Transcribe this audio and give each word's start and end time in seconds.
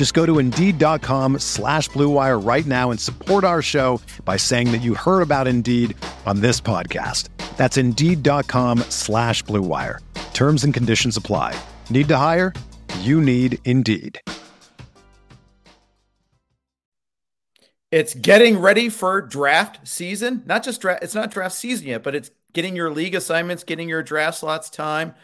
Just 0.00 0.14
go 0.14 0.24
to 0.24 0.38
Indeed.com 0.38 1.40
slash 1.40 1.90
BlueWire 1.90 2.42
right 2.42 2.64
now 2.64 2.90
and 2.90 2.98
support 2.98 3.44
our 3.44 3.60
show 3.60 4.00
by 4.24 4.38
saying 4.38 4.72
that 4.72 4.78
you 4.78 4.94
heard 4.94 5.20
about 5.20 5.46
Indeed 5.46 5.94
on 6.24 6.40
this 6.40 6.58
podcast. 6.58 7.28
That's 7.58 7.76
Indeed.com 7.76 8.78
slash 8.88 9.44
BlueWire. 9.44 9.98
Terms 10.32 10.64
and 10.64 10.72
conditions 10.72 11.18
apply. 11.18 11.54
Need 11.90 12.08
to 12.08 12.16
hire? 12.16 12.54
You 13.00 13.20
need 13.20 13.58
Indeed. 13.66 14.18
It's 17.90 18.14
getting 18.14 18.56
ready 18.56 18.88
for 18.88 19.20
draft 19.20 19.86
season. 19.86 20.44
Not 20.46 20.62
just 20.62 20.80
draft, 20.80 21.02
it's 21.02 21.14
not 21.14 21.30
draft 21.30 21.54
season 21.56 21.88
yet, 21.88 22.02
but 22.02 22.14
it's 22.14 22.30
getting 22.54 22.74
your 22.74 22.90
league 22.90 23.14
assignments, 23.14 23.64
getting 23.64 23.90
your 23.90 24.02
draft 24.02 24.38
slots 24.38 24.70
time. 24.70 25.14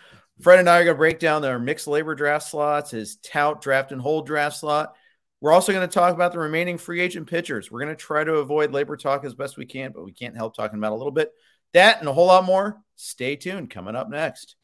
Fred 0.40 0.58
and 0.58 0.68
I 0.68 0.80
are 0.80 0.84
going 0.84 0.94
to 0.94 0.98
break 0.98 1.18
down 1.18 1.40
their 1.40 1.58
mixed 1.58 1.86
LABR 1.86 2.16
draft 2.16 2.46
slots, 2.48 2.90
his 2.90 3.16
tout 3.16 3.62
draft 3.62 3.92
and 3.92 4.00
hold 4.00 4.26
draft 4.26 4.56
slot. 4.56 4.94
We're 5.40 5.52
also 5.52 5.72
going 5.72 5.86
to 5.86 5.92
talk 5.92 6.14
about 6.14 6.32
the 6.32 6.38
remaining 6.38 6.78
free 6.78 7.00
agent 7.00 7.26
pitchers. 7.26 7.70
We're 7.70 7.80
going 7.80 7.94
to 7.94 7.96
try 7.96 8.24
to 8.24 8.34
avoid 8.34 8.72
labor 8.72 8.96
talk 8.96 9.24
as 9.24 9.34
best 9.34 9.56
we 9.56 9.66
can, 9.66 9.92
but 9.92 10.04
we 10.04 10.12
can't 10.12 10.36
help 10.36 10.54
talking 10.54 10.78
about 10.78 10.92
a 10.92 10.96
little 10.96 11.12
bit. 11.12 11.32
That 11.72 12.00
and 12.00 12.08
a 12.08 12.12
whole 12.12 12.26
lot 12.26 12.44
more. 12.44 12.80
Stay 12.96 13.36
tuned. 13.36 13.70
Coming 13.70 13.96
up 13.96 14.08
next. 14.08 14.56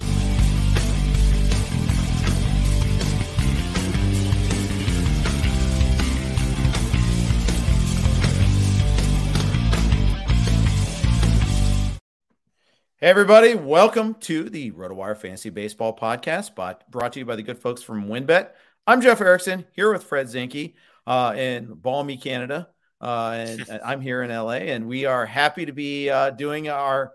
Hey, 13.03 13.08
everybody. 13.08 13.56
Welcome 13.56 14.14
to 14.20 14.48
the 14.48 14.70
RotoWire 14.70 15.17
Fantasy 15.17 15.50
Baseball 15.50 15.92
Podcast, 15.92 16.55
but 16.55 16.89
brought 16.89 17.14
to 17.14 17.19
you 17.19 17.25
by 17.25 17.34
the 17.34 17.42
good 17.42 17.58
folks 17.58 17.83
from 17.83 18.06
WynnBET. 18.06 18.50
I'm 18.86 19.00
Jeff 19.00 19.20
Erickson 19.20 19.64
here 19.72 19.92
with 19.92 20.05
Fred 20.05 20.28
Zinkie 20.28 20.75
uh, 21.05 21.34
in 21.36 21.75
balmy 21.75 22.17
Canada. 22.17 22.69
Uh, 23.00 23.34
and 23.39 23.80
I'm 23.84 24.00
here 24.00 24.23
in 24.23 24.30
LA, 24.30 24.53
and 24.70 24.86
we 24.86 25.05
are 25.05 25.27
happy 25.27 25.67
to 25.67 25.73
be 25.73 26.11
uh, 26.11 26.30
doing 26.30 26.69
our 26.69 27.11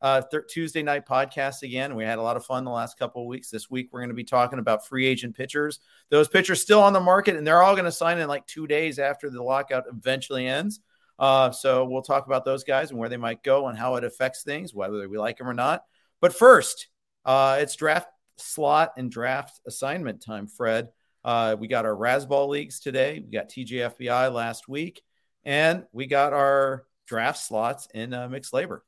uh, 0.00 0.22
th- 0.30 0.44
Tuesday 0.48 0.84
night 0.84 1.08
podcast 1.08 1.64
again. 1.64 1.96
We 1.96 2.04
had 2.04 2.20
a 2.20 2.22
lot 2.22 2.36
of 2.36 2.46
fun 2.46 2.62
the 2.62 2.70
last 2.70 2.96
couple 2.96 3.22
of 3.22 3.26
weeks. 3.26 3.50
This 3.50 3.68
week, 3.68 3.88
we're 3.90 3.98
going 3.98 4.10
to 4.10 4.14
be 4.14 4.22
talking 4.22 4.60
about 4.60 4.86
free 4.86 5.08
agent 5.08 5.34
pitchers. 5.34 5.80
Those 6.08 6.28
pitchers 6.28 6.60
still 6.60 6.80
on 6.80 6.92
the 6.92 7.00
market, 7.00 7.34
and 7.34 7.44
they're 7.44 7.64
all 7.64 7.74
going 7.74 7.84
to 7.86 7.90
sign 7.90 8.18
in 8.18 8.28
like 8.28 8.46
two 8.46 8.68
days 8.68 9.00
after 9.00 9.28
the 9.28 9.42
lockout 9.42 9.86
eventually 9.90 10.46
ends. 10.46 10.78
Uh, 11.18 11.50
so 11.50 11.84
we'll 11.84 12.02
talk 12.02 12.26
about 12.26 12.44
those 12.44 12.64
guys 12.64 12.90
and 12.90 12.98
where 12.98 13.08
they 13.08 13.16
might 13.16 13.42
go 13.42 13.68
and 13.68 13.78
how 13.78 13.96
it 13.96 14.04
affects 14.04 14.42
things, 14.42 14.74
whether 14.74 15.08
we 15.08 15.18
like 15.18 15.38
them 15.38 15.48
or 15.48 15.54
not. 15.54 15.84
But 16.20 16.34
first, 16.34 16.88
uh, 17.24 17.58
it's 17.60 17.76
draft 17.76 18.08
slot 18.36 18.92
and 18.96 19.10
draft 19.10 19.60
assignment 19.66 20.22
time, 20.22 20.46
Fred. 20.46 20.88
Uh, 21.24 21.56
we 21.58 21.68
got 21.68 21.84
our 21.84 21.94
Razzball 21.94 22.48
leagues 22.48 22.80
today. 22.80 23.22
We 23.24 23.30
got 23.30 23.48
TGFBI 23.48 24.32
last 24.32 24.68
week, 24.68 25.02
and 25.44 25.84
we 25.92 26.06
got 26.06 26.32
our 26.32 26.84
draft 27.06 27.38
slots 27.38 27.86
in 27.94 28.12
uh, 28.12 28.28
mixed 28.28 28.52
LABR. 28.52 28.80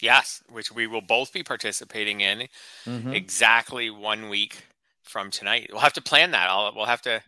Yes, 0.00 0.42
which 0.50 0.70
we 0.72 0.86
will 0.86 1.00
both 1.00 1.32
be 1.32 1.42
participating 1.42 2.20
in 2.20 2.48
mm-hmm. 2.84 3.12
exactly 3.12 3.90
one 3.90 4.28
week 4.28 4.64
from 5.02 5.30
tonight. 5.30 5.68
We'll 5.70 5.80
have 5.80 5.92
to 5.94 6.02
plan 6.02 6.32
that. 6.32 6.48
I'll, 6.48 6.72
we'll 6.74 6.84
have 6.86 7.02
to 7.02 7.22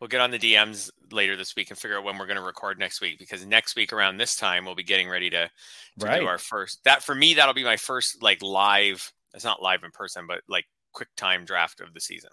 we'll 0.00 0.08
get 0.08 0.20
on 0.20 0.30
the 0.30 0.38
DMs 0.38 0.90
later 1.10 1.36
this 1.36 1.56
week 1.56 1.70
and 1.70 1.78
figure 1.78 1.98
out 1.98 2.04
when 2.04 2.18
we're 2.18 2.26
going 2.26 2.36
to 2.36 2.42
record 2.42 2.78
next 2.78 3.00
week 3.00 3.18
because 3.18 3.44
next 3.44 3.76
week 3.76 3.92
around 3.92 4.16
this 4.16 4.36
time 4.36 4.64
we'll 4.64 4.74
be 4.74 4.84
getting 4.84 5.08
ready 5.08 5.30
to, 5.30 5.50
to 5.98 6.06
right. 6.06 6.20
do 6.20 6.26
our 6.26 6.38
first. 6.38 6.84
That 6.84 7.02
for 7.02 7.14
me 7.14 7.34
that'll 7.34 7.54
be 7.54 7.64
my 7.64 7.76
first 7.76 8.22
like 8.22 8.42
live. 8.42 9.12
It's 9.34 9.44
not 9.44 9.62
live 9.62 9.84
in 9.84 9.90
person, 9.90 10.26
but 10.26 10.40
like 10.48 10.66
quick 10.92 11.08
time 11.16 11.44
draft 11.44 11.80
of 11.80 11.94
the 11.94 12.00
season. 12.00 12.30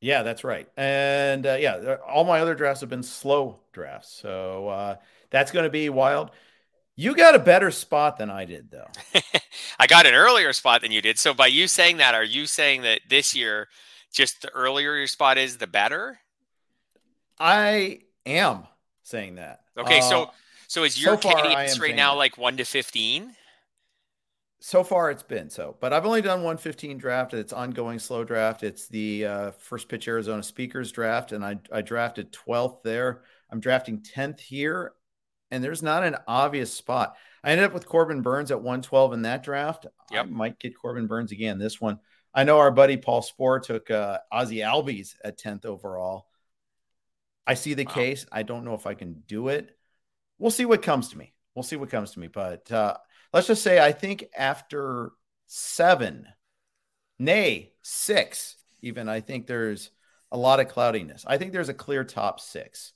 Yeah, 0.00 0.22
that's 0.22 0.44
right. 0.44 0.66
And 0.76 1.46
uh, 1.46 1.56
yeah, 1.60 1.96
all 2.08 2.24
my 2.24 2.40
other 2.40 2.54
drafts 2.54 2.80
have 2.80 2.88
been 2.88 3.02
slow 3.02 3.60
drafts, 3.72 4.18
so 4.20 4.68
uh, 4.68 4.96
that's 5.30 5.52
going 5.52 5.64
to 5.64 5.70
be 5.70 5.90
wild. 5.90 6.30
You 6.96 7.14
got 7.14 7.34
a 7.34 7.38
better 7.38 7.70
spot 7.70 8.18
than 8.18 8.30
I 8.30 8.44
did, 8.44 8.70
though. 8.70 8.88
I 9.78 9.86
got 9.86 10.06
an 10.06 10.14
earlier 10.14 10.52
spot 10.52 10.82
than 10.82 10.92
you 10.92 11.00
did. 11.00 11.18
So 11.18 11.32
by 11.32 11.46
you 11.46 11.66
saying 11.66 11.98
that, 11.98 12.14
are 12.14 12.24
you 12.24 12.46
saying 12.46 12.82
that 12.82 13.00
this 13.08 13.34
year, 13.34 13.68
just 14.12 14.42
the 14.42 14.50
earlier 14.50 14.96
your 14.96 15.06
spot 15.06 15.38
is, 15.38 15.56
the 15.56 15.66
better? 15.66 16.18
I 17.40 18.00
am 18.26 18.64
saying 19.02 19.36
that. 19.36 19.60
Okay, 19.76 19.98
uh, 19.98 20.02
so 20.02 20.30
so 20.68 20.84
is 20.84 21.02
your 21.02 21.20
so 21.20 21.30
cadence 21.30 21.80
right 21.80 21.96
now 21.96 22.12
that. 22.12 22.18
like 22.18 22.38
one 22.38 22.58
to 22.58 22.64
fifteen? 22.64 23.34
So 24.62 24.84
far, 24.84 25.10
it's 25.10 25.22
been 25.22 25.48
so, 25.48 25.76
but 25.80 25.94
I've 25.94 26.04
only 26.04 26.20
done 26.20 26.42
one 26.42 26.58
15 26.58 26.98
draft. 26.98 27.32
It's 27.32 27.54
ongoing 27.54 27.98
slow 27.98 28.24
draft. 28.24 28.62
It's 28.62 28.88
the 28.88 29.24
uh, 29.24 29.50
first 29.52 29.88
pitch 29.88 30.06
Arizona 30.06 30.42
speakers 30.42 30.92
draft, 30.92 31.32
and 31.32 31.42
I 31.42 31.58
I 31.72 31.80
drafted 31.80 32.30
12th 32.32 32.82
there. 32.82 33.22
I'm 33.50 33.60
drafting 33.60 34.02
10th 34.02 34.38
here, 34.38 34.92
and 35.50 35.64
there's 35.64 35.82
not 35.82 36.04
an 36.04 36.16
obvious 36.28 36.74
spot. 36.74 37.16
I 37.42 37.52
ended 37.52 37.64
up 37.64 37.72
with 37.72 37.88
Corbin 37.88 38.20
Burnes 38.20 38.50
at 38.50 38.60
112 38.60 39.14
in 39.14 39.22
that 39.22 39.42
draft. 39.42 39.86
Yep. 40.12 40.26
I 40.26 40.28
might 40.28 40.58
get 40.58 40.78
Corbin 40.78 41.06
Burnes 41.06 41.32
again 41.32 41.58
this 41.58 41.80
one. 41.80 41.98
I 42.34 42.44
know 42.44 42.58
our 42.58 42.70
buddy 42.70 42.98
Paul 42.98 43.22
Sporer 43.22 43.62
took 43.62 43.90
uh, 43.90 44.18
Ozzie 44.30 44.58
Albies 44.58 45.14
at 45.24 45.38
10th 45.38 45.64
overall. 45.64 46.26
I 47.50 47.54
see 47.54 47.74
the 47.74 47.84
wow. 47.84 47.92
case. 47.92 48.26
I 48.30 48.44
don't 48.44 48.64
know 48.64 48.74
if 48.74 48.86
I 48.86 48.94
can 48.94 49.24
do 49.26 49.48
it. 49.48 49.76
We'll 50.38 50.52
see 50.52 50.66
what 50.66 50.82
comes 50.82 51.08
to 51.08 51.18
me. 51.18 51.34
We'll 51.56 51.64
see 51.64 51.74
what 51.74 51.90
comes 51.90 52.12
to 52.12 52.20
me. 52.20 52.28
But 52.28 52.70
uh, 52.70 52.96
let's 53.32 53.48
just 53.48 53.64
say 53.64 53.84
I 53.84 53.90
think 53.90 54.26
after 54.38 55.10
seven, 55.48 56.28
nay, 57.18 57.72
six, 57.82 58.54
even, 58.82 59.08
I 59.08 59.20
think 59.20 59.48
there's 59.48 59.90
a 60.30 60.38
lot 60.38 60.60
of 60.60 60.68
cloudiness. 60.68 61.24
I 61.26 61.38
think 61.38 61.52
there's 61.52 61.68
a 61.68 61.74
clear 61.74 62.04
top 62.04 62.38
six. 62.38 62.92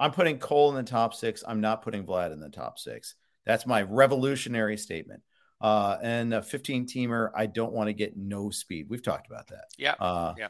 I'm 0.00 0.10
putting 0.10 0.38
Cole 0.40 0.70
in 0.70 0.84
the 0.84 0.90
top 0.90 1.14
six. 1.14 1.44
I'm 1.46 1.60
not 1.60 1.82
putting 1.82 2.04
Vlad 2.04 2.32
in 2.32 2.40
the 2.40 2.50
top 2.50 2.80
six. 2.80 3.14
That's 3.46 3.66
my 3.66 3.82
revolutionary 3.82 4.78
statement. 4.78 5.22
Uh, 5.60 5.96
and 6.02 6.34
a 6.34 6.42
15 6.42 6.88
teamer, 6.88 7.30
I 7.36 7.46
don't 7.46 7.72
want 7.72 7.86
to 7.86 7.92
get 7.92 8.16
no 8.16 8.50
speed. 8.50 8.86
We've 8.88 9.02
talked 9.02 9.28
about 9.28 9.46
that. 9.50 9.66
Yeah. 9.78 9.92
Uh, 9.92 10.34
yeah. 10.36 10.48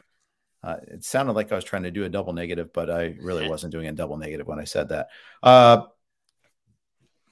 Uh, 0.63 0.77
it 0.87 1.03
sounded 1.03 1.33
like 1.33 1.51
I 1.51 1.55
was 1.55 1.63
trying 1.63 1.83
to 1.83 1.91
do 1.91 2.05
a 2.05 2.09
double 2.09 2.33
negative, 2.33 2.71
but 2.73 2.89
I 2.89 3.15
really 3.19 3.49
wasn't 3.49 3.73
doing 3.73 3.87
a 3.87 3.91
double 3.91 4.17
negative 4.17 4.47
when 4.47 4.59
I 4.59 4.63
said 4.63 4.89
that. 4.89 5.07
Uh, 5.41 5.83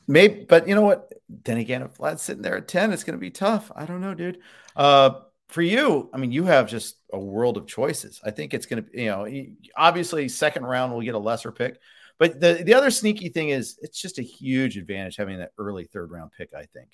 maybe, 0.07 0.45
but 0.47 0.67
you 0.67 0.75
know 0.75 0.81
what? 0.81 1.13
Then 1.29 1.57
again, 1.57 1.81
if 1.81 1.97
Vlad's 1.97 2.21
sitting 2.21 2.41
there 2.41 2.57
at 2.57 2.67
10, 2.67 2.91
it's 2.91 3.03
going 3.03 3.17
to 3.17 3.21
be 3.21 3.31
tough. 3.31 3.71
I 3.75 3.85
don't 3.85 4.01
know, 4.01 4.13
dude. 4.13 4.39
Uh, 4.75 5.11
for 5.47 5.61
you, 5.61 6.09
I 6.13 6.17
mean, 6.17 6.31
you 6.31 6.45
have 6.45 6.69
just 6.69 6.97
a 7.11 7.19
world 7.19 7.57
of 7.57 7.67
choices. 7.67 8.21
I 8.23 8.31
think 8.31 8.53
it's 8.53 8.65
going 8.65 8.83
to, 8.83 9.01
you 9.01 9.09
know, 9.09 9.27
obviously, 9.75 10.27
second 10.29 10.65
round 10.65 10.93
will 10.93 11.01
get 11.01 11.15
a 11.15 11.19
lesser 11.19 11.51
pick. 11.51 11.77
But 12.19 12.39
the, 12.39 12.61
the 12.65 12.73
other 12.73 12.91
sneaky 12.91 13.29
thing 13.29 13.49
is 13.49 13.77
it's 13.81 13.99
just 13.99 14.19
a 14.19 14.21
huge 14.21 14.77
advantage 14.77 15.15
having 15.15 15.39
that 15.39 15.51
early 15.57 15.85
third 15.85 16.11
round 16.11 16.31
pick, 16.37 16.53
I 16.53 16.65
think. 16.65 16.89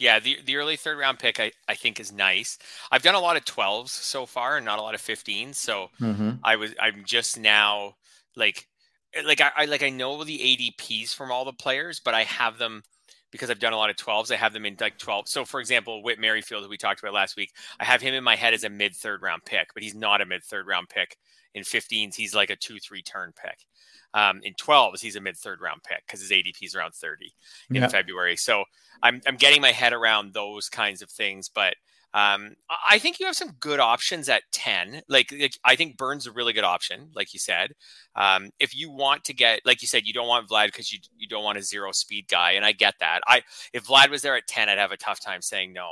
Yeah, 0.00 0.18
the 0.18 0.38
the 0.46 0.56
early 0.56 0.76
third 0.76 0.98
round 0.98 1.18
pick 1.18 1.38
I, 1.38 1.52
I 1.68 1.74
think 1.74 2.00
is 2.00 2.10
nice. 2.10 2.56
I've 2.90 3.02
done 3.02 3.14
a 3.14 3.20
lot 3.20 3.36
of 3.36 3.44
12s 3.44 3.90
so 3.90 4.24
far 4.24 4.56
and 4.56 4.64
not 4.64 4.78
a 4.78 4.82
lot 4.82 4.94
of 4.94 5.02
15s. 5.02 5.56
So 5.56 5.90
mm-hmm. 6.00 6.30
I 6.42 6.56
was 6.56 6.74
I'm 6.80 7.02
just 7.04 7.38
now 7.38 7.96
like 8.34 8.66
eh, 9.12 9.20
like 9.26 9.42
I, 9.42 9.50
I 9.54 9.64
like 9.66 9.82
I 9.82 9.90
know 9.90 10.24
the 10.24 10.38
ADPs 10.38 11.14
from 11.14 11.30
all 11.30 11.44
the 11.44 11.52
players, 11.52 12.00
but 12.00 12.14
I 12.14 12.22
have 12.22 12.56
them 12.56 12.82
because 13.30 13.50
I've 13.50 13.58
done 13.58 13.74
a 13.74 13.76
lot 13.76 13.90
of 13.90 13.96
12s. 13.96 14.32
I 14.32 14.36
have 14.36 14.54
them 14.54 14.64
in 14.64 14.74
like 14.80 14.96
12. 14.96 15.28
So 15.28 15.44
for 15.44 15.60
example, 15.60 16.02
Whit 16.02 16.18
Merrifield, 16.18 16.64
who 16.64 16.70
we 16.70 16.78
talked 16.78 17.00
about 17.00 17.12
last 17.12 17.36
week, 17.36 17.52
I 17.78 17.84
have 17.84 18.00
him 18.00 18.14
in 18.14 18.24
my 18.24 18.36
head 18.36 18.54
as 18.54 18.64
a 18.64 18.70
mid 18.70 18.96
third 18.96 19.20
round 19.20 19.44
pick, 19.44 19.68
but 19.74 19.82
he's 19.82 19.94
not 19.94 20.22
a 20.22 20.26
mid 20.26 20.42
third 20.42 20.66
round 20.66 20.88
pick 20.88 21.18
In 21.54 21.62
15s, 21.62 22.14
he's 22.14 22.34
like 22.34 22.50
a 22.50 22.56
two, 22.56 22.78
three 22.78 23.02
turn 23.02 23.32
pick. 23.40 23.66
Um, 24.12 24.40
in 24.42 24.54
12s, 24.54 25.00
he's 25.00 25.16
a 25.16 25.20
mid 25.20 25.36
third 25.36 25.60
round 25.60 25.82
pick 25.82 26.04
because 26.06 26.20
his 26.20 26.30
ADP 26.30 26.62
is 26.62 26.74
around 26.74 26.94
30 26.94 27.32
in 27.70 27.76
yeah. 27.76 27.88
February. 27.88 28.36
So 28.36 28.64
I'm, 29.02 29.20
I'm 29.26 29.36
getting 29.36 29.60
my 29.60 29.72
head 29.72 29.92
around 29.92 30.34
those 30.34 30.68
kinds 30.68 31.02
of 31.02 31.10
things. 31.10 31.48
But 31.48 31.74
um, 32.12 32.56
I 32.88 32.98
think 32.98 33.20
you 33.20 33.26
have 33.26 33.36
some 33.36 33.52
good 33.60 33.78
options 33.78 34.28
at 34.28 34.42
10. 34.52 35.02
Like, 35.08 35.32
like, 35.32 35.52
I 35.64 35.76
think 35.76 35.96
Burnes 35.96 36.24
is 36.24 36.26
a 36.28 36.32
really 36.32 36.52
good 36.52 36.64
option, 36.64 37.10
like 37.14 37.32
you 37.32 37.38
said. 37.38 37.72
Um, 38.16 38.50
if 38.58 38.74
you 38.74 38.90
want 38.90 39.24
to 39.24 39.34
get, 39.34 39.60
like 39.64 39.80
you 39.80 39.86
said, 39.88 40.06
you 40.06 40.12
don't 40.12 40.26
want 40.26 40.48
Vlad 40.48 40.66
because 40.66 40.92
you 40.92 40.98
you 41.16 41.28
don't 41.28 41.44
want 41.44 41.58
a 41.58 41.62
zero 41.62 41.92
speed 41.92 42.26
guy, 42.28 42.52
and 42.52 42.64
I 42.64 42.72
get 42.72 42.94
that. 42.98 43.20
I 43.26 43.42
if 43.72 43.86
Vlad 43.86 44.10
was 44.10 44.22
there 44.22 44.36
at 44.36 44.48
10, 44.48 44.68
I'd 44.68 44.78
have 44.78 44.92
a 44.92 44.96
tough 44.96 45.20
time 45.20 45.40
saying 45.40 45.72
no. 45.72 45.88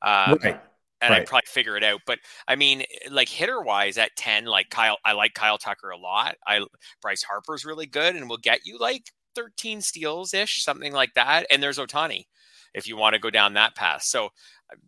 Um, 0.00 0.38
right. 0.42 0.60
And 1.00 1.12
right. 1.12 1.22
I'd 1.22 1.26
probably 1.26 1.46
figure 1.46 1.76
it 1.76 1.84
out. 1.84 2.00
But 2.06 2.18
I 2.48 2.56
mean, 2.56 2.84
like 3.10 3.28
hitter 3.28 3.60
wise 3.60 3.98
at 3.98 4.16
10, 4.16 4.46
like 4.46 4.68
Kyle, 4.70 4.98
I 5.04 5.12
like 5.12 5.34
Kyle 5.34 5.58
Tucker 5.58 5.90
a 5.90 5.98
lot. 5.98 6.36
I 6.46 6.64
Bryce 7.00 7.22
Harper's 7.22 7.64
really 7.64 7.86
good 7.86 8.16
and 8.16 8.28
will 8.28 8.38
get 8.38 8.60
you 8.64 8.78
like 8.78 9.04
13 9.34 9.80
steals 9.80 10.34
ish, 10.34 10.64
something 10.64 10.92
like 10.92 11.14
that. 11.14 11.46
And 11.50 11.62
there's 11.62 11.78
Ohtani 11.78 12.24
if 12.74 12.86
you 12.86 12.96
want 12.96 13.14
to 13.14 13.20
go 13.20 13.30
down 13.30 13.54
that 13.54 13.74
path. 13.74 14.02
So 14.02 14.30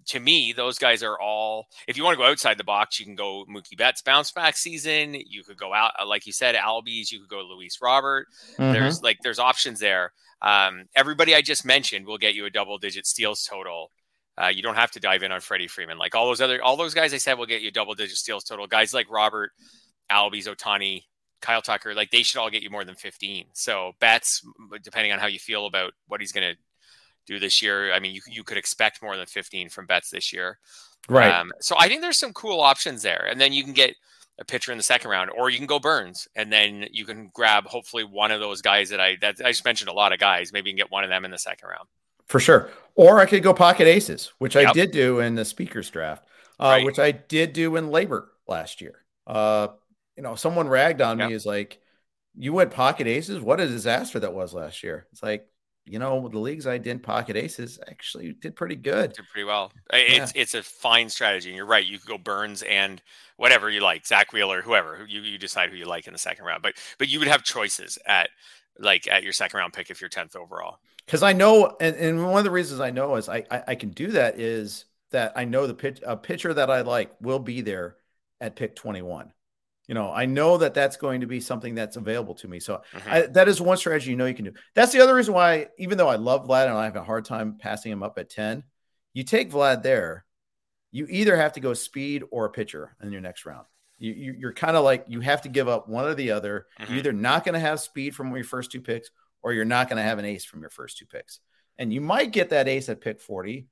to 0.06 0.20
me, 0.20 0.52
those 0.52 0.78
guys 0.78 1.02
are 1.02 1.18
all. 1.18 1.66
If 1.86 1.96
you 1.96 2.04
want 2.04 2.14
to 2.14 2.22
go 2.22 2.30
outside 2.30 2.58
the 2.58 2.64
box, 2.64 2.98
you 2.98 3.06
can 3.06 3.14
go 3.14 3.44
Mookie 3.50 3.76
Betts 3.76 4.02
bounce 4.02 4.30
back 4.32 4.56
season. 4.56 5.14
You 5.14 5.42
could 5.42 5.56
go 5.56 5.72
out, 5.72 5.92
uh, 5.98 6.06
like 6.06 6.26
you 6.26 6.32
said, 6.32 6.54
Albies. 6.54 7.10
You 7.10 7.20
could 7.20 7.28
go 7.28 7.40
Luis 7.40 7.78
Robert. 7.80 8.26
Mm-hmm. 8.58 8.72
There's 8.72 9.02
like 9.02 9.18
there's 9.22 9.38
options 9.38 9.80
there. 9.80 10.12
Um, 10.42 10.84
everybody 10.94 11.34
I 11.34 11.42
just 11.42 11.64
mentioned 11.64 12.06
will 12.06 12.18
get 12.18 12.34
you 12.34 12.46
a 12.46 12.50
double 12.50 12.78
digit 12.78 13.06
steals 13.06 13.44
total. 13.44 13.90
Uh, 14.38 14.48
you 14.48 14.62
don't 14.62 14.76
have 14.76 14.90
to 14.92 15.00
dive 15.00 15.22
in 15.22 15.32
on 15.32 15.40
Freddie 15.40 15.68
Freeman. 15.68 15.98
Like 15.98 16.14
all 16.14 16.26
those 16.26 16.40
other, 16.40 16.62
all 16.62 16.76
those 16.76 16.94
guys 16.94 17.12
I 17.12 17.18
said 17.18 17.34
will 17.34 17.46
get 17.46 17.62
you 17.62 17.70
double 17.70 17.94
digit 17.94 18.16
steals 18.16 18.44
total. 18.44 18.66
Guys 18.66 18.94
like 18.94 19.10
Robert, 19.10 19.50
Albies, 20.10 20.46
Ohtani, 20.46 21.04
Kyle 21.42 21.62
Tucker, 21.62 21.94
like 21.94 22.10
they 22.10 22.22
should 22.22 22.38
all 22.38 22.50
get 22.50 22.62
you 22.62 22.70
more 22.70 22.84
than 22.84 22.94
15. 22.94 23.46
So 23.52 23.92
Betts, 24.00 24.42
depending 24.82 25.12
on 25.12 25.18
how 25.18 25.26
you 25.26 25.38
feel 25.38 25.66
about 25.66 25.92
what 26.06 26.20
he's 26.20 26.32
going 26.32 26.54
to 26.54 26.58
do 27.26 27.38
this 27.38 27.62
year. 27.62 27.92
I 27.92 28.00
mean, 28.00 28.14
you 28.14 28.20
you 28.26 28.44
could 28.44 28.56
expect 28.56 29.02
more 29.02 29.16
than 29.16 29.26
15 29.26 29.68
from 29.68 29.86
Betts 29.86 30.10
this 30.10 30.32
year. 30.32 30.58
Right. 31.08 31.32
Um, 31.32 31.52
so 31.60 31.76
I 31.78 31.88
think 31.88 32.02
there's 32.02 32.18
some 32.18 32.32
cool 32.32 32.60
options 32.60 33.02
there, 33.02 33.26
and 33.28 33.40
then 33.40 33.52
you 33.52 33.64
can 33.64 33.72
get 33.72 33.94
a 34.38 34.44
pitcher 34.44 34.72
in 34.72 34.78
the 34.78 34.84
second 34.84 35.10
round, 35.10 35.30
or 35.30 35.50
you 35.50 35.58
can 35.58 35.66
go 35.66 35.78
Burnes, 35.78 36.26
and 36.34 36.52
then 36.52 36.86
you 36.90 37.04
can 37.04 37.30
grab 37.34 37.66
hopefully 37.66 38.04
one 38.04 38.30
of 38.30 38.40
those 38.40 38.62
guys 38.62 38.90
that 38.90 39.00
I 39.00 39.16
that 39.20 39.36
I 39.44 39.50
just 39.50 39.64
mentioned 39.64 39.90
a 39.90 39.94
lot 39.94 40.12
of 40.12 40.18
guys. 40.18 40.52
Maybe 40.52 40.70
you 40.70 40.74
can 40.74 40.84
get 40.84 40.90
one 40.90 41.04
of 41.04 41.10
them 41.10 41.24
in 41.24 41.30
the 41.30 41.38
second 41.38 41.68
round. 41.68 41.88
For 42.30 42.38
sure. 42.38 42.70
Or 42.94 43.18
I 43.18 43.26
could 43.26 43.42
go 43.42 43.52
pocket 43.52 43.88
aces, 43.88 44.32
which 44.38 44.54
yep. 44.54 44.68
I 44.68 44.72
did 44.72 44.92
do 44.92 45.18
in 45.18 45.34
the 45.34 45.44
speakers 45.44 45.90
draft, 45.90 46.24
uh, 46.60 46.66
right. 46.66 46.84
which 46.84 47.00
I 47.00 47.10
did 47.10 47.52
do 47.52 47.74
in 47.74 47.88
LABR 47.88 48.26
last 48.46 48.80
year. 48.80 49.02
Uh, 49.26 49.68
you 50.16 50.22
know, 50.22 50.36
someone 50.36 50.68
ragged 50.68 51.00
on 51.00 51.18
yep. 51.18 51.28
me 51.28 51.34
is 51.34 51.44
like, 51.44 51.80
you 52.36 52.52
went 52.52 52.70
pocket 52.70 53.08
aces. 53.08 53.40
What 53.40 53.58
a 53.58 53.66
disaster 53.66 54.20
that 54.20 54.32
was 54.32 54.54
last 54.54 54.84
year. 54.84 55.08
It's 55.10 55.24
like, 55.24 55.48
you 55.86 55.98
know, 55.98 56.28
the 56.28 56.38
leagues 56.38 56.68
I 56.68 56.78
did 56.78 57.02
pocket 57.02 57.36
aces 57.36 57.80
actually 57.88 58.34
did 58.34 58.54
pretty 58.54 58.76
good. 58.76 59.12
Did 59.12 59.26
pretty 59.32 59.44
well. 59.44 59.72
It's 59.92 60.32
yeah. 60.32 60.42
it's 60.42 60.54
a 60.54 60.62
fine 60.62 61.08
strategy. 61.08 61.48
And 61.48 61.56
you're 61.56 61.66
right. 61.66 61.84
You 61.84 61.98
could 61.98 62.08
go 62.08 62.18
Burnes 62.18 62.62
and 62.62 63.02
whatever 63.38 63.68
you 63.70 63.80
like, 63.80 64.06
Zack 64.06 64.32
Wheeler, 64.32 64.62
whoever 64.62 65.04
you, 65.08 65.22
you 65.22 65.36
decide 65.36 65.70
who 65.70 65.76
you 65.76 65.86
like 65.86 66.06
in 66.06 66.12
the 66.12 66.18
second 66.18 66.44
round. 66.44 66.62
But 66.62 66.74
but 66.98 67.08
you 67.08 67.18
would 67.18 67.26
have 67.26 67.42
choices 67.42 67.98
at 68.06 68.28
like 68.78 69.08
at 69.08 69.24
your 69.24 69.32
second 69.32 69.58
round 69.58 69.72
pick 69.72 69.90
if 69.90 70.00
you're 70.00 70.10
tenth 70.10 70.36
overall. 70.36 70.78
Because 71.06 71.22
I 71.22 71.32
know, 71.32 71.76
and, 71.80 71.96
and 71.96 72.24
one 72.24 72.38
of 72.38 72.44
the 72.44 72.50
reasons 72.50 72.80
I 72.80 72.90
know 72.90 73.16
is 73.16 73.28
I, 73.28 73.44
I, 73.50 73.62
I 73.68 73.74
can 73.74 73.90
do 73.90 74.08
that 74.12 74.38
is 74.38 74.84
that 75.10 75.32
I 75.36 75.44
know 75.44 75.66
the 75.66 75.74
pitch 75.74 76.00
a 76.06 76.16
pitcher 76.16 76.54
that 76.54 76.70
I 76.70 76.82
like 76.82 77.12
will 77.20 77.38
be 77.38 77.62
there 77.62 77.96
at 78.40 78.56
pick 78.56 78.76
21 78.76 79.32
you 79.90 79.94
know, 79.94 80.12
I 80.12 80.24
know 80.24 80.56
that 80.58 80.72
that's 80.72 80.96
going 80.96 81.22
to 81.22 81.26
be 81.26 81.40
something 81.40 81.74
that's 81.74 81.96
available 81.96 82.36
to 82.36 82.46
me. 82.46 82.60
So 82.60 82.80
mm-hmm. 82.94 83.10
I, 83.10 83.20
that 83.22 83.48
is 83.48 83.60
one 83.60 83.76
strategy 83.76 84.10
you 84.10 84.16
know 84.16 84.26
you 84.26 84.34
can 84.34 84.44
do. 84.44 84.52
That's 84.76 84.92
the 84.92 85.00
other 85.00 85.16
reason 85.16 85.34
why, 85.34 85.66
even 85.78 85.98
though 85.98 86.06
I 86.06 86.14
love 86.14 86.46
Vlad 86.46 86.68
and 86.68 86.78
I 86.78 86.84
have 86.84 86.94
a 86.94 87.02
hard 87.02 87.24
time 87.24 87.56
passing 87.58 87.90
him 87.90 88.04
up 88.04 88.16
at 88.16 88.30
10, 88.30 88.62
you 89.14 89.24
take 89.24 89.50
Vlad 89.50 89.82
there, 89.82 90.24
you 90.92 91.08
either 91.10 91.36
have 91.36 91.54
to 91.54 91.60
go 91.60 91.74
speed 91.74 92.22
or 92.30 92.44
a 92.44 92.50
pitcher 92.50 92.94
in 93.02 93.10
your 93.10 93.20
next 93.20 93.44
round. 93.44 93.66
You, 93.98 94.12
you, 94.38 94.46
are 94.46 94.52
kind 94.52 94.76
of 94.76 94.84
like 94.84 95.06
you 95.08 95.18
have 95.22 95.42
to 95.42 95.48
give 95.48 95.66
up 95.66 95.88
one 95.88 96.04
or 96.04 96.14
the 96.14 96.30
other. 96.30 96.66
Mm-hmm. 96.78 96.92
You're 96.92 96.98
either 97.00 97.12
not 97.12 97.44
going 97.44 97.54
to 97.54 97.58
have 97.58 97.80
speed 97.80 98.14
from 98.14 98.32
your 98.32 98.44
first 98.44 98.70
two 98.70 98.80
picks, 98.80 99.10
or 99.42 99.52
you're 99.52 99.64
not 99.64 99.88
going 99.88 99.96
to 99.96 100.02
have 100.02 100.18
an 100.18 100.24
ace 100.24 100.44
from 100.44 100.60
your 100.60 100.70
first 100.70 100.98
two 100.98 101.06
picks. 101.06 101.40
And 101.78 101.92
you 101.92 102.00
might 102.00 102.32
get 102.32 102.50
that 102.50 102.68
ace 102.68 102.88
at 102.88 103.00
pick 103.00 103.20
40. 103.20 103.66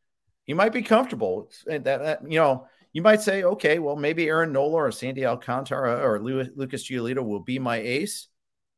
You 0.47 0.55
might 0.55 0.73
be 0.73 0.83
comfortable. 0.83 1.51
That, 1.67 1.85
that 1.85 2.31
you 2.31 2.39
know, 2.39 2.67
you 2.93 3.03
might 3.03 3.21
say, 3.21 3.45
okay, 3.45 3.79
well, 3.79 3.97
maybe 3.97 4.27
Aaron 4.27 4.53
Nola 4.53 4.77
or 4.77 4.93
Sandy 4.93 5.27
Alcantara 5.27 6.01
or 6.03 6.21
Lucas 6.21 6.89
Giolito 6.89 7.25
will 7.25 7.41
be 7.41 7.59
my 7.59 7.77
ace, 7.77 8.29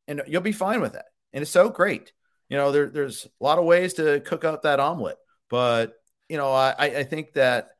and 0.07 0.21
you'll 0.27 0.41
be 0.41 0.51
fine 0.51 0.81
with 0.81 0.93
that. 0.93 1.05
And 1.33 1.41
it's 1.41 1.51
so 1.51 1.69
great. 1.69 2.11
You 2.49 2.57
know, 2.57 2.73
there, 2.73 2.87
there's 2.87 3.25
a 3.25 3.43
lot 3.43 3.57
of 3.57 3.65
ways 3.65 3.93
to 3.93 4.19
cook 4.19 4.43
up 4.43 4.63
that 4.63 4.81
omelet, 4.81 5.17
but 5.49 5.93
you 6.27 6.37
know, 6.37 6.51
I, 6.51 6.73
I 6.77 7.03
think 7.03 7.33
that 7.33 7.71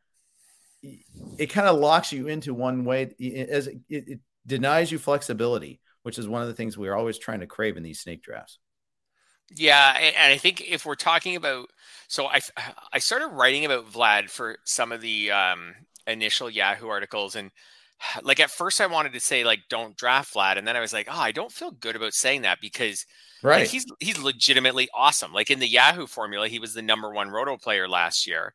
it 1.38 1.48
kind 1.48 1.68
of 1.68 1.78
locks 1.78 2.12
you 2.12 2.28
into 2.28 2.54
one 2.54 2.86
way 2.86 3.14
as 3.50 3.68
it, 3.68 3.80
it 3.90 4.19
denies 4.48 4.92
you 4.92 4.98
flexibility, 4.98 5.80
which 6.04 6.18
is 6.18 6.28
one 6.28 6.42
of 6.42 6.48
the 6.48 6.54
things 6.54 6.78
we're 6.78 6.96
always 6.96 7.18
trying 7.18 7.42
to 7.42 7.48
crave 7.48 7.78
in 7.78 7.84
these 7.84 8.00
snake 8.00 8.24
drafts. 8.24 8.60
Yeah, 9.56 9.98
and 9.98 10.33
I 10.33 10.38
think 10.38 10.62
if 10.62 10.86
we're 10.86 10.95
talking 10.95 11.36
about, 11.36 11.69
so 12.07 12.27
I 12.27 12.39
I 12.94 13.00
started 13.00 13.27
writing 13.27 13.65
about 13.65 13.92
Vlad 13.92 14.30
for 14.30 14.57
some 14.63 14.92
of 14.92 15.01
the 15.01 15.31
um, 15.31 15.74
initial 16.07 16.50
Yahoo 16.50 16.88
articles 16.88 17.36
and 17.36 17.51
like 18.24 18.39
at 18.39 18.51
first 18.51 18.81
I 18.81 18.88
wanted 18.88 19.13
to 19.13 19.19
say 19.19 19.44
like 19.44 19.62
don't 19.69 19.98
draft 19.98 20.33
Vlad 20.33 20.57
and 20.57 20.68
then 20.68 20.75
I 20.75 20.81
was 20.81 20.94
like 20.94 21.07
oh 21.09 21.19
I 21.19 21.31
don't 21.31 21.51
feel 21.51 21.71
good 21.71 21.95
about 21.95 22.13
saying 22.13 22.42
that 22.42 22.59
because 22.62 23.06
right. 23.44 23.62
like, 23.62 23.69
he's 23.69 23.86
he's 24.00 24.21
legitimately 24.21 24.89
awesome. 24.94 25.33
Like 25.33 25.50
in 25.50 25.59
the 25.59 25.68
Yahoo 25.68 26.07
formula 26.07 26.47
he 26.47 26.59
was 26.59 26.74
the 26.74 26.81
number 26.81 27.12
one 27.12 27.30
roto 27.30 27.57
player 27.57 27.88
last 27.88 28.27
year. 28.27 28.54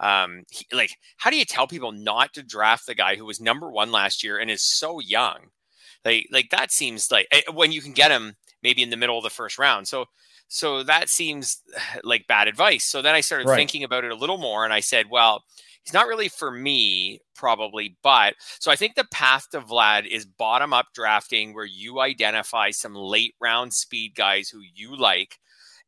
Um 0.00 0.44
he, 0.50 0.66
like 0.72 0.96
how 1.18 1.30
do 1.30 1.36
you 1.36 1.44
tell 1.44 1.66
people 1.66 1.92
not 1.92 2.32
to 2.34 2.42
draft 2.42 2.86
the 2.86 2.94
guy 2.94 3.16
who 3.16 3.24
was 3.24 3.40
number 3.40 3.70
one 3.70 3.92
last 3.92 4.22
year 4.22 4.38
and 4.38 4.50
is 4.50 4.62
so 4.62 5.00
young? 5.00 5.50
Like 6.04 6.28
like 6.32 6.50
that 6.50 6.72
seems 6.72 7.10
like 7.10 7.28
eh, 7.30 7.42
when 7.52 7.72
you 7.72 7.80
can 7.80 7.92
get 7.92 8.10
him 8.10 8.34
maybe 8.62 8.82
in 8.82 8.90
the 8.90 8.96
middle 8.96 9.16
of 9.16 9.24
the 9.24 9.30
first 9.30 9.58
round. 9.58 9.86
So 9.86 10.06
so 10.48 10.82
that 10.82 11.08
seems 11.08 11.62
like 12.04 12.26
bad 12.26 12.48
advice 12.48 12.84
so 12.84 13.02
then 13.02 13.14
I 13.14 13.20
started 13.20 13.46
right. 13.46 13.56
thinking 13.56 13.84
about 13.84 14.04
it 14.04 14.10
a 14.10 14.16
little 14.16 14.38
more 14.38 14.64
and 14.64 14.72
I 14.72 14.80
said 14.80 15.06
well 15.10 15.44
he's 15.88 15.94
not 15.94 16.06
really 16.06 16.28
for 16.28 16.50
me, 16.50 17.20
probably. 17.34 17.96
But 18.02 18.34
so 18.58 18.70
I 18.70 18.76
think 18.76 18.94
the 18.94 19.06
path 19.10 19.48
to 19.50 19.60
Vlad 19.60 20.06
is 20.06 20.26
bottom 20.26 20.74
up 20.74 20.88
drafting 20.94 21.54
where 21.54 21.64
you 21.64 22.00
identify 22.00 22.70
some 22.70 22.94
late 22.94 23.34
round 23.40 23.72
speed 23.72 24.14
guys 24.14 24.50
who 24.50 24.60
you 24.74 24.96
like, 24.96 25.38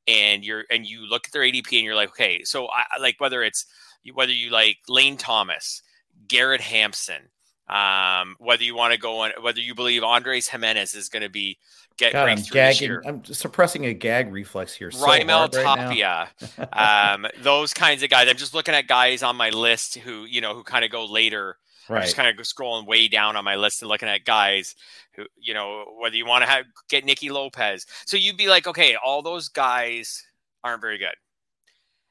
and 0.08 0.44
you're 0.44 0.64
and 0.70 0.86
you 0.86 1.06
look 1.06 1.26
at 1.26 1.32
their 1.32 1.42
ADP 1.42 1.72
and 1.72 1.84
you're 1.84 1.94
like, 1.94 2.10
okay, 2.10 2.44
so 2.44 2.68
I 2.68 2.98
like 2.98 3.16
whether 3.18 3.42
it's 3.42 3.66
whether 4.14 4.32
you 4.32 4.50
like 4.50 4.78
Lane 4.88 5.18
Thomas, 5.18 5.82
Garrett 6.26 6.62
Hampson, 6.62 7.28
um, 7.70 8.34
whether 8.40 8.64
you 8.64 8.74
want 8.74 8.92
to 8.92 8.98
go 8.98 9.20
on, 9.20 9.30
whether 9.40 9.60
you 9.60 9.76
believe 9.76 10.02
Andres 10.02 10.48
Gimenez 10.48 10.94
is 10.94 11.08
going 11.08 11.22
to 11.22 11.28
be 11.28 11.56
get 11.96 12.12
God, 12.12 12.28
I'm 12.28 12.42
gagging. 12.50 12.98
I'm 13.06 13.24
suppressing 13.24 13.86
a 13.86 13.94
gag 13.94 14.32
reflex 14.32 14.74
here. 14.74 14.90
So 14.90 15.06
Raimel 15.06 15.50
Tapia, 15.50 16.28
um, 16.72 17.26
those 17.42 17.72
kinds 17.72 18.02
of 18.02 18.10
guys. 18.10 18.28
I'm 18.28 18.36
just 18.36 18.54
looking 18.54 18.74
at 18.74 18.88
guys 18.88 19.22
on 19.22 19.36
my 19.36 19.50
list 19.50 19.98
who 19.98 20.24
you 20.24 20.40
know 20.40 20.52
who 20.54 20.64
kind 20.64 20.84
of 20.84 20.90
go 20.90 21.06
later. 21.06 21.56
Right. 21.88 21.98
I'm 21.98 22.02
just 22.02 22.16
kind 22.16 22.28
of 22.28 22.44
scrolling 22.44 22.86
way 22.86 23.08
down 23.08 23.36
on 23.36 23.44
my 23.44 23.54
list 23.56 23.82
and 23.82 23.88
looking 23.88 24.08
at 24.08 24.24
guys 24.24 24.74
who 25.14 25.26
you 25.36 25.54
know 25.54 25.84
whether 26.00 26.16
you 26.16 26.26
want 26.26 26.42
to 26.42 26.50
have 26.50 26.64
get 26.88 27.04
Nicky 27.04 27.30
Lopez. 27.30 27.86
So 28.04 28.16
you'd 28.16 28.36
be 28.36 28.48
like, 28.48 28.66
okay, 28.66 28.96
all 29.04 29.22
those 29.22 29.48
guys 29.48 30.24
aren't 30.64 30.82
very 30.82 30.98
good. 30.98 31.14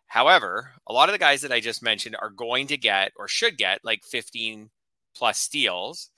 However, 0.07 0.71
a 0.87 0.93
lot 0.93 1.09
of 1.09 1.13
the 1.13 1.19
guys 1.19 1.41
that 1.41 1.51
I 1.51 1.59
just 1.59 1.83
mentioned 1.83 2.15
are 2.19 2.29
going 2.29 2.67
to 2.67 2.77
get 2.77 3.11
or 3.17 3.27
should 3.27 3.57
get 3.57 3.81
like 3.83 4.03
15 4.05 4.69
plus 5.19 5.37
steals, 5.37 6.09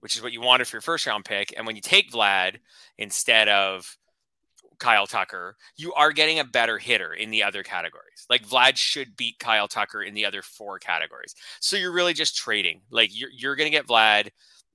which 0.00 0.16
is 0.16 0.22
what 0.22 0.32
you 0.32 0.40
wanted 0.40 0.66
for 0.66 0.76
your 0.76 0.82
first 0.82 1.06
round 1.06 1.24
pick. 1.24 1.54
And 1.56 1.66
when 1.66 1.76
you 1.76 1.82
take 1.82 2.10
Vlad 2.10 2.56
instead 2.98 3.48
of 3.48 3.96
Kyle 4.78 5.06
Tucker, 5.06 5.56
you 5.76 5.94
are 5.94 6.12
getting 6.12 6.40
a 6.40 6.44
better 6.44 6.78
hitter 6.78 7.14
in 7.14 7.30
the 7.30 7.44
other 7.44 7.62
categories. 7.62 8.26
Like 8.28 8.46
Vlad 8.46 8.76
should 8.76 9.16
beat 9.16 9.38
Kyle 9.38 9.68
Tucker 9.68 10.02
in 10.02 10.14
the 10.14 10.26
other 10.26 10.42
four 10.42 10.78
categories. 10.78 11.34
So 11.60 11.76
you're 11.76 11.92
really 11.92 12.14
just 12.14 12.36
trading. 12.36 12.82
Like 12.90 13.10
you're, 13.12 13.30
you're 13.32 13.56
going 13.56 13.70
to 13.70 13.76
get 13.76 13.86
Vlad. 13.86 14.28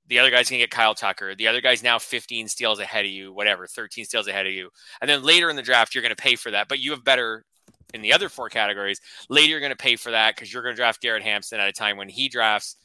The 0.07 0.19
other 0.19 0.31
guy's 0.31 0.49
going 0.49 0.59
to 0.59 0.63
get 0.63 0.71
Kyle 0.71 0.95
Tucker. 0.95 1.35
The 1.35 1.47
other 1.47 1.61
guy's 1.61 1.83
now 1.83 1.99
15 1.99 2.47
steals 2.47 2.79
ahead 2.79 3.05
of 3.05 3.11
you, 3.11 3.33
whatever, 3.33 3.67
13 3.67 4.05
steals 4.05 4.27
ahead 4.27 4.47
of 4.47 4.53
you. 4.53 4.69
And 5.01 5.09
then 5.09 5.23
later 5.23 5.49
in 5.49 5.55
the 5.55 5.61
draft, 5.61 5.93
you're 5.93 6.01
going 6.01 6.15
to 6.15 6.21
pay 6.21 6.35
for 6.35 6.51
that, 6.51 6.67
but 6.67 6.79
you 6.79 6.91
have 6.91 7.03
better 7.03 7.45
in 7.93 8.01
the 8.01 8.13
other 8.13 8.27
four 8.27 8.49
categories. 8.49 8.99
Later, 9.29 9.49
you're 9.49 9.59
going 9.59 9.71
to 9.71 9.77
pay 9.77 9.95
for 9.95 10.11
that 10.11 10.35
because 10.35 10.51
you're 10.51 10.63
going 10.63 10.73
to 10.73 10.79
draft 10.79 11.01
Garrett 11.01 11.23
Hampson 11.23 11.59
at 11.59 11.69
a 11.69 11.73
time 11.73 11.95
when 11.95 12.09
he 12.09 12.27
drafts 12.27 12.75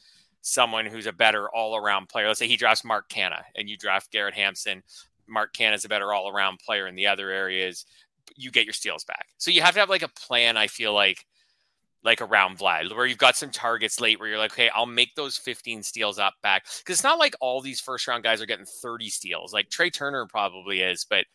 someone 0.41 0.85
who's 0.85 1.05
a 1.05 1.13
better 1.13 1.49
all 1.49 1.75
around 1.75 2.09
player. 2.09 2.27
Let's 2.27 2.39
say 2.39 2.47
he 2.47 2.57
drafts 2.57 2.85
Mark 2.85 3.09
Canha 3.09 3.43
and 3.55 3.69
you 3.69 3.77
draft 3.77 4.11
Garrett 4.11 4.35
Hampson. 4.35 4.83
Mark 5.27 5.53
Canha 5.53 5.75
is 5.75 5.85
a 5.85 5.89
better 5.89 6.13
all 6.13 6.29
around 6.29 6.59
player 6.59 6.87
in 6.87 6.95
the 6.95 7.07
other 7.07 7.29
areas. 7.29 7.85
You 8.35 8.51
get 8.51 8.65
your 8.65 8.73
steals 8.73 9.03
back. 9.03 9.27
So 9.37 9.51
you 9.51 9.61
have 9.61 9.73
to 9.73 9.79
have 9.79 9.89
like 9.89 10.03
a 10.03 10.09
plan, 10.09 10.57
I 10.57 10.67
feel 10.67 10.93
like, 10.93 11.25
like 12.03 12.21
around 12.21 12.57
Vlad, 12.57 12.95
where 12.95 13.05
you've 13.05 13.17
got 13.17 13.35
some 13.35 13.49
targets 13.49 13.99
late 13.99 14.19
where 14.19 14.29
you're 14.29 14.37
like, 14.37 14.53
okay, 14.53 14.69
I'll 14.73 14.85
make 14.85 15.15
those 15.15 15.37
15 15.37 15.83
steals 15.83 16.17
up 16.17 16.35
back. 16.41 16.63
Because 16.63 16.95
it's 16.95 17.03
not 17.03 17.19
like 17.19 17.35
all 17.41 17.61
these 17.61 17.81
first 17.81 18.07
round 18.07 18.23
guys 18.23 18.41
are 18.41 18.45
getting 18.45 18.65
30 18.65 19.09
steals. 19.09 19.53
Like 19.53 19.69
Trea 19.69 19.91
Turner 19.91 20.25
probably 20.25 20.79
is, 20.79 21.05
but 21.09 21.25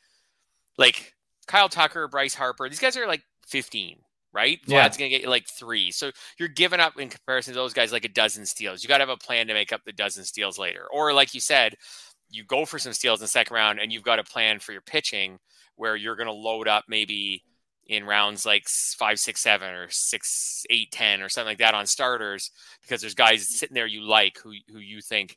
like 0.79 1.15
Kyle 1.47 1.69
Tucker, 1.69 2.09
Bryce 2.09 2.35
Harper, 2.35 2.69
these 2.69 2.81
guys 2.81 2.97
are 2.97 3.07
like 3.07 3.23
15, 3.47 3.99
right? 4.35 4.59
Yeah. 4.67 4.87
Vlad's 4.87 4.97
going 4.97 5.11
to 5.11 5.17
get 5.17 5.23
you 5.23 5.31
like 5.31 5.47
three. 5.49 5.91
So 5.91 6.11
you're 6.39 6.49
giving 6.49 6.81
up 6.81 6.99
in 6.99 7.09
comparison 7.09 7.55
to 7.55 7.61
those 7.61 7.73
guys 7.73 7.93
like 7.93 8.05
a 8.05 8.09
dozen 8.09 8.45
steals. 8.45 8.83
You 8.83 8.89
got 8.89 8.99
to 8.99 9.03
have 9.03 9.09
a 9.09 9.17
plan 9.17 9.47
to 9.47 9.55
make 9.55 9.73
up 9.73 9.83
the 9.85 9.93
dozen 9.93 10.25
steals 10.25 10.59
later. 10.59 10.87
Or 10.93 11.13
like 11.13 11.35
you 11.35 11.41
said, 11.41 11.77
you 12.29 12.45
go 12.45 12.65
for 12.65 12.79
some 12.79 12.93
steals 12.93 13.21
in 13.21 13.25
the 13.25 13.29
second 13.29 13.55
round 13.55 13.79
and 13.79 13.93
you've 13.93 14.03
got 14.03 14.19
a 14.19 14.25
plan 14.25 14.59
for 14.59 14.73
your 14.73 14.83
pitching 14.83 15.39
where 15.77 15.97
you're 15.97 16.17
going 16.17 16.27
to 16.27 16.33
load 16.33 16.69
up 16.69 16.85
maybe 16.89 17.45
in 17.87 18.05
rounds 18.05 18.47
like 18.47 18.65
five, 18.99 19.19
six, 19.19 19.41
seven, 19.41 19.71
or 19.71 19.87
six, 19.91 20.65
eight, 20.71 20.91
ten, 20.91 21.23
or 21.23 21.29
something 21.29 21.51
like 21.51 21.59
that 21.59 21.75
on 21.75 21.87
starters 21.87 22.51
because 22.83 23.01
there's 23.01 23.15
guys 23.15 23.49
sitting 23.49 23.75
there 23.75 23.87
you 23.87 24.03
like 24.03 24.39
who 24.43 24.53
who 24.73 24.79
you 24.79 25.01
think 25.01 25.37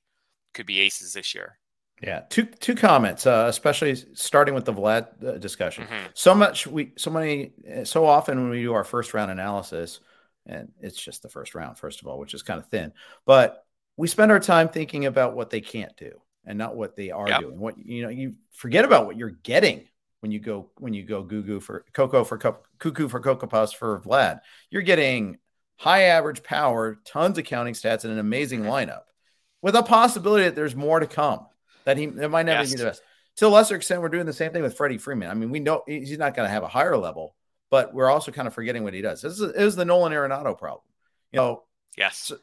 could 0.54 0.66
be 0.66 0.80
aces 0.80 1.14
this 1.14 1.36
year. 1.36 1.58
Yeah, 2.02 2.22
two 2.30 2.46
two 2.46 2.76
comments, 2.76 3.26
uh, 3.26 3.46
especially 3.50 3.96
starting 4.14 4.54
with 4.54 4.66
the 4.66 4.74
Vlad 4.74 5.08
uh, 5.26 5.38
discussion. 5.40 5.86
Mm-hmm. 5.86 6.08
So 6.14 6.36
much 6.36 6.68
we 6.68 6.94
so 6.96 7.10
many 7.10 7.54
so 7.86 8.06
often 8.06 8.40
when 8.40 8.50
we 8.52 8.62
do 8.62 8.74
our 8.74 8.84
first 8.84 9.16
round 9.16 9.32
analysis, 9.32 10.00
and 10.46 10.72
it's 10.80 11.02
just 11.02 11.24
the 11.24 11.30
first 11.30 11.56
round, 11.56 11.78
first 11.78 12.02
of 12.02 12.08
all, 12.08 12.20
which 12.20 12.36
is 12.36 12.44
kind 12.44 12.60
of 12.60 12.68
thin, 12.68 12.94
but 13.26 13.66
we 13.98 14.08
spend 14.08 14.32
our 14.32 14.40
time 14.40 14.70
thinking 14.70 15.08
about 15.08 15.36
what 15.36 15.50
they 15.50 15.60
can't 15.60 15.98
do 15.98 16.22
and 16.46 16.58
not 16.58 16.76
what 16.76 16.96
they 16.96 17.10
are 17.10 17.28
yep. 17.28 17.42
doing. 17.42 17.60
What 17.60 17.78
you 17.80 18.04
know, 18.04 18.10
you 18.10 18.36
forget 18.52 18.86
about 18.86 19.08
what 19.08 19.18
you're 19.18 19.32
getting 19.32 19.88
when 20.20 20.32
you 20.32 20.40
go 20.40 20.70
when 20.78 20.94
you 20.94 21.04
go 21.04 21.24
goo 21.24 21.42
goo 21.42 21.60
for 21.60 21.84
cocoa 21.94 22.24
for 22.24 22.38
cuckoo 22.38 23.10
for 23.10 23.20
cocoa 23.20 23.48
puffs 23.48 23.74
for 23.74 24.00
Vlad. 24.02 24.42
You're 24.70 24.84
getting 24.84 25.40
high 25.78 26.04
average 26.04 26.44
power, 26.44 27.00
tons 27.06 27.40
of 27.40 27.46
counting 27.46 27.74
stats, 27.74 28.04
and 28.04 28.14
an 28.14 28.20
amazing 28.20 28.62
lineup, 28.62 29.02
with 29.64 29.76
a 29.76 29.84
possibility 29.84 30.46
that 30.46 30.56
there's 30.56 30.76
more 30.76 31.00
to 31.00 31.08
come. 31.08 31.47
That 31.88 31.96
he 31.98 32.06
that 32.08 32.30
might 32.30 32.46
never 32.46 32.64
yes. 32.64 32.72
be 32.72 32.78
the 32.78 32.84
best. 32.84 33.02
To 33.38 33.48
a 33.48 33.50
lesser 33.50 33.78
extent, 33.78 34.02
we're 34.02 34.10
doing 34.10 34.26
the 34.26 34.34
same 34.34 34.52
thing 34.52 34.62
with 34.62 34.76
Freddie 34.76 34.98
Freeman. 34.98 35.30
I 35.30 35.34
mean, 35.36 35.52
we 35.52 35.62
know 35.62 35.84
he's 35.88 36.18
not 36.18 36.36
going 36.36 36.46
to 36.46 36.52
have 36.52 36.64
a 36.64 36.68
higher 36.68 36.98
level, 36.98 37.34
but 37.70 37.94
we're 37.94 38.10
also 38.10 38.30
kind 38.34 38.46
of 38.46 38.54
forgetting 38.54 38.84
what 38.84 38.94
he 38.94 39.00
does. 39.00 39.22
This 39.22 39.40
is, 39.40 39.54
is 39.54 39.78
the 39.78 39.86
Nolan 39.86 40.12
Arenado 40.12 40.58
problem. 40.58 40.84
You 41.32 41.38
know, 41.38 41.64
yes. 41.98 42.18
So, 42.18 42.40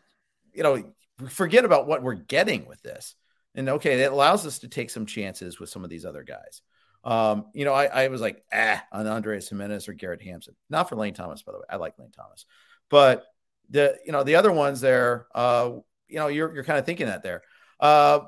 you 0.54 0.62
know, 0.62 0.82
forget 1.28 1.66
about 1.66 1.86
what 1.86 2.02
we're 2.02 2.14
getting 2.14 2.66
with 2.66 2.80
this. 2.80 3.16
And 3.54 3.68
okay, 3.68 4.00
it 4.00 4.12
allows 4.12 4.46
us 4.46 4.60
to 4.60 4.68
take 4.68 4.88
some 4.88 5.04
chances 5.04 5.60
with 5.60 5.68
some 5.68 5.84
of 5.84 5.90
these 5.90 6.06
other 6.06 6.22
guys. 6.22 6.62
Um, 7.04 7.48
you 7.52 7.66
know, 7.66 7.74
I, 7.74 7.84
I 7.84 8.08
was 8.08 8.22
like, 8.22 8.42
ah, 8.50 8.82
on 8.92 9.06
Andres 9.06 9.50
Gimenez 9.50 9.90
or 9.90 9.92
Garrett 9.92 10.22
Hampson. 10.22 10.56
Not 10.70 10.88
for 10.88 10.96
Lane 10.96 11.12
Thomas, 11.12 11.42
by 11.42 11.52
the 11.52 11.58
way. 11.58 11.66
I 11.68 11.76
like 11.76 11.98
Lane 11.98 12.12
Thomas. 12.16 12.46
But 12.88 13.26
the 13.68 13.98
you 14.06 14.12
know, 14.12 14.22
the 14.22 14.36
other 14.36 14.52
ones 14.52 14.80
there, 14.80 15.26
uh, 15.34 15.72
you 16.08 16.16
know, 16.16 16.28
you're 16.28 16.54
you're 16.54 16.64
kind 16.64 16.78
of 16.78 16.86
thinking 16.86 17.08
that 17.08 17.22
there. 17.22 17.42
Uh 17.78 18.20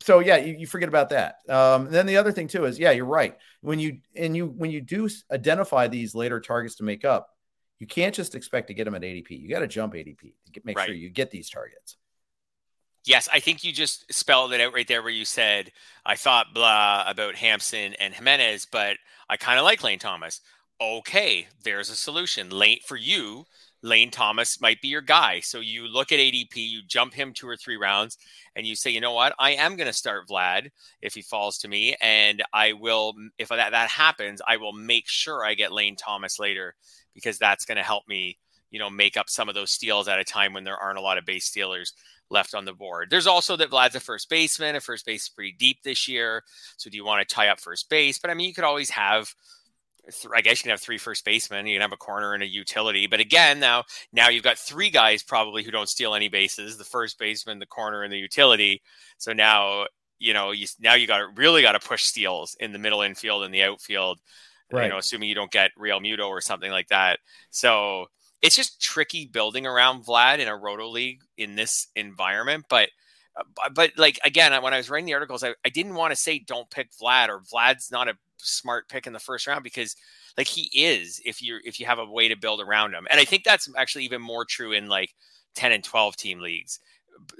so 0.00 0.20
yeah, 0.20 0.36
you, 0.38 0.56
you 0.58 0.66
forget 0.66 0.88
about 0.88 1.10
that. 1.10 1.36
Um, 1.48 1.90
then 1.90 2.06
the 2.06 2.16
other 2.16 2.32
thing 2.32 2.48
too 2.48 2.64
is, 2.64 2.78
yeah, 2.78 2.90
you're 2.90 3.04
right. 3.04 3.36
When 3.60 3.78
you 3.78 3.98
and 4.16 4.36
you 4.36 4.46
when 4.46 4.70
you 4.70 4.80
do 4.80 5.08
identify 5.30 5.88
these 5.88 6.14
later 6.14 6.40
targets 6.40 6.76
to 6.76 6.84
make 6.84 7.04
up, 7.04 7.28
you 7.78 7.86
can't 7.86 8.14
just 8.14 8.34
expect 8.34 8.68
to 8.68 8.74
get 8.74 8.84
them 8.84 8.94
at 8.94 9.02
ADP. 9.02 9.30
You 9.30 9.48
got 9.48 9.60
to 9.60 9.68
jump 9.68 9.94
ADP 9.94 10.20
to 10.20 10.52
get, 10.52 10.64
make 10.64 10.76
right. 10.76 10.86
sure 10.86 10.94
you 10.94 11.10
get 11.10 11.30
these 11.30 11.50
targets. 11.50 11.96
Yes, 13.04 13.28
I 13.32 13.40
think 13.40 13.64
you 13.64 13.72
just 13.72 14.12
spelled 14.12 14.52
it 14.52 14.60
out 14.60 14.74
right 14.74 14.86
there 14.86 15.02
where 15.02 15.10
you 15.10 15.24
said, 15.24 15.72
I 16.04 16.16
thought 16.16 16.52
blah 16.52 17.04
about 17.06 17.34
Hampson 17.34 17.94
and 17.94 18.12
Gimenez, 18.12 18.66
but 18.70 18.98
I 19.28 19.36
kind 19.38 19.58
of 19.58 19.64
like 19.64 19.82
Lane 19.82 19.98
Thomas. 19.98 20.42
Okay, 20.80 21.46
there's 21.62 21.90
a 21.90 21.96
solution. 21.96 22.50
Lane 22.50 22.80
for 22.86 22.96
you, 22.96 23.46
Lane 23.82 24.10
Thomas 24.10 24.60
might 24.60 24.80
be 24.80 24.88
your 24.88 25.00
guy. 25.00 25.40
So 25.40 25.60
you 25.60 25.86
look 25.86 26.12
at 26.12 26.18
ADP, 26.18 26.56
you 26.56 26.82
jump 26.86 27.14
him 27.14 27.32
two 27.32 27.48
or 27.48 27.56
three 27.56 27.76
rounds, 27.76 28.18
and 28.54 28.66
you 28.66 28.74
say, 28.74 28.90
you 28.90 29.00
know 29.00 29.14
what? 29.14 29.34
I 29.38 29.52
am 29.52 29.76
going 29.76 29.86
to 29.86 29.92
start 29.92 30.28
Vlad 30.28 30.70
if 31.00 31.14
he 31.14 31.22
falls 31.22 31.58
to 31.58 31.68
me. 31.68 31.96
And 32.00 32.42
I 32.52 32.74
will, 32.74 33.14
if 33.38 33.48
that, 33.48 33.70
that 33.70 33.88
happens, 33.88 34.42
I 34.46 34.58
will 34.58 34.72
make 34.72 35.08
sure 35.08 35.44
I 35.44 35.54
get 35.54 35.72
Lane 35.72 35.96
Thomas 35.96 36.38
later 36.38 36.74
because 37.14 37.38
that's 37.38 37.64
going 37.64 37.76
to 37.76 37.82
help 37.82 38.06
me, 38.06 38.38
you 38.70 38.78
know, 38.78 38.90
make 38.90 39.16
up 39.16 39.30
some 39.30 39.48
of 39.48 39.54
those 39.54 39.70
steals 39.70 40.08
at 40.08 40.18
a 40.18 40.24
time 40.24 40.52
when 40.52 40.64
there 40.64 40.76
aren't 40.76 40.98
a 40.98 41.02
lot 41.02 41.18
of 41.18 41.24
base 41.24 41.46
stealers 41.46 41.94
left 42.30 42.54
on 42.54 42.64
the 42.64 42.72
board. 42.72 43.08
There's 43.10 43.26
also 43.26 43.56
that 43.56 43.70
Vlad's 43.70 43.96
a 43.96 44.00
first 44.00 44.28
baseman. 44.28 44.76
A 44.76 44.80
first 44.80 45.04
base 45.04 45.24
is 45.24 45.28
pretty 45.28 45.52
deep 45.58 45.82
this 45.82 46.06
year. 46.06 46.44
So 46.76 46.88
do 46.90 46.96
you 46.96 47.04
want 47.04 47.26
to 47.26 47.34
tie 47.34 47.48
up 47.48 47.60
first 47.60 47.88
base? 47.88 48.18
But 48.18 48.30
I 48.30 48.34
mean, 48.34 48.46
you 48.46 48.54
could 48.54 48.64
always 48.64 48.90
have. 48.90 49.34
I 50.34 50.40
guess 50.40 50.58
you 50.58 50.64
can 50.64 50.70
have 50.70 50.80
three 50.80 50.98
first 50.98 51.24
basemen. 51.24 51.66
You 51.66 51.74
can 51.74 51.82
have 51.82 51.92
a 51.92 51.96
corner 51.96 52.34
and 52.34 52.42
a 52.42 52.46
utility. 52.46 53.06
But 53.06 53.20
again, 53.20 53.60
now 53.60 53.84
now 54.12 54.28
you've 54.28 54.44
got 54.44 54.58
three 54.58 54.90
guys 54.90 55.22
probably 55.22 55.62
who 55.62 55.70
don't 55.70 55.88
steal 55.88 56.14
any 56.14 56.28
bases: 56.28 56.76
the 56.76 56.84
first 56.84 57.18
baseman, 57.18 57.58
the 57.58 57.66
corner, 57.66 58.02
and 58.02 58.12
the 58.12 58.18
utility. 58.18 58.82
So 59.18 59.32
now 59.32 59.86
you 60.18 60.34
know 60.34 60.50
you 60.50 60.66
now 60.78 60.94
you 60.94 61.06
got 61.06 61.36
really 61.36 61.62
got 61.62 61.72
to 61.72 61.80
push 61.80 62.04
steals 62.04 62.56
in 62.60 62.72
the 62.72 62.78
middle 62.78 63.02
infield 63.02 63.44
and 63.44 63.54
the 63.54 63.62
outfield. 63.62 64.18
Right. 64.72 64.84
You 64.84 64.90
know, 64.90 64.98
assuming 64.98 65.28
you 65.28 65.34
don't 65.34 65.50
get 65.50 65.72
Realmuto 65.78 66.28
or 66.28 66.40
something 66.40 66.70
like 66.70 66.88
that. 66.88 67.18
So 67.50 68.06
it's 68.40 68.56
just 68.56 68.80
tricky 68.80 69.26
building 69.26 69.66
around 69.66 70.04
Vlad 70.04 70.38
in 70.38 70.48
a 70.48 70.56
roto 70.56 70.88
league 70.88 71.22
in 71.36 71.56
this 71.56 71.88
environment. 71.96 72.66
But 72.68 72.88
but 73.74 73.92
like 73.96 74.18
again, 74.24 74.60
when 74.62 74.74
I 74.74 74.76
was 74.76 74.90
writing 74.90 75.06
the 75.06 75.14
articles, 75.14 75.42
I, 75.42 75.54
I 75.64 75.68
didn't 75.68 75.94
want 75.94 76.12
to 76.12 76.16
say 76.16 76.38
don't 76.38 76.70
pick 76.70 76.90
Vlad 76.92 77.28
or 77.28 77.40
Vlad's 77.40 77.90
not 77.90 78.08
a 78.08 78.14
smart 78.36 78.88
pick 78.88 79.06
in 79.06 79.12
the 79.12 79.18
first 79.18 79.46
round 79.46 79.62
because 79.62 79.96
like 80.36 80.46
he 80.46 80.70
is 80.72 81.20
if 81.24 81.42
you 81.42 81.58
if 81.64 81.78
you 81.78 81.86
have 81.86 81.98
a 81.98 82.04
way 82.04 82.28
to 82.28 82.36
build 82.36 82.60
around 82.60 82.94
him. 82.94 83.06
And 83.10 83.20
I 83.20 83.24
think 83.24 83.44
that's 83.44 83.68
actually 83.76 84.04
even 84.04 84.22
more 84.22 84.44
true 84.44 84.72
in 84.72 84.88
like 84.88 85.14
10 85.54 85.72
and 85.72 85.84
12 85.84 86.16
team 86.16 86.40
leagues. 86.40 86.80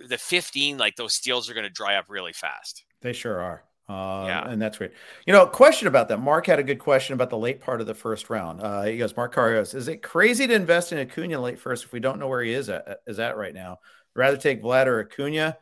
The 0.09 0.19
15, 0.19 0.79
like 0.79 0.97
those 0.97 1.15
steals 1.15 1.49
are 1.49 1.55
going 1.55 1.65
to 1.65 1.71
dry 1.71 1.97
up 1.97 2.07
really 2.09 2.33
fast. 2.33 2.85
They 3.01 3.13
sure 3.13 3.41
are. 3.41 3.63
Uh, 3.89 4.27
yeah. 4.27 4.49
And 4.49 4.63
that's 4.63 4.79
great. 4.79 4.93
You 5.27 5.33
know, 5.33 5.47
question 5.47 5.89
about 5.89 6.09
that. 6.09 6.21
Mark 6.21 6.47
had 6.47 6.61
a 6.61 6.63
good 6.63 6.79
question 6.79 7.15
about 7.15 7.31
the 7.31 7.39
late 7.39 7.61
part 7.61 7.81
of 7.81 7.87
the 7.89 7.95
first 7.95 8.31
round. 8.31 8.61
Uh, 8.61 8.83
he 8.83 8.99
goes, 8.99 9.17
Mark 9.17 9.35
Carrios, 9.35 9.75
is 9.75 9.89
it 9.89 10.03
crazy 10.03 10.47
to 10.47 10.55
invest 10.55 10.93
in 10.93 10.99
Acuna 10.99 11.41
late 11.41 11.59
first 11.59 11.85
if 11.85 11.93
we 11.93 11.99
don't 11.99 12.21
know 12.21 12.29
where 12.29 12.43
he 12.43 12.53
is 12.53 12.69
at, 12.69 13.01
is 13.07 13.19
at 13.19 13.37
right 13.37 13.55
now? 13.55 13.79
Rather 14.15 14.37
take 14.37 14.63
Vlad 14.63 14.87
or 14.87 15.01
Acuna? 15.01 15.57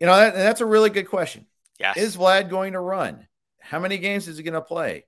You 0.00 0.06
know, 0.06 0.16
that, 0.16 0.34
that's 0.34 0.60
a 0.60 0.66
really 0.66 0.90
good 0.90 1.08
question. 1.08 1.46
Yes. 1.78 1.96
Is 1.96 2.16
Vlad 2.16 2.50
going 2.50 2.72
to 2.72 2.80
run? 2.80 3.26
How 3.60 3.78
many 3.78 3.98
games 3.98 4.28
is 4.28 4.36
he 4.36 4.42
going 4.42 4.54
to 4.54 4.60
play? 4.60 5.04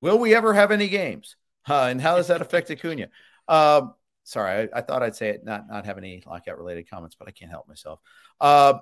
Will 0.00 0.18
we 0.18 0.34
ever 0.34 0.52
have 0.52 0.70
any 0.70 0.88
games? 0.88 1.36
Uh, 1.68 1.88
and 1.90 2.00
how 2.00 2.16
does 2.16 2.28
that 2.28 2.42
affect 2.42 2.70
Acuna? 2.70 3.08
Um, 3.48 3.94
sorry, 4.24 4.68
I, 4.72 4.78
I, 4.78 4.80
thought 4.82 5.02
I'd 5.02 5.16
say 5.16 5.30
it, 5.30 5.44
not 5.44 5.68
not 5.68 5.86
have 5.86 5.98
any 5.98 6.22
lockout 6.26 6.58
related 6.58 6.90
comments, 6.90 7.16
but 7.18 7.28
I 7.28 7.30
can't 7.30 7.50
help 7.50 7.68
myself. 7.68 8.00
Uh, 8.40 8.74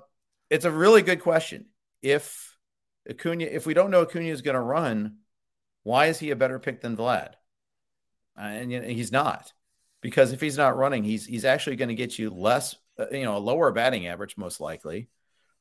it's 0.49 0.65
a 0.65 0.71
really 0.71 1.01
good 1.01 1.21
question. 1.21 1.65
If 2.01 2.57
Acuna, 3.09 3.45
if 3.45 3.65
we 3.65 3.73
don't 3.73 3.91
know 3.91 4.01
Acuna 4.01 4.27
is 4.27 4.41
going 4.41 4.55
to 4.55 4.61
run, 4.61 5.17
why 5.83 6.07
is 6.07 6.19
he 6.19 6.31
a 6.31 6.35
better 6.35 6.59
pick 6.59 6.81
than 6.81 6.97
Vlad? 6.97 7.33
Uh, 8.37 8.41
and 8.41 8.71
you 8.71 8.81
know, 8.81 8.87
he's 8.87 9.11
not, 9.11 9.53
because 10.01 10.31
if 10.33 10.41
he's 10.41 10.57
not 10.57 10.77
running, 10.77 11.03
he's 11.03 11.25
he's 11.25 11.45
actually 11.45 11.75
going 11.75 11.89
to 11.89 11.95
get 11.95 12.17
you 12.17 12.29
less, 12.29 12.75
uh, 12.97 13.05
you 13.11 13.23
know, 13.23 13.37
a 13.37 13.39
lower 13.39 13.71
batting 13.71 14.07
average 14.07 14.37
most 14.37 14.59
likely. 14.59 15.09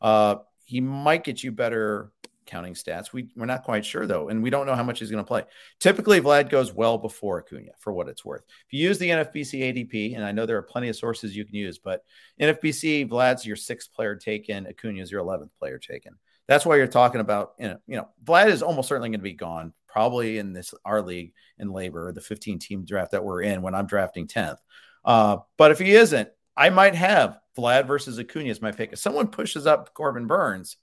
Uh, 0.03 0.37
he 0.65 0.81
might 0.81 1.25
get 1.25 1.43
you 1.43 1.53
better 1.53 2.13
counting 2.45 2.75
stats. 2.75 3.13
We 3.13 3.29
we're 3.37 3.47
not 3.47 3.63
quite 3.63 3.85
sure 3.85 4.07
though, 4.07 4.29
and 4.29 4.43
we 4.43 4.51
don't 4.51 4.67
know 4.67 4.75
how 4.75 4.83
much 4.83 4.99
he's 4.99 5.11
going 5.11 5.25
to 5.25 5.29
play. 5.29 5.45
Typically, 5.81 6.21
Vlad 6.21 6.51
goes 6.51 6.73
well 6.73 6.99
before 6.99 7.39
Acuna 7.39 7.73
for 7.79 7.93
what 7.93 8.09
it's 8.09 8.25
worth. 8.25 8.43
If 8.67 8.73
you 8.73 8.87
use 8.87 8.99
the 8.99 9.09
NFBC 9.09 9.61
ADP, 9.61 10.17
and 10.17 10.25
I 10.25 10.33
know 10.33 10.45
there 10.45 10.59
are 10.59 10.63
plenty 10.63 10.89
of 10.89 10.97
sources 10.97 11.37
you 11.37 11.45
can 11.45 11.55
use, 11.55 11.79
but 11.79 12.05
NFBC 12.41 13.09
Vlad's 13.09 13.47
your 13.47 13.57
sixth 13.57 13.93
player 13.93 14.17
taken, 14.17 14.67
Acuna 14.67 15.01
is 15.01 15.11
your 15.11 15.21
eleventh 15.21 15.53
player 15.59 15.79
taken. 15.79 16.15
That's 16.49 16.67
why 16.67 16.77
you're 16.77 16.89
talking 16.89 17.21
about, 17.21 17.53
you 17.59 17.69
know, 17.69 17.79
you 17.87 17.97
know, 17.97 18.09
Vlad 18.25 18.49
is 18.49 18.63
almost 18.63 18.89
certainly 18.89 19.09
going 19.09 19.21
to 19.21 19.25
be 19.25 19.33
gone, 19.33 19.73
probably 19.87 20.39
in 20.39 20.53
this 20.53 20.75
our 20.85 21.01
league 21.01 21.33
in 21.59 21.69
LABR 21.69 22.15
the 22.15 22.21
15 22.21 22.59
team 22.59 22.85
draft 22.85 23.13
that 23.13 23.25
we're 23.25 23.43
in 23.43 23.63
when 23.63 23.75
I'm 23.75 23.87
drafting 23.87 24.27
10th. 24.27 24.59
Uh, 25.05 25.39
but 25.57 25.71
if 25.71 25.79
he 25.79 25.93
isn't, 25.93 26.29
I 26.57 26.71
might 26.71 26.95
have 26.95 27.39
Vlad 27.57 27.87
versus 27.87 28.19
Acuna 28.19 28.51
as 28.51 28.63
my 28.63 28.73
pick. 28.73 28.93
If 28.93 28.99
someone 28.99 29.29
pushes 29.29 29.67
up 29.67 29.95
Corbin 29.95 30.27
Burnes, 30.27 30.77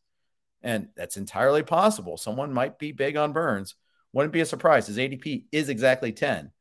and 0.61 0.89
that's 0.95 1.17
entirely 1.17 1.63
possible, 1.63 2.17
someone 2.17 2.53
might 2.53 2.79
be 2.79 2.91
big 2.91 3.15
on 3.15 3.33
Burnes. 3.33 3.75
Wouldn't 4.13 4.33
be 4.33 4.41
a 4.41 4.45
surprise. 4.45 4.87
His 4.87 4.97
ADP 4.97 5.45
is 5.51 5.69
exactly 5.69 6.11
10. 6.11 6.51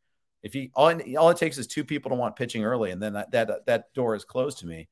If 0.42 0.52
he 0.52 0.70
all, 0.74 0.92
all 1.18 1.30
it 1.30 1.36
takes 1.36 1.58
is 1.58 1.66
two 1.66 1.84
people 1.84 2.10
to 2.10 2.14
want 2.16 2.36
pitching 2.36 2.64
early, 2.64 2.90
and 2.90 3.02
then 3.02 3.14
that 3.14 3.32
that 3.32 3.66
that 3.66 3.92
door 3.94 4.14
is 4.14 4.24
closed 4.24 4.58
to 4.58 4.66
me, 4.66 4.88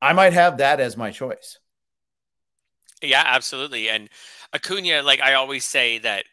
I 0.00 0.12
might 0.12 0.32
have 0.32 0.58
that 0.58 0.80
as 0.80 0.96
my 0.96 1.10
choice. 1.10 1.58
Yeah, 3.02 3.22
absolutely. 3.24 3.88
And 3.90 4.08
Acuna, 4.52 5.02
like 5.02 5.20
I 5.20 5.34
always 5.34 5.64
say 5.64 5.98
that 5.98 6.24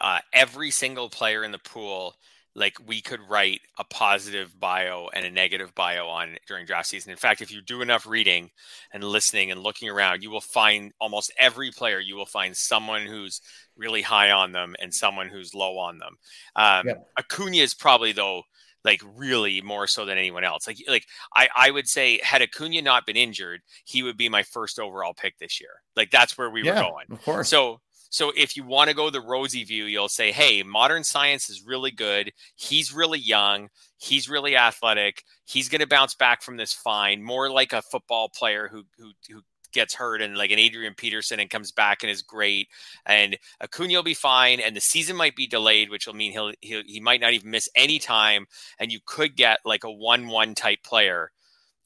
uh, 0.00 0.18
every 0.32 0.70
single 0.70 1.08
player 1.08 1.44
in 1.44 1.52
the 1.52 1.58
pool, 1.58 2.16
like 2.54 2.76
we 2.86 3.00
could 3.00 3.20
write 3.28 3.60
a 3.78 3.84
positive 3.84 4.58
bio 4.58 5.08
and 5.14 5.24
a 5.24 5.30
negative 5.30 5.74
bio 5.74 6.08
on 6.08 6.36
during 6.48 6.66
draft 6.66 6.88
season. 6.88 7.12
In 7.12 7.16
fact, 7.16 7.40
if 7.40 7.52
you 7.52 7.62
do 7.62 7.80
enough 7.80 8.06
reading 8.06 8.50
and 8.92 9.04
listening 9.04 9.50
and 9.50 9.62
looking 9.62 9.88
around, 9.88 10.22
you 10.22 10.30
will 10.30 10.40
find 10.40 10.92
almost 11.00 11.32
every 11.38 11.70
player. 11.70 12.00
You 12.00 12.16
will 12.16 12.26
find 12.26 12.56
someone 12.56 13.06
who's 13.06 13.40
really 13.76 14.02
high 14.02 14.32
on 14.32 14.52
them 14.52 14.74
and 14.80 14.92
someone 14.92 15.28
who's 15.28 15.54
low 15.54 15.78
on 15.78 15.98
them. 15.98 16.16
Um, 16.56 16.88
yeah. 16.88 16.94
Acuna 17.18 17.56
is 17.56 17.74
probably 17.74 18.12
though 18.12 18.42
like 18.84 19.02
really 19.16 19.60
more 19.60 19.86
so 19.86 20.04
than 20.04 20.18
anyone 20.18 20.44
else. 20.44 20.66
Like 20.66 20.78
like 20.88 21.06
I 21.34 21.48
I 21.54 21.70
would 21.70 21.88
say 21.88 22.20
had 22.22 22.42
Acuna 22.42 22.82
not 22.82 23.06
been 23.06 23.16
injured, 23.16 23.60
he 23.84 24.02
would 24.02 24.16
be 24.16 24.28
my 24.28 24.42
first 24.42 24.78
overall 24.78 25.14
pick 25.14 25.38
this 25.38 25.60
year. 25.60 25.70
Like 25.96 26.10
that's 26.10 26.36
where 26.36 26.50
we 26.50 26.62
yeah, 26.62 26.74
were 26.74 26.90
going. 26.90 27.06
Of 27.10 27.22
course. 27.22 27.48
So 27.48 27.80
so 28.10 28.32
if 28.36 28.56
you 28.56 28.64
want 28.64 28.90
to 28.90 28.96
go 28.96 29.08
the 29.10 29.20
rosy 29.20 29.64
view, 29.64 29.84
you'll 29.84 30.08
say, 30.08 30.32
"Hey, 30.32 30.62
modern 30.62 31.04
science 31.04 31.48
is 31.48 31.62
really 31.64 31.90
good. 31.90 32.32
He's 32.56 32.92
really 32.92 33.18
young. 33.18 33.70
He's 33.98 34.28
really 34.28 34.56
athletic. 34.56 35.24
He's 35.46 35.68
going 35.68 35.80
to 35.80 35.86
bounce 35.86 36.14
back 36.14 36.42
from 36.42 36.56
this 36.56 36.72
fine, 36.74 37.22
more 37.22 37.50
like 37.50 37.72
a 37.72 37.82
football 37.82 38.28
player 38.28 38.68
who 38.68 38.84
who 38.98 39.12
who 39.30 39.42
gets 39.72 39.94
hurt 39.94 40.20
and 40.20 40.36
like 40.36 40.50
an 40.50 40.58
Adrian 40.58 40.94
Peterson 40.94 41.40
and 41.40 41.50
comes 41.50 41.72
back 41.72 42.02
and 42.02 42.10
is 42.10 42.22
great. 42.22 42.68
And 43.06 43.38
Acuna 43.60 43.94
will 43.94 44.02
be 44.02 44.14
fine, 44.14 44.60
and 44.60 44.74
the 44.76 44.80
season 44.80 45.16
might 45.16 45.36
be 45.36 45.46
delayed, 45.46 45.90
which 45.90 46.06
will 46.06 46.14
mean 46.14 46.32
he'll, 46.32 46.52
he'll 46.60 46.82
he 46.84 47.00
might 47.00 47.20
not 47.20 47.32
even 47.32 47.50
miss 47.50 47.68
any 47.74 47.98
time, 47.98 48.46
and 48.78 48.92
you 48.92 49.00
could 49.04 49.36
get 49.36 49.60
like 49.64 49.84
a 49.84 49.92
one-one 49.92 50.54
type 50.54 50.82
player 50.82 51.30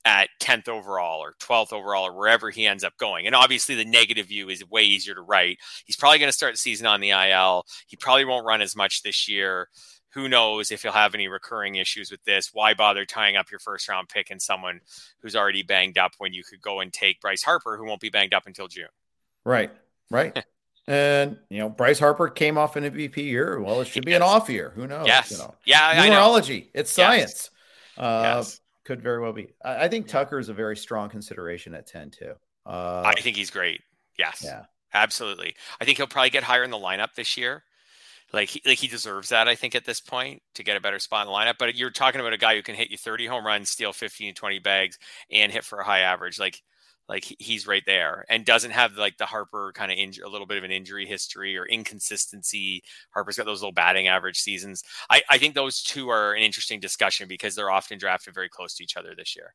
at 0.04 0.28
10th 0.40 0.68
overall 0.68 1.20
or 1.20 1.34
12th 1.40 1.72
overall 1.72 2.06
or 2.06 2.12
wherever 2.12 2.50
he 2.50 2.66
ends 2.66 2.84
up 2.84 2.96
going. 2.98 3.26
And 3.26 3.34
obviously, 3.34 3.74
the 3.74 3.84
negative 3.84 4.26
view 4.26 4.48
is 4.48 4.68
way 4.68 4.82
easier 4.82 5.14
to 5.14 5.22
write. 5.22 5.58
He's 5.86 5.96
probably 5.96 6.18
going 6.18 6.28
to 6.28 6.36
start 6.36 6.54
the 6.54 6.58
season 6.58 6.86
on 6.86 7.00
the 7.00 7.10
IL. 7.10 7.64
He 7.86 7.96
probably 7.96 8.24
won't 8.24 8.46
run 8.46 8.60
as 8.60 8.76
much 8.76 9.02
this 9.02 9.28
year. 9.28 9.68
Who 10.12 10.28
knows 10.28 10.70
if 10.70 10.82
he'll 10.82 10.92
have 10.92 11.14
any 11.14 11.26
recurring 11.26 11.76
issues 11.76 12.10
with 12.10 12.22
this? 12.24 12.50
Why 12.52 12.74
bother 12.74 13.04
tying 13.04 13.36
up 13.36 13.50
your 13.50 13.58
first 13.58 13.88
round 13.88 14.08
pick 14.08 14.30
in 14.30 14.38
someone 14.38 14.80
who's 15.20 15.34
already 15.34 15.62
banged 15.62 15.98
up 15.98 16.12
when 16.18 16.32
you 16.32 16.44
could 16.44 16.60
go 16.60 16.80
and 16.80 16.92
take 16.92 17.20
Bryce 17.20 17.42
Harper, 17.42 17.76
who 17.76 17.84
won't 17.84 18.00
be 18.00 18.10
banged 18.10 18.34
up 18.34 18.46
until 18.46 18.68
June? 18.68 18.86
Right, 19.44 19.72
right. 20.10 20.44
and 20.86 21.38
you 21.50 21.58
know, 21.58 21.68
Bryce 21.68 21.98
Harper 21.98 22.28
came 22.28 22.58
off 22.58 22.76
an 22.76 22.84
MVP 22.84 23.16
year. 23.16 23.60
Well, 23.60 23.80
it 23.80 23.88
should 23.88 24.04
be 24.04 24.12
yes. 24.12 24.18
an 24.18 24.22
off 24.22 24.48
year. 24.48 24.70
Who 24.76 24.86
knows? 24.86 25.06
Yes. 25.06 25.32
You 25.32 25.38
know? 25.38 25.54
Yeah. 25.64 25.96
Numerology. 25.96 26.68
It's 26.74 26.92
science. 26.92 27.50
Yes. 27.96 28.04
Uh, 28.04 28.22
yes 28.22 28.60
could 28.84 29.02
very 29.02 29.20
well 29.20 29.32
be. 29.32 29.48
I, 29.64 29.84
I 29.84 29.88
think 29.88 30.06
Tucker 30.06 30.38
is 30.38 30.48
a 30.48 30.54
very 30.54 30.76
strong 30.76 31.08
consideration 31.08 31.74
at 31.74 31.86
10 31.86 32.10
too. 32.10 32.32
Uh, 32.66 33.02
I 33.04 33.20
think 33.20 33.36
he's 33.36 33.50
great. 33.50 33.80
Yes. 34.18 34.42
Yeah. 34.44 34.64
Absolutely. 34.92 35.56
I 35.80 35.84
think 35.84 35.98
he'll 35.98 36.06
probably 36.06 36.30
get 36.30 36.44
higher 36.44 36.62
in 36.62 36.70
the 36.70 36.78
lineup 36.78 37.14
this 37.14 37.36
year. 37.36 37.64
Like 38.32 38.48
he, 38.48 38.62
like 38.64 38.78
he 38.78 38.88
deserves 38.88 39.28
that, 39.28 39.48
I 39.48 39.54
think, 39.54 39.74
at 39.74 39.84
this 39.84 40.00
point 40.00 40.42
to 40.54 40.64
get 40.64 40.76
a 40.76 40.80
better 40.80 40.98
spot 40.98 41.26
in 41.26 41.32
the 41.32 41.36
lineup. 41.36 41.54
But 41.58 41.74
you're 41.76 41.90
talking 41.90 42.20
about 42.20 42.32
a 42.32 42.38
guy 42.38 42.54
who 42.56 42.62
can 42.62 42.74
hit 42.74 42.90
you 42.90 42.96
30 42.96 43.26
home 43.26 43.46
runs, 43.46 43.70
steal 43.70 43.92
15 43.92 44.34
to 44.34 44.38
20 44.38 44.58
bags, 44.60 44.98
and 45.30 45.52
hit 45.52 45.64
for 45.64 45.78
a 45.78 45.84
high 45.84 46.00
average. 46.00 46.38
Like 46.38 46.62
like 47.08 47.24
he's 47.38 47.66
right 47.66 47.82
there 47.86 48.24
and 48.28 48.44
doesn't 48.44 48.70
have 48.70 48.94
like 48.94 49.16
the 49.18 49.26
Harper 49.26 49.72
kind 49.74 49.92
of 49.92 49.98
inj- 49.98 50.22
a 50.22 50.28
little 50.28 50.46
bit 50.46 50.58
of 50.58 50.64
an 50.64 50.70
injury 50.70 51.06
history 51.06 51.56
or 51.56 51.66
inconsistency. 51.66 52.82
Harper's 53.10 53.36
got 53.36 53.46
those 53.46 53.60
little 53.60 53.72
batting 53.72 54.08
average 54.08 54.38
seasons. 54.38 54.82
I, 55.10 55.22
I 55.28 55.38
think 55.38 55.54
those 55.54 55.82
two 55.82 56.08
are 56.08 56.32
an 56.34 56.42
interesting 56.42 56.80
discussion 56.80 57.28
because 57.28 57.54
they're 57.54 57.70
often 57.70 57.98
drafted 57.98 58.34
very 58.34 58.48
close 58.48 58.74
to 58.74 58.84
each 58.84 58.96
other 58.96 59.14
this 59.14 59.36
year. 59.36 59.54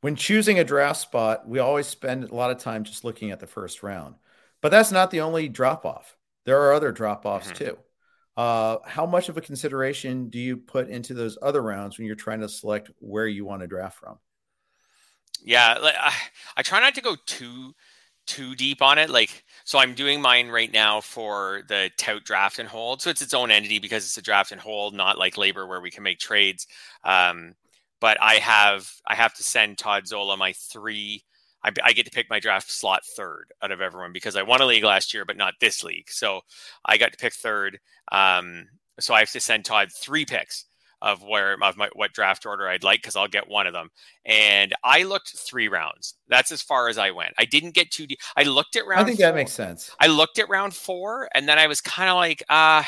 When 0.00 0.16
choosing 0.16 0.58
a 0.58 0.64
draft 0.64 1.00
spot, 1.00 1.48
we 1.48 1.58
always 1.58 1.86
spend 1.86 2.24
a 2.24 2.34
lot 2.34 2.50
of 2.50 2.58
time 2.58 2.84
just 2.84 3.04
looking 3.04 3.30
at 3.30 3.40
the 3.40 3.46
first 3.46 3.82
round, 3.82 4.14
but 4.60 4.70
that's 4.70 4.92
not 4.92 5.10
the 5.10 5.20
only 5.20 5.48
drop 5.48 5.84
off. 5.84 6.16
There 6.46 6.60
are 6.60 6.72
other 6.72 6.92
drop 6.92 7.26
offs 7.26 7.48
mm-hmm. 7.48 7.64
too. 7.64 7.78
Uh, 8.36 8.78
how 8.86 9.04
much 9.04 9.28
of 9.28 9.36
a 9.36 9.42
consideration 9.42 10.30
do 10.30 10.38
you 10.38 10.56
put 10.56 10.88
into 10.88 11.12
those 11.12 11.36
other 11.42 11.60
rounds 11.60 11.98
when 11.98 12.06
you're 12.06 12.16
trying 12.16 12.40
to 12.40 12.48
select 12.48 12.90
where 12.98 13.26
you 13.26 13.44
want 13.44 13.60
to 13.60 13.66
draft 13.66 13.98
from? 13.98 14.18
Yeah, 15.44 15.76
I, 15.80 16.12
I 16.56 16.62
try 16.62 16.80
not 16.80 16.94
to 16.94 17.00
go 17.00 17.16
too 17.26 17.74
too 18.26 18.54
deep 18.54 18.80
on 18.80 18.98
it. 18.98 19.10
Like, 19.10 19.44
so 19.64 19.78
I'm 19.78 19.94
doing 19.94 20.22
mine 20.22 20.48
right 20.48 20.72
now 20.72 21.00
for 21.00 21.62
the 21.68 21.90
tout 21.98 22.24
draft 22.24 22.58
and 22.58 22.68
hold. 22.68 23.02
So 23.02 23.10
it's 23.10 23.22
its 23.22 23.34
own 23.34 23.50
entity 23.50 23.80
because 23.80 24.04
it's 24.04 24.18
a 24.18 24.22
draft 24.22 24.52
and 24.52 24.60
hold, 24.60 24.94
not 24.94 25.18
like 25.18 25.34
LABR 25.34 25.66
where 25.66 25.80
we 25.80 25.90
can 25.90 26.04
make 26.04 26.20
trades. 26.20 26.66
Um, 27.02 27.54
but 28.00 28.18
I 28.20 28.34
have 28.34 28.90
I 29.06 29.14
have 29.14 29.34
to 29.34 29.42
send 29.42 29.78
Todd 29.78 30.06
Zola 30.06 30.36
my 30.36 30.52
three. 30.52 31.24
I, 31.62 31.72
I, 31.84 31.92
get 31.92 32.06
to 32.06 32.10
pick 32.10 32.30
my 32.30 32.40
draft 32.40 32.70
slot 32.70 33.02
third 33.04 33.52
out 33.60 33.70
of 33.70 33.82
everyone 33.82 34.14
because 34.14 34.34
I 34.34 34.42
won 34.42 34.62
a 34.62 34.66
league 34.66 34.84
last 34.84 35.12
year, 35.12 35.26
but 35.26 35.36
not 35.36 35.54
this 35.60 35.84
league. 35.84 36.10
So 36.10 36.40
I 36.86 36.96
got 36.96 37.12
to 37.12 37.18
pick 37.18 37.34
third. 37.34 37.78
Um, 38.10 38.66
so 38.98 39.12
I 39.12 39.18
have 39.20 39.30
to 39.32 39.40
send 39.40 39.66
Todd 39.66 39.90
three 39.92 40.24
picks 40.24 40.64
of 41.02 41.22
where 41.22 41.56
of 41.62 41.76
my 41.76 41.88
what 41.94 42.12
draft 42.12 42.46
order 42.46 42.68
I'd 42.68 42.84
like 42.84 43.00
because 43.00 43.16
I'll 43.16 43.28
get 43.28 43.48
one 43.48 43.66
of 43.66 43.72
them. 43.72 43.88
And 44.24 44.74
I 44.84 45.02
looked 45.02 45.36
three 45.38 45.68
rounds. 45.68 46.14
That's 46.28 46.52
as 46.52 46.62
far 46.62 46.88
as 46.88 46.98
I 46.98 47.10
went. 47.10 47.32
I 47.38 47.44
didn't 47.44 47.74
get 47.74 47.90
too 47.90 48.06
deep. 48.06 48.18
I 48.36 48.42
looked 48.42 48.76
at 48.76 48.86
round. 48.86 49.02
I 49.02 49.04
think 49.04 49.18
four. 49.18 49.26
that 49.26 49.34
makes 49.34 49.52
sense. 49.52 49.90
I 50.00 50.06
looked 50.06 50.38
at 50.38 50.48
round 50.48 50.74
four, 50.74 51.28
and 51.34 51.48
then 51.48 51.58
I 51.58 51.66
was 51.66 51.80
kind 51.80 52.10
of 52.10 52.16
like, 52.16 52.42
ah, 52.50 52.80
uh, 52.80 52.84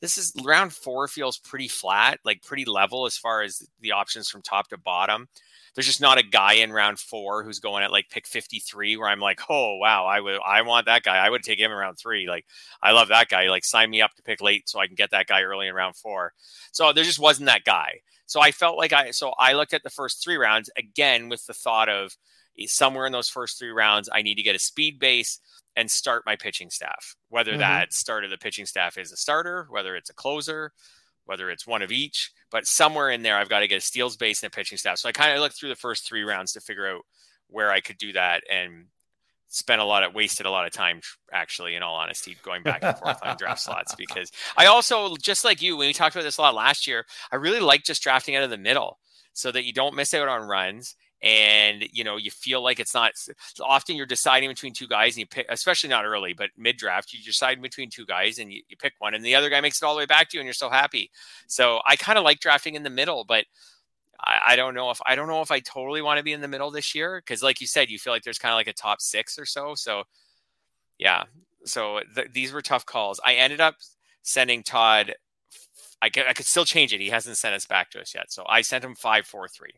this 0.00 0.16
is 0.16 0.32
round 0.44 0.72
four 0.72 1.08
feels 1.08 1.38
pretty 1.38 1.68
flat, 1.68 2.18
like 2.24 2.42
pretty 2.42 2.64
level 2.64 3.06
as 3.06 3.16
far 3.16 3.42
as 3.42 3.62
the 3.80 3.92
options 3.92 4.28
from 4.28 4.42
top 4.42 4.68
to 4.68 4.78
bottom 4.78 5.28
there's 5.74 5.86
just 5.86 6.00
not 6.00 6.18
a 6.18 6.22
guy 6.22 6.54
in 6.54 6.72
round 6.72 6.98
four 6.98 7.44
who's 7.44 7.60
going 7.60 7.82
at 7.82 7.92
like 7.92 8.10
pick 8.10 8.26
53 8.26 8.96
where 8.96 9.08
I'm 9.08 9.20
like, 9.20 9.40
oh 9.48 9.76
wow, 9.76 10.06
I 10.06 10.20
would 10.20 10.40
I 10.44 10.62
want 10.62 10.86
that 10.86 11.02
guy. 11.02 11.16
I 11.16 11.30
would 11.30 11.42
take 11.42 11.58
him 11.58 11.70
in 11.70 11.76
round 11.76 11.98
three. 11.98 12.28
Like 12.28 12.44
I 12.82 12.92
love 12.92 13.08
that 13.08 13.28
guy. 13.28 13.48
Like 13.48 13.64
sign 13.64 13.90
me 13.90 14.02
up 14.02 14.14
to 14.16 14.22
pick 14.22 14.40
late 14.40 14.68
so 14.68 14.80
I 14.80 14.86
can 14.86 14.96
get 14.96 15.10
that 15.10 15.26
guy 15.26 15.42
early 15.42 15.68
in 15.68 15.74
round 15.74 15.96
four. 15.96 16.32
So 16.72 16.92
there 16.92 17.04
just 17.04 17.18
wasn't 17.20 17.46
that 17.46 17.64
guy. 17.64 18.00
So 18.26 18.40
I 18.40 18.52
felt 18.52 18.78
like 18.78 18.92
I 18.92 19.10
so 19.10 19.32
I 19.38 19.52
looked 19.54 19.74
at 19.74 19.82
the 19.82 19.90
first 19.90 20.22
three 20.22 20.36
rounds 20.36 20.70
again 20.76 21.28
with 21.28 21.46
the 21.46 21.54
thought 21.54 21.88
of 21.88 22.16
eh, 22.58 22.66
somewhere 22.68 23.06
in 23.06 23.12
those 23.12 23.28
first 23.28 23.58
three 23.58 23.70
rounds, 23.70 24.08
I 24.12 24.22
need 24.22 24.36
to 24.36 24.42
get 24.42 24.56
a 24.56 24.60
speed 24.60 24.98
base 24.98 25.40
and 25.76 25.90
start 25.90 26.24
my 26.26 26.36
pitching 26.36 26.70
staff. 26.70 27.14
Whether 27.28 27.52
mm-hmm. 27.52 27.60
that 27.60 27.92
start 27.92 28.24
of 28.24 28.30
the 28.30 28.38
pitching 28.38 28.66
staff 28.66 28.98
is 28.98 29.12
a 29.12 29.16
starter, 29.16 29.66
whether 29.70 29.96
it's 29.96 30.10
a 30.10 30.14
closer, 30.14 30.72
whether 31.24 31.50
it's 31.50 31.66
one 31.66 31.82
of 31.82 31.92
each, 31.92 32.32
but 32.50 32.66
somewhere 32.66 33.10
in 33.10 33.22
there, 33.22 33.36
I've 33.36 33.48
got 33.48 33.60
to 33.60 33.68
get 33.68 33.78
a 33.78 33.80
steals 33.80 34.16
base 34.16 34.42
and 34.42 34.52
a 34.52 34.54
pitching 34.54 34.78
staff. 34.78 34.98
So 34.98 35.08
I 35.08 35.12
kind 35.12 35.32
of 35.32 35.40
looked 35.40 35.58
through 35.58 35.68
the 35.68 35.76
first 35.76 36.06
three 36.06 36.22
rounds 36.22 36.52
to 36.52 36.60
figure 36.60 36.88
out 36.88 37.02
where 37.48 37.70
I 37.70 37.80
could 37.80 37.98
do 37.98 38.12
that 38.12 38.42
and 38.50 38.86
spent 39.48 39.80
a 39.80 39.84
lot 39.84 40.04
of 40.04 40.14
wasted 40.14 40.46
a 40.46 40.50
lot 40.50 40.64
of 40.64 40.72
time 40.72 41.00
actually 41.32 41.74
in 41.74 41.82
all 41.82 41.96
honesty 41.96 42.36
going 42.42 42.62
back 42.62 42.84
and 42.84 42.96
forth 42.96 43.18
on 43.22 43.36
draft 43.36 43.60
slots 43.60 43.94
because 43.98 44.30
I 44.56 44.66
also 44.66 45.16
just 45.16 45.44
like 45.44 45.60
you 45.60 45.76
when 45.76 45.88
we 45.88 45.92
talked 45.92 46.14
about 46.14 46.22
this 46.22 46.38
a 46.38 46.42
lot 46.42 46.54
last 46.54 46.86
year 46.86 47.04
I 47.32 47.36
really 47.36 47.58
like 47.58 47.82
just 47.82 48.00
drafting 48.00 48.36
out 48.36 48.44
of 48.44 48.50
the 48.50 48.56
middle 48.56 49.00
so 49.32 49.50
that 49.50 49.64
you 49.64 49.72
don't 49.72 49.96
miss 49.96 50.14
out 50.14 50.28
on 50.28 50.46
runs 50.46 50.94
and 51.22 51.86
you 51.92 52.02
know 52.02 52.16
you 52.16 52.30
feel 52.30 52.62
like 52.62 52.80
it's 52.80 52.94
not 52.94 53.12
often 53.62 53.96
you're 53.96 54.06
deciding 54.06 54.48
between 54.48 54.72
two 54.72 54.88
guys 54.88 55.14
and 55.14 55.20
you 55.20 55.26
pick 55.26 55.46
especially 55.50 55.90
not 55.90 56.04
early 56.04 56.32
but 56.32 56.48
mid 56.56 56.76
draft 56.76 57.12
you 57.12 57.22
decide 57.22 57.60
between 57.60 57.90
two 57.90 58.06
guys 58.06 58.38
and 58.38 58.52
you, 58.52 58.62
you, 58.68 58.76
pick 58.76 58.94
one 58.98 59.14
and 59.14 59.24
the 59.24 59.34
other 59.34 59.50
guy 59.50 59.60
makes 59.60 59.82
it 59.82 59.84
all 59.84 59.94
the 59.94 59.98
way 59.98 60.06
back 60.06 60.30
to 60.30 60.36
you 60.36 60.40
and 60.40 60.46
you're 60.46 60.54
so 60.54 60.70
happy. 60.70 61.10
So 61.46 61.80
i 61.86 61.96
kind 61.96 62.18
of 62.18 62.24
like 62.24 62.40
drafting 62.40 62.74
in 62.74 62.82
the 62.82 62.90
middle 62.90 63.24
but 63.24 63.44
I, 64.22 64.40
I, 64.48 64.56
don't 64.56 64.74
know 64.74 64.90
if 64.90 65.00
i 65.06 65.14
don't 65.14 65.28
know 65.28 65.40
if 65.42 65.50
i 65.50 65.60
totally 65.60 66.02
want 66.02 66.18
to 66.18 66.24
be 66.24 66.32
in 66.32 66.40
the 66.40 66.48
middle 66.48 66.70
this 66.70 66.94
year 66.94 67.22
because 67.24 67.42
like 67.42 67.60
you 67.60 67.66
said 67.66 67.90
you 67.90 67.98
feel 67.98 68.12
like 68.12 68.22
there's 68.22 68.38
kind 68.38 68.52
of 68.52 68.56
like 68.56 68.68
a 68.68 68.72
top 68.72 69.00
six 69.00 69.38
or 69.38 69.46
so 69.46 69.74
so 69.74 70.04
yeah. 71.00 71.24
So 71.64 72.00
th- 72.14 72.28
these 72.32 72.52
were 72.52 72.62
tough 72.62 72.86
calls. 72.86 73.18
I 73.26 73.34
ended 73.34 73.60
up 73.60 73.76
sending 74.22 74.62
todd 74.62 75.14
I 76.02 76.08
could, 76.08 76.26
I 76.26 76.32
could 76.32 76.46
still 76.46 76.64
change 76.64 76.94
it. 76.94 77.00
He 77.00 77.10
hasn't 77.10 77.36
sent 77.36 77.54
us 77.54 77.66
back 77.66 77.90
to 77.90 78.00
us 78.00 78.14
yet. 78.14 78.32
So 78.32 78.44
i 78.48 78.60
sent 78.60 78.84
him 78.84 78.94
five 78.94 79.26
four 79.26 79.48
three 79.48 79.72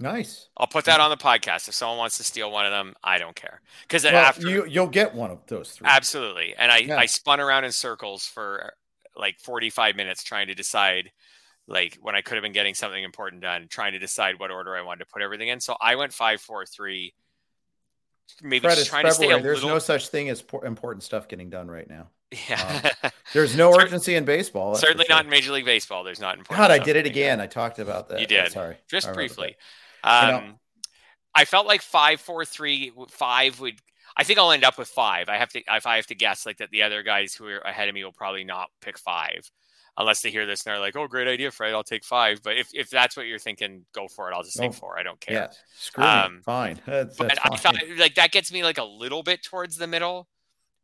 Nice. 0.00 0.48
I'll 0.56 0.66
put 0.66 0.86
that 0.86 0.98
on 0.98 1.10
the 1.10 1.16
podcast. 1.16 1.68
If 1.68 1.74
someone 1.74 1.98
wants 1.98 2.16
to 2.16 2.24
steal 2.24 2.50
one 2.50 2.64
of 2.64 2.72
them, 2.72 2.94
I 3.04 3.18
don't 3.18 3.36
care. 3.36 3.60
Because 3.82 4.04
well, 4.04 4.16
after 4.16 4.48
you 4.48 4.64
you'll 4.64 4.86
get 4.86 5.14
one 5.14 5.30
of 5.30 5.40
those 5.46 5.72
three. 5.72 5.86
Absolutely. 5.86 6.54
And 6.56 6.72
I, 6.72 6.78
yeah. 6.78 6.96
I 6.96 7.06
spun 7.06 7.38
around 7.38 7.64
in 7.64 7.72
circles 7.72 8.24
for 8.24 8.72
like 9.14 9.38
45 9.38 9.96
minutes 9.96 10.22
trying 10.22 10.46
to 10.46 10.54
decide 10.54 11.12
like 11.68 11.98
when 12.00 12.16
I 12.16 12.22
could 12.22 12.34
have 12.34 12.42
been 12.42 12.52
getting 12.52 12.74
something 12.74 13.02
important 13.02 13.42
done, 13.42 13.66
trying 13.68 13.92
to 13.92 13.98
decide 13.98 14.40
what 14.40 14.50
order 14.50 14.74
I 14.74 14.82
wanted 14.82 15.04
to 15.04 15.10
put 15.12 15.22
everything 15.22 15.48
in. 15.48 15.60
So 15.60 15.76
I 15.80 15.96
went 15.96 16.12
five, 16.14 16.40
four, 16.40 16.64
three. 16.64 17.14
Maybe 18.42 18.60
Fred, 18.60 18.76
just 18.76 18.88
trying 18.88 19.04
February. 19.04 19.34
to 19.34 19.38
stay 19.38 19.42
There's 19.42 19.62
little... 19.62 19.76
no 19.76 19.78
such 19.78 20.08
thing 20.08 20.30
as 20.30 20.42
important 20.64 21.02
stuff 21.02 21.28
getting 21.28 21.50
done 21.50 21.70
right 21.70 21.88
now. 21.88 22.08
Yeah. 22.48 22.92
Um, 23.02 23.10
there's 23.32 23.56
no 23.56 23.74
urgency 23.78 24.14
in 24.14 24.24
baseball. 24.24 24.76
Certainly 24.76 25.06
sure. 25.06 25.16
not 25.16 25.24
in 25.24 25.30
Major 25.30 25.52
League 25.52 25.64
Baseball. 25.64 26.04
There's 26.04 26.20
not 26.20 26.38
important. 26.38 26.58
God, 26.58 26.70
I 26.70 26.78
did 26.78 26.96
it 26.96 27.06
again. 27.06 27.38
Done. 27.38 27.44
I 27.44 27.48
talked 27.48 27.78
about 27.78 28.08
that. 28.08 28.20
You 28.20 28.26
did. 28.26 28.52
Sorry. 28.52 28.76
Just 28.88 29.12
briefly. 29.12 29.56
Um, 30.04 30.26
you 30.26 30.32
know, 30.32 30.54
I 31.34 31.44
felt 31.44 31.66
like 31.66 31.82
five, 31.82 32.20
four, 32.20 32.44
three, 32.44 32.92
five 33.08 33.60
would. 33.60 33.80
I 34.16 34.24
think 34.24 34.38
I'll 34.38 34.50
end 34.50 34.64
up 34.64 34.76
with 34.76 34.88
five. 34.88 35.28
I 35.28 35.36
have 35.36 35.50
to 35.50 35.62
if 35.66 35.86
I 35.86 35.96
have 35.96 36.06
to 36.06 36.14
guess 36.14 36.44
like 36.44 36.58
that 36.58 36.70
the 36.70 36.82
other 36.82 37.02
guys 37.02 37.34
who 37.34 37.46
are 37.46 37.58
ahead 37.58 37.88
of 37.88 37.94
me 37.94 38.04
will 38.04 38.12
probably 38.12 38.44
not 38.44 38.68
pick 38.80 38.98
five, 38.98 39.50
unless 39.96 40.20
they 40.20 40.30
hear 40.30 40.46
this 40.46 40.66
and 40.66 40.72
they're 40.72 40.80
like, 40.80 40.96
"Oh, 40.96 41.06
great 41.06 41.28
idea, 41.28 41.50
Fred. 41.50 41.72
I'll 41.72 41.84
take 41.84 42.04
five. 42.04 42.42
But 42.42 42.56
if, 42.56 42.68
if 42.74 42.90
that's 42.90 43.16
what 43.16 43.26
you're 43.26 43.38
thinking, 43.38 43.84
go 43.94 44.08
for 44.08 44.30
it. 44.30 44.34
I'll 44.34 44.42
just 44.42 44.58
take 44.58 44.74
four. 44.74 44.98
I 44.98 45.04
don't 45.04 45.20
care. 45.20 45.34
Yeah, 45.34 45.46
screw 45.78 46.04
um, 46.04 46.42
Fine. 46.44 46.80
That's, 46.86 47.16
that's 47.16 47.38
fine. 47.38 47.52
I 47.52 47.56
thought 47.56 47.76
like 47.98 48.16
that 48.16 48.32
gets 48.32 48.52
me 48.52 48.64
like 48.64 48.78
a 48.78 48.84
little 48.84 49.22
bit 49.22 49.44
towards 49.44 49.76
the 49.76 49.86
middle 49.86 50.26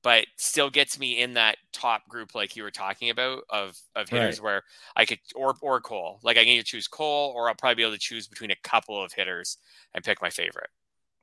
but 0.06 0.24
still 0.36 0.70
gets 0.70 1.00
me 1.00 1.20
in 1.20 1.34
that 1.34 1.56
top 1.72 2.08
group 2.08 2.32
like 2.32 2.54
you 2.54 2.62
were 2.62 2.70
talking 2.70 3.10
about 3.10 3.42
of 3.50 3.76
of 3.96 4.08
hitters 4.08 4.38
right. 4.38 4.44
where 4.44 4.62
I 4.94 5.04
could 5.04 5.18
or 5.34 5.56
or 5.60 5.80
Cole. 5.80 6.20
Like 6.22 6.36
I 6.36 6.44
can 6.44 6.50
either 6.50 6.62
choose 6.62 6.86
Cole 6.86 7.32
or 7.34 7.48
I'll 7.48 7.56
probably 7.56 7.74
be 7.74 7.82
able 7.82 7.94
to 7.94 7.98
choose 7.98 8.28
between 8.28 8.52
a 8.52 8.56
couple 8.62 9.02
of 9.02 9.12
hitters 9.12 9.58
and 9.94 10.04
pick 10.04 10.22
my 10.22 10.30
favorite. 10.30 10.70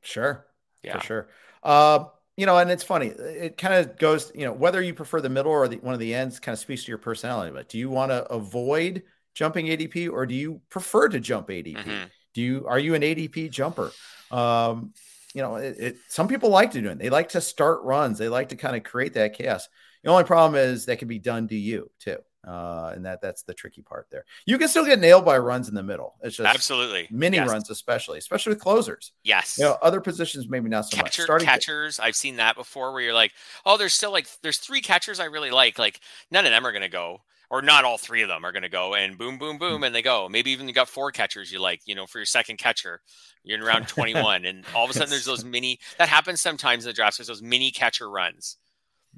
Sure. 0.01 0.45
Yeah. 0.81 0.99
For 0.99 1.05
sure. 1.05 1.27
Uh, 1.63 2.03
you 2.35 2.45
know, 2.45 2.57
and 2.57 2.69
it's 2.69 2.83
funny. 2.83 3.07
It 3.07 3.57
kind 3.57 3.73
of 3.73 3.97
goes, 3.97 4.33
you 4.35 4.43
know, 4.43 4.51
whether 4.51 4.81
you 4.81 4.93
prefer 4.93 5.21
the 5.21 5.29
middle 5.29 5.53
or 5.53 5.65
the, 5.69 5.77
one 5.77 5.93
of 5.93 6.01
the 6.01 6.13
ends 6.13 6.41
kind 6.41 6.51
of 6.51 6.59
speaks 6.59 6.83
to 6.83 6.89
your 6.89 6.97
personality. 6.97 7.53
But 7.53 7.69
do 7.69 7.77
you 7.77 7.89
want 7.89 8.11
to 8.11 8.25
avoid 8.25 9.03
jumping 9.33 9.67
ADP 9.67 10.11
or 10.11 10.25
do 10.25 10.35
you 10.35 10.59
prefer 10.69 11.07
to 11.07 11.21
jump 11.21 11.47
ADP? 11.47 11.77
Mm-hmm. 11.77 12.03
Do 12.33 12.41
you 12.41 12.65
are 12.67 12.79
you 12.79 12.95
an 12.95 13.01
ADP 13.01 13.49
jumper? 13.49 13.93
Um, 14.29 14.91
you 15.33 15.41
know, 15.41 15.55
it, 15.55 15.75
it, 15.79 15.97
some 16.07 16.27
people 16.27 16.49
like 16.49 16.71
to 16.71 16.81
do 16.81 16.89
it. 16.89 16.99
They 16.99 17.09
like 17.09 17.29
to 17.29 17.41
start 17.41 17.83
runs. 17.83 18.17
They 18.17 18.29
like 18.29 18.49
to 18.49 18.55
kind 18.55 18.75
of 18.75 18.83
create 18.83 19.13
that 19.13 19.33
chaos. 19.33 19.67
The 20.03 20.09
only 20.09 20.23
problem 20.23 20.59
is 20.59 20.85
that 20.85 20.99
can 20.99 21.07
be 21.07 21.19
done 21.19 21.47
to 21.47 21.55
you 21.55 21.89
too. 21.99 22.17
Uh, 22.45 22.91
and 22.93 23.05
that 23.05 23.21
that's 23.21 23.43
the 23.43 23.53
tricky 23.53 23.81
part 23.81 24.07
there. 24.11 24.25
You 24.45 24.57
can 24.57 24.67
still 24.67 24.85
get 24.85 24.99
nailed 24.99 25.23
by 25.23 25.37
runs 25.37 25.69
in 25.69 25.75
the 25.75 25.83
middle. 25.83 26.15
It's 26.21 26.35
just 26.35 26.47
absolutely 26.47 27.07
mini 27.09 27.37
yes. 27.37 27.49
runs, 27.49 27.69
especially, 27.69 28.17
especially 28.17 28.51
with 28.51 28.59
closers. 28.59 29.13
Yes. 29.23 29.57
You 29.57 29.63
know, 29.63 29.77
other 29.81 30.01
positions 30.01 30.49
maybe 30.49 30.67
not 30.67 30.81
so 30.85 30.97
Catcher, 30.97 31.21
much. 31.21 31.25
Starting 31.25 31.47
catchers, 31.47 31.95
to- 31.97 32.03
I've 32.03 32.17
seen 32.17 32.35
that 32.35 32.57
before 32.57 32.91
where 32.91 33.01
you're 33.01 33.13
like, 33.13 33.31
oh, 33.65 33.77
there's 33.77 33.93
still 33.93 34.11
like 34.11 34.27
there's 34.41 34.57
three 34.57 34.81
catchers 34.81 35.21
I 35.21 35.25
really 35.25 35.51
like. 35.51 35.79
Like 35.79 36.01
none 36.31 36.45
of 36.45 36.51
them 36.51 36.67
are 36.67 36.73
gonna 36.73 36.89
go, 36.89 37.21
or 37.53 37.61
not 37.61 37.85
all 37.85 37.97
three 37.97 38.21
of 38.23 38.29
them 38.29 38.43
are 38.43 38.51
gonna 38.51 38.69
go, 38.69 38.95
and 38.95 39.17
boom, 39.17 39.37
boom, 39.37 39.57
boom, 39.57 39.75
mm-hmm. 39.75 39.83
and 39.83 39.95
they 39.95 40.01
go. 40.01 40.27
Maybe 40.29 40.51
even 40.51 40.67
you 40.67 40.73
got 40.73 40.89
four 40.89 41.11
catchers 41.11 41.51
you 41.51 41.59
like, 41.59 41.81
you 41.85 41.95
know, 41.95 42.05
for 42.05 42.17
your 42.17 42.25
second 42.25 42.57
catcher. 42.57 43.01
You're 43.43 43.57
in 43.57 43.63
round 43.63 43.87
21, 43.87 44.45
and 44.45 44.63
all 44.73 44.85
of 44.85 44.89
a 44.89 44.93
sudden 44.93 45.09
there's 45.09 45.25
those 45.25 45.45
mini 45.45 45.79
that 45.97 46.09
happens 46.09 46.41
sometimes 46.41 46.85
in 46.85 46.89
the 46.89 46.93
drafts. 46.93 47.17
There's 47.17 47.27
those 47.27 47.41
mini 47.41 47.71
catcher 47.71 48.09
runs 48.09 48.57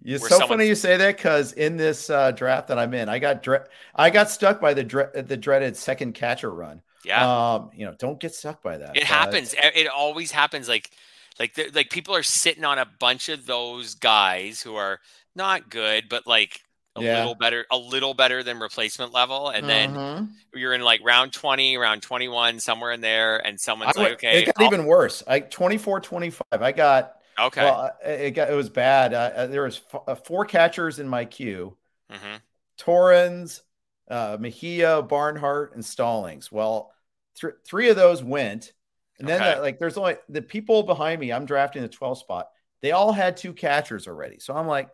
it's 0.04 0.28
so 0.28 0.48
funny 0.48 0.68
you 0.68 0.76
say 0.76 0.98
that 0.98 1.18
because 1.18 1.54
in 1.54 1.78
this 1.78 2.10
uh, 2.10 2.32
draft 2.32 2.68
that 2.68 2.78
I'm 2.78 2.94
in, 2.94 3.10
I 3.10 3.20
got 3.20 3.42
dre- 3.42 3.66
I 3.96 4.10
got 4.10 4.30
stuck 4.30 4.60
by 4.62 4.74
the 4.74 4.84
dre- 4.84 5.22
the 5.22 5.38
dreaded 5.38 5.76
second 5.78 6.14
catcher 6.14 6.52
run. 6.52 6.82
Yeah, 7.04 7.54
um, 7.54 7.72
you 7.74 7.86
know, 7.86 7.96
don't 7.98 8.20
get 8.20 8.34
stuck 8.34 8.62
by 8.62 8.78
that. 8.78 8.96
It 8.96 9.04
happens. 9.04 9.56
It 9.58 9.88
always 9.88 10.32
happens. 10.32 10.68
Like 10.68 10.92
like 11.40 11.58
like 11.74 11.90
people 11.90 12.16
are 12.16 12.24
sitting 12.24 12.66
on 12.66 12.78
a 12.78 12.88
bunch 13.00 13.30
of 13.30 13.46
those 13.46 13.96
guys 13.96 14.62
who 14.62 14.76
are 14.76 15.00
not 15.36 15.70
good, 15.70 16.10
but 16.10 16.28
like 16.28 16.62
a 16.96 17.04
yeah. 17.04 17.20
little 17.20 17.36
better, 17.36 17.66
a 17.72 17.78
little 17.78 18.14
better 18.14 18.44
than 18.44 18.60
replacement 18.60 19.14
level, 19.14 19.50
and 19.50 19.68
then 19.68 19.94
mm-hmm. 19.94 20.58
you're 20.58 20.74
in 20.74 20.82
like 20.82 21.02
round 21.04 21.34
20, 21.34 21.78
round 21.78 22.02
21, 22.02 22.60
somewhere 22.60 22.92
in 22.92 23.02
there, 23.02 23.46
and 23.46 23.60
someone's 23.60 23.98
like, 23.98 24.14
okay, 24.14 24.44
it 24.44 24.46
got 24.46 24.56
I'll- 24.60 24.68
even 24.68 24.86
worse. 24.86 25.24
I 25.28 25.42
24, 25.42 26.00
25. 26.00 26.44
I 26.54 26.72
got 26.72 27.16
Okay. 27.40 27.64
Well, 27.64 27.92
it 28.04 28.32
got 28.32 28.50
it 28.50 28.56
was 28.56 28.70
bad. 28.70 29.14
Uh, 29.14 29.32
uh 29.36 29.48
there 29.48 29.64
was 29.64 29.82
f- 29.94 30.02
uh, 30.08 30.16
four 30.16 30.46
catchers 30.46 31.00
in 31.00 31.08
my 31.08 31.26
queue. 31.26 31.76
Mm-hmm. 32.12 32.38
Torrens, 32.78 33.62
uh, 34.10 34.38
Mejia, 34.40 35.02
Barnhart, 35.02 35.74
and 35.76 35.84
Stallings. 35.84 36.52
Well, 36.52 36.94
th- 37.40 37.56
three 37.66 37.90
of 37.90 37.96
those 37.96 38.24
went, 38.24 38.74
and 39.20 39.28
then 39.28 39.42
okay. 39.42 39.60
like 39.60 39.80
there's 39.80 39.98
only 39.98 40.16
the 40.30 40.42
people 40.42 40.84
behind 40.84 41.20
me. 41.20 41.32
I'm 41.32 41.46
drafting 41.46 41.82
the 41.82 41.90
12 41.90 42.20
spot. 42.20 42.50
They 42.82 42.92
all 42.92 43.12
had 43.12 43.36
two 43.36 43.54
catchers 43.54 44.08
already, 44.08 44.40
so 44.40 44.56
I'm 44.56 44.68
like, 44.68 44.90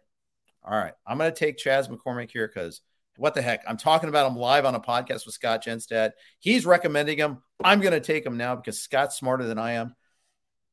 all 0.64 0.78
right, 0.78 0.94
I'm 1.06 1.18
going 1.18 1.32
to 1.32 1.38
take 1.38 1.58
Chas 1.58 1.88
McCormick 1.88 2.32
here 2.32 2.48
because 2.48 2.82
what 3.18 3.34
the 3.34 3.42
heck? 3.42 3.64
I'm 3.68 3.78
talking 3.78 4.10
about 4.10 4.30
him 4.32 4.38
live 4.38 4.66
on 4.66 4.76
a 4.76 4.80
podcast 4.80 5.26
with 5.26 5.36
Scott 5.36 5.64
Genstad. 5.64 6.12
He's 6.40 6.66
recommending 6.66 7.18
him. 7.18 7.40
I'm 7.64 7.82
going 7.82 7.94
to 7.94 8.00
take 8.00 8.26
him 8.26 8.38
now 8.38 8.56
because 8.56 8.80
Scott's 8.80 9.18
smarter 9.18 9.46
than 9.46 9.60
I 9.60 9.74
am. 9.74 9.96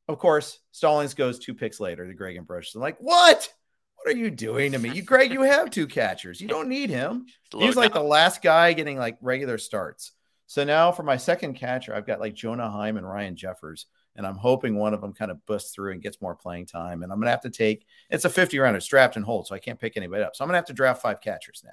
Of 0.07 0.17
course, 0.17 0.59
Stallings 0.71 1.13
goes 1.13 1.37
two 1.37 1.53
picks 1.53 1.79
later 1.79 2.07
to 2.07 2.13
Greg 2.13 2.37
Ambrosius. 2.37 2.75
I'm 2.75 2.81
like, 2.81 2.97
what? 2.99 3.53
What 3.95 4.15
are 4.15 4.17
you 4.17 4.31
doing 4.31 4.71
to 4.71 4.79
me? 4.79 4.89
You, 4.89 5.03
Greg, 5.03 5.31
you 5.31 5.41
have 5.41 5.69
two 5.69 5.85
catchers. 5.85 6.39
You 6.39 6.47
don't 6.47 6.69
need 6.69 6.89
him. 6.89 7.25
He's 7.51 7.75
like 7.75 7.93
the 7.93 8.01
last 8.01 8.41
guy 8.41 8.73
getting 8.73 8.97
like 8.97 9.17
regular 9.21 9.57
starts. 9.57 10.13
So 10.47 10.63
now 10.63 10.91
for 10.91 11.03
my 11.03 11.17
second 11.17 11.55
catcher, 11.55 11.93
I've 11.93 12.07
got 12.07 12.19
like 12.19 12.33
Jonah 12.33 12.71
Heim 12.71 12.97
and 12.97 13.07
Ryan 13.07 13.35
Jeffers, 13.35 13.85
and 14.19 14.27
I'm 14.27 14.35
hoping 14.35 14.75
one 14.75 14.93
of 14.93 14.99
them 14.99 15.13
kind 15.13 15.31
of 15.31 15.43
busts 15.45 15.73
through 15.73 15.93
and 15.93 16.01
gets 16.01 16.19
more 16.21 16.35
playing 16.35 16.65
time. 16.65 17.03
And 17.03 17.11
I'm 17.11 17.19
gonna 17.19 17.31
have 17.31 17.41
to 17.43 17.49
take 17.49 17.87
it's 18.09 18.25
a 18.25 18.29
50 18.29 18.59
rounder, 18.59 18.77
it's 18.77 18.85
draft 18.85 19.15
and 19.15 19.23
hold, 19.23 19.47
so 19.47 19.55
I 19.55 19.59
can't 19.59 19.79
pick 19.79 19.95
anybody 19.95 20.21
up. 20.21 20.35
So 20.35 20.43
I'm 20.43 20.49
gonna 20.49 20.57
have 20.57 20.65
to 20.65 20.73
draft 20.73 21.01
five 21.01 21.21
catchers 21.21 21.63
now, 21.65 21.71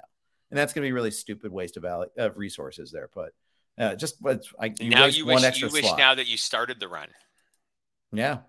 and 0.49 0.57
that's 0.57 0.71
gonna 0.71 0.87
be 0.87 0.93
really 0.93 1.11
stupid 1.11 1.51
waste 1.51 1.75
of, 1.75 1.83
of 1.83 2.37
resources 2.37 2.89
there. 2.89 3.09
But 3.13 3.33
uh, 3.77 3.95
just 3.95 4.21
but 4.21 4.45
I 4.57 4.73
you 4.79 4.89
now 4.89 5.05
you 5.05 5.25
wish, 5.25 5.61
you 5.61 5.69
wish 5.69 5.85
now 5.97 6.15
that 6.15 6.27
you 6.27 6.37
started 6.37 6.79
the 6.79 6.87
run. 6.87 7.09
Yeah, 8.13 8.39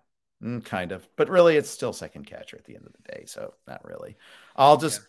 mm, 0.42 0.64
kind 0.64 0.92
of. 0.92 1.06
But 1.16 1.28
really, 1.28 1.56
it's 1.56 1.68
still 1.68 1.92
second 1.92 2.24
catcher 2.24 2.56
at 2.56 2.64
the 2.66 2.76
end 2.76 2.86
of 2.86 2.92
the 2.92 3.12
day. 3.12 3.24
So 3.26 3.54
not 3.66 3.84
really. 3.84 4.16
I'll 4.54 4.76
just 4.76 5.00
yeah. 5.00 5.06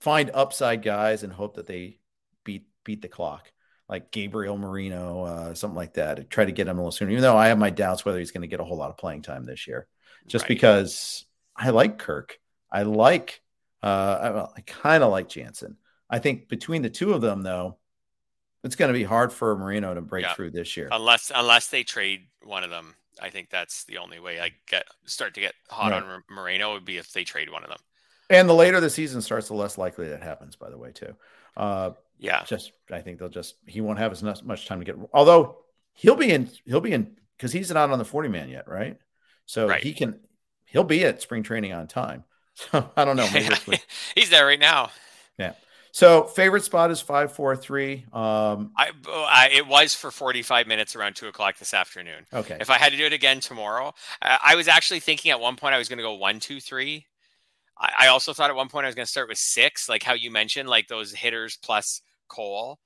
find 0.00 0.30
upside 0.34 0.82
guys 0.82 1.22
and 1.22 1.32
hope 1.32 1.56
that 1.56 1.66
they 1.66 1.98
beat 2.44 2.66
beat 2.84 3.00
the 3.00 3.08
clock, 3.08 3.50
like 3.88 4.10
Gabriel 4.10 4.58
Moreno, 4.58 5.22
uh, 5.22 5.54
something 5.54 5.76
like 5.76 5.94
that. 5.94 6.30
Try 6.30 6.44
to 6.44 6.52
get 6.52 6.68
him 6.68 6.76
a 6.76 6.80
little 6.80 6.92
sooner, 6.92 7.10
even 7.10 7.22
though 7.22 7.36
I 7.36 7.48
have 7.48 7.58
my 7.58 7.70
doubts 7.70 8.04
whether 8.04 8.18
he's 8.18 8.30
going 8.30 8.42
to 8.42 8.48
get 8.48 8.60
a 8.60 8.64
whole 8.64 8.76
lot 8.76 8.90
of 8.90 8.98
playing 8.98 9.22
time 9.22 9.44
this 9.44 9.66
year. 9.66 9.86
Just 10.26 10.44
right. 10.44 10.48
because 10.48 11.24
I 11.56 11.70
like 11.70 11.98
Kirk, 11.98 12.38
I 12.70 12.82
like, 12.82 13.40
uh, 13.82 14.18
I, 14.20 14.30
well, 14.30 14.52
I 14.56 14.60
kind 14.62 15.02
of 15.02 15.10
like 15.10 15.28
Jansen. 15.28 15.76
I 16.10 16.18
think 16.18 16.48
between 16.48 16.82
the 16.82 16.90
two 16.90 17.12
of 17.12 17.20
them, 17.20 17.42
though, 17.42 17.78
it's 18.64 18.76
going 18.76 18.92
to 18.92 18.98
be 18.98 19.04
hard 19.04 19.32
for 19.32 19.56
Moreno 19.56 19.94
to 19.94 20.00
break 20.00 20.24
yeah. 20.24 20.34
through 20.34 20.50
this 20.50 20.76
year, 20.76 20.88
unless 20.90 21.30
unless 21.34 21.68
they 21.68 21.84
trade 21.84 22.26
one 22.42 22.64
of 22.64 22.70
them 22.70 22.94
I 23.20 23.30
think 23.30 23.50
that's 23.50 23.84
the 23.84 23.98
only 23.98 24.20
way 24.20 24.40
I 24.40 24.52
get 24.68 24.86
start 25.04 25.34
to 25.34 25.40
get 25.40 25.54
hot 25.68 25.92
right. 25.92 26.02
on 26.02 26.22
Moreno 26.30 26.74
would 26.74 26.84
be 26.84 26.98
if 26.98 27.12
they 27.12 27.24
trade 27.24 27.50
one 27.50 27.62
of 27.62 27.70
them. 27.70 27.78
And 28.30 28.48
the 28.48 28.54
later 28.54 28.80
the 28.80 28.90
season 28.90 29.22
starts, 29.22 29.48
the 29.48 29.54
less 29.54 29.78
likely 29.78 30.08
that 30.08 30.22
happens. 30.22 30.56
By 30.56 30.70
the 30.70 30.78
way, 30.78 30.92
too. 30.92 31.14
Uh, 31.56 31.92
yeah. 32.18 32.44
Just 32.44 32.72
I 32.90 33.00
think 33.00 33.18
they'll 33.18 33.28
just 33.28 33.56
he 33.66 33.80
won't 33.80 33.98
have 33.98 34.12
as 34.12 34.22
much 34.22 34.66
time 34.66 34.80
to 34.80 34.84
get. 34.84 34.96
Although 35.12 35.58
he'll 35.94 36.16
be 36.16 36.30
in 36.30 36.50
he'll 36.64 36.80
be 36.80 36.92
in 36.92 37.16
because 37.36 37.52
he's 37.52 37.70
not 37.70 37.90
on 37.90 37.98
the 37.98 38.04
forty 38.04 38.28
man 38.28 38.48
yet, 38.48 38.68
right? 38.68 38.98
So 39.46 39.68
right. 39.68 39.82
he 39.82 39.92
can 39.92 40.20
he'll 40.66 40.84
be 40.84 41.04
at 41.04 41.22
spring 41.22 41.42
training 41.42 41.72
on 41.72 41.86
time. 41.86 42.24
So 42.72 42.90
I 42.96 43.04
don't 43.04 43.16
know. 43.16 43.26
he's 44.16 44.30
there 44.30 44.44
right 44.44 44.58
now. 44.58 44.90
Yeah. 45.38 45.52
So 45.92 46.24
favorite 46.24 46.64
spot 46.64 46.90
is 46.90 47.00
five 47.00 47.30
four 47.30 47.54
three. 47.54 48.04
Um, 48.12 48.72
I, 48.76 48.90
I, 49.06 49.50
it 49.52 49.68
was 49.68 49.94
for 49.94 50.10
forty 50.10 50.42
five 50.42 50.66
minutes 50.66 50.96
around 50.96 51.14
two 51.14 51.28
o'clock 51.28 51.56
this 51.58 51.72
afternoon. 51.72 52.26
Okay. 52.32 52.56
If 52.60 52.68
I 52.68 52.78
had 52.78 52.90
to 52.90 52.98
do 52.98 53.04
it 53.04 53.12
again 53.12 53.38
tomorrow, 53.38 53.94
I, 54.20 54.38
I 54.44 54.54
was 54.56 54.66
actually 54.66 54.98
thinking 54.98 55.30
at 55.30 55.38
one 55.38 55.54
point 55.54 55.72
I 55.72 55.78
was 55.78 55.88
going 55.88 55.98
to 55.98 56.02
go 56.02 56.14
one 56.14 56.40
two 56.40 56.58
three. 56.58 57.06
I, 57.78 57.92
I 58.00 58.06
also 58.08 58.32
thought 58.32 58.50
at 58.50 58.56
one 58.56 58.68
point 58.68 58.86
I 58.86 58.88
was 58.88 58.96
going 58.96 59.06
to 59.06 59.10
start 59.10 59.28
with 59.28 59.38
six, 59.38 59.88
like 59.88 60.02
how 60.02 60.14
you 60.14 60.32
mentioned, 60.32 60.68
like 60.68 60.88
those 60.88 61.12
hitters 61.12 61.56
plus 61.62 62.02
Cole. 62.28 62.78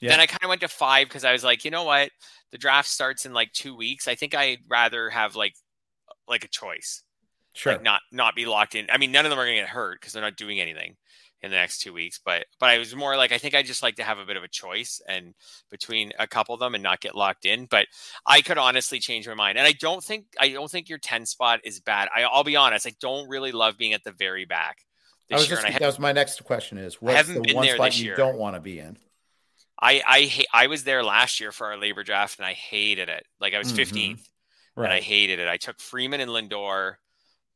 Yeah. 0.00 0.10
Then 0.10 0.20
I 0.20 0.26
kind 0.26 0.42
of 0.42 0.48
went 0.48 0.62
to 0.62 0.68
five 0.68 1.08
because 1.08 1.24
I 1.24 1.32
was 1.32 1.44
like, 1.44 1.64
you 1.64 1.70
know 1.70 1.84
what, 1.84 2.10
the 2.52 2.58
draft 2.58 2.88
starts 2.88 3.26
in 3.26 3.32
like 3.32 3.52
two 3.52 3.76
weeks. 3.76 4.08
I 4.08 4.14
think 4.14 4.34
I'd 4.34 4.60
rather 4.68 5.10
have 5.10 5.36
like 5.36 5.54
like 6.26 6.44
a 6.44 6.48
choice. 6.48 7.02
Sure. 7.52 7.74
Like 7.74 7.82
not 7.82 8.00
not 8.12 8.34
be 8.34 8.46
locked 8.46 8.74
in. 8.74 8.86
I 8.90 8.98
mean, 8.98 9.12
none 9.12 9.26
of 9.26 9.30
them 9.30 9.38
are 9.38 9.44
going 9.44 9.56
to 9.56 9.62
get 9.62 9.68
hurt 9.68 10.00
because 10.00 10.12
they're 10.12 10.22
not 10.22 10.36
doing 10.36 10.60
anything 10.60 10.96
in 11.42 11.50
the 11.50 11.56
next 11.56 11.80
two 11.80 11.92
weeks. 11.92 12.20
But 12.24 12.46
but 12.58 12.70
I 12.70 12.78
was 12.78 12.94
more 12.94 13.16
like 13.16 13.32
I 13.32 13.38
think 13.38 13.54
I 13.54 13.62
just 13.62 13.82
like 13.82 13.96
to 13.96 14.04
have 14.04 14.18
a 14.18 14.24
bit 14.24 14.36
of 14.36 14.44
a 14.44 14.48
choice 14.48 15.00
and 15.08 15.34
between 15.70 16.12
a 16.18 16.26
couple 16.26 16.54
of 16.54 16.60
them 16.60 16.74
and 16.74 16.82
not 16.82 17.00
get 17.00 17.14
locked 17.14 17.44
in. 17.44 17.66
But 17.66 17.86
I 18.26 18.40
could 18.40 18.58
honestly 18.58 19.00
change 19.00 19.26
my 19.26 19.34
mind, 19.34 19.58
and 19.58 19.66
I 19.66 19.72
don't 19.72 20.02
think 20.02 20.26
I 20.38 20.50
don't 20.50 20.70
think 20.70 20.88
your 20.88 20.98
ten 20.98 21.26
spot 21.26 21.60
is 21.64 21.80
bad. 21.80 22.08
I, 22.14 22.26
will 22.34 22.44
be 22.44 22.56
honest, 22.56 22.86
I 22.86 22.92
don't 23.00 23.28
really 23.28 23.52
love 23.52 23.76
being 23.76 23.92
at 23.92 24.04
the 24.04 24.12
very 24.12 24.44
back. 24.44 24.84
I 25.30 25.36
was 25.36 25.46
just, 25.46 25.62
that 25.62 25.80
was 25.80 25.98
my 25.98 26.12
next 26.12 26.42
question: 26.44 26.78
is 26.78 27.00
what's 27.00 27.28
the 27.28 27.40
one 27.54 27.68
spot 27.68 27.98
you 27.98 28.06
year. 28.06 28.16
don't 28.16 28.36
want 28.36 28.56
to 28.56 28.60
be 28.60 28.78
in? 28.78 28.96
I 29.80 30.02
I 30.06 30.44
I 30.64 30.66
was 30.66 30.84
there 30.84 31.02
last 31.02 31.40
year 31.40 31.52
for 31.52 31.68
our 31.68 31.78
LABR 31.78 32.04
draft, 32.04 32.38
and 32.38 32.46
I 32.46 32.52
hated 32.52 33.08
it. 33.08 33.24
Like 33.40 33.54
I 33.54 33.58
was 33.58 33.72
15th, 33.72 33.92
mm-hmm. 33.92 34.80
right. 34.80 34.86
and 34.86 34.92
I 34.92 35.00
hated 35.00 35.38
it. 35.38 35.48
I 35.48 35.56
took 35.56 35.80
Freeman 35.80 36.20
and 36.20 36.30
Lindor 36.30 36.94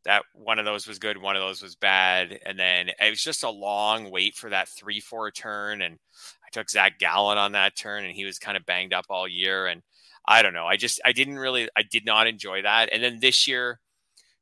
that 0.05 0.23
one 0.35 0.59
of 0.59 0.65
those 0.65 0.87
was 0.87 0.99
good, 0.99 1.21
one 1.21 1.37
of 1.37 1.43
those 1.43 1.63
was 1.63 1.77
bad, 1.77 2.39
and 2.45 2.59
then 2.59 2.89
it 2.89 3.11
was 3.11 3.23
just 3.23 3.43
a 3.43 3.51
long 3.51 4.11
wait 4.11 4.37
for 4.37 4.51
that 4.51 4.69
three 4.69 5.01
four 5.01 5.31
turn, 5.31 5.83
and 5.83 5.99
I 6.45 6.49
took 6.53 6.71
Zach 6.71 6.99
Gallen 6.99 7.39
on 7.39 7.53
that 7.53 7.77
turn, 7.77 8.05
and 8.05 8.15
he 8.15 8.25
was 8.25 8.39
kind 8.39 8.57
of 8.57 8.67
banged 8.67 8.93
up 8.93 9.07
all 9.09 9.27
year, 9.29 9.67
and 9.67 9.83
I 10.27 10.43
don't 10.43 10.55
know, 10.55 10.67
I 10.67 10.77
just 10.77 11.01
I 11.05 11.13
didn't 11.13 11.39
really 11.39 11.69
I 11.77 11.83
did 11.83 12.05
not 12.05 12.27
enjoy 12.27 12.63
that, 12.63 12.91
and 12.93 13.03
then 13.03 13.19
this 13.21 13.47
year, 13.49 13.81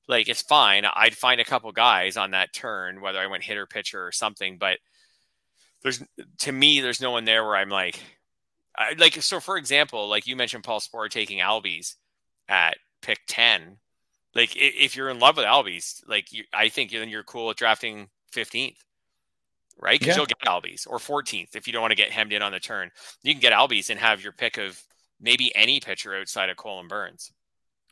like 0.08 0.28
it's 0.28 0.42
fine, 0.42 0.84
I'd 0.84 1.16
find 1.16 1.40
a 1.40 1.44
couple 1.44 1.70
guys 1.72 2.16
on 2.16 2.32
that 2.32 2.52
turn, 2.52 3.00
whether 3.00 3.18
I 3.18 3.26
went 3.26 3.44
hitter 3.44 3.66
pitcher 3.66 4.04
or 4.06 4.12
something, 4.12 4.58
but 4.58 4.78
there's 5.82 6.02
to 6.40 6.52
me 6.52 6.80
there's 6.80 7.00
no 7.00 7.10
one 7.10 7.24
there 7.24 7.44
where 7.44 7.56
I'm 7.56 7.70
like, 7.70 8.00
I, 8.76 8.94
like 8.98 9.14
so 9.22 9.40
for 9.40 9.56
example, 9.56 10.08
like 10.08 10.26
you 10.26 10.36
mentioned 10.36 10.64
Paul 10.64 10.80
Sporer 10.80 11.10
taking 11.10 11.38
Albies 11.38 11.94
at 12.48 12.76
pick 13.00 13.20
ten 13.26 13.78
like 14.34 14.52
if 14.54 14.96
you're 14.96 15.10
in 15.10 15.18
love 15.18 15.36
with 15.36 15.46
Albies, 15.46 16.02
like 16.06 16.32
you, 16.32 16.44
I 16.52 16.68
think 16.68 16.90
then 16.90 17.08
you're 17.08 17.22
cool 17.22 17.48
with 17.48 17.56
drafting 17.56 18.08
15th, 18.34 18.76
right? 19.80 19.98
Because 19.98 20.14
yeah. 20.14 20.16
you'll 20.16 20.26
get 20.26 20.40
Albies 20.46 20.86
or 20.86 20.98
14th 20.98 21.54
if 21.54 21.66
you 21.66 21.72
don't 21.72 21.82
want 21.82 21.92
to 21.92 21.96
get 21.96 22.10
hemmed 22.10 22.32
in 22.32 22.42
on 22.42 22.52
the 22.52 22.60
turn. 22.60 22.90
You 23.22 23.34
can 23.34 23.40
get 23.40 23.52
Albies 23.52 23.90
and 23.90 24.00
have 24.00 24.22
your 24.22 24.32
pick 24.32 24.56
of 24.56 24.80
maybe 25.20 25.54
any 25.54 25.80
pitcher 25.80 26.16
outside 26.16 26.48
of 26.48 26.56
Cole 26.56 26.80
and 26.80 26.88
Burnes. 26.88 27.30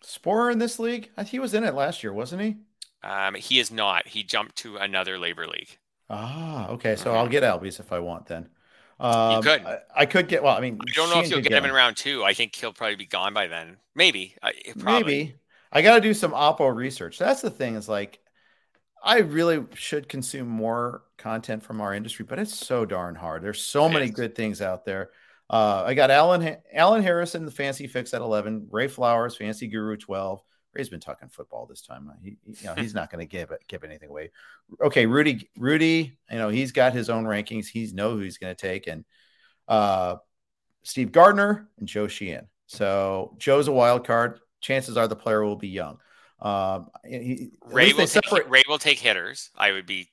Sporer 0.02 0.52
in 0.52 0.58
this 0.58 0.78
league? 0.78 1.10
He 1.26 1.38
was 1.38 1.54
in 1.54 1.64
it 1.64 1.74
last 1.74 2.02
year, 2.02 2.12
wasn't 2.12 2.42
he? 2.42 2.56
Um, 3.02 3.34
he 3.34 3.58
is 3.58 3.70
not. 3.70 4.08
He 4.08 4.22
jumped 4.22 4.56
to 4.56 4.76
another 4.76 5.16
LABR 5.16 5.48
league. 5.48 5.78
Ah, 6.08 6.68
okay. 6.68 6.96
So 6.96 7.12
I'll 7.12 7.24
mm-hmm. 7.24 7.32
get 7.32 7.42
Albies 7.42 7.80
if 7.80 7.92
I 7.92 7.98
want 7.98 8.26
then. 8.26 8.48
Um, 8.98 9.36
you 9.36 9.42
could. 9.42 9.64
I, 9.64 9.78
I, 9.96 10.06
could 10.06 10.28
get. 10.28 10.42
Well, 10.42 10.56
I 10.56 10.60
mean, 10.60 10.78
I 10.80 10.92
don't 10.94 11.10
know 11.10 11.20
if 11.20 11.30
you'll 11.30 11.40
get 11.40 11.52
him 11.52 11.64
in 11.64 11.72
round 11.72 11.96
two. 11.96 12.22
I 12.22 12.34
think 12.34 12.54
he'll 12.54 12.72
probably 12.72 12.96
be 12.96 13.06
gone 13.06 13.32
by 13.32 13.46
then. 13.46 13.78
Maybe. 13.94 14.36
Maybe. 14.76 15.36
I 15.72 15.82
got 15.82 15.94
to 15.94 16.00
do 16.00 16.12
some 16.12 16.32
Oppo 16.32 16.74
research. 16.74 17.18
That's 17.18 17.40
the 17.40 17.50
thing 17.50 17.76
is 17.76 17.88
like, 17.88 18.18
I 19.02 19.20
really 19.20 19.64
should 19.74 20.08
consume 20.08 20.48
more 20.48 21.04
content 21.16 21.62
from 21.62 21.80
our 21.80 21.94
industry, 21.94 22.26
but 22.28 22.38
it's 22.38 22.54
so 22.54 22.84
darn 22.84 23.14
hard. 23.14 23.42
There's 23.42 23.62
so 23.62 23.86
it 23.86 23.92
many 23.92 24.06
is. 24.06 24.10
good 24.10 24.34
things 24.34 24.60
out 24.60 24.84
there. 24.84 25.10
Uh, 25.50 25.82
I 25.84 25.94
got 25.94 26.12
Alan 26.12 26.58
Alan 26.72 27.02
Harrison, 27.02 27.44
the 27.44 27.50
fancy 27.50 27.88
fix 27.88 28.14
at 28.14 28.20
11, 28.20 28.68
Ray 28.70 28.86
Flowers, 28.86 29.36
fancy 29.36 29.66
guru 29.66 29.96
12. 29.96 30.40
Ray's 30.72 30.88
been 30.88 31.00
talking 31.00 31.28
football 31.28 31.66
this 31.66 31.82
time. 31.82 32.08
He, 32.22 32.36
you 32.46 32.54
know, 32.64 32.74
he's 32.74 32.94
not 32.94 33.10
going 33.10 33.18
to 33.18 33.28
give 33.28 33.50
it, 33.50 33.58
give 33.66 33.82
anything 33.82 34.10
away. 34.10 34.30
Okay, 34.80 35.06
Rudy, 35.06 35.50
Rudy, 35.58 36.16
you 36.30 36.38
know, 36.38 36.50
he's 36.50 36.70
got 36.70 36.92
his 36.92 37.10
own 37.10 37.24
rankings. 37.24 37.66
He's 37.66 37.92
know 37.92 38.12
who 38.12 38.20
he's 38.20 38.38
going 38.38 38.54
to 38.54 38.60
take, 38.60 38.86
and 38.86 39.04
uh, 39.66 40.16
Steve 40.84 41.10
Gardner 41.10 41.68
and 41.78 41.88
Joe 41.88 42.06
Sheehan. 42.06 42.46
So 42.66 43.34
Joe's 43.38 43.66
a 43.66 43.72
wild 43.72 44.06
card. 44.06 44.38
Chances 44.60 44.96
are 44.96 45.08
the 45.08 45.16
player 45.16 45.44
will 45.44 45.56
be 45.56 45.68
young. 45.68 45.98
Um, 46.38 46.90
he, 47.04 47.50
Ray 47.66 47.92
will 47.92 48.06
take, 48.06 48.48
Ray 48.48 48.62
will 48.68 48.78
take 48.78 49.00
hitters. 49.00 49.50
I 49.56 49.72
would 49.72 49.86
be 49.86 50.10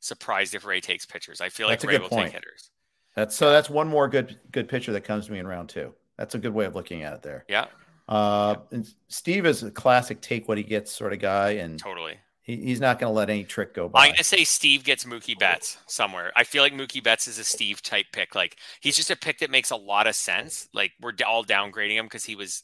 surprised 0.00 0.54
if 0.54 0.64
Ray 0.64 0.80
takes 0.80 1.04
pitchers. 1.04 1.42
I 1.42 1.50
feel 1.50 1.68
like 1.68 1.82
Ray 1.82 1.98
will 1.98 2.08
point. 2.08 2.32
take 2.32 2.34
hitters. 2.34 2.70
That's 3.18 3.34
so. 3.34 3.50
That's 3.50 3.68
one 3.68 3.88
more 3.88 4.06
good 4.06 4.38
good 4.52 4.68
pitcher 4.68 4.92
that 4.92 5.00
comes 5.00 5.26
to 5.26 5.32
me 5.32 5.40
in 5.40 5.46
round 5.46 5.68
two. 5.70 5.92
That's 6.16 6.36
a 6.36 6.38
good 6.38 6.54
way 6.54 6.66
of 6.66 6.76
looking 6.76 7.02
at 7.02 7.14
it 7.14 7.22
there. 7.22 7.44
Yeah. 7.48 7.66
Uh, 8.08 8.54
and 8.70 8.88
Steve 9.08 9.44
is 9.44 9.64
a 9.64 9.72
classic 9.72 10.20
take 10.20 10.46
what 10.46 10.56
he 10.56 10.62
gets 10.62 10.92
sort 10.92 11.12
of 11.12 11.18
guy, 11.18 11.50
and 11.50 11.80
totally. 11.80 12.14
He, 12.42 12.56
he's 12.58 12.80
not 12.80 13.00
going 13.00 13.10
to 13.10 13.16
let 13.16 13.28
any 13.28 13.42
trick 13.42 13.74
go 13.74 13.88
by. 13.88 14.02
I'm 14.02 14.08
going 14.10 14.18
to 14.18 14.24
say 14.24 14.44
Steve 14.44 14.84
gets 14.84 15.04
Mookie 15.04 15.36
Betts 15.36 15.78
somewhere. 15.88 16.32
I 16.36 16.44
feel 16.44 16.62
like 16.62 16.72
Mookie 16.72 17.02
Betts 17.02 17.26
is 17.26 17.40
a 17.40 17.44
Steve 17.44 17.82
type 17.82 18.06
pick. 18.12 18.36
Like 18.36 18.56
he's 18.80 18.96
just 18.96 19.10
a 19.10 19.16
pick 19.16 19.40
that 19.40 19.50
makes 19.50 19.72
a 19.72 19.76
lot 19.76 20.06
of 20.06 20.14
sense. 20.14 20.68
Like 20.72 20.92
we're 21.00 21.12
all 21.26 21.44
downgrading 21.44 21.96
him 21.96 22.06
because 22.06 22.24
he 22.24 22.36
was 22.36 22.62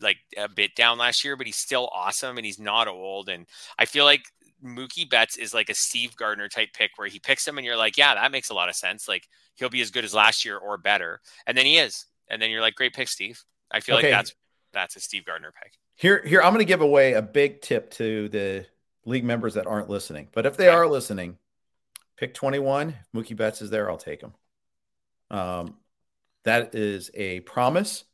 like 0.00 0.16
a 0.38 0.48
bit 0.48 0.74
down 0.74 0.96
last 0.96 1.24
year, 1.24 1.36
but 1.36 1.46
he's 1.46 1.56
still 1.56 1.90
awesome 1.94 2.38
and 2.38 2.46
he's 2.46 2.58
not 2.58 2.88
old. 2.88 3.28
And 3.28 3.46
I 3.78 3.84
feel 3.84 4.06
like 4.06 4.22
Mookie 4.64 5.08
Betts 5.08 5.36
is 5.36 5.52
like 5.52 5.68
a 5.68 5.74
Steve 5.74 6.16
Gardner 6.16 6.48
type 6.48 6.70
pick 6.72 6.92
where 6.96 7.06
he 7.06 7.20
picks 7.20 7.46
him 7.46 7.58
and 7.58 7.66
you're 7.66 7.76
like, 7.76 7.98
yeah, 7.98 8.14
that 8.14 8.32
makes 8.32 8.48
a 8.48 8.54
lot 8.54 8.70
of 8.70 8.74
sense. 8.74 9.06
Like 9.06 9.28
he'll 9.56 9.70
be 9.70 9.80
as 9.80 9.90
good 9.90 10.04
as 10.04 10.14
last 10.14 10.44
year 10.44 10.56
or 10.56 10.76
better. 10.76 11.20
And 11.46 11.56
then 11.56 11.66
he 11.66 11.78
is. 11.78 12.06
And 12.28 12.40
then 12.40 12.50
you're 12.50 12.60
like, 12.60 12.74
great 12.74 12.94
pick, 12.94 13.08
Steve. 13.08 13.42
I 13.70 13.80
feel 13.80 13.96
okay. 13.96 14.12
like 14.12 14.18
that's 14.18 14.34
that's 14.72 14.96
a 14.96 15.00
Steve 15.00 15.24
Gardner 15.24 15.52
pick. 15.62 15.72
Here, 15.96 16.24
here, 16.26 16.42
I'm 16.42 16.52
going 16.52 16.64
to 16.64 16.64
give 16.64 16.80
away 16.80 17.12
a 17.12 17.22
big 17.22 17.60
tip 17.60 17.90
to 17.92 18.28
the 18.28 18.66
league 19.04 19.24
members 19.24 19.54
that 19.54 19.66
aren't 19.66 19.88
listening. 19.88 20.28
But 20.32 20.46
if 20.46 20.56
they 20.56 20.68
okay. 20.68 20.76
are 20.76 20.86
listening, 20.86 21.38
pick 22.16 22.34
21. 22.34 22.94
Mookie 23.14 23.36
Betts 23.36 23.62
is 23.62 23.70
there. 23.70 23.88
I'll 23.88 23.96
take 23.96 24.20
him. 24.20 24.32
Um, 25.30 25.76
that 26.44 26.74
is 26.74 27.10
a 27.14 27.40
promise. 27.40 28.04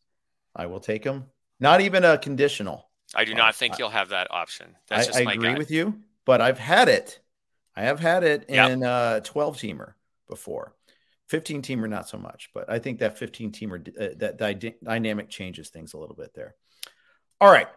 I 0.55 0.67
will 0.67 0.81
take 0.81 1.05
him. 1.05 1.27
Not 1.59 1.81
even 1.81 2.05
a 2.05 2.19
conditional. 2.19 2.89
I 3.15 3.25
do 3.25 3.35
not 3.35 3.55
think 3.55 3.79
you'll 3.79 3.91
have 3.91 4.11
that 4.11 4.29
option. 4.31 4.77
That's 4.89 5.17
I, 5.17 5.25
I 5.25 5.33
agree 5.33 5.55
with 5.55 5.71
you, 5.71 6.01
but 6.25 6.41
I've 6.41 6.59
had 6.59 6.89
it. 6.89 7.19
I 7.75 7.83
have 7.83 7.99
had 7.99 8.25
it 8.25 8.47
yep. 8.49 8.71
in 8.71 8.83
a 8.83 9.21
12 9.25 9.57
teamer 9.57 9.95
before. 10.29 10.75
15 11.31 11.63
teamer, 11.63 11.89
not 11.89 12.09
so 12.09 12.19
much, 12.19 12.51
but 12.53 12.69
I 12.69 12.81
think 12.81 12.99
that 12.99 13.17
15 13.17 13.53
teamer, 13.53 13.89
uh, 14.01 14.15
that 14.19 14.59
dy- 14.59 14.75
dynamic 14.83 15.31
changes 15.31 15.71
things 15.71 15.95
a 15.95 15.99
little 15.99 16.17
bit 16.17 16.35
there. 16.35 16.57
All 17.41 17.51
right. 17.51 17.69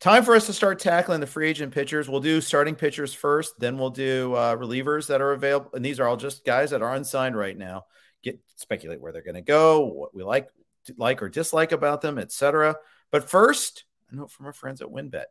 Time 0.00 0.24
for 0.24 0.34
us 0.34 0.46
to 0.46 0.52
start 0.52 0.80
tackling 0.80 1.20
the 1.20 1.26
free 1.26 1.48
agent 1.48 1.72
pitchers. 1.72 2.08
We'll 2.08 2.20
do 2.20 2.40
starting 2.40 2.74
pitchers 2.74 3.14
first, 3.14 3.58
then 3.58 3.78
we'll 3.78 3.90
do 3.90 4.34
uh, 4.34 4.56
relievers 4.56 5.06
that 5.08 5.20
are 5.20 5.32
available. 5.32 5.70
And 5.74 5.84
these 5.84 6.00
are 6.00 6.06
all 6.06 6.16
just 6.16 6.44
guys 6.44 6.70
that 6.70 6.82
are 6.82 6.94
unsigned 6.94 7.36
right 7.36 7.56
now. 7.56 7.86
Get 8.22 8.40
speculate 8.56 9.00
where 9.00 9.12
they're 9.12 9.22
going 9.22 9.34
to 9.36 9.40
go, 9.42 9.86
what 9.86 10.14
we 10.14 10.24
like, 10.24 10.48
like 10.96 11.22
or 11.22 11.28
dislike 11.28 11.72
about 11.72 12.00
them, 12.00 12.18
etc. 12.18 12.76
But 13.10 13.30
first, 13.30 13.84
a 14.10 14.16
note 14.16 14.30
from 14.30 14.46
our 14.46 14.52
friends 14.52 14.80
at 14.80 14.88
WynnBET. 14.88 15.24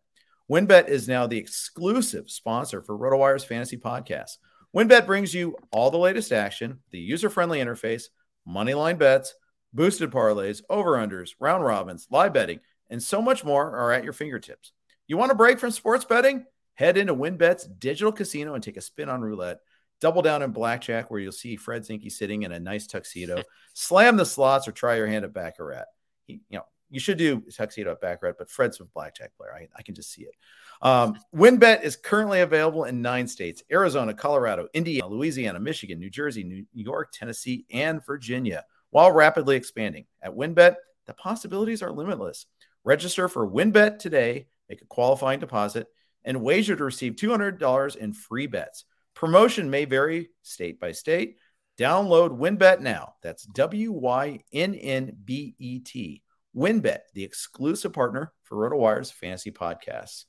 WynnBET 0.49 0.87
is 0.87 1.07
now 1.07 1.27
the 1.27 1.37
exclusive 1.37 2.29
sponsor 2.29 2.81
for 2.81 2.97
RotoWire's 2.97 3.43
fantasy 3.43 3.77
podcast. 3.77 4.37
WynnBET 4.75 5.05
brings 5.05 5.33
you 5.33 5.55
all 5.71 5.89
the 5.89 5.97
latest 5.97 6.31
action, 6.31 6.79
the 6.91 6.99
user 6.99 7.29
friendly 7.29 7.59
interface, 7.59 8.05
moneyline 8.47 8.97
bets, 8.97 9.33
boosted 9.73 10.11
parlays, 10.11 10.61
over 10.69 10.93
unders, 10.93 11.31
round 11.39 11.63
robins, 11.63 12.07
live 12.11 12.33
betting, 12.33 12.59
and 12.89 13.01
so 13.01 13.21
much 13.21 13.43
more 13.43 13.75
are 13.75 13.91
at 13.91 14.03
your 14.03 14.13
fingertips. 14.13 14.73
You 15.07 15.17
want 15.17 15.31
a 15.31 15.35
break 15.35 15.59
from 15.59 15.71
sports 15.71 16.05
betting? 16.05 16.45
Head 16.75 16.97
into 16.97 17.15
WynnBET's 17.15 17.65
digital 17.65 18.11
casino 18.11 18.53
and 18.53 18.63
take 18.63 18.77
a 18.77 18.81
spin 18.81 19.09
on 19.09 19.21
roulette. 19.21 19.59
Double 19.99 20.21
down 20.21 20.43
in 20.43 20.51
blackjack, 20.51 21.09
where 21.09 21.19
you'll 21.19 21.31
see 21.31 21.55
Fred 21.55 21.81
Zinkie 21.81 22.11
sitting 22.11 22.43
in 22.43 22.51
a 22.51 22.59
nice 22.59 22.85
tuxedo. 22.85 23.41
Slam 23.73 24.15
the 24.15 24.25
slots 24.25 24.67
or 24.67 24.71
try 24.71 24.95
your 24.95 25.07
hand 25.07 25.25
at 25.25 25.33
Baccarat. 25.33 25.85
He, 26.25 26.41
you 26.49 26.59
know, 26.59 26.65
you 26.89 26.99
should 26.99 27.17
do 27.17 27.41
tuxedo 27.51 27.91
at 27.91 28.01
Baccarat, 28.01 28.33
but 28.37 28.49
Fred's 28.49 28.79
a 28.79 28.85
blackjack 28.85 29.31
player. 29.37 29.53
I, 29.53 29.67
I 29.75 29.81
can 29.81 29.95
just 29.95 30.11
see 30.11 30.23
it. 30.23 30.35
Um, 30.81 31.19
WynnBET 31.35 31.83
is 31.83 31.95
currently 31.95 32.41
available 32.41 32.83
in 32.83 33.01
nine 33.01 33.27
states 33.27 33.63
Arizona, 33.71 34.13
Colorado, 34.13 34.67
Indiana, 34.73 35.07
Louisiana, 35.07 35.59
Michigan, 35.59 35.99
New 35.99 36.09
Jersey, 36.09 36.43
New 36.43 36.65
York, 36.73 37.11
Tennessee, 37.11 37.65
and 37.71 38.05
Virginia, 38.05 38.65
while 38.91 39.11
rapidly 39.11 39.55
expanding. 39.55 40.05
At 40.21 40.35
WynnBET, 40.35 40.75
the 41.05 41.13
possibilities 41.13 41.81
are 41.81 41.91
limitless. 41.91 42.45
Register 42.83 43.27
for 43.27 43.49
WynnBET 43.49 43.99
today, 43.99 44.47
make 44.69 44.81
a 44.81 44.85
qualifying 44.85 45.39
deposit, 45.39 45.87
and 46.23 46.41
wager 46.41 46.75
to 46.75 46.83
receive 46.83 47.15
$200 47.15 47.95
in 47.95 48.13
free 48.13 48.47
bets. 48.47 48.85
Promotion 49.13 49.69
may 49.69 49.85
vary 49.85 50.29
state 50.43 50.79
by 50.79 50.91
state. 50.91 51.37
Download 51.79 52.37
WynnBET 52.37 52.81
now. 52.81 53.13
That's 53.21 53.45
W 53.45 53.91
Y 53.91 54.39
N 54.51 54.75
N 54.75 55.15
B 55.25 55.55
E 55.57 55.79
T. 55.79 56.23
WynnBET, 56.55 56.99
the 57.13 57.23
exclusive 57.23 57.93
partner 57.93 58.33
for 58.43 58.57
RotoWire's 58.57 59.11
fantasy 59.11 59.51
podcasts. 59.51 60.25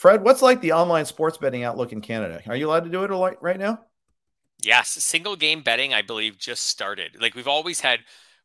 Fred, 0.00 0.24
what's 0.24 0.40
like 0.40 0.62
the 0.62 0.72
online 0.72 1.04
sports 1.04 1.36
betting 1.36 1.62
outlook 1.62 1.92
in 1.92 2.00
Canada? 2.00 2.40
Are 2.46 2.56
you 2.56 2.68
allowed 2.68 2.84
to 2.84 2.90
do 2.90 3.04
it 3.04 3.38
right 3.42 3.58
now? 3.58 3.80
Yes, 4.62 4.88
single 4.88 5.36
game 5.36 5.60
betting, 5.60 5.92
I 5.92 6.00
believe, 6.00 6.38
just 6.38 6.68
started. 6.68 7.18
Like 7.20 7.34
we've 7.34 7.46
always 7.46 7.80
had, 7.80 8.00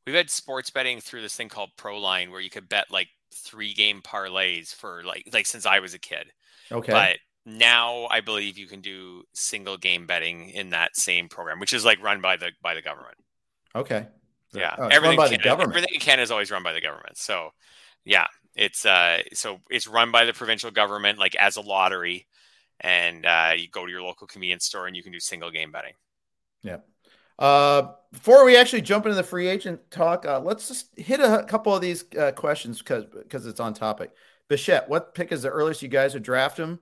we've 0.05 0.17
had 0.17 0.29
sports 0.29 0.69
betting 0.69 0.99
through 0.99 1.21
this 1.21 1.33
thing 1.33 1.47
called 1.47 1.69
ProLine, 1.77 2.29
where 2.29 2.41
you 2.41 2.49
could 2.49 2.67
bet 2.67 2.91
like 2.91 3.07
three 3.33 3.73
game 3.73 4.01
parlays 4.01 4.75
for 4.75 5.01
like 5.05 5.29
like 5.31 5.45
since 5.45 5.65
I 5.65 5.79
was 5.79 5.93
a 5.93 5.97
kid. 5.97 6.25
Okay, 6.73 6.91
but 6.91 7.19
now 7.45 8.07
I 8.11 8.19
believe 8.19 8.57
you 8.57 8.67
can 8.67 8.81
do 8.81 9.23
single 9.33 9.77
game 9.77 10.05
betting 10.07 10.49
in 10.49 10.71
that 10.71 10.97
same 10.97 11.29
program, 11.29 11.61
which 11.61 11.71
is 11.71 11.85
like 11.85 12.03
run 12.03 12.19
by 12.19 12.35
the 12.35 12.51
by 12.61 12.73
the 12.73 12.81
government. 12.81 13.15
Okay. 13.73 14.07
Yeah, 14.53 14.75
oh, 14.77 14.87
everything 14.87 15.15
by 15.15 15.29
Canada, 15.29 15.43
the 15.43 15.49
government. 15.49 15.69
Everything 15.69 15.93
in 15.93 16.01
Canada 16.01 16.23
is 16.23 16.31
always 16.31 16.51
run 16.51 16.63
by 16.63 16.73
the 16.73 16.81
government. 16.81 17.17
So, 17.17 17.51
yeah, 18.03 18.27
it's 18.55 18.85
uh, 18.85 19.19
so 19.33 19.59
it's 19.69 19.87
run 19.87 20.11
by 20.11 20.25
the 20.25 20.33
provincial 20.33 20.71
government, 20.71 21.19
like 21.19 21.35
as 21.35 21.57
a 21.57 21.61
lottery, 21.61 22.25
and 22.79 23.25
uh, 23.25 23.51
you 23.55 23.67
go 23.67 23.85
to 23.85 23.91
your 23.91 24.01
local 24.01 24.27
convenience 24.27 24.65
store 24.65 24.87
and 24.87 24.95
you 24.95 25.03
can 25.03 25.11
do 25.11 25.19
single 25.19 25.51
game 25.51 25.71
betting. 25.71 25.93
Yeah. 26.61 26.77
Uh, 27.37 27.91
before 28.13 28.45
we 28.45 28.55
actually 28.55 28.81
jump 28.81 29.05
into 29.05 29.15
the 29.15 29.23
free 29.23 29.47
agent 29.47 29.91
talk, 29.91 30.25
uh, 30.25 30.39
let's 30.39 30.69
just 30.69 30.97
hit 30.97 31.19
a 31.19 31.43
couple 31.43 31.75
of 31.75 31.81
these 31.81 32.05
uh, 32.17 32.31
questions 32.31 32.79
because 32.79 33.05
because 33.05 33.45
it's 33.45 33.59
on 33.59 33.73
topic. 33.73 34.11
Bichette, 34.47 34.87
what 34.87 35.13
pick 35.13 35.31
is 35.31 35.41
the 35.41 35.49
earliest 35.49 35.81
you 35.81 35.89
guys 35.89 36.13
would 36.13 36.23
draft 36.23 36.57
him? 36.57 36.79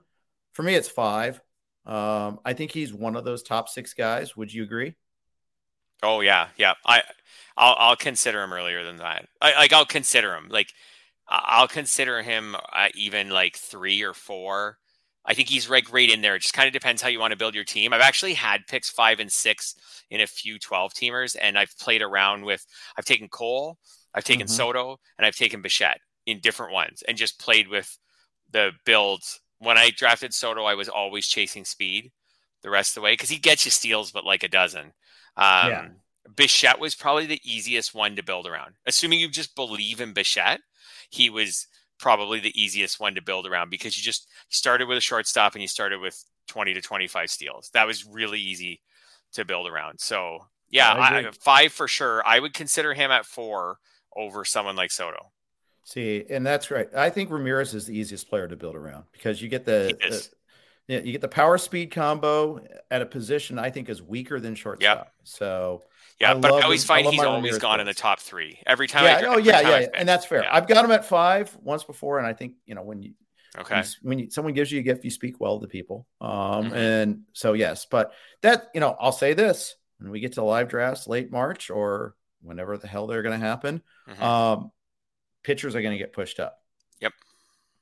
For 0.54 0.62
me, 0.62 0.76
it's 0.76 0.90
five. 0.90 1.42
Um, 1.86 2.40
I 2.46 2.54
think 2.54 2.72
he's 2.72 2.94
one 2.94 3.16
of 3.16 3.26
those 3.26 3.42
top 3.42 3.68
six 3.68 3.94
guys. 3.94 4.38
Would 4.38 4.54
you 4.54 4.64
agree? 4.64 4.96
Oh 6.04 6.22
yeah, 6.22 6.50
yeah. 6.58 6.74
I 6.86 7.02
I'll 7.58 7.76
I'll 7.80 7.96
consider 7.96 8.44
him 8.44 8.54
earlier 8.54 8.84
than 8.84 8.98
that. 8.98 9.28
I, 9.42 9.56
like 9.56 9.74
I'll 9.74 9.86
consider 9.86 10.36
him. 10.36 10.50
Like 10.50 10.72
I'll 11.28 11.68
consider 11.68 12.22
him 12.22 12.56
uh, 12.74 12.90
even 12.96 13.30
like 13.30 13.58
three 13.58 14.04
or 14.04 14.14
four. 14.14 14.78
I 15.26 15.34
think 15.34 15.48
he's 15.48 15.70
right, 15.70 15.90
right 15.90 16.10
in 16.10 16.22
there. 16.22 16.36
It 16.36 16.42
just 16.42 16.54
kind 16.54 16.68
of 16.68 16.74
depends 16.74 17.02
how 17.02 17.08
you 17.08 17.20
want 17.20 17.32
to 17.32 17.38
build 17.38 17.56
your 17.56 17.64
team. 17.64 17.94
I've 17.94 18.02
actually 18.02 18.34
had 18.34 18.68
picks 18.68 18.90
five 18.90 19.20
and 19.20 19.32
six 19.32 19.76
in 20.10 20.20
a 20.20 20.28
few 20.28 20.60
12 20.60 20.94
teamers, 20.94 21.38
and 21.42 21.58
I've 21.58 21.78
played 21.80 22.02
around 22.02 22.44
with, 22.44 22.66
I've 22.98 23.06
taken 23.06 23.30
Cole, 23.30 23.78
I've 24.14 24.26
taken 24.26 24.48
mm-hmm. 24.48 24.54
Soto, 24.54 25.00
and 25.18 25.26
I've 25.26 25.36
taken 25.36 25.62
Bichette 25.62 26.02
in 26.26 26.40
different 26.40 26.74
ones 26.74 27.04
and 27.08 27.18
just 27.18 27.40
played 27.40 27.68
with 27.70 27.98
the 28.52 28.72
builds. 28.86 29.40
When 29.60 29.78
I 29.78 29.92
drafted 29.92 30.34
Soto, 30.34 30.66
I 30.66 30.76
was 30.76 30.90
always 30.90 31.28
chasing 31.28 31.64
speed 31.64 32.12
the 32.62 32.70
rest 32.70 32.92
of 32.92 32.96
the 32.96 33.02
way 33.02 33.14
because 33.14 33.30
he 33.30 33.38
gets 33.38 33.66
you 33.66 33.72
steals, 33.72 34.12
but 34.12 34.26
like 34.26 34.44
a 34.44 34.50
dozen. 34.50 34.94
Um, 35.38 35.70
yeah. 35.70 35.88
Bichette 36.36 36.80
was 36.80 36.96
probably 36.96 37.26
the 37.26 37.42
easiest 37.44 37.94
one 37.94 38.16
to 38.16 38.24
build 38.24 38.48
around. 38.48 38.76
Assuming 38.86 39.20
you 39.20 39.30
just 39.30 39.56
believe 39.56 40.00
in 40.00 40.14
Bichette, 40.14 40.62
he 41.14 41.30
was 41.30 41.68
probably 42.00 42.40
the 42.40 42.60
easiest 42.60 43.00
one 43.00 43.16
to 43.16 43.22
build 43.22 43.46
around 43.46 43.70
because 43.70 43.96
you 43.96 44.04
just 44.04 44.28
started 44.50 44.88
with 44.88 44.98
a 44.98 45.02
shortstop 45.02 45.54
and 45.54 45.62
you 45.62 45.68
started 45.68 46.02
with 46.02 46.22
20 46.48 46.74
to 46.74 46.82
25 46.82 47.30
steals. 47.30 47.70
That 47.74 47.88
was 47.88 48.06
really 48.06 48.40
easy 48.40 48.82
to 49.34 49.46
build 49.46 49.68
around. 49.68 50.00
So, 50.00 50.40
yeah, 50.70 50.92
I 50.92 51.20
I, 51.20 51.32
five 51.40 51.72
for 51.72 51.88
sure. 51.88 52.24
I 52.26 52.40
would 52.40 52.54
consider 52.54 52.94
him 52.94 53.12
at 53.12 53.26
four 53.26 53.78
over 54.16 54.44
someone 54.44 54.76
like 54.76 54.92
Soto. 54.92 55.32
See, 55.84 56.26
and 56.30 56.46
that's 56.46 56.72
right. 56.72 56.90
I 56.96 57.10
think 57.10 57.30
Ramirez 57.30 57.74
is 57.74 57.86
the 57.86 57.98
easiest 57.98 58.28
player 58.28 58.48
to 58.48 58.56
build 58.56 58.76
around 58.76 59.04
because 59.12 59.42
you 59.42 59.50
get 59.50 59.66
the, 59.66 59.96
the 60.02 60.28
yeah, 60.88 61.00
you 61.00 61.12
get 61.12 61.22
the 61.22 61.28
power 61.28 61.58
speed 61.58 61.92
combo 61.92 62.60
at 62.92 63.02
a 63.02 63.06
position 63.06 63.58
I 63.58 63.70
think 63.70 63.90
is 63.90 64.02
weaker 64.02 64.40
than 64.40 64.56
shortstop. 64.56 64.98
Yep. 64.98 65.14
So 65.24 65.84
yeah, 66.20 66.32
I 66.32 66.34
but 66.36 66.52
I 66.52 66.62
always 66.62 66.84
find 66.84 67.08
he's 67.08 67.22
always 67.22 67.58
gone 67.58 67.80
in 67.80 67.86
the 67.86 67.94
top 67.94 68.20
three 68.20 68.60
every 68.66 68.88
time. 68.88 69.06
Yeah, 69.06 69.30
I, 69.30 69.34
oh 69.34 69.38
yeah, 69.38 69.62
yeah, 69.62 69.80
yeah. 69.80 69.88
and 69.96 70.08
that's 70.08 70.26
fair. 70.26 70.44
Yeah. 70.44 70.56
I've 70.56 70.68
got 70.68 70.84
him 70.84 70.92
at 70.92 71.06
five 71.06 71.56
once 71.62 71.84
before, 71.84 72.18
and 72.18 72.28
I 72.28 72.34
think 72.34 72.56
you 72.66 72.76
know 72.76 72.84
when 72.84 73.02
you 73.02 73.14
okay 73.58 73.84
when 74.02 74.20
you, 74.20 74.30
someone 74.30 74.54
gives 74.54 74.72
you 74.72 74.80
a 74.80 74.84
gift, 74.84 75.04
you 75.04 75.12
speak 75.12 75.40
well 75.40 75.60
to 75.60 75.68
people. 75.68 76.06
Um, 76.22 76.30
mm-hmm. 76.30 76.76
and 76.76 77.22
so 77.34 77.54
yes, 77.54 77.86
but 77.90 78.14
that 78.42 78.68
you 78.74 78.82
know 78.82 78.96
I'll 79.00 79.12
say 79.12 79.34
this 79.34 79.76
when 80.00 80.12
we 80.12 80.20
get 80.20 80.34
to 80.34 80.44
live 80.44 80.68
drafts 80.68 81.08
late 81.08 81.32
March 81.32 81.70
or 81.70 82.16
whenever 82.42 82.78
the 82.78 82.88
hell 82.88 83.08
they're 83.08 83.24
going 83.24 83.40
to 83.40 83.46
happen, 83.46 83.82
mm-hmm. 84.10 84.22
um, 84.22 84.72
pitchers 85.44 85.76
are 85.76 85.82
going 85.82 85.94
to 85.94 85.98
get 85.98 86.14
pushed 86.14 86.40
up. 86.40 86.60
Yep. 87.00 87.14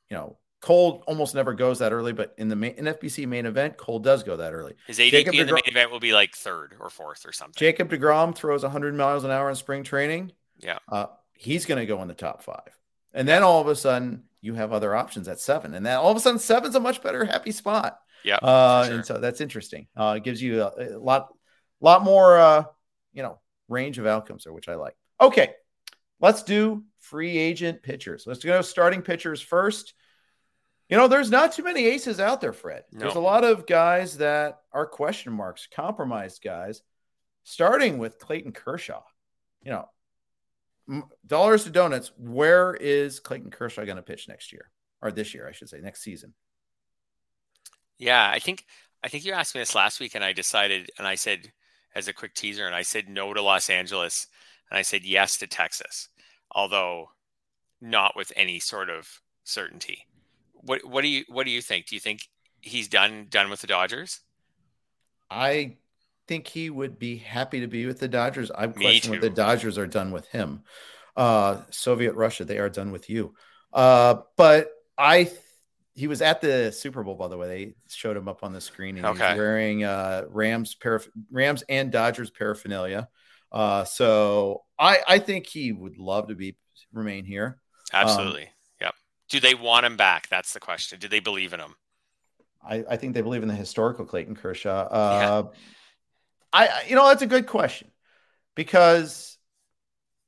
You 0.09 0.17
know, 0.17 0.37
Cole 0.61 1.03
almost 1.07 1.33
never 1.33 1.53
goes 1.53 1.79
that 1.79 1.91
early, 1.91 2.13
but 2.13 2.35
in 2.37 2.47
the 2.47 2.55
main, 2.55 2.75
NFBC 2.75 3.27
main 3.27 3.47
event, 3.47 3.77
Cole 3.77 3.97
does 3.97 4.21
go 4.21 4.37
that 4.37 4.53
early. 4.53 4.75
His 4.85 4.99
ADP 4.99 5.09
Jacob 5.09 5.33
in 5.33 5.47
the 5.47 5.53
main 5.53 5.63
event 5.65 5.91
will 5.91 5.99
be 5.99 6.13
like 6.13 6.35
third 6.35 6.75
or 6.79 6.91
fourth 6.91 7.25
or 7.25 7.31
something. 7.31 7.55
Jacob 7.57 7.89
DeGrom 7.89 8.35
throws 8.35 8.61
100 8.61 8.93
miles 8.95 9.23
an 9.23 9.31
hour 9.31 9.49
in 9.49 9.55
spring 9.55 9.83
training. 9.83 10.31
Yeah. 10.59 10.77
Uh, 10.87 11.07
he's 11.33 11.65
going 11.65 11.79
to 11.79 11.87
go 11.87 12.01
in 12.03 12.07
the 12.07 12.13
top 12.13 12.43
five. 12.43 12.77
And 13.11 13.27
then 13.27 13.41
all 13.41 13.59
of 13.59 13.67
a 13.67 13.75
sudden, 13.75 14.23
you 14.39 14.53
have 14.53 14.71
other 14.71 14.95
options 14.95 15.27
at 15.27 15.39
seven. 15.39 15.73
And 15.73 15.83
then 15.83 15.97
all 15.97 16.11
of 16.11 16.17
a 16.17 16.19
sudden, 16.19 16.39
seven's 16.39 16.75
a 16.75 16.79
much 16.79 17.01
better 17.01 17.25
happy 17.25 17.51
spot. 17.51 17.99
Yeah. 18.23 18.35
Uh, 18.35 18.85
sure. 18.85 18.95
And 18.95 19.05
so 19.05 19.17
that's 19.19 19.41
interesting. 19.41 19.87
Uh, 19.97 20.15
it 20.17 20.23
gives 20.23 20.41
you 20.41 20.61
a, 20.61 20.95
a 20.95 20.99
lot, 20.99 21.33
lot 21.79 22.03
more, 22.03 22.37
uh, 22.37 22.63
you 23.13 23.23
know, 23.23 23.39
range 23.67 23.97
of 23.97 24.05
outcomes 24.05 24.43
there, 24.43 24.53
which 24.53 24.69
I 24.69 24.75
like. 24.75 24.95
Okay. 25.19 25.55
Let's 26.19 26.43
do 26.43 26.83
free 26.99 27.35
agent 27.35 27.81
pitchers. 27.81 28.25
Let's 28.27 28.43
go 28.43 28.61
starting 28.61 29.01
pitchers 29.01 29.41
first. 29.41 29.95
You 30.91 30.97
know, 30.97 31.07
there's 31.07 31.31
not 31.31 31.53
too 31.53 31.63
many 31.63 31.85
aces 31.85 32.19
out 32.19 32.41
there, 32.41 32.51
Fred. 32.51 32.83
No. 32.91 32.99
There's 32.99 33.15
a 33.15 33.21
lot 33.21 33.45
of 33.45 33.65
guys 33.65 34.17
that 34.17 34.59
are 34.73 34.85
question 34.85 35.31
marks, 35.31 35.65
compromised 35.73 36.43
guys, 36.43 36.81
starting 37.43 37.97
with 37.97 38.19
Clayton 38.19 38.51
Kershaw. 38.51 39.01
You 39.63 39.71
know, 39.71 41.03
dollars 41.25 41.63
to 41.63 41.69
donuts. 41.69 42.11
Where 42.17 42.73
is 42.73 43.21
Clayton 43.21 43.51
Kershaw 43.51 43.85
going 43.85 43.95
to 43.95 44.03
pitch 44.03 44.27
next 44.27 44.51
year 44.51 44.69
or 45.01 45.13
this 45.13 45.33
year, 45.33 45.47
I 45.47 45.53
should 45.53 45.69
say, 45.69 45.79
next 45.79 46.01
season? 46.01 46.33
Yeah, 47.97 48.29
I 48.29 48.39
think 48.39 48.65
I 49.01 49.07
think 49.07 49.23
you 49.23 49.31
asked 49.31 49.55
me 49.55 49.61
this 49.61 49.75
last 49.75 50.01
week, 50.01 50.13
and 50.15 50.25
I 50.25 50.33
decided, 50.33 50.91
and 50.97 51.07
I 51.07 51.15
said 51.15 51.53
as 51.95 52.09
a 52.09 52.13
quick 52.13 52.33
teaser, 52.33 52.65
and 52.65 52.75
I 52.75 52.81
said 52.81 53.07
no 53.07 53.33
to 53.33 53.41
Los 53.41 53.69
Angeles, 53.69 54.27
and 54.69 54.77
I 54.77 54.81
said 54.81 55.05
yes 55.05 55.37
to 55.37 55.47
Texas, 55.47 56.09
although 56.51 57.11
not 57.79 58.17
with 58.17 58.33
any 58.35 58.59
sort 58.59 58.89
of 58.89 59.21
certainty. 59.45 60.05
What 60.63 60.85
what 60.85 61.01
do 61.01 61.07
you 61.07 61.25
what 61.27 61.45
do 61.45 61.51
you 61.51 61.61
think? 61.61 61.87
Do 61.87 61.95
you 61.95 61.99
think 61.99 62.27
he's 62.61 62.87
done 62.87 63.27
done 63.29 63.49
with 63.49 63.61
the 63.61 63.67
Dodgers? 63.67 64.19
I 65.29 65.77
think 66.27 66.47
he 66.47 66.69
would 66.69 66.99
be 66.99 67.17
happy 67.17 67.61
to 67.61 67.67
be 67.67 67.85
with 67.85 67.99
the 67.99 68.07
Dodgers. 68.07 68.51
I 68.51 68.67
question 68.67 69.11
what 69.11 69.21
the 69.21 69.29
Dodgers 69.29 69.77
are 69.77 69.87
done 69.87 70.11
with 70.11 70.27
him. 70.27 70.63
Uh, 71.15 71.61
Soviet 71.69 72.13
Russia, 72.15 72.45
they 72.45 72.57
are 72.57 72.69
done 72.69 72.91
with 72.91 73.09
you. 73.09 73.33
Uh, 73.73 74.15
but 74.37 74.71
I, 74.97 75.25
th- 75.25 75.37
he 75.93 76.07
was 76.07 76.21
at 76.21 76.41
the 76.41 76.71
Super 76.71 77.03
Bowl, 77.03 77.15
by 77.15 77.27
the 77.27 77.37
way. 77.37 77.47
They 77.47 77.75
showed 77.89 78.17
him 78.17 78.27
up 78.27 78.43
on 78.43 78.53
the 78.53 78.61
screen. 78.61 78.97
And 78.97 79.05
okay. 79.07 79.35
wearing 79.35 79.83
uh, 79.83 80.25
Rams 80.29 80.75
paraph- 80.75 81.09
Rams 81.29 81.63
and 81.67 81.91
Dodgers 81.91 82.29
paraphernalia. 82.29 83.09
Uh, 83.51 83.83
so 83.83 84.63
I, 84.79 84.99
I 85.07 85.19
think 85.19 85.47
he 85.47 85.71
would 85.73 85.97
love 85.97 86.29
to 86.29 86.35
be 86.35 86.55
remain 86.93 87.25
here. 87.25 87.59
Absolutely. 87.93 88.43
Um, 88.43 88.49
do 89.31 89.39
they 89.39 89.55
want 89.55 89.85
him 89.85 89.95
back? 89.95 90.27
That's 90.27 90.53
the 90.53 90.59
question. 90.59 90.99
Do 90.99 91.07
they 91.07 91.21
believe 91.21 91.53
in 91.53 91.61
him? 91.61 91.75
I, 92.63 92.83
I 92.89 92.97
think 92.97 93.13
they 93.13 93.21
believe 93.21 93.41
in 93.41 93.47
the 93.47 93.55
historical 93.55 94.05
Clayton 94.05 94.35
Kershaw. 94.35 94.87
Uh, 94.91 95.43
yeah. 95.45 95.51
I, 96.53 96.83
you 96.87 96.95
know, 96.95 97.07
that's 97.07 97.21
a 97.21 97.27
good 97.27 97.47
question 97.47 97.89
because, 98.55 99.37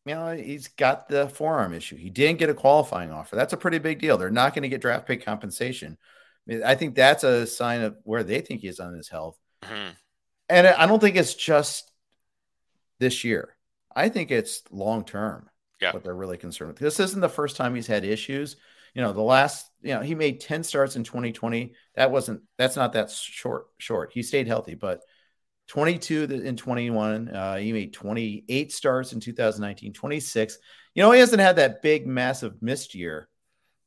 you 0.05 0.15
know, 0.15 0.33
he's 0.33 0.69
got 0.69 1.09
the 1.09 1.27
forearm 1.27 1.73
issue. 1.73 1.97
He 1.97 2.09
didn't 2.09 2.39
get 2.39 2.49
a 2.49 2.53
qualifying 2.53 3.11
offer. 3.11 3.35
That's 3.35 3.51
a 3.51 3.57
pretty 3.57 3.77
big 3.77 3.99
deal. 3.99 4.17
They're 4.17 4.31
not 4.31 4.55
going 4.55 4.63
to 4.63 4.69
get 4.69 4.81
draft 4.81 5.05
pick 5.05 5.25
compensation. 5.25 5.97
I, 6.47 6.51
mean, 6.51 6.63
I, 6.63 6.75
think 6.75 6.95
that's 6.95 7.25
a 7.25 7.45
sign 7.45 7.81
of 7.81 7.97
where 8.03 8.23
they 8.23 8.39
think 8.39 8.61
he 8.61 8.69
is 8.69 8.79
on 8.79 8.93
his 8.93 9.09
health. 9.09 9.37
Mm-hmm. 9.63 9.91
And 10.47 10.67
I 10.67 10.85
don't 10.85 11.01
think 11.01 11.17
it's 11.17 11.35
just 11.35 11.91
this 12.99 13.25
year. 13.25 13.57
I 13.93 14.07
think 14.07 14.31
it's 14.31 14.63
long 14.71 15.03
term. 15.03 15.49
Yeah. 15.81 15.91
What 15.91 16.05
they're 16.05 16.15
really 16.15 16.37
concerned 16.37 16.69
with. 16.69 16.79
This 16.79 17.01
isn't 17.01 17.19
the 17.19 17.27
first 17.27 17.57
time 17.57 17.75
he's 17.75 17.87
had 17.87 18.05
issues 18.05 18.55
you 18.93 19.01
know, 19.01 19.13
the 19.13 19.21
last, 19.21 19.69
you 19.82 19.93
know, 19.93 20.01
he 20.01 20.15
made 20.15 20.39
10 20.39 20.63
starts 20.63 20.95
in 20.95 21.03
2020. 21.03 21.73
That 21.95 22.12
wasn't, 22.12 22.41
that's 22.58 22.75
not 22.75 22.93
that 22.93 23.10
short, 23.12 23.67
short. 23.77 24.12
He 24.13 24.21
stayed 24.23 24.47
healthy, 24.47 24.75
but 24.75 25.01
22 25.69 26.23
in 26.23 26.56
21. 26.58 27.29
Uh, 27.29 27.56
he 27.58 27.73
made 27.73 27.93
28 27.93 28.71
starts 28.71 29.13
in 29.13 29.19
2019, 29.19 29.93
26. 29.93 30.58
You 30.93 31.01
know, 31.01 31.12
he 31.12 31.19
hasn't 31.19 31.41
had 31.41 31.56
that 31.56 31.82
big, 31.82 32.06
massive 32.06 32.62
missed 32.62 32.93
year, 32.93 33.29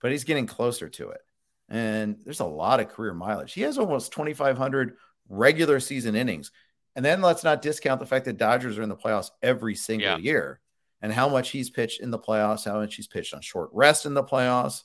but 0.03 0.11
he's 0.11 0.25
getting 0.25 0.47
closer 0.47 0.89
to 0.89 1.11
it. 1.11 1.21
And 1.69 2.17
there's 2.25 2.41
a 2.41 2.45
lot 2.45 2.81
of 2.81 2.89
career 2.89 3.15
mileage. 3.15 3.53
He 3.53 3.63
has 3.63 3.79
almost 3.79 4.13
2,500 4.13 4.97
regular 5.29 5.81
season 5.81 6.17
innings. 6.17 6.51
And 6.95 7.05
then 7.05 7.21
let's 7.21 7.45
not 7.45 7.63
discount 7.63 8.01
the 8.01 8.07
fact 8.07 8.25
that 8.25 8.39
Dodgers 8.39 8.79
are 8.79 8.83
in 8.83 8.89
the 8.89 8.97
playoffs 8.97 9.31
every 9.43 9.75
single 9.75 10.09
yeah. 10.09 10.17
year 10.17 10.61
and 11.03 11.13
how 11.13 11.29
much 11.29 11.51
he's 11.51 11.71
pitched 11.71 12.01
in 12.01 12.11
the 12.11 12.19
playoffs, 12.19 12.65
how 12.65 12.81
much 12.81 12.95
he's 12.95 13.07
pitched 13.07 13.35
on 13.35 13.43
short 13.43 13.71
rest 13.73 14.07
in 14.07 14.15
the 14.15 14.25
playoffs. 14.25 14.83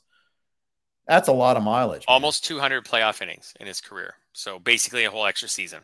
That's 1.06 1.28
a 1.28 1.32
lot 1.32 1.56
of 1.56 1.62
mileage. 1.62 2.06
Man. 2.06 2.14
Almost 2.14 2.44
200 2.44 2.84
playoff 2.84 3.20
innings 3.20 3.54
in 3.58 3.66
his 3.66 3.80
career. 3.80 4.14
So 4.32 4.58
basically 4.58 5.04
a 5.04 5.10
whole 5.10 5.26
extra 5.26 5.48
season. 5.48 5.80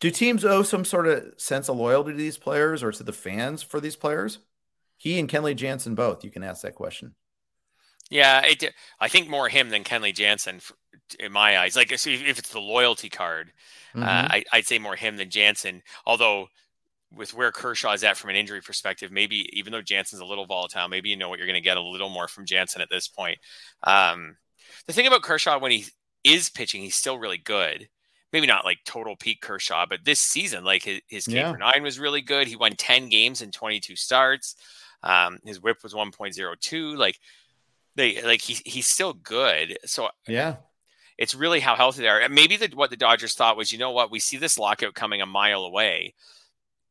Do 0.00 0.10
teams 0.10 0.44
owe 0.44 0.62
some 0.62 0.84
sort 0.84 1.06
of 1.06 1.34
sense 1.36 1.68
of 1.68 1.76
loyalty 1.76 2.12
to 2.12 2.18
these 2.18 2.38
players 2.38 2.82
or 2.82 2.92
to 2.92 3.02
the 3.02 3.12
fans 3.12 3.62
for 3.62 3.80
these 3.80 3.96
players? 3.96 4.38
He 4.96 5.18
and 5.18 5.28
Kenley 5.28 5.54
Jansen 5.54 5.94
both. 5.94 6.24
You 6.24 6.30
can 6.30 6.42
ask 6.42 6.62
that 6.62 6.74
question. 6.74 7.14
Yeah, 8.10 8.44
it, 8.44 8.72
I 9.00 9.08
think 9.08 9.28
more 9.28 9.48
him 9.48 9.70
than 9.70 9.84
Kenley 9.84 10.14
Jansen 10.14 10.60
in 11.18 11.32
my 11.32 11.58
eyes. 11.58 11.76
Like 11.76 11.90
if 11.92 12.06
it's 12.06 12.50
the 12.50 12.60
loyalty 12.60 13.08
card, 13.08 13.52
uh, 13.94 13.98
mm-hmm. 13.98 14.04
uh, 14.04 14.40
I, 14.52 14.56
would 14.58 14.66
say 14.66 14.78
more 14.78 14.96
him 14.96 15.16
than 15.16 15.30
Jansen. 15.30 15.82
Although 16.04 16.48
with 17.16 17.34
where 17.34 17.52
Kershaw 17.52 17.92
is 17.92 18.04
at 18.04 18.16
from 18.16 18.30
an 18.30 18.36
injury 18.36 18.60
perspective, 18.60 19.10
maybe 19.10 19.48
even 19.58 19.72
though 19.72 19.82
Jansen's 19.82 20.20
a 20.20 20.24
little 20.24 20.46
volatile, 20.46 20.88
maybe 20.88 21.08
you 21.08 21.16
know 21.16 21.28
what 21.28 21.38
you're 21.38 21.46
going 21.46 21.54
to 21.54 21.60
get 21.60 21.76
a 21.76 21.82
little 21.82 22.08
more 22.08 22.28
from 22.28 22.46
Jansen 22.46 22.82
at 22.82 22.90
this 22.90 23.08
point. 23.08 23.38
Um, 23.82 24.36
the 24.86 24.92
thing 24.92 25.06
about 25.06 25.22
Kershaw 25.22 25.58
when 25.58 25.72
he 25.72 25.86
is 26.22 26.50
pitching, 26.50 26.82
he's 26.82 26.94
still 26.94 27.18
really 27.18 27.38
good. 27.38 27.88
Maybe 28.32 28.46
not 28.46 28.64
like 28.64 28.78
total 28.84 29.14
peak 29.16 29.40
Kershaw, 29.40 29.86
but 29.88 30.04
this 30.04 30.20
season, 30.20 30.64
like 30.64 30.82
his, 30.82 31.00
his 31.06 31.26
K 31.26 31.34
yeah. 31.34 31.52
per 31.52 31.58
nine 31.58 31.82
was 31.82 32.00
really 32.00 32.20
good. 32.20 32.48
He 32.48 32.56
won 32.56 32.72
10 32.72 33.08
games 33.08 33.42
in 33.42 33.52
22 33.52 33.94
starts. 33.94 34.56
Um, 35.02 35.38
his 35.44 35.60
whip 35.60 35.78
was 35.82 35.94
1.02. 35.94 36.96
Like 36.96 37.18
they, 37.94 38.22
like 38.22 38.40
he, 38.40 38.58
he's 38.64 38.88
still 38.88 39.12
good. 39.12 39.78
So 39.84 40.08
yeah, 40.26 40.56
it's 41.16 41.34
really 41.34 41.60
how 41.60 41.76
healthy 41.76 42.02
they 42.02 42.08
are. 42.08 42.20
And 42.20 42.34
maybe 42.34 42.56
the, 42.56 42.68
what 42.74 42.90
the 42.90 42.96
Dodgers 42.96 43.34
thought 43.34 43.56
was, 43.56 43.70
you 43.70 43.78
know 43.78 43.92
what, 43.92 44.10
we 44.10 44.18
see 44.18 44.36
this 44.36 44.58
lockout 44.58 44.94
coming 44.94 45.20
a 45.20 45.26
mile 45.26 45.64
away 45.64 46.14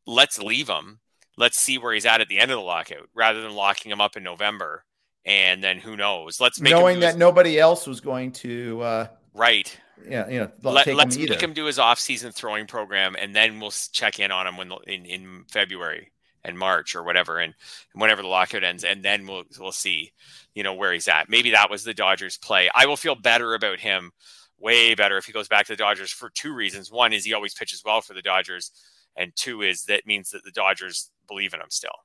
let's 0.06 0.40
leave 0.40 0.68
him. 0.68 1.00
Let's 1.38 1.60
see 1.60 1.78
where 1.78 1.94
he's 1.94 2.06
at 2.06 2.22
at 2.22 2.28
the 2.28 2.40
end 2.40 2.52
of 2.52 2.58
the 2.58 2.64
lockout 2.64 3.10
rather 3.14 3.42
than 3.42 3.54
locking 3.54 3.92
him 3.92 4.02
up 4.02 4.16
in 4.16 4.24
November. 4.24 4.86
And 5.26 5.64
then 5.64 5.80
who 5.80 5.96
knows? 5.96 6.40
Let's 6.40 6.60
make 6.60 6.72
knowing 6.72 7.00
that 7.00 7.18
nobody 7.18 7.58
else 7.58 7.88
was 7.88 8.02
going 8.02 8.34
to 8.34 8.82
uh, 8.82 9.08
right. 9.34 9.76
Yeah, 10.08 10.28
you 10.28 10.40
know, 10.42 10.52
Let, 10.64 10.88
us 10.88 11.18
make 11.18 11.42
him 11.42 11.54
do 11.54 11.66
his 11.66 11.80
off-season 11.80 12.34
throwing 12.34 12.68
program, 12.68 13.16
and 13.18 13.34
then 13.34 13.60
we'll 13.60 13.72
check 13.72 14.20
in 14.20 14.32
on 14.32 14.48
him 14.48 14.58
when 14.58 14.72
in 14.86 15.06
in 15.06 15.46
February 15.50 16.12
and 16.44 16.58
March 16.58 16.94
or 16.94 17.04
whatever, 17.04 17.40
and, 17.40 17.54
and 17.94 18.02
whenever 18.02 18.22
the 18.22 18.28
lockout 18.28 18.66
ends, 18.66 18.84
and 18.84 19.02
then 19.02 19.26
we'll 19.26 19.44
we'll 19.60 19.72
see, 19.72 20.12
you 20.56 20.64
know, 20.64 20.74
where 20.74 20.92
he's 20.92 21.08
at. 21.08 21.30
Maybe 21.30 21.52
that 21.52 21.70
was 21.70 21.86
the 21.86 21.94
Dodgers' 21.94 22.38
play. 22.38 22.70
I 22.76 22.86
will 22.86 22.98
feel 22.98 23.16
better 23.16 23.54
about 23.54 23.80
him, 23.80 24.12
way 24.60 24.94
better 24.94 25.18
if 25.18 25.26
he 25.26 25.32
goes 25.32 25.48
back 25.48 25.68
to 25.68 25.74
the 25.74 25.78
Dodgers 25.78 26.12
for 26.12 26.30
two 26.30 26.54
reasons. 26.54 26.92
One 26.92 27.14
is 27.14 27.24
he 27.24 27.34
always 27.34 27.54
pitches 27.54 27.82
well 27.86 28.02
for 28.02 28.14
the 28.14 28.22
Dodgers 28.22 28.72
and 29.16 29.36
two 29.36 29.62
is 29.62 29.86
that 29.86 30.06
means 30.06 30.32
that 30.32 30.44
the 30.44 30.52
Dodgers 30.52 31.12
believe 31.28 31.54
in 31.54 31.62
him 31.62 31.70
still. 31.70 31.96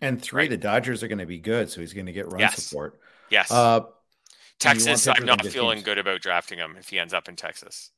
And 0.00 0.20
three, 0.20 0.44
right? 0.44 0.50
the 0.50 0.56
Dodgers 0.56 1.02
are 1.02 1.08
going 1.08 1.18
to 1.18 1.26
be 1.26 1.38
good, 1.38 1.70
so 1.70 1.80
he's 1.80 1.92
going 1.92 2.06
to 2.06 2.12
get 2.12 2.30
run 2.30 2.40
yes. 2.40 2.62
support. 2.62 2.98
Yes. 3.30 3.50
Uh, 3.50 3.82
Texas, 4.58 5.06
I'm 5.06 5.24
not 5.24 5.44
feeling 5.46 5.76
teams. 5.76 5.84
good 5.84 5.98
about 5.98 6.20
drafting 6.20 6.58
him 6.58 6.76
if 6.78 6.88
he 6.88 6.98
ends 6.98 7.14
up 7.14 7.28
in 7.28 7.36
Texas. 7.36 7.90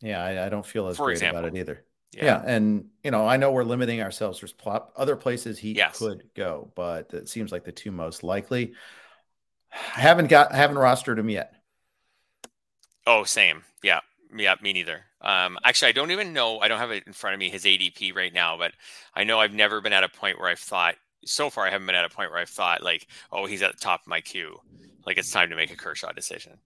Yeah, 0.00 0.22
I, 0.22 0.46
I 0.46 0.48
don't 0.48 0.66
feel 0.66 0.88
as 0.88 0.96
For 0.96 1.06
great 1.06 1.14
example. 1.14 1.40
about 1.40 1.54
it 1.54 1.58
either. 1.58 1.84
Yeah. 2.12 2.24
yeah. 2.24 2.42
and 2.46 2.86
you 3.04 3.10
know, 3.10 3.26
I 3.26 3.36
know 3.36 3.52
we're 3.52 3.64
limiting 3.64 4.00
ourselves. 4.02 4.40
There's 4.40 4.52
plot, 4.52 4.90
other 4.96 5.16
places 5.16 5.58
he 5.58 5.72
yes. 5.72 5.98
could 5.98 6.24
go, 6.34 6.72
but 6.74 7.12
it 7.12 7.28
seems 7.28 7.52
like 7.52 7.64
the 7.64 7.72
two 7.72 7.90
most 7.90 8.22
likely. 8.22 8.72
I 9.72 10.00
haven't 10.00 10.28
got, 10.28 10.52
I 10.52 10.56
haven't 10.56 10.76
rostered 10.76 11.18
him 11.18 11.28
yet. 11.28 11.54
Oh, 13.06 13.24
same. 13.24 13.64
Yeah, 13.82 14.00
yeah, 14.34 14.54
me 14.62 14.72
neither. 14.72 15.04
Um, 15.20 15.58
actually, 15.64 15.88
I 15.88 15.92
don't 15.92 16.10
even 16.10 16.32
know. 16.32 16.60
I 16.60 16.68
don't 16.68 16.78
have 16.78 16.90
it 16.90 17.04
in 17.06 17.12
front 17.12 17.34
of 17.34 17.40
me 17.40 17.50
his 17.50 17.64
ADP 17.64 18.14
right 18.14 18.32
now, 18.32 18.56
but 18.56 18.72
I 19.14 19.24
know 19.24 19.40
I've 19.40 19.54
never 19.54 19.80
been 19.80 19.92
at 19.92 20.04
a 20.04 20.08
point 20.08 20.38
where 20.38 20.48
I've 20.48 20.58
thought. 20.58 20.96
So 21.24 21.50
far, 21.50 21.66
I 21.66 21.70
haven't 21.70 21.86
been 21.86 21.96
at 21.96 22.04
a 22.04 22.14
point 22.14 22.30
where 22.30 22.40
I've 22.40 22.48
thought 22.48 22.82
like, 22.82 23.06
"Oh, 23.32 23.46
he's 23.46 23.62
at 23.62 23.72
the 23.72 23.80
top 23.80 24.02
of 24.02 24.06
my 24.06 24.20
queue." 24.20 24.60
Like 25.04 25.18
it's 25.18 25.30
time 25.30 25.50
to 25.50 25.56
make 25.56 25.72
a 25.72 25.76
Kershaw 25.76 26.12
decision. 26.12 26.58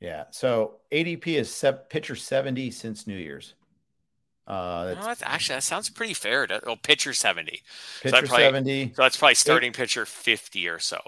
Yeah. 0.00 0.24
So 0.30 0.76
ADP 0.92 1.26
is 1.26 1.52
set, 1.52 1.88
pitcher 1.88 2.16
seventy 2.16 2.70
since 2.70 3.06
New 3.06 3.16
Year's. 3.16 3.54
Uh, 4.46 4.86
that's, 4.86 5.00
no, 5.00 5.06
that's 5.06 5.22
actually 5.22 5.56
that 5.56 5.62
sounds 5.62 5.90
pretty 5.90 6.14
fair. 6.14 6.46
To, 6.46 6.60
oh, 6.66 6.76
pitcher 6.76 7.12
seventy. 7.12 7.62
Pitcher 8.02 8.16
so 8.16 8.22
probably, 8.26 8.44
seventy. 8.44 8.92
So 8.94 9.02
that's 9.02 9.16
probably 9.16 9.34
starting 9.34 9.72
pitcher 9.72 10.06
fifty 10.06 10.68
or 10.68 10.78
so. 10.78 11.00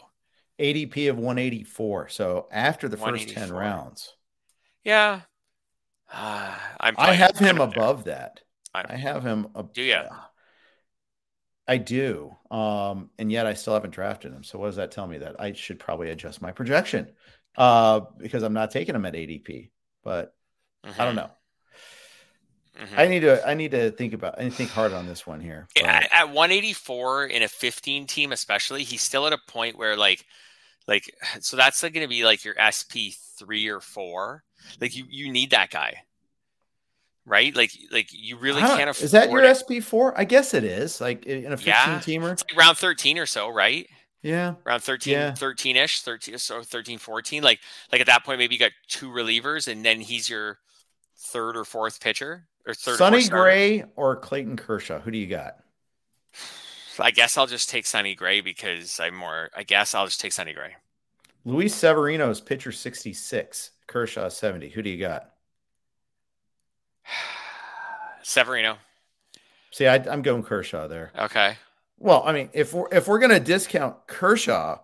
ADP 0.58 1.08
of 1.10 1.18
one 1.18 1.38
eighty 1.38 1.62
four. 1.62 2.08
So 2.08 2.48
after 2.50 2.88
the 2.88 2.96
first 2.96 3.28
ten 3.28 3.52
rounds. 3.52 4.14
Yeah, 4.84 5.20
uh, 6.12 6.56
i 6.80 7.12
have 7.12 7.38
him 7.38 7.60
above 7.60 8.04
there. 8.04 8.14
that. 8.14 8.40
I, 8.74 8.94
I, 8.94 8.96
have 8.96 9.24
him. 9.24 9.48
Ab- 9.56 9.72
do 9.72 9.82
you? 9.82 10.02
I 11.66 11.76
do. 11.76 12.34
Um, 12.50 13.10
and 13.18 13.30
yet 13.30 13.46
I 13.46 13.54
still 13.54 13.74
haven't 13.74 13.90
drafted 13.90 14.32
him. 14.32 14.42
So 14.42 14.58
what 14.58 14.66
does 14.66 14.76
that 14.76 14.90
tell 14.90 15.06
me? 15.06 15.18
That 15.18 15.40
I 15.40 15.52
should 15.52 15.78
probably 15.78 16.10
adjust 16.10 16.40
my 16.40 16.52
projection 16.52 17.08
uh, 17.56 18.00
because 18.16 18.42
I'm 18.42 18.54
not 18.54 18.70
taking 18.70 18.94
him 18.94 19.04
at 19.04 19.14
ADP. 19.14 19.70
But 20.02 20.34
mm-hmm. 20.86 21.00
I 21.00 21.04
don't 21.04 21.16
mm-hmm. 21.16 21.26
know. 21.26 21.30
Mm-hmm. 22.80 23.00
I 23.00 23.06
need 23.08 23.20
to 23.20 23.48
I 23.48 23.54
need 23.54 23.72
to 23.72 23.90
think 23.90 24.12
about 24.12 24.38
I 24.38 24.44
need 24.44 24.50
to 24.50 24.56
think 24.56 24.70
hard 24.70 24.92
on 24.92 25.06
this 25.06 25.26
one 25.26 25.40
here. 25.40 25.66
At, 25.82 26.08
at 26.12 26.28
184 26.28 27.26
in 27.26 27.42
a 27.42 27.48
15 27.48 28.06
team, 28.06 28.30
especially, 28.30 28.84
he's 28.84 29.02
still 29.02 29.26
at 29.26 29.32
a 29.32 29.38
point 29.48 29.76
where 29.76 29.96
like 29.96 30.24
like 30.88 31.14
so 31.40 31.56
that's 31.56 31.82
like 31.82 31.94
going 31.94 32.04
to 32.04 32.08
be 32.08 32.24
like 32.24 32.44
your 32.44 32.56
SP 32.58 33.14
three 33.38 33.68
or 33.68 33.80
four. 33.80 34.42
Like 34.80 34.96
you 34.96 35.04
you 35.08 35.30
need 35.30 35.50
that 35.50 35.70
guy 35.70 36.02
right? 37.28 37.54
Like, 37.54 37.72
like 37.92 38.08
you 38.10 38.38
really 38.38 38.60
can't 38.62 38.90
afford. 38.90 39.04
Is 39.04 39.12
that 39.12 39.30
your 39.30 39.54
SP 39.54 39.82
four? 39.82 40.18
I 40.18 40.24
guess 40.24 40.54
it 40.54 40.64
is. 40.64 40.98
Like 41.00 41.26
in 41.26 41.52
a 41.52 41.56
fifteen 41.56 41.66
yeah. 41.66 41.98
teamer, 42.00 42.30
like 42.30 42.56
round 42.56 42.78
thirteen 42.78 43.18
or 43.18 43.26
so, 43.26 43.48
right? 43.50 43.86
Yeah, 44.22 44.54
around 44.66 44.80
13, 44.80 45.12
yeah. 45.12 45.30
13-ish, 45.30 46.02
13, 46.02 46.38
so 46.38 46.60
13, 46.60 46.98
14. 46.98 47.40
Like, 47.40 47.60
like 47.92 48.00
at 48.00 48.08
that 48.08 48.24
point, 48.24 48.40
maybe 48.40 48.56
you 48.56 48.58
got 48.58 48.72
two 48.88 49.10
relievers, 49.10 49.70
and 49.70 49.84
then 49.84 50.00
he's 50.00 50.28
your 50.28 50.58
third 51.16 51.56
or 51.56 51.64
fourth 51.64 52.00
pitcher, 52.00 52.48
or 52.66 52.74
third. 52.74 52.98
Sonny 52.98 53.28
Gray 53.28 53.84
or 53.94 54.16
Clayton 54.16 54.56
Kershaw. 54.56 54.98
Who 54.98 55.12
do 55.12 55.18
you 55.18 55.28
got? 55.28 55.58
I 57.04 57.10
guess 57.10 57.36
I'll 57.36 57.46
just 57.46 57.68
take 57.68 57.86
Sonny 57.86 58.14
Gray 58.14 58.40
because 58.40 58.98
I'm 59.00 59.14
more. 59.14 59.50
I 59.56 59.62
guess 59.62 59.94
I'll 59.94 60.06
just 60.06 60.20
take 60.20 60.32
Sonny 60.32 60.52
Gray. 60.52 60.74
Luis 61.44 61.74
Severino 61.74 62.30
is 62.30 62.40
pitcher 62.40 62.72
sixty 62.72 63.12
six. 63.12 63.70
Kershaw 63.86 64.28
seventy. 64.28 64.68
Who 64.68 64.82
do 64.82 64.90
you 64.90 64.98
got? 64.98 65.30
Severino. 68.22 68.78
See, 69.70 69.86
I, 69.86 69.96
am 69.96 70.22
going 70.22 70.42
Kershaw 70.42 70.88
there. 70.88 71.12
Okay. 71.16 71.56
Well, 71.98 72.22
I 72.24 72.32
mean, 72.32 72.50
if 72.52 72.72
we're 72.72 72.88
if 72.92 73.08
we're 73.08 73.18
going 73.18 73.30
to 73.30 73.40
discount 73.40 74.06
Kershaw 74.06 74.78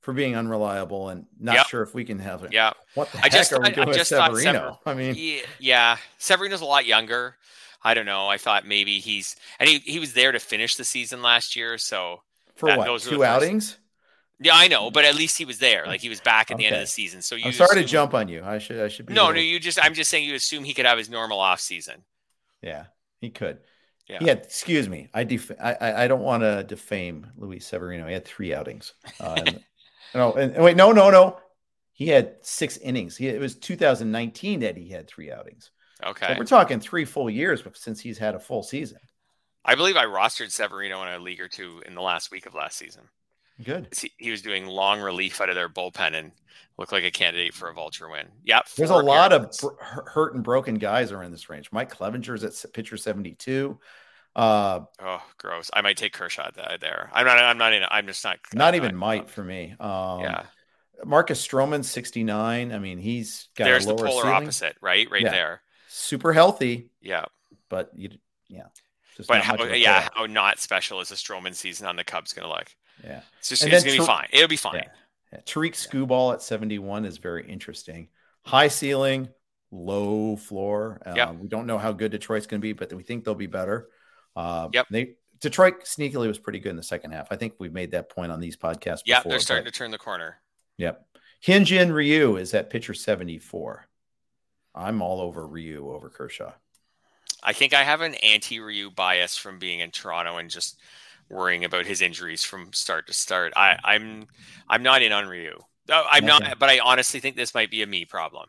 for 0.00 0.12
being 0.12 0.36
unreliable 0.36 1.08
and 1.08 1.26
not 1.38 1.54
yep. 1.54 1.66
sure 1.66 1.82
if 1.82 1.94
we 1.94 2.04
can 2.04 2.18
have 2.18 2.42
it, 2.44 2.52
yeah. 2.52 2.72
What 2.94 3.10
the 3.12 3.18
I 3.18 3.22
heck 3.22 3.32
just, 3.32 3.52
are 3.52 3.60
we 3.60 3.70
doing 3.70 3.88
I, 3.88 3.92
with 3.92 4.06
Severino? 4.06 4.42
Sever- 4.42 4.78
I 4.86 4.94
mean, 4.94 5.42
yeah, 5.58 5.96
Severino's 6.18 6.60
a 6.60 6.66
lot 6.66 6.86
younger. 6.86 7.36
I 7.84 7.94
don't 7.94 8.06
know. 8.06 8.28
I 8.28 8.38
thought 8.38 8.66
maybe 8.66 8.98
he's 8.98 9.36
and 9.58 9.68
he, 9.68 9.78
he 9.78 9.98
was 9.98 10.12
there 10.12 10.32
to 10.32 10.38
finish 10.38 10.76
the 10.76 10.84
season 10.84 11.22
last 11.22 11.56
year. 11.56 11.78
So 11.78 12.22
for 12.56 12.66
that, 12.66 12.78
what 12.78 13.00
two 13.02 13.24
outings? 13.24 13.78
Yeah, 14.40 14.52
I 14.54 14.66
know, 14.66 14.90
but 14.90 15.04
at 15.04 15.14
least 15.14 15.38
he 15.38 15.44
was 15.44 15.58
there. 15.58 15.86
Like 15.86 16.00
he 16.00 16.08
was 16.08 16.20
back 16.20 16.50
at 16.50 16.56
the 16.56 16.66
end 16.66 16.74
of 16.74 16.80
the 16.80 16.86
season. 16.86 17.22
So 17.22 17.36
you 17.36 17.46
I'm 17.46 17.52
sorry 17.52 17.70
assume, 17.70 17.82
to 17.82 17.88
jump 17.88 18.14
on 18.14 18.28
you. 18.28 18.42
I 18.44 18.58
should 18.58 18.80
I 18.80 18.88
should 18.88 19.06
be 19.06 19.14
No, 19.14 19.30
no, 19.30 19.40
you 19.40 19.60
just 19.60 19.82
I'm 19.82 19.94
just 19.94 20.10
saying 20.10 20.28
you 20.28 20.34
assume 20.34 20.64
he 20.64 20.74
could 20.74 20.86
have 20.86 20.98
his 20.98 21.10
normal 21.10 21.38
off 21.38 21.60
season. 21.60 22.04
Yeah, 22.60 22.86
he 23.20 23.30
could. 23.30 23.58
Yeah. 24.08 24.18
He 24.18 24.26
had, 24.26 24.38
excuse 24.38 24.88
me, 24.88 25.08
I, 25.14 25.24
def- 25.24 25.52
I, 25.60 26.04
I 26.04 26.08
don't 26.08 26.22
want 26.22 26.42
to 26.42 26.64
defame 26.64 27.28
Luis 27.36 27.66
Severino. 27.66 28.06
He 28.06 28.12
had 28.12 28.24
three 28.24 28.52
outings. 28.52 28.94
Uh, 29.20 29.34
and, 29.46 29.64
no, 30.14 30.32
and, 30.32 30.52
and, 30.52 30.64
wait, 30.64 30.76
no, 30.76 30.92
no, 30.92 31.10
no. 31.10 31.38
He 31.92 32.08
had 32.08 32.36
six 32.42 32.76
innings. 32.78 33.16
He, 33.16 33.28
it 33.28 33.40
was 33.40 33.54
2019 33.54 34.60
that 34.60 34.76
he 34.76 34.88
had 34.88 35.08
three 35.08 35.30
outings. 35.30 35.70
Okay. 36.04 36.28
So 36.28 36.34
we're 36.38 36.44
talking 36.44 36.80
three 36.80 37.04
full 37.04 37.30
years 37.30 37.62
since 37.74 38.00
he's 38.00 38.18
had 38.18 38.34
a 38.34 38.40
full 38.40 38.62
season. 38.62 38.98
I 39.64 39.74
believe 39.74 39.96
I 39.96 40.04
rostered 40.04 40.50
Severino 40.50 41.02
in 41.02 41.08
a 41.08 41.18
league 41.18 41.40
or 41.40 41.48
two 41.48 41.82
in 41.86 41.94
the 41.94 42.02
last 42.02 42.30
week 42.30 42.46
of 42.46 42.54
last 42.54 42.76
season. 42.76 43.02
Good. 43.62 43.88
He, 43.96 44.10
he 44.16 44.30
was 44.30 44.42
doing 44.42 44.66
long 44.66 45.00
relief 45.00 45.40
out 45.40 45.48
of 45.48 45.54
their 45.54 45.68
bullpen 45.68 46.14
and 46.14 46.32
looked 46.78 46.92
like 46.92 47.04
a 47.04 47.10
candidate 47.10 47.54
for 47.54 47.68
a 47.68 47.74
vulture 47.74 48.08
win. 48.08 48.26
Yep. 48.44 48.66
There's 48.76 48.90
a 48.90 48.96
lot 48.96 49.32
of 49.32 49.56
br- 49.60 49.82
hurt 50.08 50.34
and 50.34 50.42
broken 50.42 50.76
guys 50.76 51.12
are 51.12 51.22
in 51.22 51.30
this 51.30 51.48
range. 51.48 51.70
Mike 51.70 51.94
Clevinger's 51.94 52.42
at 52.42 52.72
pitcher 52.72 52.96
72. 52.96 53.78
Uh, 54.34 54.80
oh, 55.00 55.22
gross. 55.38 55.70
I 55.72 55.82
might 55.82 55.96
take 55.96 56.12
Kershaw 56.12 56.50
there. 56.80 57.10
I'm 57.12 57.26
not, 57.26 57.38
I'm 57.38 57.58
not 57.58 57.72
in, 57.72 57.84
I'm 57.88 58.06
just 58.06 58.24
not, 58.24 58.38
not 58.54 58.74
even 58.74 58.96
might 58.96 59.28
for 59.28 59.44
me. 59.44 59.76
Um, 59.78 60.20
yeah. 60.20 60.44
Marcus 61.04 61.46
Stroman, 61.46 61.84
69. 61.84 62.72
I 62.72 62.78
mean, 62.78 62.98
he's 62.98 63.48
got 63.56 63.64
a 63.64 63.70
There's 63.70 63.86
the 63.86 63.94
polar 63.94 64.22
ceiling. 64.22 64.28
opposite, 64.28 64.76
right? 64.80 65.08
Right 65.10 65.22
yeah. 65.22 65.30
there. 65.30 65.62
Super 65.94 66.32
healthy. 66.32 66.90
Yeah. 67.02 67.26
But 67.68 67.90
you, 67.94 68.10
yeah. 68.48 68.68
but 69.28 69.42
how, 69.42 69.62
yeah, 69.64 70.08
how 70.14 70.24
not 70.24 70.58
special 70.58 71.00
is 71.00 71.10
a 71.10 71.14
Stroman 71.14 71.54
season 71.54 71.86
on 71.86 71.96
the 71.96 72.04
Cubs 72.04 72.32
going 72.32 72.48
to 72.48 72.52
look? 72.52 72.74
Yeah. 73.04 73.20
It's 73.38 73.50
just 73.50 73.62
it's 73.64 73.84
going 73.84 73.96
to 73.96 74.00
be 74.00 74.06
fine. 74.06 74.28
It'll 74.32 74.48
be 74.48 74.56
fine. 74.56 74.76
Yeah. 74.76 74.88
Yeah. 75.32 75.40
Tarik 75.44 75.74
Skubal 75.74 76.32
at 76.32 76.40
71 76.40 77.04
is 77.04 77.18
very 77.18 77.46
interesting. 77.46 78.08
High 78.44 78.68
ceiling, 78.68 79.28
low 79.70 80.36
floor. 80.36 81.00
Um, 81.04 81.16
yep. 81.16 81.34
We 81.36 81.48
don't 81.48 81.66
know 81.66 81.78
how 81.78 81.92
good 81.92 82.10
Detroit's 82.10 82.46
going 82.46 82.60
to 82.60 82.62
be, 82.62 82.72
but 82.72 82.90
we 82.94 83.02
think 83.02 83.24
they'll 83.24 83.34
be 83.34 83.46
better. 83.46 83.88
Uh, 84.34 84.68
yep. 84.72 84.86
They 84.90 85.16
Detroit 85.40 85.84
sneakily 85.84 86.26
was 86.26 86.38
pretty 86.38 86.58
good 86.58 86.70
in 86.70 86.76
the 86.76 86.82
second 86.82 87.10
half. 87.10 87.28
I 87.30 87.36
think 87.36 87.54
we've 87.58 87.72
made 87.72 87.90
that 87.90 88.08
point 88.08 88.32
on 88.32 88.40
these 88.40 88.56
podcasts. 88.56 89.02
Yeah, 89.04 89.22
they're 89.24 89.40
starting 89.40 89.64
but, 89.64 89.74
to 89.74 89.78
turn 89.78 89.90
the 89.90 89.98
corner. 89.98 90.36
Yep. 90.78 91.04
Hyunjin 91.46 91.92
Ryu 91.92 92.36
is 92.36 92.54
at 92.54 92.70
pitcher 92.70 92.94
74. 92.94 93.86
I'm 94.74 95.02
all 95.02 95.20
over 95.20 95.46
Ryu 95.46 95.90
over 95.92 96.08
Kershaw. 96.08 96.52
I 97.42 97.52
think 97.52 97.74
I 97.74 97.82
have 97.82 98.00
an 98.00 98.14
anti 98.16 98.60
Ryu 98.60 98.90
bias 98.90 99.36
from 99.36 99.58
being 99.58 99.80
in 99.80 99.90
Toronto 99.90 100.38
and 100.38 100.48
just 100.48 100.80
worrying 101.28 101.64
about 101.64 101.86
his 101.86 102.00
injuries 102.00 102.44
from 102.44 102.72
start 102.72 103.06
to 103.08 103.12
start. 103.12 103.52
I, 103.56 103.76
I'm 103.84 104.26
I'm 104.68 104.82
not 104.82 105.02
in 105.02 105.12
on 105.12 105.26
Ryu. 105.26 105.58
I'm 105.90 106.24
okay. 106.24 106.26
not, 106.26 106.58
but 106.58 106.70
I 106.70 106.78
honestly 106.78 107.20
think 107.20 107.36
this 107.36 107.54
might 107.54 107.70
be 107.70 107.82
a 107.82 107.86
me 107.86 108.04
problem. 108.04 108.46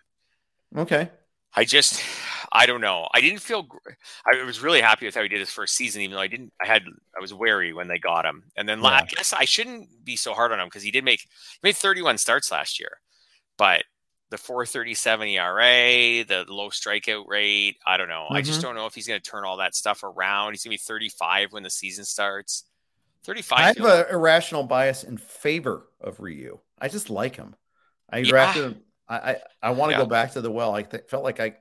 Okay. 0.75 1.09
I 1.55 1.65
just, 1.65 2.03
I 2.51 2.65
don't 2.65 2.81
know. 2.81 3.07
I 3.13 3.21
didn't 3.21 3.39
feel. 3.39 3.67
I 4.25 4.43
was 4.43 4.61
really 4.61 4.81
happy 4.81 5.05
with 5.05 5.15
how 5.15 5.21
he 5.21 5.29
did 5.29 5.39
his 5.39 5.51
first 5.51 5.75
season, 5.75 6.01
even 6.01 6.15
though 6.15 6.21
I 6.21 6.27
didn't. 6.27 6.51
I 6.61 6.67
had. 6.67 6.83
I 7.15 7.21
was 7.21 7.33
wary 7.33 7.73
when 7.73 7.87
they 7.87 7.99
got 7.99 8.25
him, 8.25 8.43
and 8.55 8.67
then 8.67 8.81
yeah. 8.81 8.87
I 8.87 9.05
guess 9.05 9.33
I 9.33 9.45
shouldn't 9.45 9.87
be 10.03 10.15
so 10.15 10.33
hard 10.33 10.51
on 10.51 10.59
him 10.59 10.67
because 10.67 10.83
he 10.83 10.91
did 10.91 11.03
make 11.03 11.21
he 11.21 11.59
made 11.61 11.75
31 11.75 12.17
starts 12.17 12.51
last 12.51 12.79
year, 12.79 12.99
but 13.57 13.83
the 14.33 14.37
437 14.39 15.27
ERA, 15.27 16.25
the 16.25 16.43
low 16.47 16.69
strikeout 16.69 17.27
rate. 17.27 17.77
I 17.85 17.97
don't 17.97 18.07
know. 18.07 18.25
Mm-hmm. 18.25 18.33
I 18.33 18.41
just 18.41 18.53
mm-hmm. 18.59 18.69
don't 18.69 18.75
know 18.75 18.87
if 18.87 18.95
he's 18.95 19.07
going 19.07 19.21
to 19.21 19.29
turn 19.29 19.45
all 19.45 19.57
that 19.57 19.75
stuff 19.75 20.01
around. 20.01 20.53
He's 20.53 20.63
going 20.63 20.75
to 20.75 20.81
be 20.81 20.83
35 20.83 21.53
when 21.53 21.61
the 21.61 21.69
season 21.69 22.03
starts. 22.03 22.63
35. 23.25 23.59
I 23.59 23.61
have 23.61 23.77
an 23.79 24.05
irrational 24.11 24.63
bias 24.63 25.03
in 25.03 25.17
favor 25.17 25.87
of 26.01 26.19
Ryu. 26.19 26.57
I 26.81 26.87
just 26.87 27.11
like 27.11 27.35
him. 27.35 27.55
I 28.09 28.17
yeah. 28.17 28.29
drafted 28.29 28.63
him. 28.63 28.81
I, 29.07 29.15
I, 29.15 29.37
I 29.61 29.71
want 29.71 29.91
to 29.91 29.97
yeah. 29.97 30.03
go 30.03 30.09
back 30.09 30.31
to 30.31 30.41
the 30.41 30.49
well. 30.49 30.73
I 30.73 30.81
th- 30.81 31.03
felt 31.09 31.23
like 31.23 31.39
I, 31.39 31.53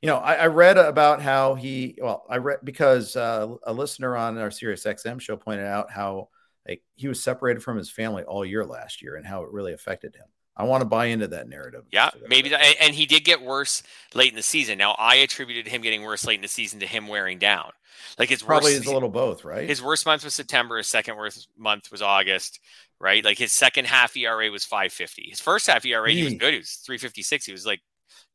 you 0.00 0.06
know, 0.06 0.16
I, 0.16 0.36
I, 0.36 0.46
read 0.46 0.78
about 0.78 1.20
how 1.20 1.56
he, 1.56 1.98
well, 2.00 2.24
I 2.30 2.38
read 2.38 2.60
because 2.64 3.16
uh, 3.16 3.54
a 3.64 3.72
listener 3.72 4.16
on 4.16 4.38
our 4.38 4.50
Sirius 4.50 4.84
XM 4.84 5.20
show 5.20 5.36
pointed 5.36 5.66
out 5.66 5.90
how 5.90 6.30
like 6.66 6.82
he 6.94 7.06
was 7.06 7.22
separated 7.22 7.62
from 7.62 7.76
his 7.76 7.90
family 7.90 8.22
all 8.22 8.46
year 8.46 8.64
last 8.64 9.02
year 9.02 9.16
and 9.16 9.26
how 9.26 9.42
it 9.42 9.52
really 9.52 9.74
affected 9.74 10.16
him. 10.16 10.26
I 10.56 10.64
want 10.64 10.82
to 10.82 10.86
buy 10.86 11.06
into 11.06 11.28
that 11.28 11.48
narrative. 11.48 11.84
Yeah, 11.90 12.10
maybe 12.28 12.50
that, 12.50 12.62
and 12.80 12.94
he 12.94 13.06
did 13.06 13.24
get 13.24 13.42
worse 13.42 13.82
late 14.14 14.30
in 14.30 14.36
the 14.36 14.42
season. 14.42 14.78
Now 14.78 14.94
I 14.98 15.16
attributed 15.16 15.66
him 15.66 15.82
getting 15.82 16.02
worse 16.02 16.24
late 16.24 16.36
in 16.36 16.42
the 16.42 16.48
season 16.48 16.80
to 16.80 16.86
him 16.86 17.08
wearing 17.08 17.38
down. 17.38 17.70
Like 18.18 18.28
his 18.28 18.42
probably 18.42 18.72
worst, 18.72 18.82
is 18.82 18.86
a 18.86 18.94
little 18.94 19.08
both, 19.08 19.44
right? 19.44 19.68
His 19.68 19.82
worst 19.82 20.06
month 20.06 20.24
was 20.24 20.34
September. 20.34 20.76
His 20.76 20.86
second 20.86 21.16
worst 21.16 21.48
month 21.58 21.90
was 21.90 22.02
August. 22.02 22.60
Right, 23.00 23.24
like 23.24 23.36
his 23.36 23.52
second 23.52 23.86
half 23.86 24.16
ERA 24.16 24.50
was 24.50 24.64
550. 24.64 25.26
His 25.28 25.40
first 25.40 25.66
half 25.66 25.84
ERA 25.84 26.10
he 26.10 26.24
was 26.24 26.34
good. 26.34 26.54
He 26.54 26.60
was 26.60 26.74
356. 26.86 27.44
He 27.44 27.52
was 27.52 27.66
like 27.66 27.80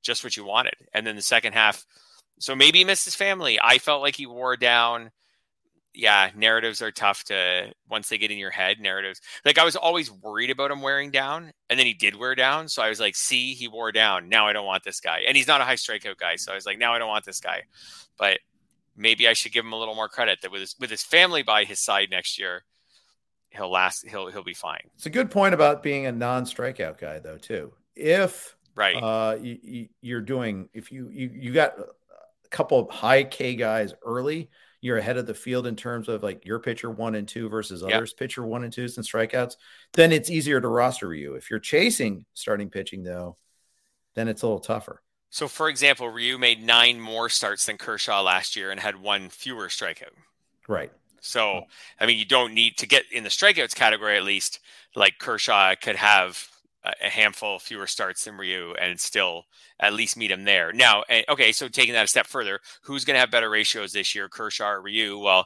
just 0.04 0.24
what 0.24 0.36
you 0.38 0.44
wanted. 0.46 0.76
And 0.94 1.08
then 1.08 1.16
the 1.16 1.22
second 1.22 1.54
half, 1.54 1.86
so 2.40 2.56
maybe 2.56 2.80
he 2.80 2.86
missed 2.86 3.06
his 3.06 3.16
family. 3.16 3.58
I 3.62 3.80
felt 3.80 4.02
like 4.02 4.16
he 4.16 4.26
wore 4.26 4.58
down 4.58 5.12
yeah, 5.94 6.30
narratives 6.36 6.82
are 6.82 6.92
tough 6.92 7.24
to 7.26 7.74
once 7.90 8.10
they 8.10 8.18
get 8.18 8.32
in 8.32 8.38
your 8.38 8.52
head. 8.52 8.80
Narratives 8.80 9.22
like 9.44 9.58
I 9.58 9.64
was 9.64 9.76
always 9.76 10.12
worried 10.12 10.50
about 10.50 10.72
him 10.72 10.82
wearing 10.82 11.12
down, 11.12 11.52
and 11.70 11.80
then 11.80 11.86
he 11.86 11.94
did 11.94 12.16
wear 12.16 12.36
down. 12.36 12.68
So 12.70 12.82
I 12.82 12.90
was 12.90 13.00
like, 13.00 13.16
see, 13.16 13.54
he 13.54 13.68
wore 13.68 13.92
down. 13.92 14.30
Now 14.30 14.48
I 14.48 14.54
don't 14.54 14.66
want 14.66 14.84
this 14.84 15.00
guy, 15.00 15.22
and 15.28 15.36
he's 15.36 15.48
not 15.48 15.62
a 15.62 15.64
high 15.64 15.76
strikeout 15.76 16.18
guy. 16.18 16.36
So 16.36 16.52
I 16.52 16.56
was 16.56 16.66
like, 16.66 16.78
now 16.78 16.94
I 16.94 17.00
don't 17.00 17.08
want 17.08 17.26
this 17.26 17.40
guy. 17.40 17.64
But 18.18 18.40
maybe 18.96 19.28
I 19.28 19.34
should 19.34 19.52
give 19.52 19.66
him 19.66 19.74
a 19.74 19.80
little 19.80 19.96
more 19.96 20.10
credit 20.10 20.42
that 20.42 20.52
with 20.52 20.62
his 20.62 20.76
with 20.80 20.90
his 20.90 21.04
family 21.04 21.42
by 21.42 21.64
his 21.64 21.80
side 21.80 22.10
next 22.12 22.38
year, 22.38 22.64
he'll 23.50 23.72
last. 23.72 24.08
He'll 24.08 24.28
he'll 24.28 24.44
be 24.44 24.54
fine. 24.54 24.82
It's 24.96 25.08
a 25.08 25.12
good 25.12 25.32
point 25.32 25.54
about 25.54 25.82
being 25.82 26.06
a 26.06 26.12
non-strikeout 26.12 27.00
guy, 27.00 27.20
though. 27.20 27.38
Too, 27.38 27.74
if 27.96 28.56
right, 28.76 28.96
uh, 28.96 29.38
you, 29.42 29.88
you're 30.02 30.22
doing 30.22 30.70
if 30.74 30.92
you 30.92 31.10
you 31.10 31.32
you 31.34 31.52
got 31.52 31.80
a 31.80 32.48
couple 32.50 32.80
of 32.80 32.90
high 32.90 33.24
K 33.24 33.56
guys 33.56 33.94
early 34.06 34.50
you're 34.82 34.98
ahead 34.98 35.18
of 35.18 35.28
the 35.28 35.34
field 35.34 35.68
in 35.68 35.76
terms 35.76 36.08
of 36.08 36.24
like 36.24 36.46
your 36.46 36.60
pitcher 36.60 36.90
one 36.90 37.16
and 37.16 37.28
two 37.28 37.50
versus 37.50 37.84
others 37.84 38.14
pitcher 38.14 38.46
one 38.46 38.64
and 38.64 38.72
twos 38.72 38.98
and 38.98 39.06
strikeouts, 39.06 39.56
then 39.94 40.12
it's 40.12 40.30
easier 40.30 40.62
to 40.62 40.68
roster 40.68 41.14
you. 41.14 41.36
If 41.36 41.50
you're 41.50 41.60
chasing 41.60 42.26
starting 42.34 42.70
pitching 42.70 43.04
though, 43.04 43.38
then 44.16 44.28
it's 44.28 44.42
a 44.42 44.48
little 44.48 44.60
tougher. 44.60 45.02
So, 45.30 45.48
for 45.48 45.70
example, 45.70 46.10
Ryu 46.10 46.38
made 46.38 46.64
nine 46.64 47.00
more 47.00 47.30
starts 47.30 47.66
than 47.66 47.78
Kershaw 47.78 48.22
last 48.22 48.56
year 48.56 48.72
and 48.72 48.80
had 48.80 48.96
one 48.96 49.30
fewer 49.30 49.68
strikeout. 49.68 50.16
Right. 50.68 50.92
So, 51.22 51.64
I 52.00 52.06
mean, 52.06 52.18
you 52.18 52.26
don't 52.26 52.54
need 52.54 52.78
to 52.78 52.88
get 52.88 53.04
in 53.12 53.24
the 53.24 53.30
strikeouts 53.30 53.76
category 53.76 54.18
at 54.18 54.24
least. 54.24 54.60
Like 54.96 55.20
Kershaw 55.20 55.76
could 55.76 55.98
have 55.98 56.50
a 56.84 57.10
handful 57.10 57.60
fewer 57.60 57.88
starts 57.88 58.24
than 58.24 58.38
Ryu 58.38 58.74
and 58.80 59.00
still 59.00 59.44
at 59.80 59.94
least 59.94 60.18
meet 60.18 60.32
him 60.32 60.46
there. 60.46 60.72
Now, 60.72 61.04
okay, 61.28 61.52
so 61.52 61.68
taking 61.68 61.94
that 61.94 62.06
a 62.06 62.08
step 62.08 62.26
further, 62.26 62.60
who's 62.84 63.06
going 63.06 63.16
to 63.16 63.20
have 63.20 63.32
better 63.32 63.50
ratios 63.50 63.92
this 63.92 64.16
year, 64.16 64.30
Kershaw 64.30 64.70
or 64.70 64.82
Ryu? 64.82 65.20
Well, 65.20 65.46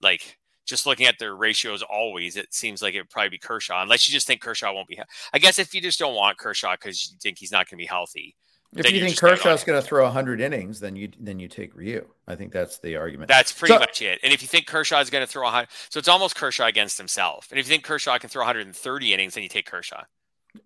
like 0.00 0.38
just 0.66 0.86
looking 0.86 1.06
at 1.06 1.18
their 1.18 1.36
ratios 1.36 1.82
always, 1.82 2.36
it 2.36 2.54
seems 2.54 2.80
like 2.80 2.94
it 2.94 3.00
would 3.00 3.10
probably 3.10 3.30
be 3.30 3.38
Kershaw, 3.38 3.82
unless 3.82 4.08
you 4.08 4.12
just 4.12 4.26
think 4.26 4.40
Kershaw 4.40 4.72
won't 4.72 4.88
be. 4.88 4.98
I 5.32 5.38
guess 5.38 5.58
if 5.58 5.74
you 5.74 5.80
just 5.80 5.98
don't 5.98 6.14
want 6.14 6.38
Kershaw 6.38 6.72
because 6.72 7.10
you 7.10 7.18
think 7.22 7.38
he's 7.38 7.52
not 7.52 7.68
going 7.68 7.78
to 7.78 7.82
be 7.82 7.86
healthy. 7.86 8.34
If 8.76 8.90
you 8.90 9.04
think 9.04 9.18
Kershaw's 9.18 9.62
going 9.62 9.80
to 9.80 9.86
throw 9.86 10.02
100 10.02 10.40
innings, 10.40 10.80
then 10.80 10.96
you 10.96 11.08
then 11.20 11.38
you 11.38 11.46
take 11.46 11.76
Ryu. 11.76 12.08
I 12.26 12.34
think 12.34 12.50
that's 12.52 12.78
the 12.78 12.96
argument. 12.96 13.28
That's 13.28 13.52
pretty 13.52 13.74
so, 13.74 13.78
much 13.78 14.02
it. 14.02 14.18
And 14.24 14.32
if 14.32 14.42
you 14.42 14.48
think 14.48 14.66
Kershaw 14.66 14.98
is 14.98 15.10
going 15.10 15.24
to 15.24 15.30
throw 15.30 15.44
100, 15.44 15.68
so 15.90 15.98
it's 15.98 16.08
almost 16.08 16.34
Kershaw 16.34 16.66
against 16.66 16.98
himself. 16.98 17.46
And 17.50 17.60
if 17.60 17.66
you 17.66 17.70
think 17.70 17.84
Kershaw 17.84 18.18
can 18.18 18.30
throw 18.30 18.40
130 18.40 19.14
innings, 19.14 19.34
then 19.34 19.44
you 19.44 19.48
take 19.48 19.66
Kershaw. 19.66 20.02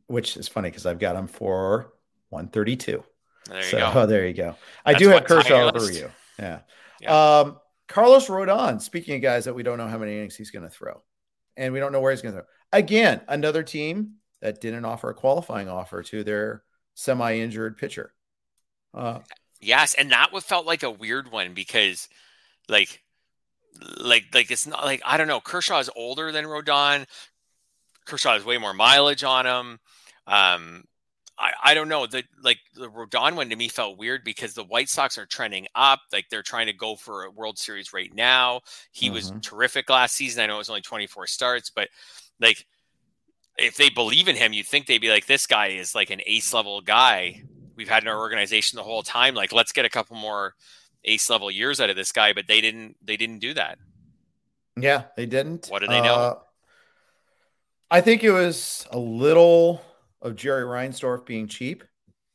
Which 0.07 0.37
is 0.37 0.49
funny 0.49 0.71
because 0.71 0.87
I've 0.87 0.99
got 0.99 1.17
him 1.17 1.27
for 1.27 1.93
132. 2.31 3.03
There 3.49 3.57
you 3.57 3.63
so, 3.63 3.79
go. 3.79 3.93
Oh, 3.95 4.07
there 4.07 4.27
you 4.27 4.35
go. 4.35 4.55
I 4.85 4.93
that's 4.93 5.03
do 5.03 5.09
have 5.11 5.25
Kershaw 5.25 5.71
over 5.75 5.91
you. 5.91 6.11
Yeah. 6.39 6.61
yeah. 7.01 7.39
Um, 7.41 7.59
Carlos 7.89 8.29
Rodon, 8.29 8.81
speaking 8.81 9.17
of 9.17 9.23
guys 9.23 9.47
that 9.47 9.55
we 9.55 9.63
don't 9.63 9.79
know 9.79 9.89
how 9.89 9.99
many 9.99 10.17
innings 10.17 10.37
he's 10.37 10.51
going 10.51 10.65
to 10.65 10.71
throw, 10.71 11.03
and 11.57 11.73
we 11.73 11.81
don't 11.81 11.93
know 11.93 12.01
where 12.01 12.13
he's 12.13 12.23
going 12.23 12.35
to 12.35 12.43
throw. 12.43 12.49
Again, 12.73 13.23
another 13.29 13.63
team 13.63 14.17
that 14.41 14.61
didn't 14.61 14.85
offer 14.85 15.09
a 15.11 15.15
qualifying 15.15 15.69
offer 15.69 16.03
to 16.03 16.23
their 16.23 16.63
semi-injured 16.95 17.79
pitcher. 17.79 18.13
Uh, 18.93 19.21
yes, 19.61 19.95
and 19.95 20.13
that 20.13 20.33
would 20.33 20.45
felt 20.45 20.67
like 20.67 20.83
a 20.83 20.91
weird 20.91 21.33
one 21.33 21.55
because, 21.55 22.09
like, 22.69 23.03
like, 23.99 24.27
like 24.35 24.51
it's 24.51 24.67
not 24.67 24.85
like 24.85 25.01
I 25.05 25.17
don't 25.17 25.29
know. 25.29 25.41
Kershaw 25.41 25.79
is 25.79 25.91
older 25.97 26.31
than 26.31 26.45
Rodon. 26.45 27.07
Kershaw 28.09 28.33
has 28.33 28.45
way 28.45 28.59
more 28.59 28.75
mileage 28.75 29.23
on 29.23 29.47
him. 29.47 29.79
Um, 30.27 30.85
I, 31.39 31.53
I 31.63 31.75
don't 31.75 31.89
know. 31.89 32.07
The 32.07 32.25
like 32.43 32.59
the 32.75 32.89
Rodon 32.89 33.37
one 33.37 33.51
to 33.51 33.57
me 33.57 33.69
felt 33.69 33.99
weird 33.99 34.25
because 34.25 34.55
the 34.55 34.65
White 34.65 34.89
Sox 34.89 35.19
are 35.19 35.27
trending 35.27 35.69
up. 35.75 36.01
Like 36.13 36.29
they're 36.31 36.43
trying 36.43 36.67
to 36.67 36.73
go 36.73 36.97
for 36.97 37.25
a 37.25 37.31
World 37.31 37.59
Series 37.59 37.93
right 37.93 38.13
now. 38.13 38.63
He 38.91 39.07
mm-hmm. 39.07 39.15
was 39.15 39.33
terrific 39.43 39.89
last 39.89 40.17
season. 40.17 40.43
I 40.43 40.47
know 40.47 40.57
it 40.57 40.59
was 40.59 40.71
only 40.71 40.83
24 40.83 41.29
starts, 41.29 41.71
but 41.71 41.89
like 42.41 42.67
if 43.57 43.77
they 43.77 43.91
believe 43.91 44.29
in 44.29 44.37
him, 44.37 44.53
you'd 44.53 44.67
think 44.67 44.87
they'd 44.87 44.99
be 44.99 45.11
like, 45.11 45.27
this 45.27 45.47
guy 45.47 45.69
is 45.69 45.95
like 45.95 46.11
an 46.11 46.21
ace 46.27 46.55
level 46.55 46.81
guy. 46.81 47.43
We've 47.77 47.89
had 47.89 48.03
in 48.03 48.09
our 48.09 48.19
organization 48.19 48.77
the 48.77 48.83
whole 48.83 49.03
time. 49.03 49.35
Like, 49.35 49.53
let's 49.53 49.73
get 49.73 49.85
a 49.85 49.91
couple 49.91 50.17
more 50.17 50.55
ace 51.05 51.29
level 51.31 51.51
years 51.51 51.81
out 51.81 51.91
of 51.91 51.97
this 51.97 52.13
guy, 52.13 52.33
but 52.33 52.47
they 52.47 52.61
didn't. 52.61 52.97
They 53.03 53.17
didn't 53.17 53.39
do 53.39 53.55
that. 53.55 53.79
Yeah, 54.77 55.05
they 55.17 55.27
didn't. 55.27 55.67
What 55.69 55.81
do 55.81 55.89
they 55.89 56.01
know? 56.01 56.15
Uh, 56.15 56.39
I 57.91 58.01
think 58.01 58.25
it 58.25 58.33
was 58.33 58.87
a 58.91 58.99
little 58.99 59.81
of 60.21 60.37
Jerry 60.37 60.65
Reinsdorf 60.65 61.25
being 61.27 61.47
cheap. 61.47 61.85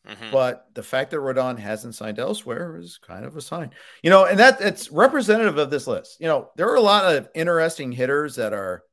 Mm-hmm. 0.08 0.32
But 0.32 0.68
the 0.74 0.84
fact 0.84 1.12
that 1.12 1.22
Rodon 1.22 1.58
hasn't 1.58 1.96
signed 1.96 2.20
elsewhere 2.20 2.78
is 2.78 2.98
kind 2.98 3.24
of 3.24 3.38
a 3.38 3.42
sign, 3.42 3.72
you 4.02 4.10
know, 4.10 4.26
and 4.26 4.38
that 4.38 4.60
it's 4.60 4.92
representative 4.92 5.58
of 5.58 5.70
this 5.70 5.88
list. 5.88 6.18
You 6.20 6.28
know, 6.28 6.50
there 6.58 6.68
are 6.68 6.76
a 6.76 6.82
lot 6.82 7.16
of 7.16 7.30
interesting 7.34 7.94
hitters 7.94 8.36
that 8.36 8.52
are 8.52 8.84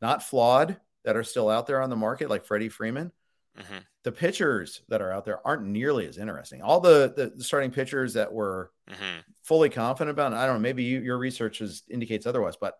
not 0.00 0.22
flawed 0.22 0.76
that 1.04 1.16
are 1.16 1.24
still 1.24 1.48
out 1.48 1.66
there 1.66 1.82
on 1.82 1.90
the 1.90 1.96
market, 1.96 2.30
like 2.30 2.44
Freddie 2.44 2.68
Freeman. 2.68 3.10
Mm-hmm. 3.58 3.78
The 4.04 4.12
pitchers 4.12 4.82
that 4.88 5.02
are 5.02 5.10
out 5.10 5.24
there 5.24 5.44
aren't 5.44 5.66
nearly 5.66 6.06
as 6.06 6.16
interesting. 6.16 6.62
All 6.62 6.78
the 6.78 7.12
the, 7.16 7.32
the 7.34 7.42
starting 7.42 7.72
pitchers 7.72 8.14
that 8.14 8.32
were 8.32 8.70
mm-hmm. 8.88 9.20
fully 9.42 9.68
confident 9.68 10.12
about, 10.12 10.32
I 10.32 10.46
don't 10.46 10.56
know, 10.56 10.60
maybe 10.60 10.84
you, 10.84 11.00
your 11.00 11.18
research 11.18 11.60
is, 11.60 11.82
indicates 11.90 12.24
otherwise, 12.24 12.54
but 12.56 12.74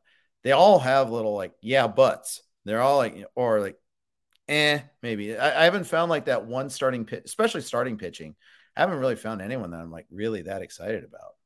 they 0.44 0.52
all 0.52 0.78
have 0.78 1.10
little 1.10 1.34
like 1.34 1.52
yeah 1.62 1.88
buts. 1.88 2.42
They're 2.66 2.82
all 2.82 2.98
like 2.98 3.24
or 3.34 3.60
like 3.60 3.78
eh, 4.48 4.80
maybe. 5.02 5.36
I, 5.36 5.62
I 5.62 5.64
haven't 5.64 5.84
found 5.84 6.10
like 6.10 6.26
that 6.26 6.46
one 6.46 6.68
starting 6.68 7.04
pitch, 7.04 7.22
especially 7.24 7.62
starting 7.62 7.96
pitching. 7.96 8.34
I 8.76 8.80
haven't 8.80 8.98
really 8.98 9.16
found 9.16 9.40
anyone 9.40 9.70
that 9.70 9.80
I'm 9.80 9.90
like 9.90 10.06
really 10.10 10.42
that 10.42 10.62
excited 10.62 11.04
about. 11.04 11.36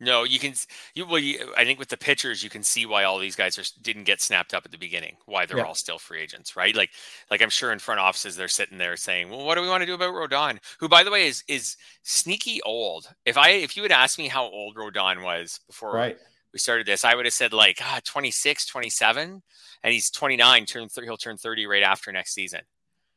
No, 0.00 0.22
you 0.22 0.38
can. 0.38 0.54
You 0.94 1.06
well, 1.06 1.18
you, 1.18 1.52
I 1.56 1.64
think 1.64 1.80
with 1.80 1.88
the 1.88 1.96
pitchers, 1.96 2.44
you 2.44 2.48
can 2.48 2.62
see 2.62 2.86
why 2.86 3.02
all 3.02 3.18
these 3.18 3.34
guys 3.34 3.58
are 3.58 3.64
didn't 3.82 4.04
get 4.04 4.20
snapped 4.20 4.54
up 4.54 4.64
at 4.64 4.70
the 4.70 4.78
beginning. 4.78 5.16
Why 5.26 5.44
they're 5.44 5.58
yeah. 5.58 5.64
all 5.64 5.74
still 5.74 5.98
free 5.98 6.20
agents, 6.20 6.54
right? 6.54 6.74
Like, 6.74 6.90
like 7.32 7.42
I'm 7.42 7.50
sure 7.50 7.72
in 7.72 7.80
front 7.80 7.98
offices 7.98 8.36
they're 8.36 8.46
sitting 8.46 8.78
there 8.78 8.96
saying, 8.96 9.28
"Well, 9.28 9.44
what 9.44 9.56
do 9.56 9.62
we 9.62 9.68
want 9.68 9.82
to 9.82 9.86
do 9.86 9.94
about 9.94 10.14
Rodon?" 10.14 10.60
Who, 10.78 10.88
by 10.88 11.02
the 11.02 11.10
way, 11.10 11.26
is 11.26 11.42
is 11.48 11.76
sneaky 12.04 12.62
old. 12.62 13.12
If 13.26 13.36
I 13.36 13.50
if 13.50 13.76
you 13.76 13.82
had 13.82 13.90
asked 13.90 14.18
me 14.18 14.28
how 14.28 14.44
old 14.44 14.76
Rodon 14.76 15.24
was 15.24 15.58
before 15.66 15.94
right. 15.94 16.18
We 16.52 16.58
started 16.58 16.86
this, 16.86 17.04
I 17.04 17.14
would 17.14 17.26
have 17.26 17.34
said 17.34 17.52
like 17.52 17.78
ah, 17.82 18.00
26, 18.04 18.66
27 18.66 19.42
and 19.82 19.92
he's 19.92 20.10
29. 20.10 20.66
Turn 20.66 20.88
he'll 21.04 21.16
turn 21.16 21.36
30 21.36 21.66
right 21.66 21.82
after 21.82 22.12
next 22.12 22.34
season. 22.34 22.60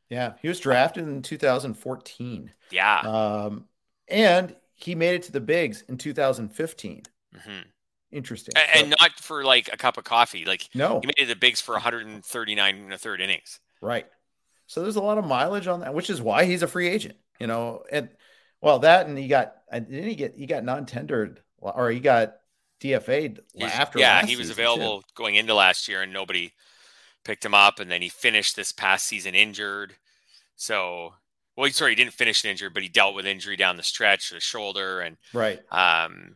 Yeah, 0.08 0.34
he 0.42 0.48
was 0.48 0.60
drafted 0.60 1.08
in 1.08 1.22
2014. 1.22 2.52
Yeah, 2.70 2.98
um, 3.00 3.64
and 4.08 4.54
he 4.74 4.94
made 4.94 5.14
it 5.14 5.22
to 5.24 5.32
the 5.32 5.40
bigs 5.40 5.84
in 5.88 5.96
2015. 5.96 7.02
Mm-hmm. 7.34 7.50
Interesting, 8.10 8.52
and, 8.56 8.82
and, 8.82 8.94
not 9.00 9.12
for 9.20 9.42
like 9.42 9.70
a 9.72 9.78
cup 9.78 9.96
of 9.96 10.04
coffee. 10.04 10.44
Like 10.44 10.68
no, 10.74 11.00
he 11.00 11.06
made 11.06 11.14
it 11.16 11.22
to 11.22 11.28
the 11.28 11.36
bigs 11.36 11.62
for 11.62 11.72
139 11.72 12.76
and 12.76 12.92
a 12.92 12.98
third 12.98 13.22
innings. 13.22 13.58
Right. 13.80 14.06
So 14.66 14.82
there's 14.82 14.96
a 14.96 15.02
lot 15.02 15.18
of 15.18 15.24
mileage 15.24 15.66
on 15.66 15.80
that, 15.80 15.94
which 15.94 16.10
is 16.10 16.20
why 16.20 16.44
he's 16.44 16.62
a 16.62 16.68
free 16.68 16.88
agent. 16.88 17.16
You 17.40 17.46
know, 17.46 17.82
and 17.90 18.10
well, 18.60 18.80
that 18.80 19.06
and 19.06 19.16
he 19.16 19.28
got 19.28 19.54
didn't 19.72 20.08
he 20.08 20.14
get 20.14 20.36
he 20.36 20.44
got 20.44 20.62
non-tendered 20.62 21.40
or 21.58 21.90
he 21.90 22.00
got 22.00 22.36
DFA'd 22.82 23.40
after. 23.60 23.98
Yeah, 23.98 24.24
he 24.26 24.36
was 24.36 24.50
available 24.50 25.02
too. 25.02 25.08
going 25.14 25.36
into 25.36 25.54
last 25.54 25.88
year, 25.88 26.02
and 26.02 26.12
nobody 26.12 26.52
picked 27.24 27.44
him 27.44 27.54
up. 27.54 27.78
And 27.78 27.90
then 27.90 28.02
he 28.02 28.08
finished 28.08 28.56
this 28.56 28.72
past 28.72 29.06
season 29.06 29.34
injured. 29.34 29.94
So, 30.56 31.14
well, 31.56 31.70
sorry, 31.70 31.92
he 31.92 31.96
didn't 31.96 32.14
finish 32.14 32.44
injured, 32.44 32.74
but 32.74 32.82
he 32.82 32.88
dealt 32.88 33.14
with 33.14 33.26
injury 33.26 33.56
down 33.56 33.76
the 33.76 33.82
stretch, 33.82 34.30
the 34.30 34.40
shoulder, 34.40 35.00
and 35.00 35.16
right. 35.32 35.60
Um, 35.70 36.34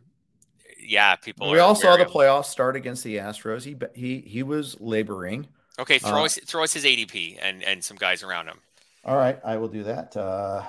yeah, 0.80 1.16
people. 1.16 1.50
We 1.50 1.58
all 1.58 1.74
saw 1.74 1.96
the 1.96 2.04
playoffs 2.04 2.46
start 2.46 2.76
against 2.76 3.02
the 3.02 3.16
Astros. 3.16 3.64
He 3.64 3.76
he 3.94 4.20
he 4.20 4.42
was 4.42 4.80
laboring. 4.80 5.48
Okay, 5.78 5.98
throw 5.98 6.22
uh, 6.22 6.24
us 6.26 6.38
throw 6.46 6.62
us 6.62 6.72
his 6.72 6.84
ADP 6.84 7.38
and 7.42 7.62
and 7.64 7.82
some 7.82 7.96
guys 7.96 8.22
around 8.22 8.46
him. 8.46 8.60
All 9.04 9.16
right, 9.16 9.38
I 9.44 9.56
will 9.56 9.68
do 9.68 9.84
that. 9.84 10.16
Uh, 10.16 10.62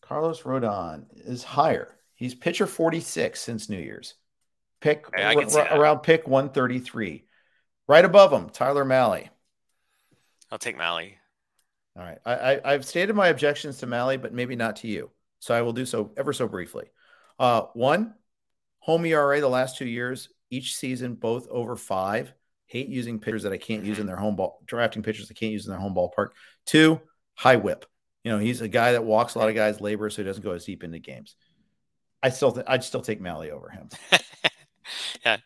Carlos 0.00 0.42
Rodon 0.42 1.04
is 1.24 1.44
higher. 1.44 1.94
He's 2.20 2.34
pitcher 2.34 2.66
46 2.66 3.40
since 3.40 3.70
New 3.70 3.78
Year's. 3.78 4.14
Pick 4.82 5.06
r- 5.16 5.34
r- 5.56 5.80
around 5.80 6.00
pick 6.00 6.28
133. 6.28 7.24
Right 7.88 8.04
above 8.04 8.30
him, 8.30 8.50
Tyler 8.50 8.84
Mahle. 8.84 9.30
I'll 10.50 10.58
take 10.58 10.76
Mahle. 10.76 11.14
All 11.96 12.04
right. 12.04 12.18
I, 12.26 12.60
I, 12.62 12.72
have 12.72 12.84
stated 12.84 13.16
my 13.16 13.28
objections 13.28 13.78
to 13.78 13.86
Mahle, 13.86 14.20
but 14.20 14.34
maybe 14.34 14.54
not 14.54 14.76
to 14.76 14.86
you. 14.86 15.10
So 15.38 15.54
I 15.54 15.62
will 15.62 15.72
do 15.72 15.86
so 15.86 16.12
ever 16.18 16.34
so 16.34 16.46
briefly. 16.46 16.90
Uh, 17.38 17.62
one, 17.72 18.12
home 18.80 19.06
ERA 19.06 19.40
the 19.40 19.48
last 19.48 19.78
two 19.78 19.88
years, 19.88 20.28
each 20.50 20.76
season, 20.76 21.14
both 21.14 21.48
over 21.48 21.74
five. 21.74 22.34
Hate 22.66 22.88
using 22.88 23.18
pitchers 23.18 23.44
that 23.44 23.52
I 23.52 23.58
can't 23.58 23.84
use 23.84 23.98
in 23.98 24.06
their 24.06 24.16
home 24.16 24.36
ball, 24.36 24.60
drafting 24.66 25.02
pitchers 25.02 25.30
I 25.30 25.34
can't 25.34 25.52
use 25.52 25.64
in 25.64 25.70
their 25.70 25.80
home 25.80 25.94
ballpark. 25.94 26.28
Two, 26.66 27.00
high 27.34 27.56
whip. 27.56 27.86
You 28.24 28.30
know, 28.30 28.38
he's 28.38 28.60
a 28.60 28.68
guy 28.68 28.92
that 28.92 29.04
walks 29.04 29.34
a 29.34 29.38
lot 29.38 29.48
of 29.48 29.54
guys 29.54 29.80
labor, 29.80 30.10
so 30.10 30.20
he 30.20 30.26
doesn't 30.26 30.44
go 30.44 30.52
as 30.52 30.66
deep 30.66 30.84
into 30.84 30.98
games. 30.98 31.34
I 32.22 32.30
still 32.30 32.52
th- 32.52 32.66
I'd 32.68 32.84
still 32.84 33.00
take 33.00 33.20
Mahle 33.20 33.50
over 33.50 33.70
him. 33.70 33.88
yeah, 35.24 35.38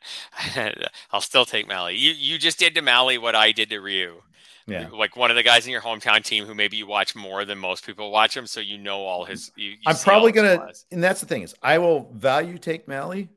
I'll 1.13 1.21
still 1.21 1.45
take 1.45 1.69
Mahle. 1.69 1.93
You 1.93 2.13
you 2.13 2.39
just 2.39 2.59
did 2.59 2.75
to 2.75 2.83
Mahle 2.83 3.21
what 3.21 3.35
I 3.35 3.53
did 3.53 3.71
to 3.71 3.79
Ryu. 3.79 4.21
Yeah, 4.67 4.89
like 4.89 5.15
one 5.17 5.31
of 5.31 5.37
the 5.37 5.43
guys 5.43 5.67
in 5.67 5.73
your 5.73 5.83
hometown 5.83 6.25
team 6.25 6.47
who 6.47 6.55
maybe 6.55 6.77
you 6.77 6.87
watch 6.87 7.15
more 7.15 7.45
than 7.45 7.59
most 7.59 7.85
people 7.85 8.11
watch 8.11 8.37
him, 8.37 8.47
so 8.47 8.61
you 8.61 8.79
know 8.79 9.01
all 9.01 9.25
his. 9.25 9.53
You, 9.57 9.71
you 9.71 9.77
I'm 9.87 9.97
probably 9.97 10.33
gonna, 10.33 10.69
and 10.91 11.05
that's 11.05 11.21
the 11.21 11.27
thing 11.27 11.43
is, 11.43 11.55
I 11.63 11.79
will 11.79 12.11
value 12.15 12.59
take 12.59 12.87
Mahle. 12.87 13.29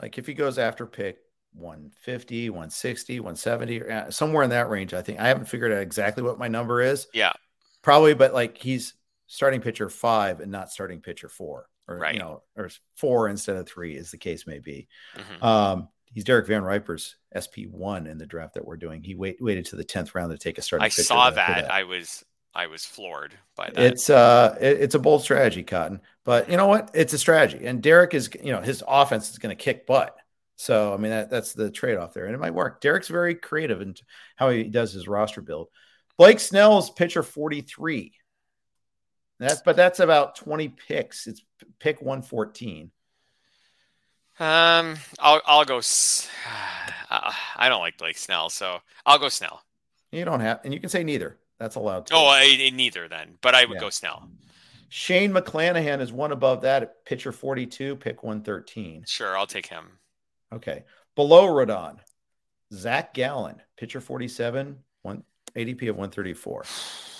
Like 0.00 0.16
if 0.16 0.26
he 0.26 0.34
goes 0.34 0.58
after 0.58 0.86
pick 0.86 1.18
150, 1.54 2.50
160, 2.50 3.20
170, 3.20 3.82
uh, 3.82 4.10
somewhere 4.10 4.44
in 4.44 4.50
that 4.50 4.70
range. 4.70 4.94
I 4.94 5.02
think 5.02 5.18
I 5.18 5.26
haven't 5.26 5.46
figured 5.46 5.72
out 5.72 5.82
exactly 5.82 6.22
what 6.22 6.38
my 6.38 6.48
number 6.48 6.80
is. 6.80 7.08
Yeah, 7.12 7.32
probably, 7.82 8.14
but 8.14 8.32
like 8.32 8.56
he's 8.56 8.94
starting 9.26 9.60
pitcher 9.60 9.88
five 9.90 10.38
and 10.38 10.52
not 10.52 10.70
starting 10.70 11.00
pitcher 11.00 11.28
four 11.28 11.66
or 11.88 11.98
right. 11.98 12.14
you 12.14 12.20
know, 12.20 12.42
or 12.56 12.70
four 12.96 13.28
instead 13.28 13.56
of 13.56 13.66
three, 13.66 13.96
as 13.96 14.10
the 14.10 14.18
case 14.18 14.46
may 14.46 14.58
be. 14.58 14.88
Mm-hmm. 15.16 15.44
Um, 15.44 15.88
he's 16.12 16.24
Derek 16.24 16.46
Van 16.46 16.62
Riper's 16.62 17.16
SP 17.36 17.68
one 17.70 18.06
in 18.06 18.18
the 18.18 18.26
draft 18.26 18.54
that 18.54 18.64
we're 18.64 18.76
doing. 18.76 19.02
He 19.02 19.14
wait, 19.14 19.36
waited 19.40 19.66
to 19.66 19.76
the 19.76 19.84
tenth 19.84 20.14
round 20.14 20.32
to 20.32 20.38
take 20.38 20.58
a 20.58 20.62
start. 20.62 20.82
I 20.82 20.88
saw 20.88 21.30
that. 21.30 21.62
that. 21.62 21.70
I 21.70 21.84
was 21.84 22.24
I 22.54 22.68
was 22.68 22.86
floored 22.86 23.34
by 23.54 23.70
that. 23.70 23.78
It's 23.78 24.08
uh, 24.08 24.56
it, 24.58 24.80
it's 24.80 24.94
a 24.94 24.98
bold 24.98 25.22
strategy, 25.22 25.62
Cotton. 25.62 26.00
But 26.24 26.50
you 26.50 26.56
know 26.56 26.66
what? 26.66 26.90
It's 26.94 27.12
a 27.12 27.18
strategy, 27.18 27.66
and 27.66 27.82
Derek 27.82 28.14
is 28.14 28.30
you 28.42 28.52
know 28.52 28.62
his 28.62 28.82
offense 28.88 29.30
is 29.30 29.38
going 29.38 29.54
to 29.56 29.62
kick 29.62 29.86
butt. 29.86 30.16
So 30.56 30.94
I 30.94 30.96
mean 30.96 31.10
that 31.10 31.30
that's 31.30 31.52
the 31.52 31.70
trade 31.70 31.98
off 31.98 32.14
there, 32.14 32.24
and 32.24 32.34
it 32.34 32.38
might 32.38 32.54
work. 32.54 32.80
Derek's 32.80 33.08
very 33.08 33.34
creative 33.34 33.82
in 33.82 33.94
how 34.36 34.48
he 34.48 34.64
does 34.64 34.92
his 34.92 35.06
roster 35.06 35.42
build. 35.42 35.68
Blake 36.16 36.40
Snell's 36.40 36.90
pitcher 36.90 37.22
forty 37.22 37.60
three. 37.60 38.14
That's 39.38 39.60
but 39.62 39.76
that's 39.76 40.00
about 40.00 40.36
20 40.36 40.68
picks. 40.68 41.26
It's 41.26 41.42
pick 41.78 42.00
114. 42.00 42.90
Um, 44.38 44.96
I'll 45.18 45.40
I'll 45.44 45.64
go. 45.64 45.80
Uh, 47.08 47.32
I 47.54 47.68
don't 47.68 47.78
like 47.78 47.98
Blake 47.98 48.18
Snell, 48.18 48.50
so 48.50 48.80
I'll 49.06 49.20
go 49.20 49.28
Snell. 49.28 49.62
You 50.10 50.24
don't 50.24 50.40
have, 50.40 50.58
and 50.64 50.74
you 50.74 50.80
can 50.80 50.88
say 50.88 51.04
neither. 51.04 51.38
That's 51.56 51.76
allowed. 51.76 52.08
Oh, 52.12 52.26
I, 52.26 52.68
neither 52.74 53.06
then, 53.06 53.38
but 53.42 53.54
I 53.54 53.64
would 53.64 53.74
yeah. 53.74 53.80
go 53.80 53.90
Snell. 53.90 54.28
Shane 54.88 55.32
McClanahan 55.32 56.00
is 56.00 56.12
one 56.12 56.32
above 56.32 56.62
that 56.62 56.82
at 56.82 57.04
pitcher 57.04 57.30
42, 57.30 57.94
pick 57.94 58.24
113. 58.24 59.04
Sure, 59.06 59.38
I'll 59.38 59.46
take 59.46 59.66
him. 59.66 59.86
Okay. 60.52 60.82
Below 61.14 61.46
Rodon, 61.46 61.98
Zac 62.74 63.14
Gallen, 63.14 63.62
pitcher 63.76 64.00
47, 64.00 64.76
one 65.02 65.22
ADP 65.54 65.88
of 65.88 65.96
134. 65.96 66.64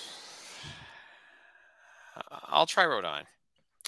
I'll 2.48 2.66
try 2.66 2.84
Rodon. 2.84 3.22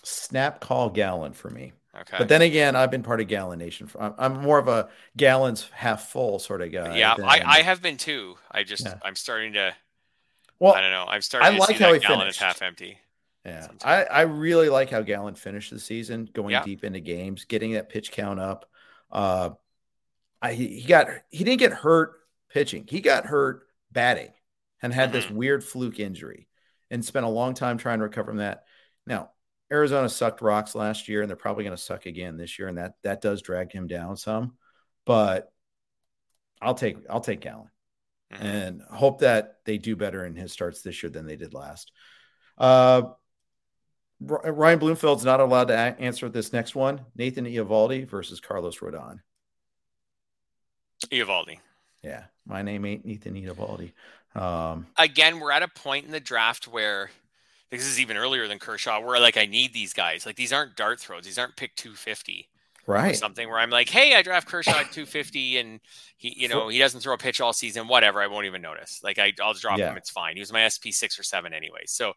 Snap 0.04 0.60
call 0.60 0.90
Gallen 0.90 1.32
for 1.32 1.50
me. 1.50 1.72
Okay. 2.02 2.16
But 2.18 2.28
then 2.28 2.42
again, 2.42 2.76
I've 2.76 2.90
been 2.90 3.02
part 3.02 3.20
of 3.20 3.28
Gallon 3.28 3.58
Nation. 3.58 3.88
I'm 3.98 4.40
more 4.40 4.58
of 4.58 4.68
a 4.68 4.88
gallons 5.16 5.68
half 5.72 6.10
full 6.10 6.38
sort 6.38 6.62
of 6.62 6.70
guy. 6.70 6.96
Yeah, 6.96 7.16
I, 7.18 7.42
I 7.44 7.62
have 7.62 7.82
been 7.82 7.96
too. 7.96 8.36
I 8.50 8.62
just 8.62 8.84
yeah. 8.84 8.98
I'm 9.02 9.16
starting 9.16 9.54
to. 9.54 9.74
Well, 10.60 10.74
I 10.74 10.80
don't 10.80 10.90
know. 10.90 11.06
I'm 11.08 11.22
starting. 11.22 11.54
I 11.54 11.58
like 11.58 11.76
how 11.76 11.92
he 11.92 11.98
Gallen 11.98 12.20
finished. 12.20 12.36
is 12.36 12.42
half 12.42 12.62
empty. 12.62 12.98
Yeah, 13.44 13.68
I, 13.82 14.04
I 14.04 14.20
really 14.22 14.68
like 14.68 14.90
how 14.90 15.00
Gallen 15.00 15.34
finished 15.34 15.70
the 15.70 15.80
season, 15.80 16.28
going 16.32 16.50
yeah. 16.50 16.62
deep 16.62 16.84
into 16.84 17.00
games, 17.00 17.44
getting 17.44 17.72
that 17.72 17.88
pitch 17.88 18.12
count 18.12 18.38
up. 18.38 18.68
Uh, 19.10 19.50
I 20.42 20.52
he 20.52 20.82
got 20.82 21.08
he 21.30 21.44
didn't 21.44 21.60
get 21.60 21.72
hurt 21.72 22.12
pitching. 22.50 22.86
He 22.88 23.00
got 23.00 23.26
hurt 23.26 23.66
batting 23.90 24.32
and 24.82 24.92
had 24.92 25.10
mm-hmm. 25.10 25.18
this 25.18 25.30
weird 25.30 25.64
fluke 25.64 25.98
injury 25.98 26.47
and 26.90 27.04
spent 27.04 27.26
a 27.26 27.30
long 27.30 27.54
time 27.54 27.78
trying 27.78 27.98
to 27.98 28.04
recover 28.04 28.30
from 28.30 28.38
that. 28.38 28.64
Now, 29.06 29.30
Arizona 29.70 30.08
sucked 30.08 30.40
rocks 30.40 30.74
last 30.74 31.08
year 31.08 31.20
and 31.20 31.28
they're 31.28 31.36
probably 31.36 31.64
going 31.64 31.76
to 31.76 31.82
suck 31.82 32.06
again 32.06 32.36
this 32.36 32.58
year 32.58 32.68
and 32.68 32.78
that 32.78 32.94
that 33.02 33.20
does 33.20 33.42
drag 33.42 33.72
him 33.72 33.86
down 33.86 34.16
some. 34.16 34.54
But 35.04 35.52
I'll 36.60 36.74
take 36.74 36.96
I'll 37.08 37.20
take 37.20 37.40
Gallen 37.40 37.70
mm-hmm. 38.32 38.46
and 38.46 38.82
hope 38.82 39.20
that 39.20 39.58
they 39.64 39.78
do 39.78 39.96
better 39.96 40.24
in 40.24 40.34
his 40.34 40.52
starts 40.52 40.82
this 40.82 41.02
year 41.02 41.10
than 41.10 41.26
they 41.26 41.36
did 41.36 41.54
last. 41.54 41.92
Uh, 42.56 43.02
Ryan 44.20 44.80
Bloomfield's 44.80 45.24
not 45.24 45.40
allowed 45.40 45.68
to 45.68 45.74
a- 45.74 46.00
answer 46.02 46.28
this 46.28 46.52
next 46.52 46.74
one. 46.74 47.04
Nathan 47.14 47.44
Eovaldi 47.44 48.08
versus 48.08 48.40
Carlos 48.40 48.78
Rodon. 48.78 49.20
Eovaldi. 51.06 51.60
Yeah, 52.02 52.24
my 52.44 52.62
name 52.62 52.84
ain't 52.84 53.04
Nathan 53.04 53.34
Eovaldi. 53.34 53.92
Um, 54.34 54.86
Again, 54.96 55.40
we're 55.40 55.52
at 55.52 55.62
a 55.62 55.68
point 55.68 56.06
in 56.06 56.12
the 56.12 56.20
draft 56.20 56.68
where 56.68 57.10
this 57.70 57.86
is 57.86 58.00
even 58.00 58.16
earlier 58.16 58.48
than 58.48 58.58
Kershaw, 58.58 59.00
where 59.00 59.20
like 59.20 59.36
I 59.36 59.46
need 59.46 59.72
these 59.72 59.92
guys. 59.92 60.24
Like 60.24 60.36
these 60.36 60.52
aren't 60.52 60.76
dart 60.76 61.00
throws; 61.00 61.24
these 61.24 61.38
aren't 61.38 61.56
pick 61.56 61.74
250, 61.76 62.48
right? 62.86 63.16
something 63.16 63.48
where 63.48 63.58
I'm 63.58 63.70
like, 63.70 63.88
hey, 63.88 64.14
I 64.14 64.22
draft 64.22 64.48
Kershaw 64.48 64.70
at 64.70 64.92
250, 64.92 65.58
and 65.58 65.80
he, 66.16 66.34
you 66.36 66.48
know, 66.48 66.68
he 66.68 66.78
doesn't 66.78 67.00
throw 67.00 67.14
a 67.14 67.18
pitch 67.18 67.40
all 67.40 67.52
season. 67.52 67.88
Whatever, 67.88 68.20
I 68.20 68.26
won't 68.26 68.46
even 68.46 68.62
notice. 68.62 69.00
Like 69.02 69.18
I, 69.18 69.32
I'll 69.42 69.54
drop 69.54 69.78
yeah. 69.78 69.90
him; 69.90 69.96
it's 69.96 70.10
fine. 70.10 70.34
He 70.34 70.40
was 70.40 70.52
my 70.52 70.66
SP 70.68 70.90
six 70.90 71.18
or 71.18 71.22
seven 71.22 71.52
anyway. 71.52 71.82
So, 71.86 72.12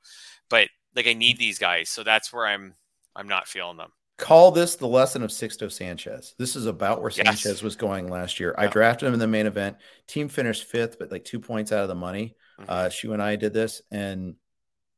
but 0.49 0.69
like 0.95 1.07
I 1.07 1.13
need 1.13 1.37
these 1.37 1.59
guys, 1.59 1.89
so 1.89 2.03
that's 2.03 2.31
where 2.31 2.45
I'm. 2.45 2.75
I'm 3.13 3.27
not 3.27 3.45
feeling 3.45 3.75
them 3.75 3.91
call 4.21 4.51
this 4.51 4.75
the 4.75 4.87
lesson 4.87 5.23
of 5.23 5.31
Sixto 5.31 5.69
Sanchez. 5.69 6.35
This 6.37 6.55
is 6.55 6.67
about 6.67 7.01
where 7.01 7.11
Sanchez 7.11 7.45
yes. 7.45 7.63
was 7.63 7.75
going 7.75 8.07
last 8.07 8.39
year. 8.39 8.55
Yeah. 8.57 8.65
I 8.65 8.67
drafted 8.67 9.07
him 9.07 9.15
in 9.15 9.19
the 9.19 9.27
main 9.27 9.47
event. 9.47 9.77
Team 10.07 10.29
finished 10.29 10.65
fifth, 10.65 10.99
but 10.99 11.11
like 11.11 11.25
two 11.25 11.39
points 11.39 11.71
out 11.71 11.81
of 11.81 11.89
the 11.89 11.95
money. 11.95 12.35
Mm-hmm. 12.59 12.69
Uh, 12.69 12.89
Shu 12.89 13.11
and 13.13 13.21
I 13.21 13.35
did 13.35 13.53
this, 13.53 13.81
and 13.91 14.35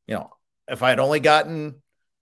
you 0.06 0.14
know, 0.14 0.30
if 0.68 0.82
I 0.82 0.90
had 0.90 1.00
only 1.00 1.20
gotten, 1.20 1.76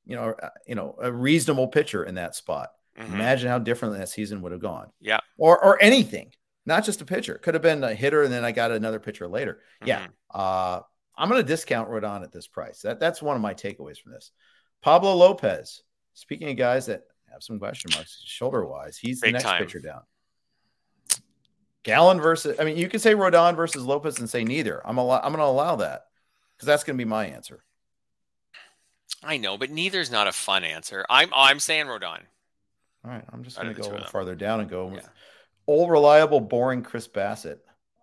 you 0.06 0.14
know, 0.14 0.30
uh, 0.30 0.50
you 0.66 0.76
know, 0.76 0.96
a 1.02 1.12
reasonable 1.12 1.66
pitcher 1.66 2.04
in 2.04 2.14
that 2.14 2.36
spot, 2.36 2.70
mm-hmm. 2.98 3.12
imagine 3.12 3.48
how 3.48 3.58
different 3.58 3.98
that 3.98 4.08
season 4.08 4.40
would 4.42 4.52
have 4.52 4.62
gone. 4.62 4.90
Yeah, 5.00 5.20
or 5.36 5.62
or 5.62 5.82
anything, 5.82 6.32
not 6.64 6.84
just 6.84 7.00
a 7.00 7.04
pitcher. 7.04 7.34
Could 7.34 7.54
have 7.54 7.62
been 7.62 7.82
a 7.82 7.94
hitter, 7.94 8.22
and 8.22 8.32
then 8.32 8.44
I 8.44 8.52
got 8.52 8.70
another 8.70 9.00
pitcher 9.00 9.26
later. 9.26 9.60
Mm-hmm. 9.82 9.88
Yeah, 9.88 10.06
uh, 10.32 10.80
I'm 11.18 11.28
going 11.28 11.42
to 11.42 11.46
discount 11.46 11.90
Rodon 11.90 12.22
at 12.22 12.30
this 12.30 12.46
price. 12.46 12.82
That 12.82 13.00
that's 13.00 13.20
one 13.20 13.34
of 13.34 13.42
my 13.42 13.54
takeaways 13.54 13.98
from 13.98 14.12
this. 14.12 14.30
Pablo 14.82 15.14
Lopez 15.14 15.82
Speaking 16.14 16.50
of 16.50 16.56
guys 16.56 16.86
that 16.86 17.04
have 17.30 17.42
some 17.42 17.58
question 17.58 17.90
marks 17.94 18.22
shoulder 18.24 18.64
wise, 18.64 18.98
he's 18.98 19.20
Big 19.20 19.28
the 19.28 19.32
next 19.32 19.44
time. 19.44 19.62
pitcher 19.62 19.80
down. 19.80 20.02
Gallen 21.82 22.20
versus, 22.20 22.58
I 22.60 22.64
mean, 22.64 22.76
you 22.76 22.88
can 22.88 23.00
say 23.00 23.14
Rodon 23.14 23.56
versus 23.56 23.84
Lopez 23.84 24.20
and 24.20 24.30
say 24.30 24.44
neither. 24.44 24.86
I'm, 24.86 24.98
al- 24.98 25.10
I'm 25.10 25.32
going 25.32 25.38
to 25.38 25.44
allow 25.44 25.76
that 25.76 26.04
because 26.56 26.66
that's 26.66 26.84
going 26.84 26.96
to 26.96 27.04
be 27.04 27.08
my 27.08 27.26
answer. 27.26 27.64
I 29.24 29.36
know, 29.36 29.56
but 29.56 29.70
neither's 29.70 30.10
not 30.10 30.26
a 30.26 30.32
fun 30.32 30.64
answer. 30.64 31.04
I'm 31.08 31.30
I'm 31.34 31.60
saying 31.60 31.86
Rodon. 31.86 32.20
All 33.04 33.10
right, 33.10 33.24
I'm 33.32 33.42
just 33.42 33.56
going 33.56 33.74
to 33.74 33.80
go 33.80 33.88
a 33.88 33.90
little 33.90 34.06
farther 34.06 34.34
down 34.34 34.60
and 34.60 34.70
go 34.70 34.86
with 34.86 35.08
old, 35.66 35.90
reliable, 35.90 36.40
boring 36.40 36.82
Chris 36.82 37.08
Bassitt. 37.08 37.58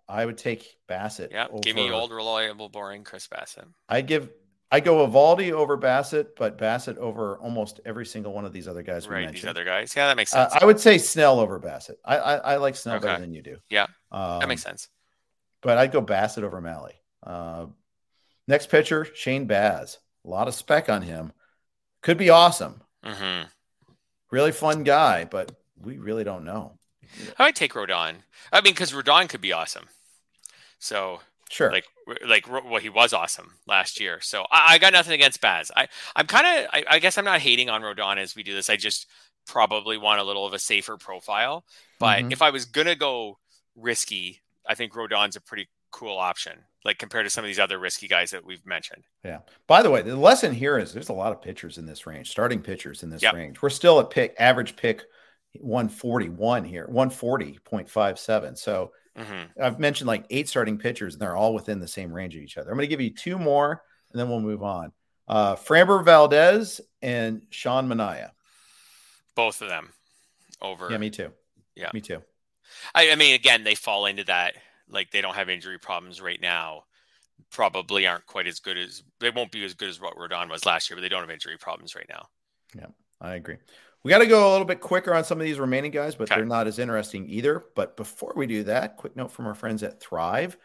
I 0.08 0.26
would 0.26 0.36
take 0.36 0.66
Bassitt. 0.88 1.30
Yeah, 1.30 1.46
give 1.62 1.76
me 1.76 1.90
old, 1.90 2.10
reliable, 2.10 2.68
boring 2.68 3.04
Chris 3.04 3.28
Bassitt. 3.28 3.66
I 3.88 4.00
give 4.00 4.28
I 4.72 4.80
go 4.80 5.06
Eovaldi 5.06 5.50
over 5.50 5.76
Bassitt, 5.76 6.36
but 6.36 6.56
Bassitt 6.56 6.96
over 6.98 7.38
almost 7.38 7.80
every 7.84 8.06
single 8.06 8.32
one 8.32 8.44
of 8.44 8.52
these 8.52 8.68
other 8.68 8.82
guys. 8.82 9.08
right, 9.08 9.30
these 9.30 9.44
other 9.44 9.64
guys. 9.64 9.94
Yeah, 9.96 10.06
that 10.06 10.16
makes 10.16 10.30
sense. 10.30 10.54
Uh, 10.54 10.58
I 10.60 10.64
would 10.64 10.78
say 10.78 10.96
Snell 10.98 11.40
over 11.40 11.58
Bassitt. 11.58 11.96
I 12.04 12.16
I, 12.18 12.34
I 12.36 12.56
like 12.56 12.76
Snell 12.76 12.96
okay. 12.96 13.06
better 13.06 13.20
than 13.20 13.32
you 13.32 13.42
do. 13.42 13.56
Yeah, 13.68 13.86
um, 14.12 14.40
that 14.40 14.48
makes 14.48 14.62
sense. 14.62 14.88
But 15.60 15.78
I'd 15.78 15.92
go 15.92 16.00
Bassitt 16.00 16.44
over 16.44 16.60
Mahle. 16.60 16.92
Uh, 17.22 17.66
next 18.46 18.68
pitcher, 18.68 19.06
Shane 19.14 19.46
Baz. 19.46 19.98
A 20.24 20.28
lot 20.28 20.48
of 20.48 20.54
spec 20.54 20.88
on 20.88 21.02
him. 21.02 21.32
Could 22.02 22.16
be 22.16 22.30
awesome. 22.30 22.80
Mm-hmm. 23.04 23.48
Really 24.30 24.52
fun 24.52 24.84
guy, 24.84 25.24
but 25.24 25.52
we 25.82 25.98
really 25.98 26.24
don't 26.24 26.44
know. 26.44 26.78
I 27.38 27.44
might 27.44 27.56
take 27.56 27.72
Rodon. 27.72 28.16
I 28.52 28.60
mean, 28.60 28.72
because 28.72 28.92
Rodon 28.92 29.28
could 29.28 29.40
be 29.40 29.52
awesome. 29.52 29.88
So 30.78 31.20
Sure. 31.50 31.72
Like, 31.72 31.84
like 32.26 32.48
well, 32.48 32.80
he 32.80 32.88
was 32.88 33.12
awesome 33.12 33.54
last 33.66 34.00
year. 34.00 34.20
So 34.20 34.46
I, 34.50 34.74
I 34.74 34.78
got 34.78 34.92
nothing 34.92 35.14
against 35.14 35.40
Baz. 35.40 35.70
I, 35.76 35.88
I'm 36.14 36.26
kind 36.26 36.46
of, 36.46 36.70
I, 36.72 36.84
I, 36.88 36.98
guess 37.00 37.18
I'm 37.18 37.24
not 37.24 37.40
hating 37.40 37.68
on 37.68 37.82
Rodon 37.82 38.18
as 38.18 38.36
we 38.36 38.44
do 38.44 38.54
this. 38.54 38.70
I 38.70 38.76
just 38.76 39.08
probably 39.46 39.98
want 39.98 40.20
a 40.20 40.24
little 40.24 40.46
of 40.46 40.52
a 40.52 40.60
safer 40.60 40.96
profile. 40.96 41.64
But 41.98 42.20
mm-hmm. 42.20 42.32
if 42.32 42.40
I 42.40 42.50
was 42.50 42.66
gonna 42.66 42.94
go 42.94 43.38
risky, 43.74 44.40
I 44.66 44.76
think 44.76 44.92
Rodon's 44.92 45.34
a 45.34 45.40
pretty 45.40 45.68
cool 45.90 46.18
option, 46.18 46.52
like 46.84 46.98
compared 46.98 47.26
to 47.26 47.30
some 47.30 47.44
of 47.44 47.48
these 47.48 47.58
other 47.58 47.80
risky 47.80 48.06
guys 48.06 48.30
that 48.30 48.44
we've 48.44 48.64
mentioned. 48.64 49.02
Yeah. 49.24 49.40
By 49.66 49.82
the 49.82 49.90
way, 49.90 50.02
the 50.02 50.14
lesson 50.14 50.54
here 50.54 50.78
is 50.78 50.92
there's 50.92 51.08
a 51.08 51.14
lot 51.14 51.32
of 51.32 51.42
pitchers 51.42 51.78
in 51.78 51.86
this 51.86 52.06
range, 52.06 52.30
starting 52.30 52.62
pitchers 52.62 53.02
in 53.02 53.10
this 53.10 53.22
yep. 53.22 53.34
range. 53.34 53.60
We're 53.60 53.70
still 53.70 53.98
at 53.98 54.10
pick 54.10 54.36
average 54.38 54.76
pick 54.76 55.02
141 55.58 56.64
here, 56.64 56.88
140.57. 56.92 58.56
So 58.56 58.92
Mm-hmm. 59.20 59.62
I've 59.62 59.78
mentioned 59.78 60.08
like 60.08 60.24
eight 60.30 60.48
starting 60.48 60.78
pitchers, 60.78 61.14
and 61.14 61.22
they're 61.22 61.36
all 61.36 61.54
within 61.54 61.80
the 61.80 61.88
same 61.88 62.12
range 62.12 62.34
of 62.34 62.42
each 62.42 62.56
other. 62.56 62.70
I'm 62.70 62.76
going 62.76 62.88
to 62.88 62.90
give 62.90 63.00
you 63.00 63.10
two 63.10 63.38
more, 63.38 63.82
and 64.12 64.20
then 64.20 64.28
we'll 64.28 64.40
move 64.40 64.62
on. 64.62 64.92
Uh, 65.28 65.54
Framber 65.56 66.04
Valdez 66.04 66.80
and 67.02 67.42
Sean 67.50 67.88
Manaea. 67.88 68.30
Both 69.34 69.62
of 69.62 69.68
them 69.68 69.90
over. 70.60 70.90
Yeah, 70.90 70.98
me 70.98 71.10
too. 71.10 71.30
Yeah, 71.76 71.90
me 71.94 72.00
too. 72.00 72.22
I, 72.94 73.10
I 73.10 73.14
mean, 73.14 73.34
again, 73.34 73.64
they 73.64 73.74
fall 73.74 74.06
into 74.06 74.24
that. 74.24 74.54
Like 74.88 75.10
they 75.10 75.20
don't 75.20 75.34
have 75.34 75.48
injury 75.48 75.78
problems 75.78 76.20
right 76.20 76.40
now. 76.40 76.84
Probably 77.50 78.06
aren't 78.06 78.26
quite 78.26 78.46
as 78.46 78.60
good 78.60 78.76
as 78.76 79.02
they 79.18 79.30
won't 79.30 79.52
be 79.52 79.64
as 79.64 79.74
good 79.74 79.88
as 79.88 80.00
what 80.00 80.16
Rodon 80.16 80.50
was 80.50 80.66
last 80.66 80.90
year, 80.90 80.96
but 80.96 81.02
they 81.02 81.08
don't 81.08 81.20
have 81.20 81.30
injury 81.30 81.56
problems 81.58 81.94
right 81.94 82.08
now. 82.08 82.26
Yeah, 82.74 82.86
I 83.20 83.34
agree. 83.34 83.56
We 84.02 84.10
got 84.10 84.18
to 84.18 84.26
go 84.26 84.50
a 84.50 84.52
little 84.52 84.66
bit 84.66 84.80
quicker 84.80 85.12
on 85.12 85.24
some 85.24 85.38
of 85.38 85.44
these 85.44 85.58
remaining 85.58 85.90
guys, 85.90 86.14
but 86.14 86.30
okay. 86.30 86.36
they're 86.36 86.46
not 86.46 86.66
as 86.66 86.78
interesting 86.78 87.28
either. 87.28 87.64
But 87.74 87.96
before 87.96 88.32
we 88.34 88.46
do 88.46 88.64
that, 88.64 88.96
quick 88.96 89.14
note 89.14 89.30
from 89.30 89.46
our 89.46 89.54
friends 89.54 89.82
at 89.82 90.00
Thrive. 90.00 90.56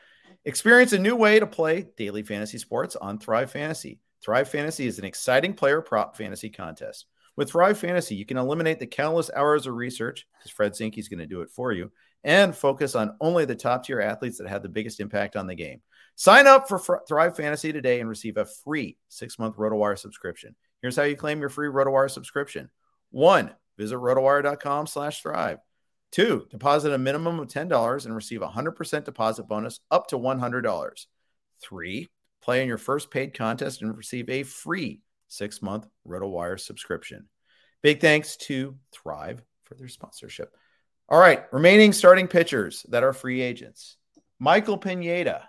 Experience 0.46 0.94
a 0.94 1.00
new 1.00 1.16
way 1.16 1.40
to 1.40 1.48
play 1.48 1.88
daily 1.98 2.24
fantasy 2.24 2.58
sports 2.58 2.96
on 2.96 3.20
Thrive 3.20 3.52
Fantasy. 3.52 4.00
Thrive 4.24 4.48
Fantasy 4.48 4.88
is 4.88 5.00
an 5.00 5.06
exciting 5.06 5.54
player 5.54 5.82
prop 5.82 6.16
fantasy 6.16 6.50
contest. 6.50 7.08
With 7.36 7.52
Thrive 7.52 7.78
Fantasy, 7.78 8.16
you 8.16 8.26
can 8.26 8.38
eliminate 8.38 8.80
the 8.80 8.88
countless 8.88 9.30
hours 9.36 9.68
of 9.68 9.74
research, 9.74 10.26
because 10.38 10.52
Fred 10.52 10.72
Zinkie's 10.72 11.10
going 11.10 11.20
to 11.20 11.26
do 11.26 11.42
it 11.42 11.50
for 11.50 11.74
you, 11.74 11.92
and 12.24 12.56
focus 12.56 12.96
on 12.96 13.18
only 13.20 13.44
the 13.44 13.56
top 13.56 13.84
tier 13.84 14.00
athletes 14.00 14.38
that 14.38 14.48
have 14.48 14.64
the 14.64 14.70
biggest 14.70 15.02
impact 15.02 15.36
on 15.36 15.46
the 15.46 15.56
game. 15.56 15.82
Sign 16.16 16.48
up 16.48 16.70
for 16.70 17.02
Thrive 17.08 17.36
Fantasy 17.36 17.74
today 17.74 18.00
and 18.00 18.08
receive 18.08 18.38
a 18.38 18.46
free 18.46 18.98
six 19.10 19.38
month 19.38 19.58
RotoWire 19.58 20.00
subscription. 20.00 20.56
Here's 20.82 20.96
how 20.96 21.04
you 21.04 21.18
claim 21.18 21.42
your 21.42 21.50
free 21.50 21.68
RotoWire 21.68 22.10
subscription. 22.10 22.70
One, 23.12 23.52
visit 23.78 23.98
rotowire.com 23.98 24.88
slash 24.88 25.22
thrive. 25.22 25.60
Two, 26.12 26.48
deposit 26.50 26.94
a 26.94 26.98
minimum 26.98 27.40
of 27.40 27.48
$10 27.48 28.06
and 28.06 28.16
receive 28.16 28.42
a 28.42 28.48
100% 28.48 29.04
deposit 29.04 29.48
bonus 29.48 29.80
up 29.92 30.08
to 30.08 30.18
$100. 30.18 31.06
Three, 31.62 32.10
play 32.42 32.62
in 32.62 32.68
your 32.68 32.78
first 32.78 33.12
paid 33.12 33.34
contest 33.34 33.82
and 33.82 33.98
receive 33.98 34.30
a 34.30 34.44
free 34.44 35.02
six 35.28 35.62
month 35.62 35.88
RotoWire 36.08 36.60
subscription. 36.60 37.28
Big 37.82 38.00
thanks 38.00 38.38
to 38.38 38.78
Thrive 38.92 39.42
for 39.66 39.76
their 39.76 39.90
sponsorship. 39.90 40.56
All 41.10 41.20
right, 41.20 41.44
remaining 41.52 41.94
starting 41.94 42.28
pitchers 42.28 42.86
that 42.90 43.04
are 43.04 43.14
free 43.14 43.42
agents. 43.42 43.98
Michael 44.40 44.78
Pineda. 44.78 45.48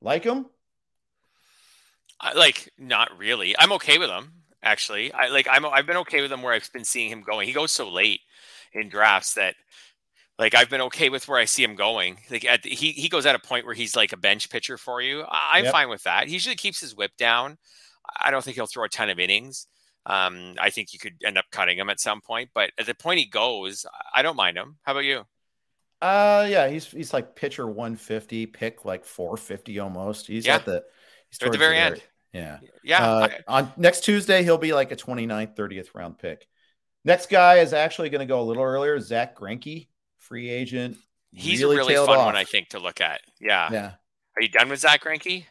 Like 0.00 0.24
him? 0.24 0.46
I, 2.20 2.32
like, 2.34 2.70
not 2.78 3.16
really. 3.18 3.54
I'm 3.58 3.72
okay 3.72 3.98
with 3.98 4.10
him 4.10 4.32
actually. 4.64 5.12
I 5.12 5.28
like 5.28 5.46
I'm 5.50 5.64
I've 5.66 5.86
been 5.86 5.98
okay 5.98 6.22
with 6.22 6.32
him 6.32 6.42
where 6.42 6.52
I've 6.52 6.72
been 6.72 6.84
seeing 6.84 7.10
him 7.10 7.22
going. 7.22 7.46
He 7.46 7.54
goes 7.54 7.72
so 7.72 7.88
late 7.88 8.20
in 8.72 8.88
drafts 8.88 9.34
that 9.34 9.54
like 10.38 10.54
I've 10.54 10.70
been 10.70 10.80
okay 10.82 11.08
with 11.08 11.28
where 11.28 11.38
I 11.38 11.44
see 11.44 11.62
him 11.62 11.76
going. 11.76 12.18
Like 12.30 12.44
at 12.44 12.62
the, 12.62 12.70
he 12.70 12.92
he 12.92 13.08
goes 13.08 13.26
at 13.26 13.34
a 13.34 13.38
point 13.38 13.66
where 13.66 13.74
he's 13.74 13.94
like 13.94 14.12
a 14.12 14.16
bench 14.16 14.50
pitcher 14.50 14.76
for 14.76 15.00
you. 15.00 15.22
I, 15.28 15.58
am 15.58 15.64
yep. 15.64 15.72
fine 15.72 15.88
with 15.88 16.02
that. 16.04 16.26
He 16.26 16.32
usually 16.32 16.56
keeps 16.56 16.80
his 16.80 16.96
whip 16.96 17.12
down. 17.16 17.58
I 18.20 18.30
don't 18.30 18.42
think 18.42 18.56
he'll 18.56 18.66
throw 18.66 18.84
a 18.84 18.88
ton 18.88 19.10
of 19.10 19.18
innings. 19.18 19.66
Um, 20.06 20.54
I 20.60 20.70
think 20.70 20.92
you 20.92 20.98
could 20.98 21.14
end 21.24 21.38
up 21.38 21.46
cutting 21.50 21.78
him 21.78 21.88
at 21.88 22.00
some 22.00 22.20
point, 22.20 22.50
but 22.52 22.70
at 22.78 22.84
the 22.84 22.94
point 22.94 23.20
he 23.20 23.26
goes, 23.26 23.86
I 24.14 24.20
don't 24.20 24.36
mind 24.36 24.58
him. 24.58 24.76
How 24.82 24.92
about 24.92 25.04
you? 25.04 25.24
Uh, 26.02 26.46
yeah, 26.50 26.68
he's 26.68 26.86
he's 26.86 27.14
like 27.14 27.34
pitcher 27.34 27.66
150, 27.66 28.46
pick 28.46 28.84
like 28.84 29.04
450 29.06 29.78
almost. 29.78 30.26
He's 30.26 30.46
yeah. 30.46 30.56
at 30.56 30.66
the 30.66 30.84
he's 31.30 31.40
at 31.40 31.52
the 31.52 31.58
very 31.58 31.76
the 31.76 31.80
end. 31.80 32.02
Yeah, 32.34 32.58
yeah. 32.82 33.06
Uh, 33.06 33.28
I, 33.46 33.60
on 33.60 33.72
next 33.76 34.00
Tuesday, 34.00 34.42
he'll 34.42 34.58
be 34.58 34.72
like 34.72 34.90
a 34.90 34.96
29th, 34.96 35.56
30th 35.56 35.94
round 35.94 36.18
pick. 36.18 36.46
Next 37.04 37.30
guy 37.30 37.58
is 37.58 37.72
actually 37.72 38.10
going 38.10 38.20
to 38.20 38.26
go 38.26 38.40
a 38.40 38.42
little 38.42 38.64
earlier. 38.64 38.98
Zack 38.98 39.38
Greinke, 39.38 39.88
free 40.18 40.50
agent. 40.50 40.96
He's 41.32 41.62
really 41.62 41.76
a 41.76 41.78
really 41.78 41.94
fun 41.94 42.18
off. 42.18 42.26
one, 42.26 42.36
I 42.36 42.44
think, 42.44 42.70
to 42.70 42.78
look 42.78 43.00
at. 43.00 43.20
Yeah. 43.40 43.68
Yeah. 43.72 43.92
Are 44.36 44.42
you 44.42 44.48
done 44.48 44.68
with 44.68 44.80
Zack 44.80 45.04
Greinke? 45.04 45.44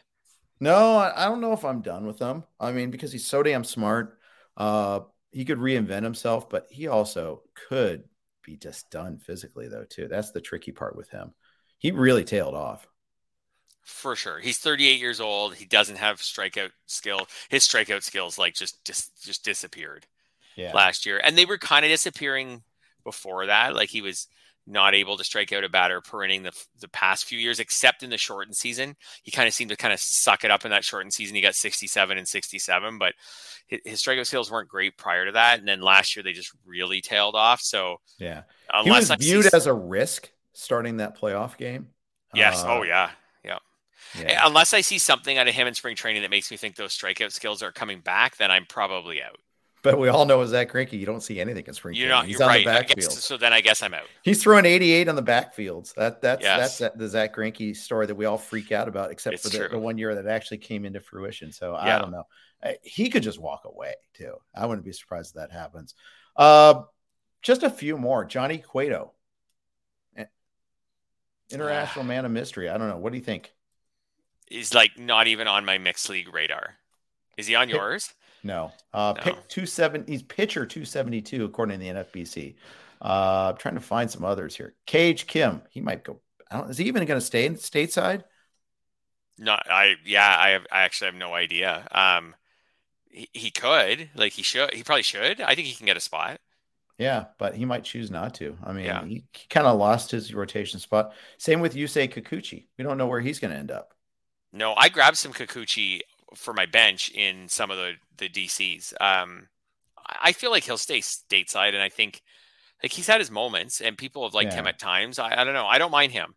No, 0.60 0.96
I 0.96 1.24
don't 1.24 1.40
know 1.40 1.52
if 1.52 1.64
I'm 1.64 1.80
done 1.80 2.06
with 2.06 2.18
him. 2.18 2.44
I 2.60 2.72
mean, 2.72 2.90
because 2.90 3.12
he's 3.12 3.26
so 3.26 3.42
damn 3.42 3.64
smart. 3.64 4.18
Uh, 4.56 5.00
he 5.30 5.44
could 5.44 5.58
reinvent 5.58 6.04
himself, 6.04 6.48
but 6.48 6.66
he 6.70 6.86
also 6.86 7.42
could 7.68 8.04
be 8.44 8.56
just 8.56 8.90
done 8.90 9.18
physically, 9.18 9.68
though, 9.68 9.84
too. 9.88 10.06
That's 10.08 10.30
the 10.30 10.40
tricky 10.40 10.72
part 10.72 10.96
with 10.96 11.10
him. 11.10 11.32
He 11.78 11.90
really 11.90 12.24
tailed 12.24 12.54
off. 12.54 12.86
For 13.84 14.16
sure. 14.16 14.40
He's 14.40 14.58
38 14.58 14.98
years 14.98 15.20
old. 15.20 15.54
He 15.54 15.66
doesn't 15.66 15.96
have 15.96 16.18
strikeout 16.18 16.70
skill. 16.86 17.26
His 17.50 17.68
strikeout 17.68 18.02
skills 18.02 18.38
like 18.38 18.54
just 18.54 18.82
just 18.84 19.22
just 19.22 19.44
disappeared 19.44 20.06
yeah. 20.56 20.72
last 20.72 21.06
year. 21.06 21.20
And 21.22 21.36
they 21.36 21.44
were 21.44 21.58
kind 21.58 21.84
of 21.84 21.90
disappearing 21.90 22.62
before 23.04 23.46
that. 23.46 23.74
Like 23.74 23.90
he 23.90 24.00
was 24.00 24.26
not 24.66 24.94
able 24.94 25.16
to 25.18 25.24
strike 25.24 25.52
out 25.52 25.64
a 25.64 25.68
batter 25.68 26.00
per 26.00 26.24
inning 26.24 26.42
the, 26.42 26.52
the 26.80 26.88
past 26.88 27.26
few 27.26 27.38
years, 27.38 27.60
except 27.60 28.02
in 28.02 28.10
the 28.10 28.16
shortened 28.16 28.56
season. 28.56 28.96
He 29.22 29.30
kind 29.30 29.46
of 29.46 29.52
seemed 29.52 29.70
to 29.70 29.76
kind 29.76 29.92
of 29.92 30.00
suck 30.00 30.44
it 30.44 30.50
up 30.50 30.64
in 30.64 30.70
that 30.70 30.84
shortened 30.84 31.12
season. 31.12 31.36
He 31.36 31.42
got 31.42 31.54
67 31.54 32.16
and 32.16 32.26
67, 32.26 32.98
but 32.98 33.12
his, 33.66 33.80
his 33.84 34.02
strikeout 34.02 34.26
skills 34.26 34.50
weren't 34.50 34.68
great 34.68 34.96
prior 34.96 35.26
to 35.26 35.32
that. 35.32 35.58
And 35.58 35.68
then 35.68 35.82
last 35.82 36.16
year 36.16 36.22
they 36.22 36.32
just 36.32 36.52
really 36.64 37.00
tailed 37.02 37.34
off. 37.34 37.60
So 37.60 37.98
yeah, 38.18 38.42
he 38.82 38.90
was 38.90 39.10
viewed 39.18 39.52
as 39.52 39.66
a 39.66 39.74
risk 39.74 40.30
starting 40.54 40.98
that 40.98 41.18
playoff 41.18 41.58
game. 41.58 41.88
Yes. 42.34 42.62
Uh, 42.62 42.78
oh 42.78 42.82
yeah. 42.82 43.10
Yeah. 44.18 44.46
Unless 44.46 44.74
I 44.74 44.80
see 44.80 44.98
something 44.98 45.38
out 45.38 45.48
of 45.48 45.54
him 45.54 45.66
in 45.66 45.74
spring 45.74 45.96
training 45.96 46.22
that 46.22 46.30
makes 46.30 46.50
me 46.50 46.56
think 46.56 46.76
those 46.76 46.96
strikeout 46.96 47.32
skills 47.32 47.62
are 47.62 47.72
coming 47.72 48.00
back, 48.00 48.36
then 48.36 48.50
I'm 48.50 48.66
probably 48.66 49.22
out. 49.22 49.38
But 49.84 49.98
we 49.98 50.08
all 50.08 50.24
know 50.24 50.38
with 50.38 50.48
Zack 50.48 50.72
Greinke, 50.72 50.92
you 50.92 51.04
don't 51.04 51.20
see 51.20 51.38
anything 51.38 51.62
in 51.66 51.74
spring. 51.74 51.94
You're 51.94 52.08
not. 52.08 52.24
He's 52.24 52.40
on 52.40 52.48
right. 52.48 52.64
the 52.64 52.70
backfield. 52.70 53.12
So 53.12 53.36
then 53.36 53.52
I 53.52 53.60
guess 53.60 53.82
I'm 53.82 53.92
out. 53.92 54.06
He's 54.22 54.42
throwing 54.42 54.64
88 54.64 55.10
on 55.10 55.14
the 55.14 55.22
backfields. 55.22 55.92
That 55.94 56.22
that's 56.22 56.42
yes. 56.42 56.78
that's 56.78 56.96
the 56.96 57.06
Zack 57.06 57.36
Greinke 57.36 57.76
story 57.76 58.06
that 58.06 58.14
we 58.14 58.24
all 58.24 58.38
freak 58.38 58.72
out 58.72 58.88
about, 58.88 59.10
except 59.10 59.34
it's 59.34 59.42
for 59.42 59.50
the, 59.50 59.68
the, 59.68 59.78
one 59.78 59.98
year 59.98 60.14
that 60.14 60.26
actually 60.26 60.56
came 60.56 60.86
into 60.86 61.00
fruition. 61.00 61.52
So 61.52 61.72
yeah. 61.72 61.96
I 61.96 62.00
don't 62.00 62.12
know. 62.12 62.24
He 62.80 63.10
could 63.10 63.22
just 63.22 63.38
walk 63.38 63.66
away 63.66 63.92
too. 64.14 64.32
I 64.54 64.64
wouldn't 64.64 64.86
be 64.86 64.92
surprised 64.92 65.32
if 65.32 65.34
that 65.34 65.52
happens. 65.52 65.94
Uh, 66.34 66.84
just 67.42 67.62
a 67.62 67.68
few 67.68 67.98
more. 67.98 68.24
Johnny 68.24 68.56
Cueto, 68.56 69.12
eh, 70.16 70.24
international 71.50 72.06
man 72.06 72.24
of 72.24 72.32
mystery. 72.32 72.70
I 72.70 72.78
don't 72.78 72.88
know. 72.88 72.96
What 72.96 73.12
do 73.12 73.18
you 73.18 73.24
think? 73.24 73.52
He's 74.54 74.72
like 74.72 74.98
not 74.98 75.26
even 75.26 75.48
on 75.48 75.64
my 75.64 75.78
mixed 75.78 76.08
league 76.08 76.32
radar. 76.32 76.76
Is 77.36 77.48
he 77.48 77.56
on 77.56 77.68
yours? 77.68 78.14
No. 78.44 78.70
Uh, 78.92 79.14
no. 79.16 79.22
Pick 79.22 79.48
270. 79.48 80.10
He's 80.10 80.22
pitcher 80.22 80.64
272, 80.64 81.44
according 81.44 81.80
to 81.80 81.84
the 81.84 81.90
NFBC. 81.90 82.54
Uh, 83.02 83.50
I'm 83.50 83.56
trying 83.56 83.74
to 83.74 83.80
find 83.80 84.08
some 84.08 84.24
others 84.24 84.54
here. 84.54 84.74
KK 84.86 85.26
Kim. 85.26 85.62
He 85.70 85.80
might 85.80 86.04
go. 86.04 86.20
I 86.50 86.58
don't, 86.58 86.70
is 86.70 86.78
he 86.78 86.84
even 86.84 87.04
going 87.04 87.18
to 87.18 87.24
stay 87.26 87.46
in 87.46 87.56
stateside? 87.56 88.22
No, 89.38 89.52
I, 89.52 89.94
yeah, 90.04 90.36
I 90.38 90.50
have, 90.50 90.66
I 90.70 90.82
actually 90.82 91.06
have 91.06 91.16
no 91.16 91.34
idea. 91.34 91.88
Um, 91.90 92.36
he, 93.10 93.28
he 93.32 93.50
could, 93.50 94.10
like, 94.14 94.32
he 94.32 94.42
should, 94.42 94.72
he 94.72 94.84
probably 94.84 95.02
should. 95.02 95.40
I 95.40 95.56
think 95.56 95.66
he 95.66 95.74
can 95.74 95.86
get 95.86 95.96
a 95.96 96.00
spot. 96.00 96.38
Yeah, 96.96 97.24
but 97.38 97.56
he 97.56 97.64
might 97.64 97.82
choose 97.82 98.12
not 98.12 98.34
to. 98.34 98.56
I 98.62 98.72
mean, 98.72 98.84
yeah. 98.84 99.04
he, 99.04 99.24
he 99.32 99.46
kind 99.50 99.66
of 99.66 99.78
lost 99.78 100.12
his 100.12 100.32
rotation 100.32 100.78
spot. 100.78 101.12
Same 101.38 101.58
with 101.58 101.74
Yusei 101.74 102.08
Kikuchi. 102.08 102.66
We 102.78 102.84
don't 102.84 102.98
know 102.98 103.08
where 103.08 103.20
he's 103.20 103.40
going 103.40 103.52
to 103.52 103.58
end 103.58 103.72
up. 103.72 103.94
No, 104.54 104.72
I 104.76 104.88
grabbed 104.88 105.16
some 105.16 105.32
Kikuchi 105.32 106.00
for 106.36 106.54
my 106.54 106.64
bench 106.64 107.10
in 107.10 107.48
some 107.48 107.70
of 107.70 107.76
the 107.76 107.94
the 108.16 108.28
DCs. 108.28 108.94
Um, 109.00 109.48
I 110.06 110.32
feel 110.32 110.50
like 110.50 110.62
he'll 110.62 110.78
stay 110.78 111.00
stateside, 111.00 111.74
and 111.74 111.82
I 111.82 111.88
think 111.88 112.22
like 112.82 112.92
he's 112.92 113.08
had 113.08 113.20
his 113.20 113.30
moments, 113.30 113.80
and 113.80 113.98
people 113.98 114.24
have 114.24 114.32
liked 114.32 114.52
yeah. 114.52 114.60
him 114.60 114.66
at 114.68 114.78
times. 114.78 115.18
I, 115.18 115.40
I, 115.40 115.44
don't 115.44 115.54
know. 115.54 115.66
I 115.66 115.78
don't 115.78 115.90
mind 115.90 116.12
him 116.12 116.34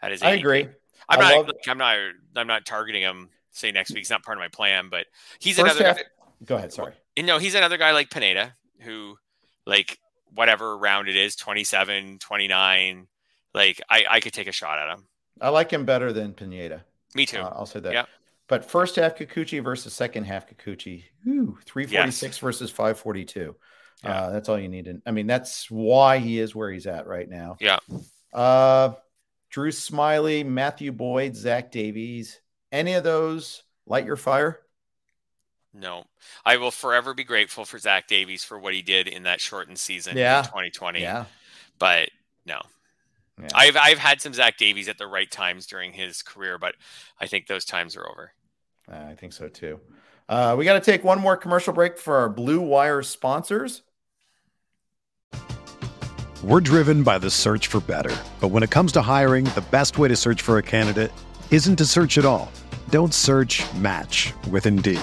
at 0.00 0.12
his. 0.12 0.22
I 0.22 0.30
agree. 0.30 0.66
I'm 1.08 1.20
I 1.20 1.30
not. 1.30 1.46
Like, 1.46 1.68
I'm 1.68 1.78
not. 1.78 1.96
I'm 2.36 2.46
not 2.46 2.64
targeting 2.64 3.02
him. 3.02 3.28
Say 3.50 3.70
next 3.70 3.90
week. 3.90 3.98
He's 3.98 4.10
not 4.10 4.22
part 4.22 4.38
of 4.38 4.40
my 4.40 4.48
plan, 4.48 4.88
but 4.90 5.06
he's 5.38 5.58
First 5.58 5.76
another. 5.76 5.88
Half, 5.88 5.96
guy, 5.96 6.02
go 6.44 6.56
ahead. 6.56 6.72
Sorry. 6.72 6.94
You 7.16 7.24
know, 7.24 7.38
he's 7.38 7.54
another 7.54 7.76
guy 7.76 7.92
like 7.92 8.08
Pineda 8.08 8.54
who, 8.80 9.16
like, 9.66 9.98
whatever 10.32 10.78
round 10.78 11.08
it 11.08 11.16
is 11.16 11.34
27, 11.34 12.18
29. 12.20 13.08
Like, 13.52 13.80
I, 13.90 14.04
I 14.08 14.20
could 14.20 14.32
take 14.32 14.46
a 14.46 14.52
shot 14.52 14.78
at 14.78 14.94
him. 14.94 15.06
I 15.40 15.48
like 15.48 15.72
him 15.72 15.84
better 15.84 16.12
than 16.12 16.34
Pineda. 16.34 16.84
Me 17.14 17.26
too. 17.26 17.40
Uh, 17.40 17.52
I'll 17.54 17.66
say 17.66 17.80
that. 17.80 17.92
Yeah. 17.92 18.06
But 18.48 18.64
first 18.64 18.96
half 18.96 19.16
Kikuchi 19.16 19.62
versus 19.62 19.92
second 19.92 20.24
half 20.24 20.46
Kikuchi, 20.48 21.04
ooh, 21.26 21.58
346 21.66 22.22
yes. 22.22 22.38
versus 22.38 22.70
542. 22.70 23.54
Yeah. 24.02 24.10
Uh, 24.10 24.30
that's 24.30 24.48
all 24.48 24.58
you 24.58 24.68
need. 24.68 24.86
And 24.86 25.02
I 25.04 25.10
mean, 25.10 25.26
that's 25.26 25.70
why 25.70 26.18
he 26.18 26.38
is 26.38 26.54
where 26.54 26.70
he's 26.70 26.86
at 26.86 27.06
right 27.06 27.28
now. 27.28 27.56
Yeah. 27.60 27.78
Uh, 28.32 28.94
Drew 29.50 29.70
Smyly, 29.70 30.46
Matthew 30.46 30.92
Boyd, 30.92 31.36
Zach 31.36 31.70
Davies. 31.70 32.40
Any 32.72 32.94
of 32.94 33.04
those 33.04 33.62
light 33.86 34.06
your 34.06 34.16
fire? 34.16 34.60
No, 35.74 36.04
I 36.44 36.56
will 36.56 36.70
forever 36.70 37.14
be 37.14 37.24
grateful 37.24 37.64
for 37.64 37.78
Zach 37.78 38.08
Davies 38.08 38.42
for 38.42 38.58
what 38.58 38.74
he 38.74 38.82
did 38.82 39.06
in 39.06 39.24
that 39.24 39.40
shortened 39.40 39.78
season 39.78 40.16
yeah. 40.16 40.38
in 40.40 40.44
2020. 40.44 41.00
Yeah. 41.00 41.26
But 41.78 42.10
no, 42.46 42.60
yeah. 43.40 43.48
I've 43.54 43.76
I've 43.76 43.98
had 43.98 44.20
some 44.20 44.32
Zach 44.34 44.56
Davies 44.56 44.88
at 44.88 44.98
the 44.98 45.06
right 45.06 45.30
times 45.30 45.66
during 45.66 45.92
his 45.92 46.22
career, 46.22 46.58
but 46.58 46.74
I 47.20 47.26
think 47.26 47.46
those 47.46 47.64
times 47.64 47.96
are 47.96 48.08
over. 48.08 48.32
I 48.90 49.14
think 49.14 49.32
so 49.32 49.48
too. 49.48 49.80
Uh, 50.28 50.54
we 50.58 50.64
got 50.64 50.74
to 50.74 50.80
take 50.80 51.04
one 51.04 51.20
more 51.20 51.36
commercial 51.36 51.72
break 51.72 51.98
for 51.98 52.16
our 52.16 52.28
Blue 52.28 52.60
Wire 52.60 53.02
sponsors. 53.02 53.82
We're 56.42 56.60
driven 56.60 57.02
by 57.02 57.18
the 57.18 57.30
search 57.30 57.66
for 57.66 57.80
better. 57.80 58.14
But 58.40 58.48
when 58.48 58.62
it 58.62 58.70
comes 58.70 58.92
to 58.92 59.02
hiring, 59.02 59.44
the 59.44 59.64
best 59.72 59.98
way 59.98 60.06
to 60.06 60.14
search 60.14 60.40
for 60.40 60.58
a 60.58 60.62
candidate 60.62 61.10
isn't 61.50 61.76
to 61.76 61.84
search 61.84 62.16
at 62.16 62.24
all. 62.24 62.52
Don't 62.90 63.12
search 63.12 63.64
match 63.74 64.32
with 64.50 64.64
Indeed. 64.64 65.00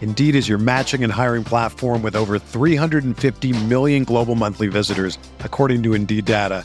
Indeed 0.00 0.34
is 0.34 0.48
your 0.48 0.58
matching 0.58 1.04
and 1.04 1.12
hiring 1.12 1.44
platform 1.44 2.02
with 2.02 2.16
over 2.16 2.36
350 2.36 3.52
million 3.66 4.02
global 4.02 4.34
monthly 4.34 4.66
visitors, 4.66 5.16
according 5.40 5.84
to 5.84 5.94
Indeed 5.94 6.24
data, 6.24 6.64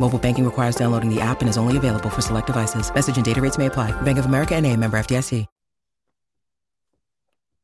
Mobile 0.00 0.18
banking 0.18 0.44
requires 0.44 0.74
downloading 0.74 1.14
the 1.14 1.20
app 1.20 1.40
and 1.40 1.48
is 1.48 1.56
only 1.56 1.76
available 1.76 2.10
for 2.10 2.20
select 2.22 2.48
devices. 2.48 2.92
Message 2.92 3.16
and 3.16 3.24
data 3.24 3.40
rates 3.40 3.58
may 3.58 3.66
apply. 3.66 3.92
Bank 4.02 4.18
of 4.18 4.26
America 4.26 4.56
and 4.56 4.66
a 4.66 4.76
member 4.76 4.98
FDIC. 4.98 5.46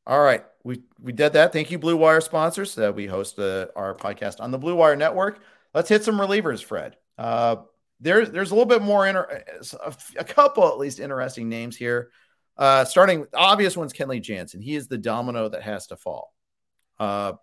All 0.07 0.21
right. 0.21 0.45
We, 0.63 0.83
we 1.01 1.11
did 1.11 1.33
that. 1.33 1.51
Thank 1.51 1.69
you, 1.69 1.77
Blue 1.77 1.97
Wire 1.97 2.21
sponsors. 2.21 2.77
Uh, 2.77 2.93
we 2.95 3.07
host 3.07 3.37
uh, 3.39 3.67
our 3.75 3.93
podcast 3.93 4.39
on 4.39 4.51
the 4.51 4.57
Blue 4.57 4.75
Wire 4.75 4.95
Network. 4.95 5.41
let's 5.73 5.89
hit 5.89 6.03
some 6.03 6.17
relievers, 6.17 6.63
Fred. 6.63 6.95
Uh, 7.17 7.57
there's 7.99 8.29
there's 8.29 8.51
a 8.51 8.53
little 8.53 8.67
bit 8.67 8.81
more 8.81 9.05
inter- 9.05 9.43
a, 9.83 9.93
a 10.17 10.23
couple 10.23 10.67
at 10.67 10.77
least 10.77 10.99
interesting 10.99 11.49
names 11.49 11.75
here. 11.75 12.11
Uh, 12.55 12.85
starting 12.85 13.25
obvious 13.33 13.75
one's 13.75 13.93
Kenley 13.93 14.21
Jansen. 14.21 14.61
He 14.61 14.75
is 14.75 14.87
the 14.87 14.97
domino 14.97 15.49
that 15.49 15.63
has 15.63 15.87
to 15.87 15.97
fall. 15.97 16.33
Uh, 16.99 17.33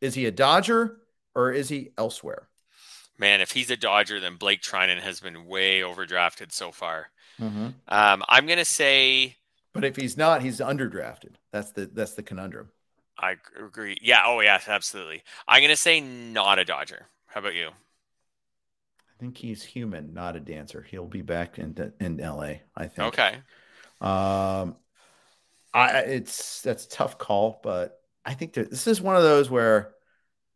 is 0.00 0.14
he 0.14 0.26
a 0.26 0.30
Dodger 0.30 0.98
or 1.34 1.52
is 1.52 1.68
he 1.68 1.90
elsewhere? 1.96 2.49
Man, 3.20 3.42
if 3.42 3.52
he's 3.52 3.70
a 3.70 3.76
Dodger, 3.76 4.18
then 4.18 4.36
Blake 4.36 4.62
Treinen 4.62 4.98
has 5.00 5.20
been 5.20 5.44
way 5.44 5.80
overdrafted 5.80 6.52
so 6.52 6.72
far. 6.72 7.10
Mm-hmm. 7.38 7.66
Um, 7.86 8.24
I'm 8.26 8.46
gonna 8.46 8.64
say, 8.64 9.36
but 9.74 9.84
if 9.84 9.94
he's 9.94 10.16
not, 10.16 10.42
he's 10.42 10.58
underdrafted. 10.58 11.34
That's 11.52 11.70
the 11.72 11.84
that's 11.84 12.14
the 12.14 12.22
conundrum. 12.22 12.70
I 13.18 13.36
agree. 13.62 13.98
Yeah. 14.00 14.22
Oh, 14.24 14.40
yes. 14.40 14.68
Absolutely. 14.68 15.22
I'm 15.46 15.62
gonna 15.62 15.76
say 15.76 16.00
not 16.00 16.58
a 16.58 16.64
Dodger. 16.64 17.08
How 17.26 17.40
about 17.40 17.54
you? 17.54 17.68
I 17.68 19.20
think 19.20 19.36
he's 19.36 19.62
human, 19.62 20.14
not 20.14 20.34
a 20.34 20.40
dancer. 20.40 20.80
He'll 20.80 21.04
be 21.04 21.20
back 21.20 21.58
in 21.58 21.92
in 22.00 22.16
LA. 22.16 22.54
I 22.74 22.86
think. 22.86 23.08
Okay. 23.08 23.34
Um, 24.00 24.76
I 25.74 25.98
it's 26.06 26.62
that's 26.62 26.86
a 26.86 26.88
tough 26.88 27.18
call, 27.18 27.60
but 27.62 28.00
I 28.24 28.32
think 28.32 28.54
this 28.54 28.86
is 28.86 29.02
one 29.02 29.16
of 29.16 29.22
those 29.22 29.50
where 29.50 29.92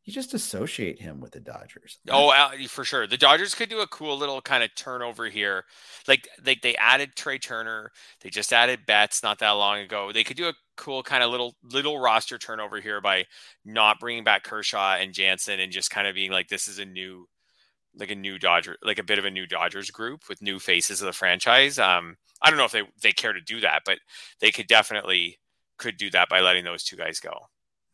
you 0.05 0.13
just 0.13 0.35
associate 0.35 1.01
him 1.01 1.19
with 1.19 1.33
the 1.33 1.41
Dodgers. 1.41 1.99
Oh, 2.11 2.51
for 2.69 2.85
sure. 2.85 3.07
The 3.07 3.17
Dodgers 3.17 3.55
could 3.55 3.71
do 3.71 3.81
a 3.81 3.87
cool 3.87 4.19
little 4.19 4.43
kind 4.43 4.63
of 4.63 4.75
turnover 4.75 5.31
here. 5.31 5.65
Like 6.07 6.29
they, 6.43 6.57
they 6.63 6.77
added 6.77 7.17
Trea 7.17 7.39
Turner. 7.39 7.91
They 8.21 8.29
just 8.29 8.53
added 8.53 8.85
Betts 8.87 9.23
not 9.23 9.39
that 9.39 9.53
long 9.53 9.79
ago. 9.79 10.13
They 10.13 10.23
could 10.23 10.37
do 10.37 10.49
a 10.49 10.55
cool 10.77 11.03
kind 11.03 11.23
of 11.23 11.31
little 11.31 11.55
little 11.63 11.99
roster 11.99 12.37
turnover 12.37 12.81
here 12.81 13.01
by 13.01 13.25
not 13.65 13.99
bringing 13.99 14.25
back 14.25 14.45
Kershaw 14.45 14.97
and 14.97 15.15
Jansen 15.15 15.61
and 15.61 15.73
just 15.73 15.91
kind 15.91 16.07
of 16.07 16.15
being 16.15 16.31
like 16.31 16.49
this 16.49 16.69
is 16.69 16.79
a 16.79 16.85
new 16.85 17.27
like 17.97 18.11
a 18.11 18.15
new 18.15 18.39
Dodger 18.39 18.77
like 18.83 18.99
a 18.99 19.05
bit 19.05 19.19
of 19.19 19.25
a 19.25 19.31
new 19.31 19.47
Dodgers 19.47 19.91
group 19.91 20.23
with 20.29 20.43
new 20.43 20.59
faces 20.59 21.01
of 21.01 21.07
the 21.07 21.13
franchise. 21.15 21.79
Um 21.79 22.17
I 22.43 22.51
don't 22.51 22.59
know 22.59 22.67
if 22.67 22.73
they 22.73 22.83
they 23.03 23.13
care 23.13 23.33
to 23.33 23.41
do 23.41 23.61
that, 23.61 23.83
but 23.87 23.99
they 24.41 24.51
could 24.51 24.67
definitely 24.67 25.39
could 25.79 25.97
do 25.97 26.11
that 26.11 26.29
by 26.29 26.41
letting 26.41 26.65
those 26.65 26.85
two 26.85 26.97
guys 26.97 27.21
go. 27.21 27.33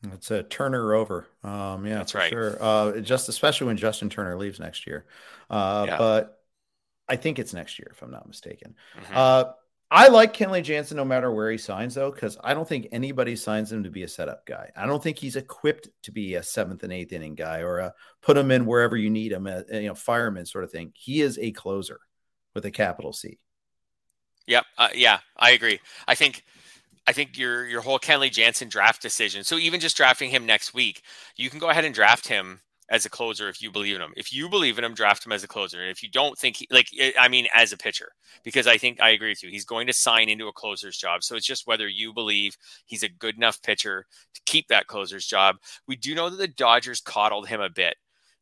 It's 0.02 0.30
a 0.30 0.42
Turner 0.42 0.94
over. 0.94 1.26
Um, 1.44 1.86
yeah, 1.86 1.96
that's 1.96 2.14
right. 2.14 2.30
Sure. 2.30 2.56
Uh, 2.60 3.00
just 3.00 3.28
especially 3.28 3.66
when 3.66 3.76
Justin 3.76 4.08
Turner 4.08 4.36
leaves 4.36 4.58
next 4.58 4.86
year. 4.86 5.04
Uh, 5.50 5.84
yeah. 5.88 5.98
But 5.98 6.42
I 7.08 7.16
think 7.16 7.38
it's 7.38 7.52
next 7.52 7.78
year, 7.78 7.88
if 7.90 8.02
I'm 8.02 8.10
not 8.10 8.26
mistaken. 8.26 8.76
Mm-hmm. 8.96 9.16
Uh, 9.16 9.44
I 9.90 10.06
like 10.08 10.32
Kenley 10.32 10.62
Jansen 10.62 10.96
no 10.96 11.04
matter 11.04 11.32
where 11.32 11.50
he 11.50 11.58
signs, 11.58 11.96
though, 11.96 12.12
because 12.12 12.38
I 12.44 12.54
don't 12.54 12.68
think 12.68 12.88
anybody 12.92 13.34
signs 13.34 13.72
him 13.72 13.82
to 13.82 13.90
be 13.90 14.04
a 14.04 14.08
setup 14.08 14.46
guy. 14.46 14.70
I 14.76 14.86
don't 14.86 15.02
think 15.02 15.18
he's 15.18 15.34
equipped 15.34 15.88
to 16.04 16.12
be 16.12 16.36
a 16.36 16.42
seventh 16.44 16.84
and 16.84 16.92
eighth 16.92 17.12
inning 17.12 17.34
guy 17.34 17.62
or 17.62 17.78
a 17.78 17.94
put 18.22 18.36
him 18.36 18.52
in 18.52 18.66
wherever 18.66 18.96
you 18.96 19.10
need 19.10 19.32
him, 19.32 19.48
a, 19.48 19.64
you 19.72 19.88
know, 19.88 19.96
fireman 19.96 20.46
sort 20.46 20.62
of 20.62 20.70
thing. 20.70 20.92
He 20.94 21.20
is 21.20 21.38
a 21.38 21.50
closer 21.50 21.98
with 22.54 22.64
a 22.64 22.70
capital 22.70 23.12
C. 23.12 23.38
Yep. 24.46 24.64
Uh, 24.78 24.88
yeah, 24.94 25.18
I 25.36 25.50
agree. 25.50 25.80
I 26.06 26.14
think 26.14 26.44
I 27.10 27.12
think 27.12 27.36
your 27.36 27.66
your 27.66 27.80
whole 27.80 27.98
Kenley 27.98 28.30
Jansen 28.30 28.68
draft 28.68 29.02
decision. 29.02 29.42
So 29.42 29.58
even 29.58 29.80
just 29.80 29.96
drafting 29.96 30.30
him 30.30 30.46
next 30.46 30.72
week, 30.72 31.02
you 31.34 31.50
can 31.50 31.58
go 31.58 31.68
ahead 31.68 31.84
and 31.84 31.92
draft 31.92 32.28
him 32.28 32.60
as 32.88 33.04
a 33.04 33.10
closer 33.10 33.48
if 33.48 33.60
you 33.60 33.68
believe 33.72 33.96
in 33.96 34.00
him. 34.00 34.12
If 34.16 34.32
you 34.32 34.48
believe 34.48 34.78
in 34.78 34.84
him, 34.84 34.94
draft 34.94 35.26
him 35.26 35.32
as 35.32 35.42
a 35.42 35.48
closer. 35.48 35.80
And 35.80 35.90
if 35.90 36.04
you 36.04 36.08
don't 36.08 36.38
think 36.38 36.58
he, 36.58 36.68
like 36.70 36.86
eh, 36.96 37.10
I 37.18 37.26
mean 37.26 37.48
as 37.52 37.72
a 37.72 37.76
pitcher, 37.76 38.12
because 38.44 38.68
I 38.68 38.78
think 38.78 39.00
I 39.00 39.10
agree 39.10 39.30
with 39.30 39.42
you. 39.42 39.50
He's 39.50 39.64
going 39.64 39.88
to 39.88 39.92
sign 39.92 40.28
into 40.28 40.46
a 40.46 40.52
closer's 40.52 40.96
job. 40.96 41.24
So 41.24 41.34
it's 41.34 41.48
just 41.48 41.66
whether 41.66 41.88
you 41.88 42.14
believe 42.14 42.56
he's 42.86 43.02
a 43.02 43.08
good 43.08 43.36
enough 43.36 43.60
pitcher 43.60 44.06
to 44.34 44.40
keep 44.46 44.68
that 44.68 44.86
closer's 44.86 45.26
job. 45.26 45.56
We 45.88 45.96
do 45.96 46.14
know 46.14 46.30
that 46.30 46.36
the 46.36 46.46
Dodgers 46.46 47.00
coddled 47.00 47.48
him 47.48 47.60
a 47.60 47.70
bit 47.70 47.96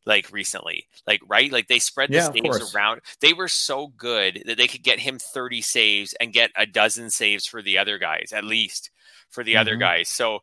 like 0.05 0.31
recently. 0.31 0.87
Like, 1.07 1.21
right? 1.27 1.51
Like 1.51 1.67
they 1.67 1.79
spread 1.79 2.09
the 2.09 2.15
yeah, 2.15 2.31
saves 2.31 2.73
around. 2.73 3.01
They 3.21 3.33
were 3.33 3.47
so 3.47 3.87
good 3.87 4.43
that 4.45 4.57
they 4.57 4.67
could 4.67 4.83
get 4.83 4.99
him 4.99 5.19
30 5.19 5.61
saves 5.61 6.13
and 6.19 6.33
get 6.33 6.51
a 6.55 6.65
dozen 6.65 7.09
saves 7.09 7.45
for 7.45 7.61
the 7.61 7.77
other 7.77 7.97
guys, 7.97 8.31
at 8.33 8.43
least 8.43 8.91
for 9.29 9.43
the 9.43 9.53
mm-hmm. 9.53 9.61
other 9.61 9.75
guys. 9.75 10.09
So 10.09 10.39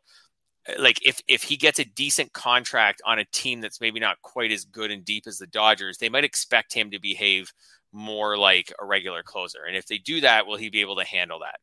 uh, 0.67 0.73
like 0.79 1.05
if 1.05 1.21
if 1.27 1.43
he 1.43 1.57
gets 1.57 1.79
a 1.79 1.85
decent 1.85 2.33
contract 2.33 3.01
on 3.05 3.19
a 3.19 3.25
team 3.25 3.61
that's 3.61 3.81
maybe 3.81 3.99
not 3.99 4.21
quite 4.21 4.51
as 4.51 4.65
good 4.65 4.91
and 4.91 5.03
deep 5.03 5.23
as 5.27 5.37
the 5.37 5.47
Dodgers, 5.47 5.97
they 5.97 6.09
might 6.09 6.23
expect 6.23 6.73
him 6.73 6.91
to 6.91 6.99
behave 6.99 7.51
more 7.91 8.37
like 8.37 8.71
a 8.81 8.85
regular 8.85 9.23
closer. 9.23 9.59
And 9.67 9.75
if 9.75 9.85
they 9.87 9.97
do 9.97 10.21
that, 10.21 10.45
will 10.45 10.57
he 10.57 10.69
be 10.69 10.81
able 10.81 10.97
to 10.97 11.05
handle 11.05 11.39
that? 11.39 11.59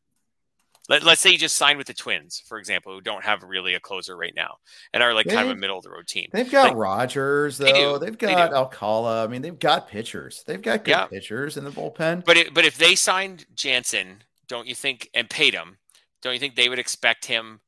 Let, 0.88 1.02
us 1.06 1.20
say 1.20 1.30
you 1.30 1.38
just 1.38 1.56
signed 1.56 1.78
with 1.78 1.86
the 1.86 1.94
Twins, 1.94 2.42
for 2.46 2.58
example, 2.58 2.92
who 2.92 3.00
don't 3.00 3.24
have 3.24 3.42
really 3.42 3.74
a 3.74 3.80
closer 3.80 4.16
right 4.16 4.34
now 4.36 4.56
and 4.92 5.02
are 5.02 5.14
like 5.14 5.26
kind 5.26 5.48
of 5.48 5.56
a 5.56 5.58
middle 5.58 5.78
of 5.78 5.84
the 5.84 5.90
road 5.90 6.06
team. 6.06 6.28
They've 6.30 6.50
got 6.50 6.68
like, 6.68 6.76
Rogers 6.76 7.56
though. 7.56 7.98
They 7.98 8.06
have 8.06 8.18
got 8.18 8.50
they 8.50 8.56
Alcala. 8.56 9.24
I 9.24 9.26
mean, 9.26 9.40
they've 9.40 9.58
got 9.58 9.88
pitchers. 9.88 10.44
They've 10.46 10.60
got 10.60 10.84
good 10.84 10.90
yeah. 10.90 11.06
pitchers 11.06 11.56
in 11.56 11.64
the 11.64 11.70
bullpen. 11.70 12.24
But 12.24 12.36
it, 12.36 12.54
but 12.54 12.66
if 12.66 12.76
they 12.76 12.94
signed 12.96 13.46
Jansen, 13.54 14.24
don't 14.46 14.66
you 14.66 14.74
think, 14.74 15.08
and 15.14 15.30
paid 15.30 15.54
him, 15.54 15.78
don't 16.20 16.34
you 16.34 16.40
think 16.40 16.54
they 16.54 16.68
would 16.68 16.78
expect 16.78 17.24
him 17.24 17.60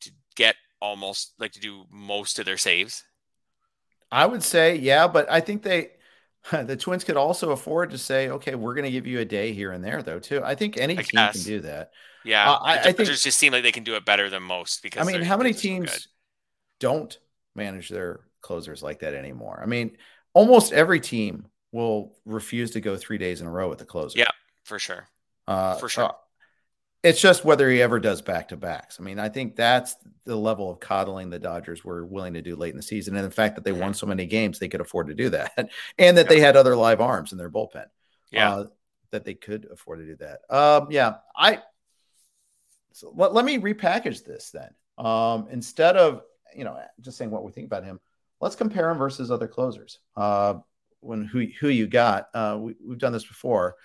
to 0.00 0.10
get 0.34 0.56
almost 0.80 1.34
like 1.38 1.52
to 1.52 1.60
do 1.60 1.84
most 1.90 2.40
of 2.40 2.44
their 2.44 2.56
saves? 2.56 3.04
I 4.10 4.26
would 4.26 4.42
say, 4.42 4.74
yeah, 4.74 5.06
but 5.06 5.30
I 5.30 5.40
think 5.40 5.62
they 5.62 5.90
the 6.50 6.76
Twins 6.76 7.04
could 7.04 7.16
also 7.16 7.50
afford 7.50 7.90
to 7.90 7.98
say, 7.98 8.30
okay, 8.30 8.54
we're 8.54 8.74
going 8.74 8.84
to 8.84 8.90
give 8.90 9.06
you 9.06 9.20
a 9.20 9.24
day 9.24 9.52
here 9.52 9.72
and 9.72 9.84
there, 9.84 10.02
though, 10.02 10.18
too. 10.18 10.42
I 10.44 10.54
think 10.54 10.76
any 10.76 10.94
I 10.94 11.02
team 11.02 11.10
guess. 11.12 11.32
can 11.32 11.44
do 11.44 11.60
that. 11.60 11.90
Yeah, 12.28 12.50
uh, 12.50 12.58
I, 12.58 12.78
I 12.78 12.82
think 12.92 13.08
it 13.08 13.14
just 13.14 13.38
seem 13.38 13.54
like 13.54 13.62
they 13.62 13.72
can 13.72 13.84
do 13.84 13.94
it 13.94 14.04
better 14.04 14.28
than 14.28 14.42
most 14.42 14.82
because 14.82 15.08
I 15.08 15.10
mean, 15.10 15.22
how 15.22 15.38
many 15.38 15.54
teams 15.54 16.08
don't 16.78 17.16
manage 17.54 17.88
their 17.88 18.20
closers 18.42 18.82
like 18.82 19.00
that 19.00 19.14
anymore? 19.14 19.58
I 19.62 19.66
mean, 19.66 19.96
almost 20.34 20.74
every 20.74 21.00
team 21.00 21.46
will 21.72 22.18
refuse 22.26 22.72
to 22.72 22.82
go 22.82 22.98
three 22.98 23.16
days 23.16 23.40
in 23.40 23.46
a 23.46 23.50
row 23.50 23.70
with 23.70 23.78
the 23.78 23.86
closer. 23.86 24.18
Yeah, 24.18 24.30
for 24.64 24.78
sure. 24.78 25.08
Uh, 25.46 25.76
for 25.76 25.88
sure. 25.88 26.04
Uh, 26.04 26.12
it's 27.02 27.18
just 27.18 27.46
whether 27.46 27.70
he 27.70 27.80
ever 27.80 27.98
does 27.98 28.20
back 28.20 28.48
to 28.48 28.58
backs. 28.58 28.98
I 29.00 29.04
mean, 29.04 29.18
I 29.18 29.30
think 29.30 29.56
that's 29.56 29.96
the 30.26 30.36
level 30.36 30.70
of 30.70 30.80
coddling 30.80 31.30
the 31.30 31.38
Dodgers 31.38 31.82
were 31.82 32.04
willing 32.04 32.34
to 32.34 32.42
do 32.42 32.56
late 32.56 32.72
in 32.72 32.76
the 32.76 32.82
season, 32.82 33.16
and 33.16 33.24
the 33.24 33.30
fact 33.30 33.54
that 33.54 33.64
they 33.64 33.70
mm-hmm. 33.70 33.80
won 33.80 33.94
so 33.94 34.06
many 34.06 34.26
games, 34.26 34.58
they 34.58 34.68
could 34.68 34.82
afford 34.82 35.06
to 35.06 35.14
do 35.14 35.30
that, 35.30 35.52
and 35.98 36.18
that 36.18 36.26
yeah. 36.26 36.28
they 36.28 36.40
had 36.40 36.56
other 36.58 36.76
live 36.76 37.00
arms 37.00 37.32
in 37.32 37.38
their 37.38 37.48
bullpen. 37.48 37.86
Yeah, 38.30 38.54
uh, 38.54 38.66
that 39.12 39.24
they 39.24 39.32
could 39.32 39.66
afford 39.72 40.00
to 40.00 40.04
do 40.04 40.16
that. 40.16 40.40
Um, 40.54 40.88
yeah, 40.90 41.14
I 41.34 41.62
so 42.98 43.12
let, 43.16 43.32
let 43.32 43.44
me 43.44 43.58
repackage 43.58 44.24
this 44.24 44.50
then. 44.50 44.70
Um, 45.04 45.46
instead 45.50 45.96
of 45.96 46.22
you 46.54 46.64
know 46.64 46.78
just 47.00 47.16
saying 47.16 47.30
what 47.30 47.44
we 47.44 47.52
think 47.52 47.66
about 47.66 47.84
him, 47.84 48.00
let's 48.40 48.56
compare 48.56 48.90
him 48.90 48.98
versus 48.98 49.30
other 49.30 49.46
closers. 49.46 50.00
Uh, 50.16 50.54
when 51.00 51.24
who 51.24 51.46
who 51.60 51.68
you 51.68 51.86
got? 51.86 52.28
Uh, 52.34 52.58
we, 52.60 52.74
we've 52.84 52.98
done 52.98 53.12
this 53.12 53.26
before. 53.26 53.76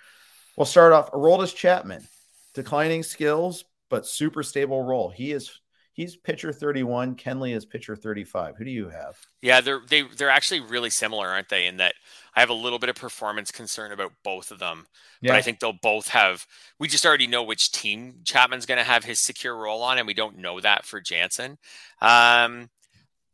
We'll 0.56 0.64
start 0.66 0.92
off. 0.92 1.12
Aroldis 1.12 1.54
Chapman, 1.54 2.06
declining 2.54 3.02
skills 3.02 3.64
but 3.88 4.06
super 4.06 4.42
stable 4.42 4.82
role. 4.82 5.08
He 5.10 5.30
is 5.30 5.60
he's 5.94 6.16
pitcher 6.16 6.52
31 6.52 7.14
kenley 7.16 7.56
is 7.56 7.64
pitcher 7.64 7.96
35 7.96 8.56
who 8.56 8.64
do 8.64 8.70
you 8.70 8.90
have? 8.90 9.16
Yeah 9.40 9.62
they're 9.62 9.80
they, 9.88 10.02
they're 10.02 10.28
actually 10.28 10.60
really 10.60 10.90
similar 10.90 11.28
aren't 11.28 11.48
they 11.48 11.66
in 11.66 11.78
that 11.78 11.94
i 12.36 12.40
have 12.40 12.50
a 12.50 12.54
little 12.54 12.78
bit 12.78 12.90
of 12.90 12.96
performance 12.96 13.50
concern 13.50 13.92
about 13.92 14.12
both 14.22 14.50
of 14.50 14.58
them 14.58 14.86
yeah. 15.22 15.30
but 15.32 15.38
i 15.38 15.42
think 15.42 15.60
they'll 15.60 15.72
both 15.72 16.08
have 16.08 16.46
we 16.78 16.88
just 16.88 17.06
already 17.06 17.26
know 17.26 17.42
which 17.42 17.72
team 17.72 18.16
chapman's 18.24 18.66
going 18.66 18.78
to 18.78 18.84
have 18.84 19.04
his 19.04 19.18
secure 19.18 19.56
role 19.56 19.82
on 19.82 19.96
and 19.96 20.06
we 20.06 20.14
don't 20.14 20.36
know 20.36 20.60
that 20.60 20.84
for 20.84 21.00
jansen. 21.00 21.56
Um, 22.02 22.68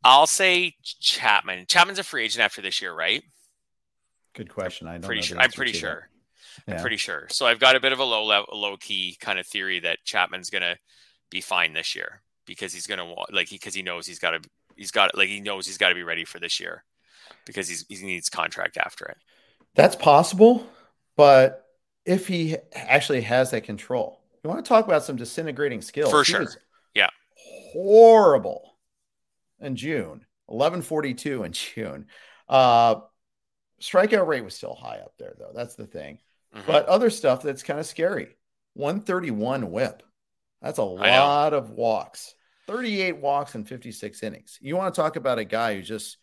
i'll 0.04 0.26
say 0.26 0.74
chapman. 0.82 1.64
Chapman's 1.66 1.98
a 1.98 2.04
free 2.04 2.24
agent 2.24 2.44
after 2.44 2.62
this 2.62 2.80
year 2.80 2.94
right? 2.94 3.24
Good 4.34 4.48
question. 4.48 4.86
I 4.86 4.92
don't 4.92 5.02
pretty 5.02 5.22
sure 5.22 5.40
i'm 5.40 5.50
pretty 5.50 5.72
sure. 5.72 6.08
Yeah. 6.68 6.74
i'm 6.74 6.80
pretty 6.80 6.98
sure. 6.98 7.26
So 7.30 7.46
i've 7.46 7.58
got 7.58 7.74
a 7.74 7.80
bit 7.80 7.92
of 7.92 7.98
a 7.98 8.04
low 8.04 8.24
level 8.24 8.60
low 8.60 8.76
key 8.76 9.16
kind 9.18 9.38
of 9.38 9.46
theory 9.46 9.80
that 9.80 9.98
chapman's 10.04 10.50
going 10.50 10.62
to 10.62 10.76
be 11.30 11.40
fine 11.40 11.72
this 11.72 11.94
year 11.94 12.22
because 12.50 12.72
he's 12.72 12.88
gonna 12.88 13.04
want 13.04 13.32
like 13.32 13.48
he 13.48 13.54
because 13.54 13.74
he, 13.74 13.80
he 13.80 13.84
knows 13.84 14.06
he's 14.06 14.18
got 14.18 14.32
to 14.32 14.40
he's 14.76 14.90
got 14.90 15.16
like 15.16 15.28
he 15.28 15.40
knows 15.40 15.66
he's 15.66 15.78
got 15.78 15.90
to 15.90 15.94
be 15.94 16.02
ready 16.02 16.24
for 16.24 16.40
this 16.40 16.58
year 16.58 16.84
because 17.46 17.68
he's 17.68 17.86
he 17.88 18.04
needs 18.04 18.28
contract 18.28 18.76
after 18.76 19.06
it. 19.06 19.16
That's 19.76 19.94
possible, 19.94 20.66
but 21.16 21.64
if 22.04 22.26
he 22.26 22.56
actually 22.74 23.20
has 23.20 23.52
that 23.52 23.62
control, 23.62 24.20
you 24.42 24.50
want 24.50 24.64
to 24.64 24.68
talk 24.68 24.84
about 24.84 25.04
some 25.04 25.14
disintegrating 25.14 25.80
skills 25.80 26.10
for 26.10 26.24
sure. 26.24 26.48
Yeah, 26.92 27.10
horrible 27.36 28.76
in 29.60 29.76
June, 29.76 30.26
eleven 30.48 30.82
forty 30.82 31.14
two 31.14 31.44
in 31.44 31.52
June. 31.52 32.06
Uh, 32.48 32.96
strikeout 33.80 34.26
rate 34.26 34.44
was 34.44 34.56
still 34.56 34.74
high 34.74 34.98
up 34.98 35.14
there 35.18 35.34
though. 35.38 35.52
That's 35.54 35.76
the 35.76 35.86
thing. 35.86 36.18
Mm-hmm. 36.52 36.66
But 36.66 36.86
other 36.86 37.10
stuff 37.10 37.42
that's 37.42 37.62
kind 37.62 37.78
of 37.78 37.86
scary. 37.86 38.36
131 38.74 39.70
whip. 39.70 40.02
That's 40.60 40.78
a 40.78 40.82
lot 40.82 41.54
of 41.54 41.70
walks. 41.70 42.34
38 42.70 43.16
walks 43.16 43.56
in 43.56 43.64
56 43.64 44.22
innings. 44.22 44.58
You 44.60 44.76
want 44.76 44.94
to 44.94 45.00
talk 45.00 45.16
about 45.16 45.40
a 45.40 45.44
guy 45.44 45.74
who's 45.74 45.88
just, 45.88 46.18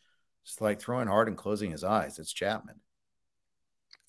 just 0.46 0.62
like 0.62 0.80
throwing 0.80 1.08
hard 1.08 1.28
and 1.28 1.36
closing 1.36 1.72
his 1.72 1.84
eyes. 1.84 2.20
It's 2.20 2.32
Chapman. 2.32 2.80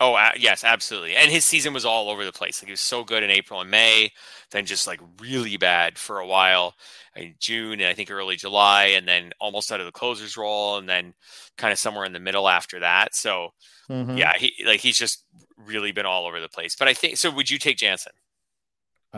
Oh 0.01 0.15
uh, 0.15 0.31
yes, 0.39 0.63
absolutely. 0.63 1.17
And 1.17 1.33
his 1.33 1.45
season 1.45 1.75
was 1.75 1.85
all 1.85 2.09
over 2.09 2.25
the 2.25 2.31
place. 2.31 2.63
Like 2.63 2.69
he 2.69 2.73
was 2.73 2.81
so 2.81 3.03
good 3.03 3.25
in 3.25 3.31
April 3.31 3.61
and 3.61 3.69
May, 3.69 4.13
then 4.53 4.65
just 4.65 4.87
like 4.87 5.01
really 5.21 5.57
bad 5.57 5.99
for 5.99 6.21
a 6.21 6.27
while 6.27 6.75
in 7.17 7.35
June 7.41 7.81
and 7.81 7.87
I 7.87 7.95
think 7.95 8.09
early 8.09 8.37
July, 8.37 8.85
and 8.97 9.09
then 9.09 9.33
almost 9.41 9.73
out 9.73 9.81
of 9.81 9.87
the 9.87 9.93
closers 9.93 10.37
role, 10.37 10.79
and 10.79 10.89
then 10.89 11.15
kind 11.57 11.73
of 11.73 11.81
somewhere 11.81 12.05
in 12.05 12.13
the 12.13 12.21
middle 12.21 12.49
after 12.49 12.79
that. 12.79 13.17
So 13.17 13.49
mm-hmm. 13.91 14.17
yeah, 14.17 14.35
he 14.39 14.55
like 14.65 14.79
he's 14.79 14.97
just 14.97 15.25
really 15.57 15.91
been 15.91 16.07
all 16.07 16.29
over 16.29 16.41
the 16.41 16.49
place. 16.49 16.77
But 16.77 16.87
I 16.87 16.95
think 16.95 17.17
so. 17.17 17.33
Would 17.33 17.51
you 17.51 17.59
take 17.59 17.79
Jansen? 17.79 18.13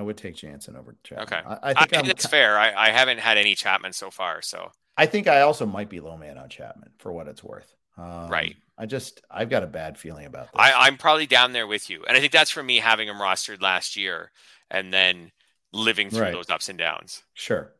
I 0.01 0.03
would 0.03 0.17
take 0.17 0.35
Jansen 0.35 0.77
over 0.77 0.97
Chapman. 1.05 1.25
Okay, 1.25 1.43
I, 1.47 1.59
I 1.63 1.87
think 1.87 2.05
I, 2.05 2.07
that's 2.07 2.27
fair. 2.27 2.59
I, 2.59 2.73
I 2.73 2.91
haven't 2.91 3.19
had 3.19 3.37
any 3.37 3.55
Chapman 3.55 3.93
so 3.93 4.11
far, 4.11 4.41
so 4.41 4.73
I 4.97 5.05
think 5.05 5.29
I 5.29 5.43
also 5.43 5.67
might 5.67 5.91
be 5.91 6.01
low 6.01 6.17
man 6.17 6.39
on 6.39 6.49
Chapman 6.49 6.91
for 6.99 7.13
what 7.13 7.29
it's 7.29 7.45
worth. 7.45 7.75
Um, 7.99 8.29
right. 8.29 8.57
I 8.79 8.87
just 8.87 9.21
I've 9.31 9.51
got 9.51 9.63
a 9.63 9.67
bad 9.67 9.99
feeling 9.99 10.25
about 10.25 10.53
this. 10.53 10.53
I, 10.55 10.73
I'm 10.73 10.97
probably 10.97 11.27
down 11.27 11.53
there 11.53 11.67
with 11.67 11.91
you, 11.91 12.03
and 12.09 12.17
I 12.17 12.21
think 12.21 12.33
that's 12.33 12.51
for 12.51 12.63
me 12.63 12.79
having 12.79 13.09
him 13.09 13.17
rostered 13.17 13.61
last 13.61 13.95
year 13.95 14.33
and 14.71 14.91
then 14.91 15.33
living 15.75 16.09
through 16.09 16.21
right. 16.23 16.33
those 16.33 16.49
ups 16.49 16.71
and 16.71 16.79
downs. 16.79 17.23
Sure. 17.35 17.71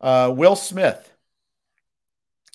Uh, 0.00 0.32
Will 0.34 0.56
Smith 0.56 1.12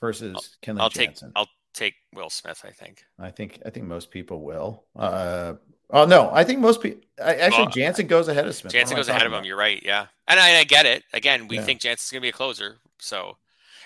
versus 0.02 0.58
Kenley 0.62 0.82
I'll 0.82 0.90
Jansen. 0.90 1.30
Take, 1.30 1.34
I'll 1.38 1.50
take 1.74 1.96
Will 2.14 2.30
Smith. 2.30 2.64
I 2.66 2.72
think. 2.72 3.04
I 3.20 3.30
think 3.30 3.62
I 3.66 3.70
think 3.70 3.86
most 3.86 4.12
people 4.12 4.42
will. 4.42 4.84
Uh, 4.96 5.54
oh 5.90 6.06
no, 6.06 6.30
I 6.32 6.44
think 6.44 6.60
most 6.60 6.82
people. 6.82 7.02
Actually, 7.20 7.64
well, 7.64 7.70
Jansen 7.70 8.08
goes 8.08 8.28
ahead 8.28 8.48
of 8.48 8.56
Smith. 8.56 8.74
Jansen 8.74 8.98
goes 8.98 9.10
ahead 9.10 9.26
of 9.26 9.34
him. 9.34 9.44
You're 9.44 9.58
right. 9.58 9.82
Yeah, 9.84 10.08
and 10.28 10.40
I, 10.40 10.60
I 10.60 10.64
get 10.64 10.86
it. 10.86 11.04
Again, 11.14 11.48
we 11.48 11.58
yeah. 11.58 11.64
think 11.64 11.82
Jansen's 11.82 12.12
going 12.12 12.22
to 12.22 12.26
be 12.26 12.30
a 12.30 12.34
closer, 12.34 12.78
so 13.00 13.38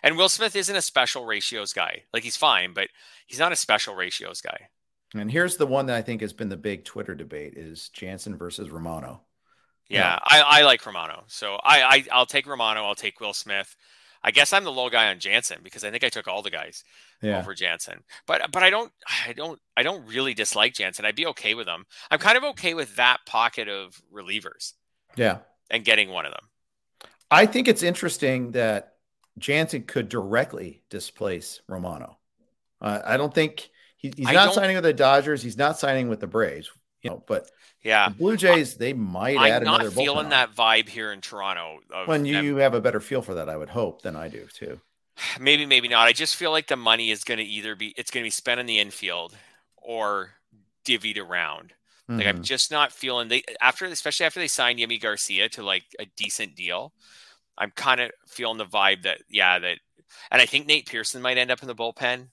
and 0.06 0.18
Will 0.18 0.30
Smith 0.30 0.56
isn't 0.56 0.76
a 0.76 0.82
special 0.82 1.26
ratios 1.26 1.74
guy. 1.74 2.04
Like 2.14 2.24
he's 2.24 2.38
fine, 2.38 2.74
but 2.74 2.90
he's 3.26 3.40
not 3.40 3.52
a 3.52 3.56
special 3.56 3.96
ratios 3.96 4.40
guy. 4.40 4.70
And 5.16 5.32
here's 5.32 5.58
the 5.58 5.66
one 5.66 5.88
that 5.88 5.96
I 5.96 6.02
think 6.04 6.22
has 6.22 6.34
been 6.34 6.50
the 6.50 6.58
big 6.58 6.86
Twitter 6.86 7.16
debate 7.16 7.54
is 7.56 7.90
Jansen 7.90 8.38
versus 8.38 8.70
Romano. 8.70 9.22
Yeah, 9.90 10.00
yeah. 10.00 10.20
I, 10.24 10.60
I 10.60 10.62
like 10.64 10.86
Romano. 10.86 11.24
So 11.28 11.56
I, 11.56 11.82
I 11.82 12.06
I'll 12.12 12.26
take 12.26 12.46
Romano, 12.48 12.86
I'll 12.86 12.96
take 12.96 13.20
Will 13.20 13.34
Smith. 13.34 13.76
I 14.26 14.32
guess 14.32 14.54
I'm 14.54 14.64
the 14.64 14.72
low 14.72 14.90
guy 14.90 15.12
on 15.12 15.20
Jansen 15.20 15.60
because 15.64 15.84
I 15.84 15.92
think 15.92 16.04
I 16.04 16.10
took 16.10 16.28
all 16.28 16.42
the 16.42 16.50
guys 16.50 16.84
yeah. 17.22 17.38
over 17.38 17.54
Jansen. 17.54 18.04
But 18.26 18.52
but 18.52 18.64
I 18.64 18.72
don't 18.72 18.92
I 19.28 19.34
don't 19.34 19.60
I 19.78 19.84
don't 19.84 20.06
really 20.08 20.34
dislike 20.34 20.74
Jansen. 20.74 21.06
I'd 21.06 21.16
be 21.16 21.28
okay 21.28 21.54
with 21.54 21.68
him. 21.68 21.86
I'm 22.10 22.18
kind 22.18 22.36
of 22.36 22.44
okay 22.44 22.74
with 22.74 22.96
that 22.96 23.20
pocket 23.28 23.70
of 23.70 24.02
relievers. 24.12 24.74
Yeah. 25.16 25.38
And 25.70 25.86
getting 25.86 26.10
one 26.10 26.26
of 26.26 26.32
them. 26.32 27.10
I 27.30 27.46
think 27.46 27.68
it's 27.68 27.84
interesting 27.84 28.52
that 28.54 28.94
Jansen 29.38 29.84
could 29.84 30.10
directly 30.10 30.82
displace 30.90 31.62
Romano. 31.68 32.18
Uh, 32.82 33.02
I 33.06 33.18
don't 33.18 33.34
think 33.34 33.70
he, 33.96 34.12
he's 34.18 34.32
not 34.32 34.56
signing 34.56 34.76
with 34.76 34.84
the 34.84 34.94
Dodgers. 34.94 35.44
He's 35.44 35.58
not 35.58 35.78
signing 35.78 36.10
with 36.10 36.20
the 36.20 36.28
Braves. 36.28 36.72
You 37.06 37.12
know, 37.12 37.24
but 37.28 37.52
yeah, 37.84 38.10
Blue 38.10 38.36
Jays 38.36 38.78
they 38.78 38.94
might 38.94 39.38
add 39.38 39.38
another. 39.38 39.46
I'm 39.46 39.54
add 39.54 39.64
not 39.64 39.82
another. 39.82 39.96
feeling 39.96 40.30
that 40.30 40.56
vibe 40.56 40.90
here 40.90 41.14
in 41.14 41.22
Toronto. 41.22 41.82
When 42.06 42.26
you 42.26 42.54
them. 42.54 42.58
have 42.58 42.74
a 42.74 42.82
better 42.82 43.00
feel 43.00 43.22
for 43.22 43.36
that, 43.36 43.48
I 43.48 43.56
would 43.56 43.70
hope 43.70 44.02
than 44.02 44.16
I 44.16 44.28
do 44.28 44.48
too. 44.52 44.82
Maybe, 45.40 45.66
maybe 45.66 45.88
not. 45.88 46.08
I 46.08 46.12
just 46.12 46.36
feel 46.36 46.52
like 46.52 46.68
the 46.68 46.76
money 46.76 47.10
is 47.12 47.24
going 47.24 47.38
to 47.38 47.44
either 47.44 47.76
be 47.76 47.94
it's 47.96 48.10
going 48.10 48.24
to 48.24 48.26
be 48.26 48.32
spent 48.32 48.60
in 48.60 48.66
the 48.66 48.80
infield 48.80 49.38
or 49.78 50.32
divvied 50.84 51.20
around. 51.20 51.74
Mm-hmm. 52.10 52.18
Like 52.18 52.28
I'm 52.28 52.36
mm-hmm. 52.36 52.44
just 52.44 52.72
not 52.72 52.92
feeling 52.92 53.28
they 53.28 53.44
after, 53.62 53.86
especially 53.86 54.26
after 54.26 54.40
they 54.40 54.48
signed 54.48 54.80
Yimi 54.80 55.00
Garcia 55.00 55.48
to 55.50 55.64
like 55.64 55.84
a 56.00 56.06
decent 56.18 56.56
deal. 56.56 56.92
I'm 57.56 57.72
kind 57.72 58.02
of 58.02 58.12
feeling 58.28 58.58
the 58.58 58.66
vibe 58.66 59.04
that 59.04 59.20
yeah 59.30 59.60
that, 59.60 59.78
and 60.32 60.42
I 60.42 60.48
think 60.48 60.66
Nate 60.66 60.90
Pearson 60.90 61.22
might 61.22 61.38
end 61.38 61.52
up 61.52 61.62
in 61.62 61.68
the 61.68 61.76
bullpen, 61.76 62.30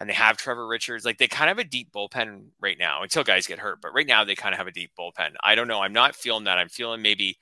and 0.00 0.08
they 0.08 0.14
have 0.14 0.38
Trevor 0.38 0.66
Richards. 0.66 1.04
Like 1.04 1.18
they 1.18 1.28
kind 1.28 1.50
of 1.50 1.58
have 1.58 1.66
a 1.66 1.68
deep 1.68 1.92
bullpen 1.92 2.46
right 2.60 2.78
now 2.78 3.02
until 3.02 3.22
guys 3.22 3.46
get 3.46 3.58
hurt, 3.58 3.80
but 3.82 3.92
right 3.92 4.06
now 4.06 4.24
they 4.24 4.34
kind 4.34 4.54
of 4.54 4.58
have 4.58 4.66
a 4.66 4.72
deep 4.72 4.92
bullpen. 4.98 5.34
I 5.44 5.54
don't 5.54 5.68
know. 5.68 5.80
I'm 5.80 5.92
not 5.92 6.16
feeling 6.16 6.44
that. 6.44 6.58
I'm 6.58 6.70
feeling 6.70 7.02
maybe 7.02 7.38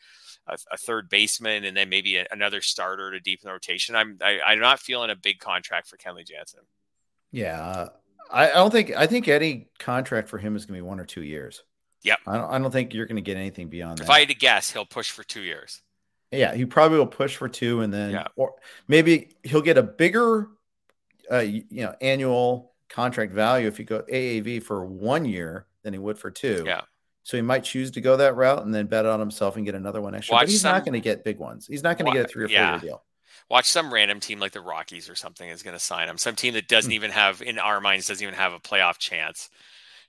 a, 0.49 0.59
a 0.73 0.77
third 0.77 1.09
baseman 1.09 1.65
and 1.65 1.77
then 1.77 1.89
maybe 1.89 2.17
a, 2.17 2.27
another 2.33 2.61
starter 2.61 3.13
to 3.13 3.21
deepen 3.21 3.47
the 3.47 3.53
rotation. 3.53 3.95
I'm 3.95 4.19
I, 4.23 4.33
am 4.33 4.41
i 4.47 4.53
am 4.53 4.61
not 4.61 4.81
feeling 4.81 5.11
a 5.11 5.17
big 5.17 5.39
contract 5.39 5.87
for 5.87 5.97
Kenley 5.97 6.27
Jansen. 6.27 6.61
Yeah, 7.31 7.61
uh, 7.61 7.89
I, 8.31 8.51
I 8.51 8.55
don't 8.55 8.71
think 8.71 8.95
I 8.97 9.07
think 9.07 9.29
any 9.29 9.69
contract 9.79 10.29
for 10.29 10.39
him 10.39 10.57
is 10.57 10.67
going 10.67 10.79
to 10.79 10.83
be 10.83 10.89
one 10.89 10.99
or 10.99 11.05
two 11.05 11.23
years. 11.23 11.63
Yep. 12.03 12.19
I 12.27 12.37
don't, 12.37 12.51
I 12.51 12.59
don't 12.59 12.71
think 12.71 12.95
you're 12.95 13.07
going 13.07 13.17
to 13.17 13.23
get 13.23 13.37
anything 13.37 13.69
beyond 13.69 14.01
if 14.01 14.07
that. 14.07 14.13
If 14.13 14.17
I 14.17 14.21
had 14.21 14.29
to 14.29 14.35
guess, 14.35 14.71
he'll 14.71 14.87
push 14.87 15.11
for 15.11 15.25
two 15.25 15.43
years. 15.43 15.83
Yeah, 16.31 16.55
he 16.55 16.65
probably 16.65 16.99
will 16.99 17.07
push 17.07 17.37
for 17.37 17.49
two, 17.49 17.81
and 17.81 17.93
then 17.93 18.11
yeah. 18.11 18.27
or 18.37 18.55
maybe 18.87 19.31
he'll 19.45 19.63
get 19.63 19.79
a 19.79 19.83
bigger, 19.83 20.49
uh, 21.31 21.39
you 21.39 21.65
know, 21.71 21.95
annual 22.01 22.73
contract 22.89 23.33
value 23.33 23.67
if 23.67 23.79
you 23.79 23.85
go 23.85 24.03
AAV 24.03 24.63
for 24.63 24.85
one 24.85 25.25
year 25.25 25.67
than 25.83 25.93
he 25.93 25.99
would 25.99 26.19
for 26.19 26.31
two. 26.31 26.65
Yeah. 26.67 26.83
So 27.23 27.37
he 27.37 27.43
might 27.43 27.63
choose 27.63 27.91
to 27.91 28.01
go 28.01 28.17
that 28.17 28.37
route 28.37 28.65
and 28.65 28.75
then 28.75 28.87
bet 28.87 29.05
on 29.05 29.21
himself 29.21 29.57
and 29.57 29.67
get 29.67 29.75
another 29.75 30.01
one 30.01 30.15
extra. 30.15 30.35
Watch 30.35 30.45
but 30.45 30.49
he's 30.49 30.63
some, 30.63 30.73
not 30.73 30.85
going 30.85 30.95
to 30.95 31.01
get 31.01 31.25
big 31.25 31.39
ones. 31.39 31.67
He's 31.67 31.83
not 31.83 31.99
going 31.99 32.11
to 32.11 32.19
get 32.19 32.27
a 32.27 32.29
three 32.29 32.45
or 32.45 32.49
four 32.49 32.57
year 32.57 32.79
deal. 32.79 33.03
Watch 33.51 33.67
some 33.67 33.93
random 33.93 34.21
team 34.21 34.41
like 34.41 34.53
the 34.53 34.61
Rockies 34.61 35.09
or 35.11 35.15
something 35.15 35.49
is 35.49 35.63
going 35.63 35.77
to 35.77 35.83
sign 35.83 36.09
him. 36.09 36.17
Some 36.17 36.37
team 36.37 36.55
that 36.55 36.69
doesn't 36.69 36.91
hmm. 36.91 36.97
even 36.97 37.11
have, 37.11 37.43
in 37.43 37.59
our 37.59 37.81
minds, 37.81 38.07
doesn't 38.07 38.23
even 38.23 38.35
have 38.35 38.53
a 38.53 38.59
playoff 38.59 38.99
chance 38.99 39.51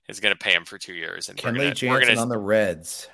is 0.07 0.19
going 0.19 0.33
to 0.33 0.39
pay 0.39 0.53
him 0.53 0.65
for 0.65 0.77
two 0.77 0.93
years. 0.93 1.29
And 1.29 1.37
Kenley 1.37 1.45
we're 1.45 1.57
gonna, 1.57 1.75
Jansen 1.75 2.07
gonna, 2.07 2.21
on 2.21 2.29
the 2.29 2.37
Reds. 2.37 3.09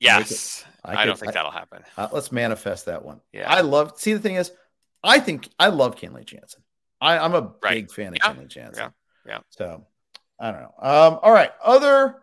Yes. 0.00 0.64
I, 0.84 1.02
I 1.02 1.04
don't 1.06 1.18
think 1.18 1.30
I, 1.30 1.34
that'll 1.34 1.50
happen. 1.50 1.82
Uh, 1.96 2.08
let's 2.10 2.32
manifest 2.32 2.86
that 2.86 3.04
one. 3.04 3.20
Yeah. 3.32 3.50
I 3.50 3.60
love, 3.60 3.92
see, 3.96 4.14
the 4.14 4.18
thing 4.18 4.36
is, 4.36 4.50
I 5.04 5.20
think 5.20 5.48
I 5.58 5.68
love 5.68 5.96
Kenley 5.96 6.24
Jansen. 6.24 6.62
I, 7.02 7.18
I'm 7.18 7.34
a 7.34 7.52
right. 7.62 7.74
big 7.74 7.90
fan 7.90 8.08
of 8.08 8.16
yeah. 8.16 8.32
Kenley 8.32 8.48
Jansen. 8.48 8.92
Yeah. 9.26 9.34
Yeah. 9.34 9.38
So 9.50 9.84
I 10.38 10.52
don't 10.52 10.60
know. 10.62 10.74
Um, 10.78 11.18
all 11.22 11.32
right. 11.32 11.50
Other. 11.62 12.16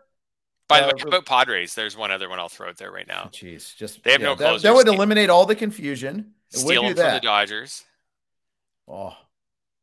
By 0.68 0.80
the 0.80 0.86
uh, 0.86 0.92
way, 0.96 1.02
about 1.06 1.26
Padres? 1.26 1.74
There's 1.74 1.96
one 1.96 2.10
other 2.10 2.28
one 2.28 2.38
I'll 2.38 2.48
throw 2.48 2.68
out 2.68 2.76
there 2.76 2.92
right 2.92 3.06
now. 3.06 3.28
Jeez, 3.32 3.76
just 3.76 4.02
they 4.04 4.12
have 4.12 4.20
yeah, 4.20 4.28
no 4.28 4.36
closers. 4.36 4.62
That, 4.62 4.68
that 4.68 4.74
would 4.76 4.88
eliminate 4.88 5.28
all 5.28 5.44
the 5.44 5.56
confusion. 5.56 6.32
Steal 6.48 6.82
them 6.82 6.94
from 6.94 7.14
the 7.14 7.20
Dodgers. 7.20 7.84
Oh, 8.88 9.16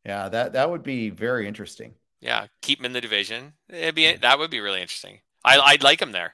yeah, 0.05 0.29
that 0.29 0.53
that 0.53 0.69
would 0.69 0.83
be 0.83 1.09
very 1.09 1.47
interesting. 1.47 1.93
Yeah, 2.21 2.47
keep 2.61 2.79
them 2.79 2.85
in 2.85 2.93
the 2.93 3.01
division. 3.01 3.53
It'd 3.69 3.95
be 3.95 4.15
that 4.15 4.39
would 4.39 4.49
be 4.49 4.61
really 4.61 4.81
interesting. 4.81 5.19
I, 5.43 5.59
I'd 5.59 5.83
like 5.83 5.99
them 5.99 6.13
there. 6.13 6.33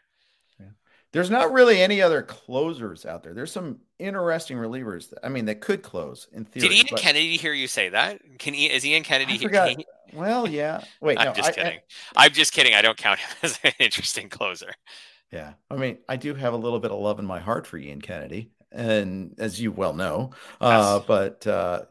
There's 1.14 1.30
not 1.30 1.53
really 1.53 1.80
any 1.80 2.01
other 2.01 2.24
closers 2.24 3.05
out 3.05 3.24
there. 3.24 3.36
There's 3.36 3.51
some 3.51 3.78
interesting 3.99 4.57
relievers. 4.57 5.11
That, 5.11 5.20
I 5.24 5.30
mean, 5.30 5.45
that 5.45 5.61
could 5.61 5.84
close 5.84 6.28
in 6.34 6.43
theory. 6.43 6.70
Did 6.70 6.76
Ian 6.76 6.88
but... 6.89 6.99
Kennedy 6.99 7.38
hear 7.38 7.53
you 7.53 7.68
say 7.68 7.89
that? 7.89 8.20
Can 8.39 8.55
he, 8.55 8.66
is 8.66 8.84
Ian 8.84 9.03
Kennedy? 9.03 9.36
I 9.36 9.38
forgot. 9.38 9.70
He... 9.70 9.86
Well, 10.14 10.47
yeah. 10.47 10.84
Wait, 11.01 11.18
I'm 11.18 11.30
no, 11.30 11.34
just 11.34 11.49
I, 11.49 11.51
kidding. 11.53 11.80
I, 12.16 12.26
am 12.28 12.34
just 12.34 12.53
kidding. 12.53 12.76
I 12.76 12.84
don't 12.84 12.95
count 12.95 13.18
him 13.18 13.30
as 13.41 13.59
an 13.64 13.72
interesting 13.80 14.30
closer. 14.30 14.72
Yeah, 15.32 15.53
I 15.72 15.76
mean, 15.76 15.97
I 16.07 16.18
do 16.18 16.36
have 16.36 16.53
a 16.53 16.57
little 16.57 16.80
bit 16.80 16.91
of 16.91 16.99
love 16.99 17.18
in 17.18 17.26
my 17.26 17.39
heart 17.39 17.66
for 17.66 17.78
Ian 17.80 17.99
Kennedy, 17.99 18.51
and 18.72 19.34
as 19.39 19.59
you 19.59 19.72
well 19.72 19.93
know, 19.93 20.30
uh, 20.61 20.99
but 21.07 21.47
uh, 21.47 21.86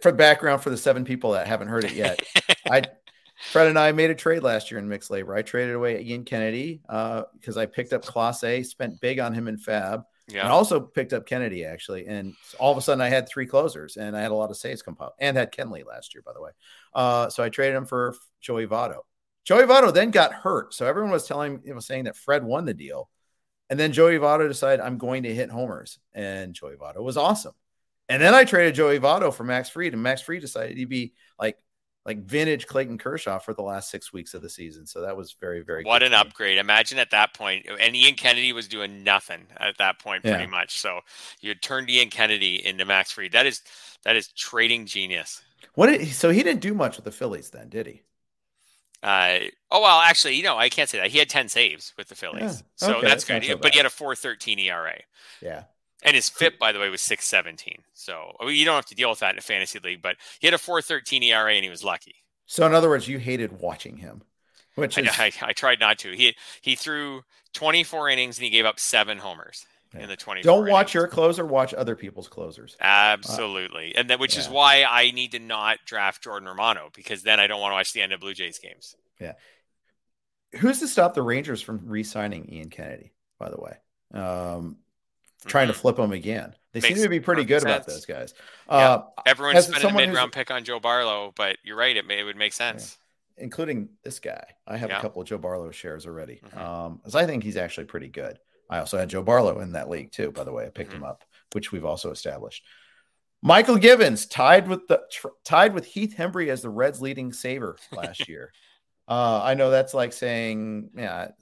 for 0.00 0.12
background 0.12 0.62
for 0.62 0.70
the 0.70 0.76
seven 0.76 1.04
people 1.04 1.32
that 1.32 1.48
haven't 1.48 1.66
heard 1.66 1.82
it 1.82 1.92
yet, 1.92 2.22
I 2.70 2.82
Fred 3.40 3.68
and 3.68 3.78
I 3.78 3.92
made 3.92 4.10
a 4.10 4.14
trade 4.14 4.42
last 4.42 4.70
year 4.70 4.78
in 4.78 4.88
mixed 4.88 5.10
LABR. 5.10 5.36
I 5.36 5.42
traded 5.42 5.74
away 5.74 6.02
Ian 6.02 6.24
Kennedy 6.24 6.82
because 6.86 7.56
uh, 7.56 7.60
I 7.60 7.66
picked 7.66 7.92
up 7.92 8.04
Clase, 8.04 8.66
spent 8.66 9.00
big 9.00 9.18
on 9.18 9.32
him 9.32 9.48
in 9.48 9.56
FAAB, 9.56 10.04
yeah. 10.28 10.42
and 10.42 10.52
also 10.52 10.78
picked 10.78 11.14
up 11.14 11.26
Kennedy 11.26 11.64
actually. 11.64 12.06
And 12.06 12.34
all 12.58 12.70
of 12.70 12.78
a 12.78 12.82
sudden, 12.82 13.00
I 13.00 13.08
had 13.08 13.28
three 13.28 13.46
closers, 13.46 13.96
and 13.96 14.16
I 14.16 14.20
had 14.20 14.30
a 14.30 14.34
lot 14.34 14.50
of 14.50 14.56
saves 14.56 14.82
compiled, 14.82 15.12
and 15.18 15.36
had 15.36 15.52
Kenley 15.52 15.86
last 15.86 16.14
year, 16.14 16.22
by 16.24 16.32
the 16.34 16.42
way. 16.42 16.50
Uh, 16.94 17.30
so 17.30 17.42
I 17.42 17.48
traded 17.48 17.76
him 17.76 17.86
for 17.86 18.14
Joey 18.40 18.66
Votto. 18.66 19.00
Joey 19.44 19.64
Votto 19.64 19.92
then 19.92 20.10
got 20.10 20.34
hurt, 20.34 20.74
so 20.74 20.86
everyone 20.86 21.10
was 21.10 21.26
telling, 21.26 21.62
you 21.64 21.72
know, 21.72 21.80
saying 21.80 22.04
that 22.04 22.16
Fred 22.16 22.44
won 22.44 22.66
the 22.66 22.74
deal, 22.74 23.08
and 23.70 23.80
then 23.80 23.92
Joey 23.92 24.18
Votto 24.18 24.46
decided 24.48 24.80
I'm 24.80 24.98
going 24.98 25.22
to 25.22 25.34
hit 25.34 25.50
homers, 25.50 25.98
and 26.12 26.52
Joey 26.54 26.76
Votto 26.76 27.02
was 27.02 27.16
awesome. 27.16 27.54
And 28.10 28.20
then 28.20 28.34
I 28.34 28.44
traded 28.44 28.74
Joey 28.74 28.98
Votto 28.98 29.32
for 29.32 29.44
Max 29.44 29.70
Fried, 29.70 29.94
and 29.94 30.02
Max 30.02 30.20
Fried 30.20 30.42
decided 30.42 30.76
he'd 30.76 30.88
be 30.88 31.14
like 31.38 31.56
like 32.06 32.24
vintage 32.24 32.66
Clayton 32.66 32.98
Kershaw 32.98 33.38
for 33.38 33.52
the 33.52 33.62
last 33.62 33.90
six 33.90 34.12
weeks 34.12 34.32
of 34.34 34.42
the 34.42 34.48
season. 34.48 34.86
So 34.86 35.02
that 35.02 35.16
was 35.16 35.32
very, 35.32 35.60
very 35.60 35.84
what 35.84 36.02
an 36.02 36.14
upgrade. 36.14 36.58
Imagine 36.58 36.98
at 36.98 37.10
that 37.10 37.34
point, 37.34 37.66
and 37.80 37.94
Ian 37.94 38.14
Kennedy 38.14 38.52
was 38.52 38.68
doing 38.68 39.04
nothing 39.04 39.46
at 39.58 39.78
that 39.78 39.98
point, 39.98 40.22
pretty 40.22 40.44
yeah. 40.44 40.50
much. 40.50 40.78
So 40.78 41.00
you 41.40 41.54
turned 41.54 41.90
Ian 41.90 42.08
Kennedy 42.08 42.64
into 42.64 42.84
Max 42.84 43.12
Fried. 43.12 43.32
That 43.32 43.46
is 43.46 43.62
that 44.04 44.16
is 44.16 44.28
trading 44.28 44.86
genius. 44.86 45.42
What 45.74 45.86
did 45.86 46.08
so 46.08 46.30
he 46.30 46.42
didn't 46.42 46.62
do 46.62 46.74
much 46.74 46.96
with 46.96 47.04
the 47.04 47.10
Phillies 47.10 47.50
then, 47.50 47.68
did 47.68 47.86
he? 47.86 48.02
Uh, 49.02 49.38
oh 49.70 49.80
well, 49.80 50.00
actually, 50.00 50.34
you 50.34 50.42
know, 50.42 50.58
I 50.58 50.68
can't 50.68 50.88
say 50.88 50.98
that. 50.98 51.10
He 51.10 51.18
had 51.18 51.28
ten 51.28 51.48
saves 51.48 51.94
with 51.96 52.08
the 52.08 52.14
Phillies, 52.14 52.42
yeah. 52.42 52.66
so 52.76 52.96
okay, 52.96 53.08
that's, 53.08 53.24
that's 53.24 53.46
good. 53.46 53.60
But 53.60 53.72
he 53.72 53.78
had 53.78 53.86
a 53.86 53.90
four 53.90 54.14
thirteen 54.14 54.58
ERA. 54.58 54.98
Yeah. 55.40 55.64
And 56.02 56.14
his 56.14 56.28
FIP, 56.28 56.58
by 56.58 56.72
the 56.72 56.78
way, 56.78 56.88
was 56.88 57.02
617. 57.02 57.82
So 57.92 58.36
I 58.40 58.46
mean, 58.46 58.56
you 58.56 58.64
don't 58.64 58.76
have 58.76 58.86
to 58.86 58.94
deal 58.94 59.10
with 59.10 59.20
that 59.20 59.34
in 59.34 59.38
a 59.38 59.42
fantasy 59.42 59.78
league, 59.78 60.02
but 60.02 60.16
he 60.40 60.46
had 60.46 60.54
a 60.54 60.58
413 60.58 61.22
ERA 61.22 61.52
and 61.52 61.64
he 61.64 61.70
was 61.70 61.84
lucky. 61.84 62.16
So, 62.46 62.66
in 62.66 62.74
other 62.74 62.88
words, 62.88 63.06
you 63.06 63.18
hated 63.18 63.60
watching 63.60 63.98
him, 63.98 64.22
which 64.74 64.98
is... 64.98 65.06
I, 65.18 65.26
I, 65.26 65.32
I, 65.42 65.52
tried 65.52 65.78
not 65.78 65.98
to. 66.00 66.10
He 66.10 66.34
he 66.60 66.74
threw 66.74 67.22
24 67.52 68.08
innings 68.08 68.38
and 68.38 68.44
he 68.44 68.50
gave 68.50 68.66
up 68.66 68.80
seven 68.80 69.18
homers 69.18 69.66
yeah. 69.94 70.00
in 70.02 70.08
the 70.08 70.16
20. 70.16 70.42
Don't 70.42 70.68
watch 70.68 70.86
innings. 70.86 70.94
your 70.94 71.06
closer, 71.06 71.46
watch 71.46 71.74
other 71.74 71.94
people's 71.94 72.28
closers. 72.28 72.76
Absolutely. 72.80 73.94
Uh, 73.94 74.00
and 74.00 74.10
that, 74.10 74.18
which 74.18 74.34
yeah. 74.34 74.40
is 74.40 74.48
why 74.48 74.84
I 74.88 75.10
need 75.12 75.32
to 75.32 75.38
not 75.38 75.78
draft 75.86 76.24
Jordan 76.24 76.48
Romano 76.48 76.90
because 76.94 77.22
then 77.22 77.38
I 77.38 77.46
don't 77.46 77.60
want 77.60 77.70
to 77.70 77.76
watch 77.76 77.92
the 77.92 78.02
end 78.02 78.12
of 78.12 78.20
Blue 78.20 78.34
Jays 78.34 78.58
games. 78.58 78.96
Yeah. 79.20 79.34
who's 80.58 80.80
to 80.80 80.88
stop 80.88 81.14
the 81.14 81.22
Rangers 81.22 81.60
from 81.62 81.82
re-signing 81.84 82.52
Ian 82.52 82.70
Kennedy? 82.70 83.12
By 83.38 83.50
the 83.50 83.60
way, 83.60 83.76
um, 84.12 84.76
trying 85.46 85.64
mm-hmm. 85.64 85.72
to 85.72 85.78
flip 85.78 85.98
him 85.98 86.12
again. 86.12 86.54
They 86.72 86.80
Makes 86.80 86.94
seem 86.94 87.02
to 87.04 87.08
be 87.08 87.20
pretty 87.20 87.44
good 87.44 87.62
sense. 87.62 87.76
about 87.76 87.86
those 87.86 88.06
guys. 88.06 88.34
Uh, 88.68 89.02
Everyone's 89.26 89.66
spending 89.66 89.90
a 89.90 89.94
mid-round 89.94 90.32
pick 90.32 90.50
on 90.50 90.62
Joe 90.64 90.78
Barlow, 90.78 91.32
but 91.36 91.56
you're 91.64 91.76
right; 91.76 91.96
it, 91.96 92.06
may, 92.06 92.20
it 92.20 92.24
would 92.24 92.36
make 92.36 92.52
sense. 92.52 92.96
Yeah. 93.36 93.44
Including 93.44 93.88
this 94.04 94.18
guy, 94.18 94.44
I 94.66 94.76
have 94.76 94.90
yeah. 94.90 94.98
a 94.98 95.00
couple 95.00 95.22
of 95.22 95.28
Joe 95.28 95.38
Barlow 95.38 95.70
shares 95.70 96.06
already, 96.06 96.40
mm-hmm. 96.44 96.58
um, 96.58 97.00
as 97.04 97.14
I 97.14 97.26
think 97.26 97.42
he's 97.42 97.56
actually 97.56 97.86
pretty 97.86 98.08
good. 98.08 98.38
I 98.68 98.78
also 98.78 98.98
had 98.98 99.08
Joe 99.08 99.22
Barlow 99.22 99.60
in 99.60 99.72
that 99.72 99.88
league 99.88 100.12
too. 100.12 100.30
By 100.30 100.44
the 100.44 100.52
way, 100.52 100.66
I 100.66 100.68
picked 100.68 100.90
mm-hmm. 100.90 100.98
him 100.98 101.10
up, 101.10 101.24
which 101.52 101.72
we've 101.72 101.84
also 101.84 102.10
established. 102.10 102.64
Mychal 103.44 103.80
Givens 103.80 104.26
tied 104.26 104.68
with 104.68 104.86
the 104.86 105.02
tr- 105.10 105.28
tied 105.44 105.74
with 105.74 105.86
Heath 105.86 106.14
Hembree 106.16 106.48
as 106.48 106.62
the 106.62 106.70
Reds' 106.70 107.00
leading 107.00 107.32
saver 107.32 107.76
last 107.92 108.28
year. 108.28 108.52
Uh, 109.10 109.42
I 109.42 109.54
know 109.54 109.70
that's 109.70 109.92
like 109.92 110.12
saying, 110.12 110.90
yeah, 110.96 111.32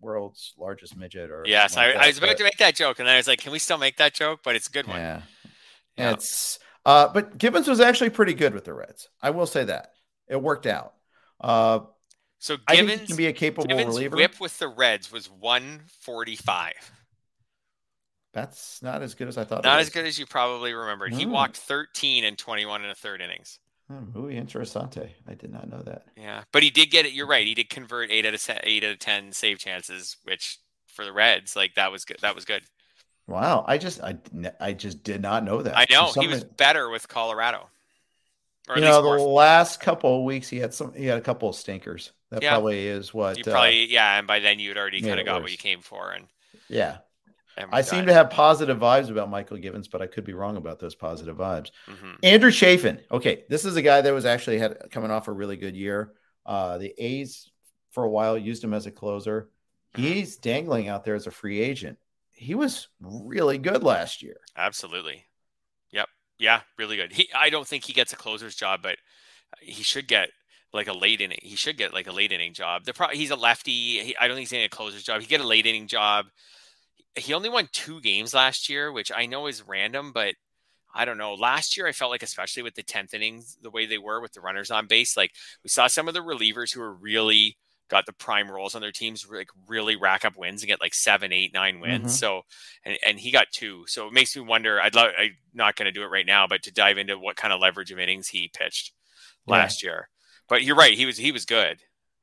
world's 0.00 0.54
largest 0.58 0.96
midget. 0.96 1.30
Or 1.30 1.44
yes, 1.46 1.76
I, 1.76 1.90
I, 1.90 2.06
was 2.06 2.16
about 2.16 2.30
but, 2.30 2.38
to 2.38 2.44
make 2.44 2.56
that 2.56 2.74
joke, 2.74 2.98
and 3.00 3.06
then 3.06 3.14
I 3.14 3.18
was 3.18 3.28
like, 3.28 3.38
can 3.38 3.52
we 3.52 3.58
still 3.58 3.76
make 3.76 3.98
that 3.98 4.14
joke? 4.14 4.40
But 4.42 4.56
it's 4.56 4.68
a 4.68 4.70
good 4.72 4.86
one. 4.86 4.96
Yeah, 4.96 5.22
yeah. 5.98 6.12
it's. 6.12 6.58
Uh, 6.86 7.08
but 7.12 7.36
Givens 7.36 7.68
was 7.68 7.80
actually 7.80 8.10
pretty 8.10 8.32
good 8.32 8.54
with 8.54 8.64
the 8.64 8.72
Reds. 8.72 9.10
I 9.20 9.30
will 9.30 9.46
say 9.46 9.62
that 9.64 9.92
it 10.26 10.40
worked 10.40 10.66
out. 10.66 10.94
Uh, 11.38 11.80
so 12.38 12.56
Givens 12.66 13.08
can 13.08 13.16
be 13.16 13.26
a 13.26 13.32
capable 13.34 13.68
Givens 13.68 13.88
reliever. 13.88 14.16
Whip 14.16 14.40
with 14.40 14.58
the 14.58 14.68
Reds 14.68 15.12
was 15.12 15.26
one 15.30 15.82
forty 16.00 16.34
five. 16.34 16.92
That's 18.32 18.82
not 18.82 19.02
as 19.02 19.14
good 19.14 19.28
as 19.28 19.36
I 19.36 19.44
thought. 19.44 19.64
Not 19.64 19.80
as 19.80 19.90
good 19.90 20.06
as 20.06 20.18
you 20.18 20.24
probably 20.24 20.72
remembered. 20.72 21.12
He 21.12 21.26
walked 21.26 21.58
13 21.58 22.24
and 22.24 22.38
21 22.38 22.82
in 22.82 22.88
a 22.88 22.94
third 22.94 23.20
innings. 23.20 23.58
Hmm, 23.92 24.18
muy 24.18 24.36
interessante. 24.36 25.10
I 25.28 25.34
did 25.34 25.52
not 25.52 25.68
know 25.68 25.82
that. 25.82 26.04
Yeah, 26.16 26.44
but 26.52 26.62
he 26.62 26.70
did 26.70 26.90
get 26.90 27.04
it. 27.04 27.12
You're 27.12 27.26
right. 27.26 27.46
He 27.46 27.54
did 27.54 27.68
convert 27.68 28.10
eight 28.10 28.24
out 28.24 28.34
of 28.34 28.50
eight 28.62 28.84
out 28.84 28.92
of 28.92 28.98
ten 28.98 29.32
save 29.32 29.58
chances, 29.58 30.16
which 30.24 30.58
for 30.86 31.04
the 31.04 31.12
Reds, 31.12 31.56
like 31.56 31.74
that 31.74 31.92
was 31.92 32.04
good. 32.04 32.18
That 32.22 32.34
was 32.34 32.44
good. 32.44 32.62
Wow, 33.26 33.64
I 33.66 33.78
just 33.78 34.02
I 34.02 34.16
I 34.60 34.72
just 34.72 35.02
did 35.02 35.20
not 35.20 35.44
know 35.44 35.62
that. 35.62 35.76
I 35.76 35.86
know 35.90 36.12
he 36.12 36.26
was 36.26 36.42
better 36.42 36.88
with 36.88 37.06
Colorado. 37.08 37.68
you 38.74 38.80
know, 38.80 39.02
the 39.02 39.22
last 39.22 39.80
couple 39.80 40.18
of 40.18 40.24
weeks 40.24 40.48
he 40.48 40.58
had 40.58 40.72
some. 40.72 40.94
He 40.94 41.06
had 41.06 41.18
a 41.18 41.22
couple 41.22 41.48
of 41.48 41.56
stinkers. 41.56 42.12
That 42.30 42.42
yeah. 42.42 42.52
probably 42.52 42.86
is 42.86 43.12
what. 43.12 43.36
You 43.36 43.44
probably 43.44 43.84
uh, 43.84 43.88
yeah, 43.88 44.18
and 44.18 44.26
by 44.26 44.40
then 44.40 44.58
you 44.58 44.70
had 44.70 44.78
already 44.78 45.02
kind 45.02 45.20
of 45.20 45.26
got 45.26 45.36
worse. 45.36 45.42
what 45.42 45.52
you 45.52 45.58
came 45.58 45.80
for, 45.80 46.12
and 46.12 46.26
yeah, 46.68 46.98
I 47.56 47.82
seem 47.82 48.06
to 48.06 48.12
have 48.12 48.30
positive 48.30 48.78
vibes 48.78 49.10
about 49.10 49.30
Mychal 49.30 49.60
Givens, 49.60 49.88
but 49.88 50.02
I 50.02 50.06
could 50.06 50.24
be 50.24 50.32
wrong 50.32 50.56
about 50.56 50.78
those 50.78 50.94
positive 50.94 51.36
vibes. 51.36 51.70
Mm-hmm. 51.86 52.10
Andrew 52.22 52.50
Chafin. 52.50 53.00
Okay, 53.10 53.44
this 53.48 53.64
is 53.64 53.76
a 53.76 53.82
guy 53.82 54.00
that 54.00 54.12
was 54.12 54.24
actually 54.24 54.58
had 54.58 54.90
coming 54.90 55.10
off 55.10 55.28
a 55.28 55.32
really 55.32 55.56
good 55.56 55.76
year. 55.76 56.12
Uh, 56.46 56.78
the 56.78 56.94
A's 56.98 57.50
for 57.90 58.04
a 58.04 58.10
while 58.10 58.36
used 58.36 58.64
him 58.64 58.74
as 58.74 58.86
a 58.86 58.90
closer. 58.90 59.50
Mm-hmm. 59.94 60.02
He's 60.02 60.36
dangling 60.36 60.88
out 60.88 61.04
there 61.04 61.14
as 61.14 61.26
a 61.26 61.30
free 61.30 61.60
agent. 61.60 61.98
He 62.32 62.54
was 62.54 62.88
really 63.00 63.58
good 63.58 63.84
last 63.84 64.22
year. 64.22 64.38
Absolutely. 64.56 65.26
Yep. 65.92 66.08
Yeah, 66.38 66.62
really 66.78 66.96
good. 66.96 67.12
He 67.12 67.28
I 67.38 67.50
don't 67.50 67.66
think 67.66 67.84
he 67.84 67.92
gets 67.92 68.12
a 68.12 68.16
closer's 68.16 68.56
job, 68.56 68.80
but 68.82 68.96
he 69.60 69.82
should 69.82 70.08
get 70.08 70.30
like 70.72 70.88
a 70.88 70.92
late 70.92 71.20
inning. 71.20 71.38
He 71.42 71.56
should 71.56 71.76
get 71.76 71.92
like 71.92 72.06
a 72.06 72.12
late 72.12 72.32
inning 72.32 72.54
job. 72.54 72.84
The 72.84 72.94
pro- 72.94 73.08
he's 73.08 73.30
a 73.30 73.36
lefty. 73.36 74.00
He, 74.00 74.16
I 74.16 74.26
don't 74.26 74.36
think 74.36 74.48
he's 74.48 74.50
getting 74.50 74.66
a 74.66 74.70
closer's 74.70 75.04
job. 75.04 75.20
He 75.20 75.26
get 75.26 75.40
a 75.40 75.46
late 75.46 75.66
inning 75.66 75.86
job 75.86 76.26
he 77.16 77.34
only 77.34 77.48
won 77.48 77.68
two 77.72 78.00
games 78.00 78.34
last 78.34 78.68
year, 78.68 78.90
which 78.90 79.12
I 79.14 79.26
know 79.26 79.46
is 79.46 79.66
random, 79.66 80.12
but 80.12 80.34
I 80.94 81.04
don't 81.04 81.18
know. 81.18 81.34
Last 81.34 81.76
year, 81.76 81.86
I 81.86 81.92
felt 81.92 82.10
like, 82.10 82.22
especially 82.22 82.62
with 82.62 82.74
the 82.74 82.82
10th 82.82 83.14
innings, 83.14 83.56
the 83.62 83.70
way 83.70 83.86
they 83.86 83.98
were 83.98 84.20
with 84.20 84.32
the 84.32 84.40
runners 84.40 84.70
on 84.70 84.86
base, 84.86 85.16
like 85.16 85.32
we 85.62 85.68
saw 85.68 85.86
some 85.86 86.08
of 86.08 86.14
the 86.14 86.20
relievers 86.20 86.72
who 86.72 86.80
were 86.80 86.94
really 86.94 87.56
got 87.88 88.06
the 88.06 88.12
prime 88.12 88.50
roles 88.50 88.74
on 88.74 88.80
their 88.80 88.92
teams, 88.92 89.26
like 89.30 89.48
really 89.68 89.96
rack 89.96 90.24
up 90.24 90.36
wins 90.36 90.62
and 90.62 90.68
get 90.68 90.80
like 90.80 90.94
seven, 90.94 91.32
eight, 91.32 91.52
nine 91.52 91.80
wins. 91.80 91.98
Mm-hmm. 91.98 92.08
So, 92.08 92.42
and, 92.84 92.98
and 93.06 93.20
he 93.20 93.30
got 93.30 93.48
two. 93.52 93.84
So 93.86 94.06
it 94.06 94.12
makes 94.12 94.34
me 94.34 94.42
wonder. 94.42 94.80
I'd 94.80 94.94
love, 94.94 95.10
I'm 95.18 95.36
not 95.52 95.76
going 95.76 95.86
to 95.86 95.92
do 95.92 96.02
it 96.02 96.10
right 96.10 96.26
now, 96.26 96.46
but 96.46 96.62
to 96.64 96.72
dive 96.72 96.98
into 96.98 97.18
what 97.18 97.36
kind 97.36 97.52
of 97.52 97.60
leverage 97.60 97.90
of 97.90 97.98
innings 97.98 98.28
he 98.28 98.50
pitched 98.54 98.92
yeah. 99.46 99.52
last 99.52 99.82
year. 99.82 100.08
But 100.48 100.62
you're 100.62 100.76
right. 100.76 100.94
He 100.94 101.06
was, 101.06 101.16
he 101.16 101.32
was 101.32 101.44
good. 101.44 101.80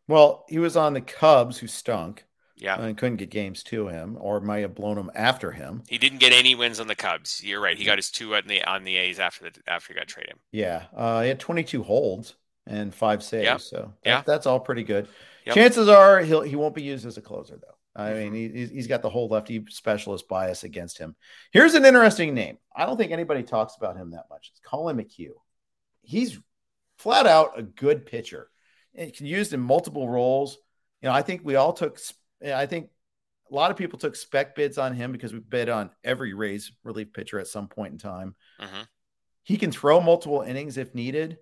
Well, 0.07 0.45
he 0.49 0.57
was 0.57 0.75
on 0.75 0.93
the 0.93 1.01
Cubs 1.01 1.59
who 1.59 1.67
stunk. 1.67 2.25
Yeah. 2.59 2.79
And 2.79 2.97
couldn't 2.97 3.17
get 3.17 3.29
games 3.29 3.63
to 3.63 3.87
him 3.87 4.17
or 4.19 4.39
might 4.41 4.59
have 4.59 4.75
blown 4.75 4.97
him 4.97 5.09
after 5.15 5.51
him. 5.51 5.83
He 5.87 5.97
didn't 5.97 6.19
get 6.19 6.33
any 6.33 6.55
wins 6.55 6.79
on 6.79 6.87
the 6.87 6.95
Cubs. 6.95 7.41
You're 7.43 7.61
right. 7.61 7.77
He 7.77 7.85
got 7.85 7.97
his 7.97 8.11
two 8.11 8.35
on 8.35 8.47
the 8.47 8.63
on 8.63 8.83
the 8.83 8.97
A's 8.97 9.19
after 9.19 9.49
the 9.49 9.51
after 9.65 9.93
he 9.93 9.99
got 9.99 10.07
traded. 10.07 10.35
Yeah. 10.51 10.83
Uh, 10.95 11.21
he 11.21 11.29
had 11.29 11.39
22 11.39 11.83
holds 11.83 12.35
and 12.67 12.93
five 12.93 13.23
saves. 13.23 13.45
Yep. 13.45 13.61
So 13.61 13.93
that, 14.03 14.09
yeah. 14.09 14.23
that's 14.25 14.45
all 14.45 14.59
pretty 14.59 14.83
good. 14.83 15.07
Yep. 15.45 15.55
Chances 15.55 15.87
are 15.87 16.19
he'll 16.19 16.41
he 16.41 16.55
won't 16.55 16.75
be 16.75 16.83
used 16.83 17.05
as 17.05 17.17
a 17.17 17.21
closer 17.21 17.55
though. 17.55 17.75
I 17.95 18.11
mm-hmm. 18.11 18.33
mean, 18.33 18.53
he, 18.53 18.65
he's 18.67 18.87
got 18.87 19.01
the 19.01 19.09
whole 19.09 19.27
lefty 19.27 19.65
specialist 19.69 20.27
bias 20.27 20.63
against 20.63 20.97
him. 20.97 21.15
Here's 21.51 21.73
an 21.73 21.85
interesting 21.85 22.33
name. 22.33 22.57
I 22.75 22.85
don't 22.85 22.97
think 22.97 23.11
anybody 23.11 23.43
talks 23.43 23.75
about 23.75 23.97
him 23.97 24.11
that 24.11 24.27
much. 24.29 24.49
It's 24.51 24.61
Collin 24.63 24.97
McHugh. 24.97 25.29
He's 26.01 26.39
flat 26.97 27.25
out 27.25 27.57
a 27.57 27.63
good 27.63 28.05
pitcher. 28.05 28.49
And 28.95 29.13
can 29.13 29.25
used 29.25 29.53
in 29.53 29.59
multiple 29.59 30.07
roles. 30.07 30.57
You 31.01 31.09
know, 31.09 31.15
I 31.15 31.21
think 31.21 31.41
we 31.43 31.55
all 31.55 31.73
took 31.73 31.99
I 32.45 32.65
think 32.65 32.89
a 33.51 33.55
lot 33.55 33.71
of 33.71 33.77
people 33.77 33.99
took 33.99 34.15
spec 34.15 34.55
bids 34.55 34.77
on 34.77 34.93
him 34.93 35.11
because 35.11 35.33
we 35.33 35.39
bid 35.39 35.69
on 35.69 35.89
every 36.03 36.33
Rays 36.33 36.71
relief 36.83 37.13
pitcher 37.13 37.39
at 37.39 37.47
some 37.47 37.67
point 37.67 37.93
in 37.93 37.99
time. 37.99 38.35
Mm-hmm. 38.61 38.81
He 39.43 39.57
can 39.57 39.71
throw 39.71 39.99
multiple 39.99 40.41
innings 40.41 40.77
if 40.77 40.93
needed, 40.93 41.37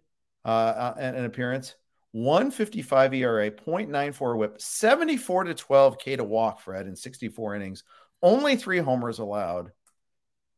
uh, 0.45 0.47
uh 0.47 0.93
an 0.97 1.25
appearance. 1.25 1.75
155 2.13 3.13
ERA, 3.13 3.51
0.94 3.51 4.37
whip, 4.37 4.61
74 4.61 5.43
to 5.43 5.53
12 5.53 5.99
K 5.99 6.15
to 6.15 6.23
walk, 6.23 6.61
Fred, 6.61 6.87
in 6.87 6.95
64 6.95 7.55
innings, 7.55 7.83
only 8.23 8.55
three 8.55 8.79
homers 8.79 9.19
allowed. 9.19 9.71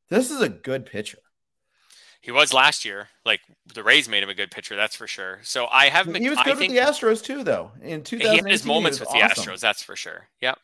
This 0.10 0.32
is 0.32 0.42
a 0.42 0.50
good 0.50 0.86
pitcher. 0.86 1.18
He 2.22 2.32
was 2.32 2.54
last 2.54 2.84
year. 2.86 3.08
Like 3.26 3.42
the 3.74 3.84
Rays 3.84 4.10
made 4.10 4.24
him 4.24 4.30
a 4.30 4.34
good 4.34 4.52
pitcher, 4.52 4.76
that's 4.76 4.96
for 4.96 5.08
sure. 5.08 5.40
So 5.44 5.68
I 5.68 5.90
have. 5.90 6.14
He 6.14 6.30
was 6.30 6.38
good 6.40 6.56
I 6.56 6.60
with 6.60 6.70
the 6.70 6.78
Astros 6.78 7.24
too, 7.24 7.44
though. 7.44 7.72
In 7.82 8.04
2000, 8.04 8.32
he 8.32 8.38
had 8.38 8.50
his 8.50 8.66
moments 8.66 9.00
with 9.00 9.10
awesome. 9.10 9.20
the 9.20 9.52
Astros, 9.52 9.60
that's 9.60 9.84
for 9.84 9.96
sure. 9.96 10.28
Yep. 10.42 10.60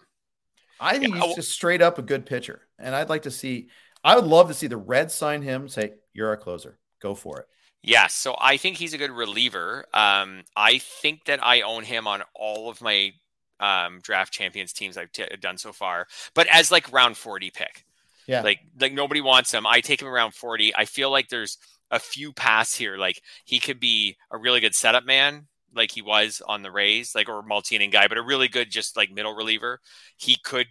I 0.79 0.99
think 0.99 1.15
yeah, 1.15 1.21
he's 1.21 1.35
just 1.35 1.51
straight 1.51 1.81
up 1.81 1.97
a 1.97 2.01
good 2.01 2.25
pitcher, 2.25 2.61
and 2.77 2.93
I'd 2.93 3.09
like 3.09 3.23
to 3.23 3.31
see. 3.31 3.69
I 4.03 4.15
would 4.15 4.25
love 4.25 4.49
to 4.49 4.53
see 4.53 4.67
the 4.67 4.77
Reds 4.77 5.13
sign 5.13 5.41
him. 5.41 5.67
Say 5.69 5.93
you're 6.13 6.27
our 6.29 6.37
closer. 6.37 6.77
Go 7.01 7.15
for 7.15 7.39
it. 7.39 7.47
Yes, 7.81 8.13
so 8.15 8.35
I 8.39 8.57
think 8.57 8.77
he's 8.77 8.93
a 8.93 8.97
good 8.97 9.11
reliever. 9.11 9.85
Um, 9.93 10.41
I 10.55 10.79
think 10.79 11.25
that 11.25 11.43
I 11.45 11.61
own 11.61 11.83
him 11.83 12.07
on 12.07 12.23
all 12.33 12.69
of 12.69 12.81
my 12.81 13.13
um, 13.59 13.99
draft 14.01 14.33
champions 14.33 14.73
teams 14.73 14.97
I've 14.97 15.11
t- 15.11 15.27
done 15.39 15.57
so 15.57 15.71
far, 15.71 16.07
but 16.33 16.47
as 16.47 16.71
like 16.71 16.91
round 16.91 17.15
40 17.15 17.51
pick. 17.51 17.85
Yeah. 18.27 18.41
Like 18.41 18.59
like 18.79 18.93
nobody 18.93 19.21
wants 19.21 19.53
him. 19.53 19.65
I 19.67 19.81
take 19.81 20.01
him 20.01 20.07
around 20.07 20.33
40. 20.33 20.75
I 20.75 20.85
feel 20.85 21.11
like 21.11 21.29
there's 21.29 21.57
a 21.91 21.99
few 21.99 22.33
paths 22.33 22.75
here. 22.75 22.97
Like 22.97 23.21
he 23.45 23.59
could 23.59 23.79
be 23.79 24.17
a 24.31 24.37
really 24.37 24.59
good 24.59 24.73
setup 24.73 25.05
man, 25.05 25.47
like 25.73 25.91
he 25.91 26.01
was 26.01 26.41
on 26.47 26.63
the 26.63 26.71
Rays, 26.71 27.13
like 27.13 27.29
or 27.29 27.41
multi 27.43 27.75
inning 27.75 27.89
guy, 27.89 28.07
but 28.07 28.17
a 28.17 28.23
really 28.23 28.47
good 28.47 28.71
just 28.71 28.97
like 28.97 29.11
middle 29.11 29.35
reliever. 29.35 29.79
He 30.17 30.37
could 30.43 30.67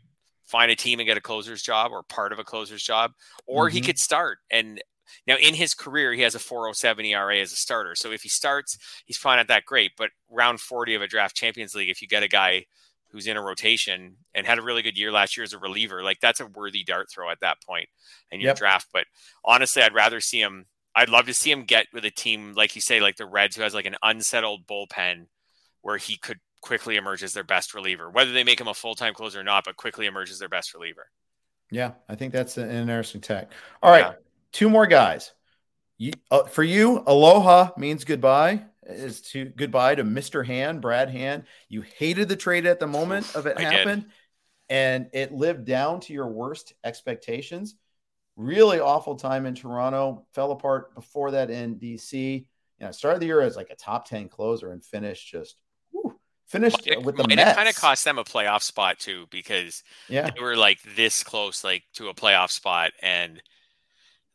find 0.47 0.71
a 0.71 0.77
team 0.77 1.01
and 1.01 1.07
get 1.07 1.17
a 1.17 1.23
closer's 1.23 1.63
job 1.63 1.93
or 1.93 2.03
part 2.03 2.33
of 2.33 2.39
a 2.39 2.45
closer's 2.45 2.83
job, 2.83 3.13
or 3.47 3.67
mm-hmm. 3.67 3.75
he 3.75 3.81
could 3.81 3.99
start. 3.99 4.39
And 4.51 4.83
now 5.27 5.37
in 5.37 5.55
his 5.55 5.75
career, 5.75 6.13
he 6.13 6.23
has 6.23 6.35
a 6.35 6.39
407 6.39 7.05
ERA 7.07 7.39
as 7.39 7.53
a 7.53 7.57
starter. 7.57 7.95
So 7.95 8.11
if 8.11 8.23
he 8.23 8.29
starts, 8.29 8.77
he's 9.05 9.19
probably 9.19 9.39
not 9.39 9.49
that 9.49 9.65
great. 9.65 9.93
But 9.97 10.11
round 10.31 10.61
40 10.61 10.95
of 10.95 11.03
a 11.03 11.09
draft 11.09 11.37
Champions 11.37 11.75
League, 11.75 11.91
if 11.91 12.03
you 12.03 12.09
get 12.09 12.23
a 12.23 12.29
guy 12.29 12.65
who's 13.15 13.29
in 13.29 13.37
a 13.37 13.41
rotation 13.41 14.17
and 14.35 14.45
had 14.45 14.59
a 14.59 14.63
really 14.63 14.83
good 14.83 14.99
year 14.99 15.13
last 15.13 15.37
year 15.37 15.45
as 15.45 15.53
a 15.53 15.59
reliever, 15.59 16.03
like 16.03 16.19
that's 16.21 16.41
a 16.41 16.47
worthy 16.47 16.83
dart 16.83 17.07
throw 17.09 17.31
at 17.31 17.39
that 17.41 17.63
point 17.63 17.89
in 18.33 18.41
your 18.41 18.49
yep. 18.49 18.57
draft. 18.57 18.89
But 18.93 19.07
honestly, 19.45 19.83
I'd 19.83 19.95
rather 19.95 20.21
see 20.21 20.41
him. 20.41 20.67
I'd 20.97 21.09
love 21.09 21.27
to 21.27 21.35
see 21.35 21.53
him 21.53 21.63
get 21.63 21.87
with 21.93 22.05
a 22.05 22.11
team 22.11 22.55
like 22.55 22.75
you 22.75 22.81
say, 22.81 23.01
like 23.01 23.15
the 23.15 23.25
Reds, 23.25 23.55
who 23.55 23.63
has 23.63 23.73
like 23.73 23.87
an 23.87 23.95
unsettled 24.03 24.67
bullpen, 24.67 25.27
where 25.83 25.97
he 25.97 26.17
could 26.17 26.41
quickly 26.61 26.97
emerge 26.97 27.23
as 27.23 27.33
their 27.35 27.45
best 27.45 27.73
reliever. 27.73 28.11
Whether 28.11 28.33
they 28.33 28.43
make 28.43 28.61
him 28.61 28.67
a 28.67 28.75
full 28.75 28.97
time 28.97 29.15
closer 29.15 29.39
or 29.39 29.45
not, 29.45 29.65
but 29.65 29.77
quickly 29.77 30.07
emerge 30.07 30.33
as 30.33 30.41
their 30.41 30.49
best 30.49 30.75
reliever. 30.75 31.07
Yeah, 31.71 31.93
I 32.09 32.17
think 32.17 32.33
that's 32.33 32.57
an 32.57 32.69
interesting 32.69 33.21
tech. 33.21 33.53
All 33.81 33.93
right, 33.93 34.07
yeah. 34.07 34.13
two 34.51 34.69
more 34.69 34.89
guys. 34.89 35.33
You, 35.99 36.11
uh, 36.33 36.43
for 36.45 36.65
you, 36.65 37.05
aloha 37.07 37.71
means 37.77 38.03
goodbye 38.03 38.65
is 38.87 39.21
to 39.23 39.47
goodbye 39.47 39.95
to 39.95 40.05
Mr. 40.05 40.45
Hand, 40.45 40.81
Brad 40.81 41.11
Hand. 41.11 41.45
You 41.69 41.83
hated 41.83 42.29
the 42.29 42.37
trade 42.37 42.67
at 42.67 42.81
the 42.81 42.87
moment 42.87 43.35
of 43.35 43.47
it 43.47 43.59
I 43.59 43.63
happened, 43.63 44.03
did. 44.03 44.13
and 44.69 45.11
it 45.13 45.33
lived 45.33 45.65
down 45.65 46.01
to 46.01 46.13
your 46.13 46.29
worst 46.29 46.75
expectations. 46.85 47.77
Really 48.37 48.81
awful 48.81 49.17
time 49.17 49.47
in 49.47 49.55
Toronto. 49.55 50.27
Fell 50.35 50.53
apart 50.53 50.95
before 50.95 51.33
that 51.33 51.51
in 51.51 51.77
DC. 51.77 52.47
You 52.79 52.87
know, 52.87 52.93
started 52.93 53.21
the 53.21 53.27
year 53.27 53.41
as 53.41 53.57
like 53.57 53.71
a 53.71 53.77
top 53.77 54.09
10 54.09 54.29
closer 54.29 54.73
and 54.73 54.85
finished 54.85 55.31
just 55.31 55.57
whew, 55.93 56.19
finished 56.47 56.87
it, 56.87 57.03
with 57.03 57.17
the 57.17 57.23
and 57.23 57.37
Mets. 57.37 57.53
it 57.53 57.57
kind 57.57 57.69
of 57.69 57.77
cost 57.77 58.05
them 58.05 58.19
a 58.19 58.25
playoff 58.25 58.63
spot 58.63 58.99
too 58.99 59.27
because 59.31 59.85
yeah. 60.09 60.31
they 60.31 60.41
were 60.41 60.57
like 60.57 60.79
this 60.97 61.23
close 61.23 61.63
like 61.63 61.85
to 61.95 62.09
a 62.09 62.15
playoff 62.15 62.51
spot 62.51 62.91
and 63.01 63.41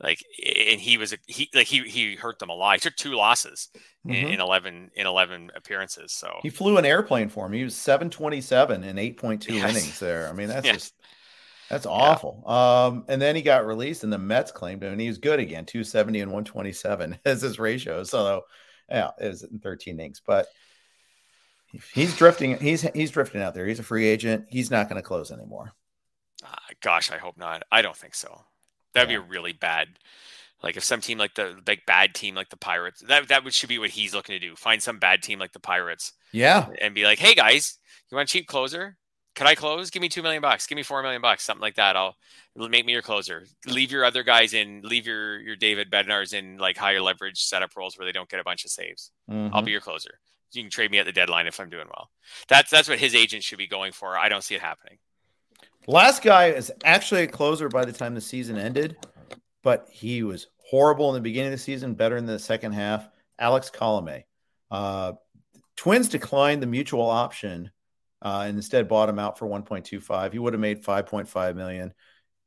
Like, 0.02 0.24
and 0.70 0.80
he 0.80 0.98
was 0.98 1.12
a, 1.12 1.18
he 1.28 1.50
like 1.54 1.68
he 1.68 1.82
he 1.82 2.16
hurt 2.16 2.40
them 2.40 2.50
a 2.50 2.54
lot. 2.54 2.76
He 2.76 2.80
took 2.80 2.96
two 2.96 3.16
losses 3.16 3.70
mm-hmm. 4.08 4.12
in, 4.12 4.34
in, 4.34 4.40
eleven 4.40 4.90
in 4.96 5.06
eleven 5.06 5.52
appearances. 5.56 6.14
So 6.14 6.40
he 6.42 6.50
flew 6.50 6.78
an 6.78 6.86
airplane 6.86 7.28
for 7.28 7.46
him. 7.46 7.54
He 7.54 7.64
was 7.66 7.76
seven 7.76 8.10
twenty 8.10 8.40
seven 8.40 8.84
in 8.86 8.98
eight 8.98 9.18
point 9.18 9.42
two 9.42 9.56
yes. 9.56 9.72
innings 9.72 10.00
there. 10.00 10.30
I 10.30 10.34
mean, 10.34 10.48
that's 10.50 10.66
yes. 10.66 10.76
just 10.76 10.94
that's 11.70 11.86
awful. 11.86 12.44
Yeah. 12.48 12.86
Um, 12.86 13.06
and 13.10 13.22
then 13.22 13.36
he 13.36 13.42
got 13.42 13.66
released, 13.66 14.06
and 14.06 14.12
the 14.12 14.18
Mets 14.18 14.54
claimed 14.54 14.84
him, 14.84 14.94
and 14.94 15.02
he 15.02 15.08
was 15.08 15.18
good 15.18 15.40
again, 15.40 15.66
two 15.66 15.84
seventy 15.84 16.22
and 16.22 16.32
one 16.32 16.46
twenty 16.46 16.72
seven 16.72 17.20
as 17.26 17.42
his 17.42 17.60
ratio. 17.60 18.04
So 18.04 18.44
yeah, 18.90 19.12
it 19.20 19.28
was 19.28 19.44
in 19.44 19.60
thirteen 19.60 20.00
innings, 20.00 20.22
but 20.26 20.48
he's 21.94 22.16
drifting. 22.16 22.58
He's 22.58 22.82
he's 22.82 23.12
drifting 23.12 23.42
out 23.42 23.54
there. 23.54 23.66
He's 23.66 23.80
a 23.80 23.84
free 23.84 24.08
agent. 24.08 24.46
He's 24.50 24.72
not 24.72 24.88
going 24.88 25.02
to 25.02 25.06
close 25.06 25.30
anymore. 25.30 25.74
Uh, 26.42 26.56
gosh, 26.82 27.12
I 27.12 27.18
hope 27.18 27.38
not. 27.38 27.64
I 27.70 27.82
don't 27.82 27.98
think 27.98 28.16
so. 28.16 28.46
That'd 28.94 29.10
yeah. 29.10 29.18
be 29.18 29.24
a 29.24 29.28
really 29.28 29.54
bad. 29.54 29.88
Like 30.62 30.76
if 30.76 30.84
some 30.84 31.02
team 31.02 31.18
like 31.18 31.36
the 31.36 31.58
like 31.66 31.86
bad 31.86 32.14
team 32.14 32.36
like 32.36 32.50
the 32.50 32.58
Pirates, 32.58 33.02
that 33.08 33.30
that 33.30 33.44
would 33.44 33.54
should 33.54 33.70
be 33.70 33.80
what 33.80 33.92
he's 33.92 34.14
looking 34.14 34.34
to 34.34 34.40
do. 34.40 34.56
Find 34.56 34.84
some 34.84 35.00
bad 35.00 35.24
team 35.24 35.40
like 35.40 35.54
the 35.54 35.60
Pirates. 35.60 36.14
Yeah. 36.32 36.68
And 36.82 36.94
be 36.94 37.06
like, 37.06 37.20
hey 37.20 37.34
guys, 37.34 37.78
you 38.10 38.16
want 38.16 38.30
a 38.30 38.32
cheap 38.32 38.48
closer? 38.48 38.98
Can 39.36 39.48
I 39.48 39.56
close? 39.56 39.90
Give 39.90 40.02
me 40.02 40.10
two 40.10 40.22
million 40.22 40.42
bucks. 40.42 40.68
Give 40.68 40.76
me 40.76 40.84
four 40.84 41.02
million 41.02 41.22
bucks, 41.22 41.44
something 41.46 41.62
like 41.62 41.76
that. 41.76 41.96
I'll 41.96 42.18
make 42.58 42.86
me 42.86 42.92
your 42.92 43.02
closer. 43.02 43.46
Leave 43.66 43.90
your 43.90 44.04
other 44.04 44.24
guys 44.24 44.54
in. 44.54 44.82
Leave 44.84 45.08
your 45.08 45.40
your 45.40 45.56
David 45.56 45.90
Bednars 45.90 46.34
in 46.34 46.58
like 46.58 46.76
higher 46.76 47.02
leverage 47.02 47.42
setup 47.42 47.78
roles 47.78 47.98
where 47.98 48.06
they 48.06 48.12
don't 48.12 48.28
get 48.28 48.42
a 48.42 48.44
bunch 48.44 48.66
of 48.66 48.72
saves. 48.72 49.12
Mm-hmm. 49.32 49.56
I'll 49.56 49.62
be 49.62 49.72
your 49.72 49.80
closer. 49.80 50.20
You 50.52 50.64
can 50.64 50.72
trade 50.72 50.92
me 50.92 50.98
at 50.98 51.06
the 51.06 51.14
deadline 51.14 51.48
if 51.48 51.60
I'm 51.60 51.70
doing 51.70 51.88
well. 51.88 52.10
That's 52.50 52.70
that's 52.70 52.90
what 52.90 53.00
his 53.00 53.16
agent 53.16 53.44
should 53.44 53.60
be 53.60 53.68
going 53.68 53.94
for. 53.94 54.18
I 54.18 54.28
don't 54.28 54.44
see 54.44 54.56
it 54.56 54.62
happening. 54.62 54.98
Last 55.90 56.22
guy 56.22 56.52
is 56.52 56.72
actually 56.86 57.24
a 57.24 57.28
closer 57.28 57.68
by 57.68 57.84
the 57.84 57.92
time 57.92 58.14
the 58.14 58.22
season 58.22 58.60
ended, 58.60 58.96
but 59.64 59.90
he 59.92 60.22
was 60.22 60.46
horrible 60.64 61.10
in 61.10 61.16
the 61.16 61.20
beginning 61.20 61.52
of 61.52 61.58
the 61.58 61.64
season, 61.64 61.96
better 61.96 62.16
in 62.16 62.28
the 62.28 62.38
second 62.38 62.74
half. 62.74 63.10
Alex 63.40 63.72
Colome. 63.72 64.24
Uh, 64.70 65.14
Twins 65.76 66.08
declined 66.08 66.62
the 66.62 66.68
mutual 66.68 67.10
option 67.10 67.72
uh, 68.22 68.44
and 68.46 68.56
instead 68.56 68.88
bought 68.88 69.10
him 69.10 69.18
out 69.18 69.40
for 69.40 69.48
1.25. 69.48 70.32
He 70.32 70.38
would 70.38 70.54
have 70.54 70.60
made 70.60 70.84
5.5 70.84 71.56
million. 71.56 71.92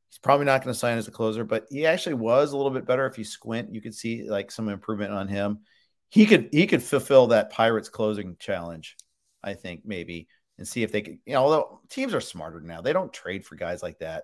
He's 0.09 0.19
probably 0.19 0.45
not 0.45 0.63
going 0.63 0.73
to 0.73 0.79
sign 0.79 0.97
as 0.97 1.09
a 1.09 1.11
closer, 1.11 1.43
but 1.43 1.65
he 1.69 1.85
actually 1.85 2.15
was 2.15 2.53
a 2.53 2.55
little 2.55 2.71
bit 2.71 2.85
better. 2.85 3.05
If 3.07 3.17
you 3.17 3.25
squint, 3.25 3.73
you 3.75 3.81
could 3.81 3.93
see 3.93 4.23
like 4.23 4.51
some 4.51 4.69
improvement 4.69 5.11
on 5.11 5.27
him. 5.27 5.59
He 6.07 6.25
could 6.25 6.47
he 6.53 6.65
could 6.65 6.81
fulfill 6.81 7.27
that 7.27 7.49
Pirates 7.49 7.89
closing 7.89 8.37
challenge, 8.39 8.95
I 9.43 9.55
think 9.55 9.81
maybe 9.83 10.29
and 10.63 10.67
see 10.69 10.81
if 10.81 10.93
they 10.93 11.01
could, 11.01 11.17
you 11.25 11.33
know, 11.33 11.41
although 11.41 11.81
teams 11.89 12.13
are 12.13 12.21
smarter 12.21 12.61
now, 12.61 12.79
they 12.79 12.93
don't 12.93 13.11
trade 13.11 13.45
for 13.45 13.55
guys 13.55 13.83
like 13.83 13.99
that. 13.99 14.23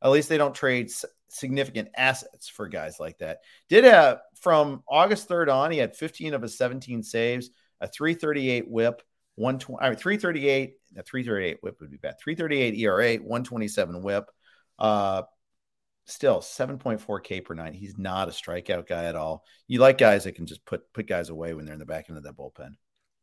At 0.00 0.12
least 0.12 0.28
they 0.28 0.38
don't 0.38 0.54
trade 0.54 0.88
significant 1.26 1.88
assets 1.96 2.48
for 2.48 2.68
guys 2.68 3.00
like 3.00 3.18
that. 3.18 3.40
Did 3.68 3.82
have 3.82 4.20
from 4.40 4.84
August 4.88 5.28
3rd 5.28 5.52
on, 5.52 5.72
he 5.72 5.78
had 5.78 5.96
15 5.96 6.32
of 6.34 6.42
his 6.42 6.56
17 6.56 7.02
saves, 7.02 7.50
a 7.80 7.88
338 7.88 8.70
whip, 8.70 9.02
120, 9.34 9.84
I 9.84 9.90
mean, 9.90 9.98
338, 9.98 10.74
a 10.96 11.02
338 11.02 11.58
whip 11.60 11.80
would 11.80 11.90
be 11.90 11.96
bad. 11.96 12.14
338 12.22 12.78
ERA, 12.78 13.16
127 13.16 14.02
whip. 14.04 14.30
Uh, 14.78 15.22
still 16.06 16.38
7.4 16.38 17.24
K 17.24 17.40
per 17.40 17.54
nine. 17.54 17.74
He's 17.74 17.98
not 17.98 18.28
a 18.28 18.30
strikeout 18.30 18.86
guy 18.86 19.06
at 19.06 19.16
all. 19.16 19.42
You 19.66 19.80
like 19.80 19.98
guys 19.98 20.22
that 20.22 20.36
can 20.36 20.46
just 20.46 20.64
put 20.64 20.92
put 20.92 21.08
guys 21.08 21.30
away 21.30 21.52
when 21.52 21.64
they're 21.64 21.74
in 21.74 21.80
the 21.80 21.84
back 21.84 22.06
end 22.08 22.16
of 22.16 22.22
that 22.22 22.36
bullpen. 22.36 22.76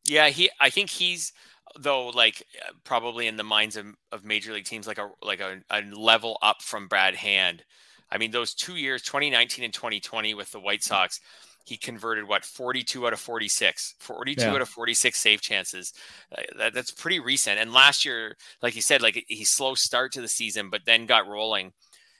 Yeah, 0.07 0.29
he. 0.29 0.49
I 0.59 0.69
think 0.69 0.89
he's 0.89 1.33
though 1.79 2.07
like 2.09 2.43
probably 2.83 3.27
in 3.27 3.35
the 3.35 3.43
minds 3.43 3.75
of, 3.75 3.85
of 4.11 4.23
major 4.23 4.53
league 4.53 4.65
teams 4.65 4.87
like 4.87 4.97
a 4.97 5.09
like 5.21 5.39
a, 5.39 5.61
a 5.69 5.81
level 5.81 6.37
up 6.41 6.61
from 6.61 6.87
Brad 6.87 7.15
Hand. 7.15 7.63
I 8.09 8.17
mean, 8.17 8.31
those 8.31 8.53
two 8.53 8.75
years, 8.75 9.01
2019 9.01 9.65
and 9.65 9.73
2020, 9.73 10.33
with 10.33 10.51
the 10.51 10.61
White 10.61 10.81
Sox, 10.81 11.19
he 11.65 11.75
converted 11.75 12.25
what 12.25 12.45
42 12.45 13.05
out 13.05 13.11
of 13.11 13.19
46, 13.19 13.95
42 13.99 14.41
yeah. 14.41 14.53
out 14.53 14.61
of 14.61 14.69
46 14.69 15.19
save 15.19 15.41
chances. 15.41 15.91
Uh, 16.31 16.41
that, 16.57 16.73
that's 16.73 16.91
pretty 16.91 17.19
recent. 17.19 17.59
And 17.59 17.73
last 17.73 18.05
year, 18.05 18.37
like 18.61 18.77
you 18.77 18.81
said, 18.81 19.01
like 19.01 19.25
he 19.27 19.43
slow 19.43 19.75
start 19.75 20.13
to 20.13 20.21
the 20.21 20.29
season, 20.29 20.69
but 20.69 20.85
then 20.85 21.05
got 21.05 21.27
rolling 21.27 21.73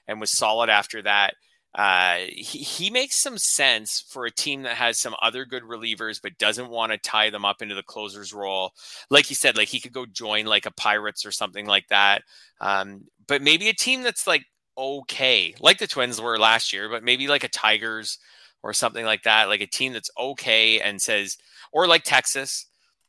and 0.06 0.20
was 0.20 0.32
solid 0.32 0.70
after 0.70 1.02
that. 1.04 1.36
Uh, 1.76 2.18
he, 2.30 2.60
he 2.60 2.90
makes 2.90 3.22
some 3.22 3.38
sense 3.38 4.04
for 4.10 4.26
a 4.26 4.32
team 4.32 4.64
that 4.64 4.76
has 4.76 5.00
some 5.00 5.16
other 5.22 5.46
good 5.46 5.64
relievers 5.64 6.20
but 6.22 6.38
doesn't 6.40 6.70
want 6.70 6.92
to 6.92 6.98
tie 6.98 7.30
them 7.30 7.46
up 7.46 7.62
into 7.62 7.76
the 7.76 7.84
closer's 7.84 8.34
role. 8.34 8.72
Like 9.10 9.30
you 9.30 9.36
said, 9.36 9.58
like 9.58 9.68
he 9.68 9.80
could 9.80 9.94
go 9.94 10.06
join 10.06 10.46
like 10.46 10.66
a 10.66 10.72
Pirates 10.72 11.26
or 11.26 11.32
something 11.32 11.68
like 11.68 11.88
that. 11.90 12.24
Um, 12.60 13.06
but 13.28 13.42
maybe 13.42 13.70
a 13.70 13.74
team 13.74 14.02
that's 14.02 14.26
like 14.26 14.46
okay, 14.78 15.56
like 15.60 15.80
the 15.80 15.88
Twins 15.88 16.22
were 16.22 16.38
last 16.38 16.72
year, 16.72 16.88
but 16.90 17.04
maybe 17.04 17.28
like 17.28 17.44
a 17.44 17.50
Tigers 17.50 18.20
or 18.64 18.74
something 18.74 19.06
like 19.06 19.24
that, 19.24 19.48
like 19.48 19.62
a 19.62 19.68
team 19.68 19.94
that's 19.94 20.12
okay 20.20 20.80
and 20.80 21.02
says, 21.02 21.38
or 21.72 21.88
like 21.88 22.04
Texas, 22.04 22.68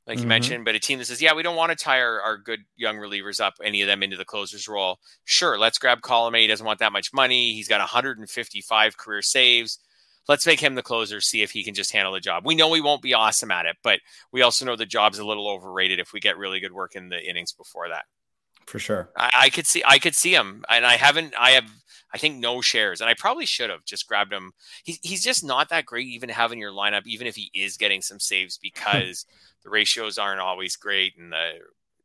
like 0.08 0.16
mm-hmm. 0.16 0.24
you 0.24 0.28
mentioned, 0.28 0.64
but 0.64 0.74
a 0.74 0.80
team 0.80 0.98
that 0.98 1.04
says, 1.04 1.20
yeah, 1.20 1.34
we 1.34 1.42
don't 1.42 1.54
want 1.54 1.70
to 1.70 1.76
tie 1.76 2.00
our, 2.00 2.38
good 2.38 2.60
young 2.76 2.96
relievers 2.96 3.40
up, 3.40 3.54
any 3.62 3.82
of 3.82 3.88
them 3.88 4.02
into 4.02 4.16
the 4.16 4.24
closer's 4.24 4.66
role. 4.66 4.98
Sure, 5.24 5.58
let's 5.58 5.78
grab 5.78 6.00
Colome. 6.00 6.40
He 6.40 6.46
doesn't 6.46 6.64
want 6.64 6.78
that 6.78 6.92
much 6.92 7.12
money. 7.12 7.52
He's 7.52 7.68
got 7.68 7.80
155 7.80 8.96
career 8.96 9.20
saves. 9.20 9.78
Let's 10.26 10.46
make 10.46 10.60
him 10.60 10.74
the 10.74 10.82
closer, 10.82 11.20
see 11.20 11.42
if 11.42 11.50
he 11.50 11.62
can 11.62 11.74
just 11.74 11.92
handle 11.92 12.12
the 12.12 12.20
job. 12.20 12.46
We 12.46 12.54
know 12.54 12.72
he 12.72 12.80
won't 12.80 13.02
be 13.02 13.14
awesome 13.14 13.50
at 13.50 13.66
it, 13.66 13.76
but 13.82 14.00
we 14.32 14.42
also 14.42 14.64
know 14.64 14.76
the 14.76 14.86
job's 14.86 15.18
a 15.18 15.26
little 15.26 15.48
overrated 15.48 15.98
if 15.98 16.12
we 16.12 16.20
get 16.20 16.38
really 16.38 16.60
good 16.60 16.72
work 16.72 16.96
in 16.96 17.10
the 17.10 17.22
innings 17.22 17.52
before 17.52 17.88
that. 17.88 18.04
For 18.68 18.78
sure. 18.78 19.08
I, 19.16 19.30
I 19.34 19.50
could 19.50 19.66
see 19.66 19.82
I 19.84 19.98
could 19.98 20.14
see 20.14 20.34
him. 20.34 20.62
And 20.68 20.84
I 20.84 20.96
haven't 20.96 21.32
I 21.38 21.52
have 21.52 21.64
I 22.12 22.18
think 22.18 22.36
no 22.36 22.60
shares. 22.60 23.00
And 23.00 23.08
I 23.08 23.14
probably 23.14 23.46
should 23.46 23.70
have 23.70 23.84
just 23.86 24.06
grabbed 24.06 24.32
him. 24.32 24.52
He's 24.84 24.98
he's 25.02 25.24
just 25.24 25.42
not 25.42 25.70
that 25.70 25.86
great 25.86 26.06
even 26.06 26.28
having 26.28 26.58
your 26.58 26.72
lineup, 26.72 27.06
even 27.06 27.26
if 27.26 27.34
he 27.34 27.50
is 27.54 27.78
getting 27.78 28.02
some 28.02 28.20
saves 28.20 28.58
because 28.62 29.24
the 29.64 29.70
ratios 29.70 30.18
aren't 30.18 30.40
always 30.40 30.76
great 30.76 31.16
and 31.18 31.32
the 31.32 31.52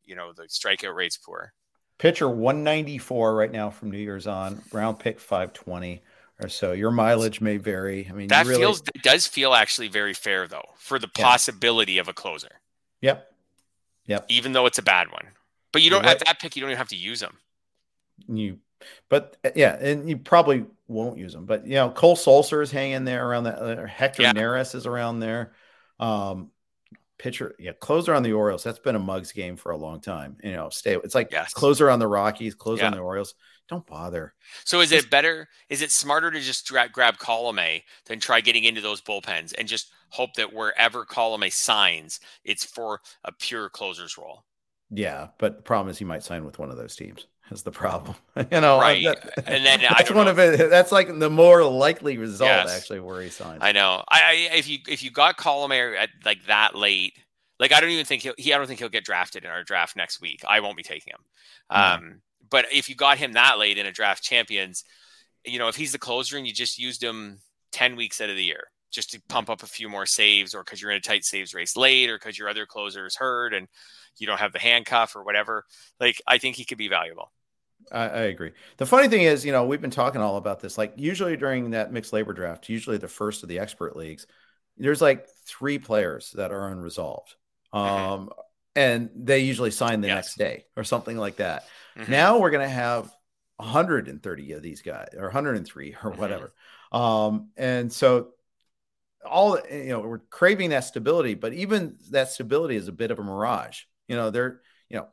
you 0.06 0.16
know 0.16 0.32
the 0.32 0.44
strikeout 0.44 0.96
rate's 0.96 1.18
poor. 1.18 1.54
Pitcher 1.98 2.30
194 2.30 3.36
right 3.36 3.52
now 3.52 3.70
from 3.70 3.92
New 3.92 4.00
Year's 4.00 4.26
on, 4.26 4.62
round 4.72 5.00
pick 5.00 5.20
520 5.20 6.02
or 6.42 6.50
so. 6.50 6.72
Your 6.72 6.92
mileage 6.92 7.42
may 7.42 7.58
vary. 7.58 8.08
I 8.10 8.14
mean, 8.14 8.30
that 8.30 8.46
really... 8.46 8.62
feels 8.62 8.82
does 9.04 9.28
feel 9.28 9.54
actually 9.54 9.90
very 9.90 10.14
fair 10.14 10.48
though 10.48 10.70
for 10.78 10.98
the 10.98 11.10
yeah. 11.18 11.26
possibility 11.26 11.98
of 11.98 12.08
a 12.08 12.14
closer. 12.14 12.62
Yep. 13.02 13.30
Yep. 14.06 14.26
Even 14.30 14.54
though 14.54 14.66
it's 14.66 14.78
a 14.78 14.84
bad 14.84 15.12
one, 15.12 15.28
but 15.74 15.82
you 15.82 15.90
don't 15.90 16.06
at 16.06 16.20
that 16.20 16.40
pick 16.40 16.56
you 16.56 16.62
don't 16.62 16.70
even 16.70 16.78
have 16.78 16.90
to 16.90 16.96
use 16.96 17.20
them. 17.20 17.38
You, 18.30 18.60
but 19.10 19.36
yeah, 19.56 19.76
and 19.76 20.10
you 20.10 20.18
probably 20.18 20.66
won't 20.88 21.18
use 21.18 21.34
them. 21.34 21.46
But 21.46 21.68
you 21.68 21.74
know, 21.74 21.90
Cole 21.90 22.16
Sulser 22.16 22.64
is 22.64 22.72
hanging 22.72 23.04
there 23.04 23.28
around 23.28 23.44
that. 23.46 23.60
Uh, 23.60 23.86
Hector 23.86 24.22
yeah. 24.22 24.34
Neris 24.34 24.76
is 24.76 24.86
around 24.86 25.20
there. 25.20 25.54
Um, 26.00 26.52
pitcher, 27.18 27.56
yeah, 27.60 27.72
closer 27.74 28.14
on 28.14 28.24
the 28.24 28.34
Orioles. 28.34 28.64
That's 28.64 28.80
been 28.80 28.96
a 28.96 29.00
mugs 29.00 29.32
game 29.32 29.58
for 29.58 29.72
a 29.72 29.78
long 29.78 30.00
time. 30.00 30.38
You 30.44 30.54
know, 30.54 30.70
stay. 30.70 30.96
It's 30.96 31.16
like 31.16 31.32
yes. 31.32 31.54
closer 31.54 31.90
on 31.90 32.00
the 32.00 32.08
Rockies, 32.08 32.56
closer 32.56 32.84
yeah. 32.84 32.88
on 32.88 32.94
the 32.94 33.00
Orioles. 33.00 33.36
Don't 33.70 33.86
bother. 33.88 34.34
So 34.66 34.82
is 34.82 34.92
it 34.92 35.10
better? 35.10 35.48
Is 35.70 35.82
it 35.82 35.92
smarter 35.92 36.30
to 36.32 36.40
just 36.40 36.66
dra- 36.66 36.90
grab 36.90 37.18
Colome 37.18 37.84
than 38.06 38.20
try 38.20 38.42
getting 38.42 38.66
into 38.66 38.82
those 38.82 39.02
bullpens 39.02 39.54
and 39.58 39.68
just 39.68 39.92
hope 40.10 40.34
that 40.36 40.54
wherever 40.54 41.06
Colome 41.06 41.52
signs, 41.52 42.20
it's 42.44 42.66
for 42.66 43.00
a 43.24 43.32
pure 43.32 43.70
closer's 43.70 44.18
role? 44.18 44.44
Yeah, 44.94 45.30
but 45.38 45.58
the 45.58 45.64
problem 45.64 45.90
is 45.90 45.98
he 45.98 46.06
might 46.06 46.24
sign 46.24 46.46
with 46.46 46.60
one 46.60 46.70
of 46.70 46.78
those 46.78 46.96
teams. 46.96 47.28
Is 47.52 47.64
the 47.64 47.72
problem, 47.72 48.16
you 48.52 48.62
know? 48.62 48.80
Right, 48.80 49.04
that, 49.04 49.44
and 49.46 49.66
then 49.66 49.82
that's 49.90 50.10
one 50.10 50.26
know. 50.26 50.32
of 50.32 50.40
it. 50.40 50.70
That's 50.70 50.92
like 50.92 51.20
the 51.20 51.30
more 51.30 51.64
likely 51.64 52.18
result, 52.18 52.48
yes. 52.48 52.76
actually, 52.76 53.02
where 53.02 53.22
he 53.22 53.30
signs. 53.30 53.60
I 53.62 53.74
know. 53.74 54.02
I, 54.10 54.22
I 54.22 54.56
if 54.56 54.68
you 54.70 54.80
if 54.88 55.04
you 55.04 55.12
got 55.12 55.38
Colome 55.38 55.98
at 56.00 56.10
like 56.26 56.46
that 56.46 56.74
late, 56.74 57.14
like 57.60 57.74
I 57.74 57.82
don't 57.82 57.90
even 57.90 58.06
think 58.06 58.24
he'll. 58.24 58.34
He, 58.38 58.54
I 58.54 58.58
don't 58.58 58.68
think 58.68 58.80
he'll 58.80 58.90
get 58.90 59.04
drafted 59.04 59.44
in 59.44 59.50
our 59.50 59.64
draft 59.64 59.98
next 59.98 60.22
week. 60.22 60.42
I 60.48 60.62
won't 60.62 60.78
be 60.78 60.84
taking 60.84 61.12
him. 61.12 61.20
Mm-hmm. 61.72 62.06
Um, 62.06 62.22
but 62.50 62.66
if 62.72 62.88
you 62.88 62.96
got 62.96 63.18
him 63.18 63.34
that 63.34 63.60
late 63.60 63.78
in 63.78 63.86
a 63.86 63.92
draft 63.92 64.24
champions, 64.24 64.86
you 65.46 65.60
know, 65.60 65.68
if 65.68 65.76
he's 65.76 65.92
the 65.92 66.00
closer 66.00 66.38
and 66.38 66.48
you 66.48 66.54
just 66.54 66.80
used 66.80 67.04
him 67.04 67.40
ten 67.72 67.98
weeks 67.98 68.22
out 68.22 68.30
of 68.30 68.38
the 68.38 68.44
year, 68.44 68.68
just 68.90 69.12
to 69.12 69.22
pump 69.28 69.50
up 69.50 69.64
a 69.64 69.68
few 69.68 69.90
more 69.90 70.06
saves, 70.06 70.56
or 70.56 70.64
because 70.64 70.82
you're 70.82 70.92
in 70.92 70.98
a 70.98 71.02
tight 71.02 71.26
saves 71.26 71.54
race 71.54 71.76
late, 71.76 72.10
or 72.10 72.18
because 72.18 72.40
your 72.40 72.48
other 72.48 72.66
closer 72.66 73.06
is 73.06 73.18
hurt 73.18 73.54
and 73.54 73.68
you 74.18 74.28
don't 74.28 74.40
have 74.40 74.54
the 74.54 74.60
handcuff 74.60 75.16
or 75.16 75.24
whatever. 75.24 75.66
Like 76.00 76.22
I 76.28 76.38
think 76.38 76.56
he 76.56 76.66
could 76.66 76.78
be 76.78 76.88
valuable. 76.88 77.32
I, 77.92 78.04
I, 78.04 78.22
agree. 78.24 78.52
The 78.78 78.86
funny 78.86 79.10
thing 79.10 79.24
is, 79.24 79.46
you 79.46 79.52
know, 79.52 79.66
we've 79.66 79.82
been 79.82 79.92
talking 79.92 80.22
all 80.22 80.38
about 80.38 80.62
this. 80.62 80.78
Like 80.78 80.94
usually 80.96 81.36
during 81.36 81.72
that 81.72 81.92
mixed 81.92 82.14
LABR 82.14 82.36
draft, 82.36 82.70
usually 82.70 82.98
the 82.98 83.10
first 83.10 83.44
of 83.44 83.50
the 83.50 83.60
expert 83.60 83.98
leagues, 83.98 84.26
there's 84.78 85.02
like 85.02 85.28
three 85.46 85.80
players 85.80 86.32
that 86.36 86.52
are 86.52 86.70
unresolved. 86.70 87.36
Mm-hmm. 87.74 88.12
Um, 88.14 88.30
and 88.76 89.10
they 89.16 89.40
usually 89.40 89.72
sign 89.72 90.02
the 90.02 90.08
yes. 90.08 90.16
next 90.16 90.38
day 90.38 90.66
or 90.78 90.84
something 90.84 91.18
like 91.18 91.38
that. 91.38 91.66
Mm-hmm. 91.98 92.12
Now 92.12 92.40
we're 92.40 92.52
going 92.52 92.68
to 92.68 92.74
have 92.74 93.14
130 93.58 94.52
of 94.54 94.62
these 94.62 94.82
guys 94.82 95.10
or 95.16 95.24
103 95.24 95.92
or 95.92 96.12
mm-hmm. 96.12 96.20
whatever. 96.20 96.54
Um, 96.92 97.50
and 97.58 97.92
so 97.92 98.30
all 99.26 99.60
you 99.72 99.90
know, 99.90 100.00
we're 100.02 100.20
craving 100.20 100.72
that 100.72 100.84
stability, 100.84 101.34
but 101.34 101.54
even 101.54 101.98
that 102.12 102.30
stability 102.30 102.76
is 102.76 102.88
a 102.88 102.92
bit 102.92 103.12
of 103.12 103.20
a 103.20 103.24
mirage. 103.24 103.84
You 104.14 104.20
know, 104.20 104.30
they're 104.30 104.62
you 104.90 104.98
know, 104.98 105.08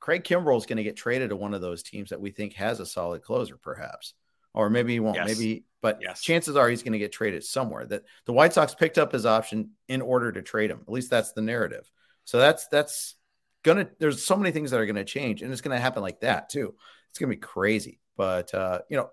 Craig 0.00 0.24
Kimbrel 0.24 0.58
is 0.58 0.66
going 0.66 0.78
to 0.78 0.82
get 0.82 0.96
traded 0.96 1.30
to 1.30 1.36
one 1.36 1.54
of 1.54 1.60
those 1.60 1.84
teams 1.84 2.10
that 2.10 2.20
we 2.20 2.32
think 2.32 2.54
has 2.54 2.80
a 2.80 2.86
solid 2.86 3.22
closer, 3.22 3.56
perhaps. 3.56 4.14
or 4.54 4.68
maybe 4.68 4.92
he 4.94 4.98
won't. 4.98 5.14
Yes. 5.14 5.28
Maybe, 5.28 5.64
but 5.80 6.00
Yes. 6.02 6.20
chances 6.20 6.56
are 6.56 6.68
he's 6.68 6.82
going 6.82 6.94
to 6.94 6.98
get 6.98 7.12
traded 7.12 7.44
somewhere. 7.44 7.86
That 7.86 8.02
the 8.26 8.32
White 8.32 8.52
Sox 8.52 8.74
picked 8.74 8.98
up 8.98 9.12
his 9.12 9.24
option 9.24 9.70
in 9.86 10.02
order 10.02 10.32
to 10.32 10.42
trade 10.42 10.68
him. 10.72 10.80
At 10.82 10.92
least 10.92 11.10
that's 11.10 11.30
the 11.32 11.42
narrative. 11.42 11.88
So 12.24 12.38
that's 12.38 12.66
that's 12.66 13.14
gonna. 13.62 13.88
There's 14.00 14.24
so 14.24 14.34
many 14.36 14.50
things 14.50 14.72
that 14.72 14.80
are 14.80 14.86
going 14.86 14.96
to 14.96 15.04
change, 15.04 15.42
and 15.42 15.52
it's 15.52 15.60
going 15.60 15.76
to 15.76 15.80
happen 15.82 16.02
like 16.02 16.20
that 16.22 16.48
too. 16.48 16.74
It's 17.10 17.18
going 17.20 17.30
to 17.30 17.36
be 17.36 17.40
crazy. 17.40 18.00
But 18.16 18.52
uh, 18.52 18.80
you 18.88 18.96
know, 18.96 19.10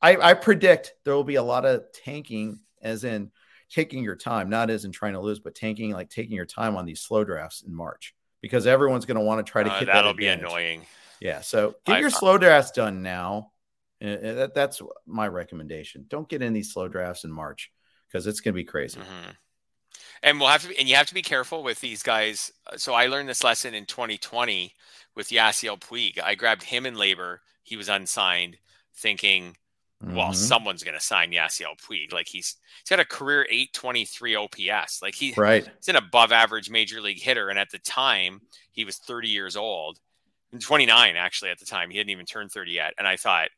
I, 0.00 0.16
I 0.30 0.34
predict 0.34 0.94
there 1.04 1.14
will 1.14 1.24
be 1.24 1.34
a 1.34 1.42
lot 1.42 1.64
of 1.66 1.82
tanking, 2.04 2.60
as 2.80 3.02
in 3.02 3.32
taking 3.68 4.04
your 4.04 4.14
time, 4.16 4.48
not 4.48 4.70
as 4.70 4.84
in 4.84 4.92
trying 4.92 5.14
to 5.14 5.20
lose, 5.20 5.40
but 5.40 5.56
tanking, 5.56 5.90
like 5.90 6.08
taking 6.10 6.36
your 6.36 6.46
time 6.46 6.76
on 6.76 6.86
these 6.86 7.00
slow 7.00 7.24
drafts 7.24 7.62
in 7.62 7.74
March, 7.74 8.14
because 8.46 8.66
everyone's 8.66 9.04
going 9.04 9.18
to 9.18 9.24
want 9.24 9.44
to 9.44 9.50
try 9.50 9.62
to 9.62 9.70
Uh, 9.72 9.78
get 9.80 9.86
that'll 9.86 10.12
that 10.12 10.16
be 10.16 10.26
annoying. 10.28 10.86
Yeah. 11.20 11.40
So 11.40 11.74
get 11.84 11.96
I- 11.96 12.00
your 12.00 12.10
slow 12.10 12.38
drafts 12.38 12.70
done 12.70 13.02
now. 13.02 13.52
Uh, 14.02 14.08
uh, 14.08 14.34
that, 14.34 14.54
that's 14.54 14.80
my 15.06 15.26
recommendation. 15.26 16.04
Don't 16.08 16.28
get 16.28 16.42
in 16.42 16.52
these 16.52 16.72
slow 16.72 16.86
drafts 16.88 17.24
in 17.24 17.32
March 17.32 17.70
because 18.06 18.26
it's 18.26 18.40
going 18.40 18.52
to 18.52 18.56
be 18.56 18.64
crazy. 18.64 19.00
hmm 19.00 19.30
And 20.22 20.38
we'll 20.38 20.50
have 20.50 20.62
to, 20.62 20.68
be, 20.68 20.78
and 20.78 20.88
you 20.88 20.96
have 20.96 21.06
to 21.06 21.14
be 21.14 21.22
careful 21.22 21.62
with 21.62 21.80
these 21.80 22.02
guys. 22.02 22.52
So 22.76 22.92
I 22.94 23.06
learned 23.06 23.28
this 23.28 23.42
lesson 23.42 23.74
in 23.74 23.86
2020 23.86 24.74
with 25.14 25.30
Yasiel 25.30 25.80
Puig. 25.80 26.20
I 26.22 26.34
grabbed 26.34 26.62
him 26.64 26.84
in 26.86 26.94
LABR. 26.94 27.38
He 27.62 27.76
was 27.76 27.88
unsigned, 27.88 28.58
thinking, 28.94 29.56
well, 30.02 30.30
Mhm. 30.30 30.34
someone's 30.34 30.82
going 30.82 30.94
to 30.98 31.00
sign 31.04 31.32
Yasiel 31.32 31.78
Puig. 31.80 32.12
Like 32.12 32.28
he's 32.28 32.56
he's 32.80 32.88
got 32.90 33.00
a 33.00 33.04
career 33.04 33.46
823 33.50 34.36
OPS. 34.36 35.00
Like 35.02 35.14
he, 35.14 35.32
right. 35.36 35.64
he's 35.78 35.88
an 35.88 35.96
above 35.96 36.32
average 36.32 36.68
major 36.70 37.00
league 37.00 37.20
hitter. 37.20 37.48
And 37.48 37.58
at 37.58 37.70
the 37.70 37.78
time, 37.78 38.40
he 38.72 38.84
was 38.84 38.98
30 38.98 39.28
years 39.28 39.56
old, 39.56 39.98
and 40.52 40.60
29 40.60 41.16
actually 41.16 41.50
at 41.50 41.58
the 41.58 41.64
time. 41.66 41.90
He 41.90 41.96
hadn't 41.98 42.10
even 42.10 42.26
turned 42.26 42.52
30 42.52 42.72
yet. 42.72 42.92
And 42.98 43.08
I 43.08 43.16
thought, 43.16 43.48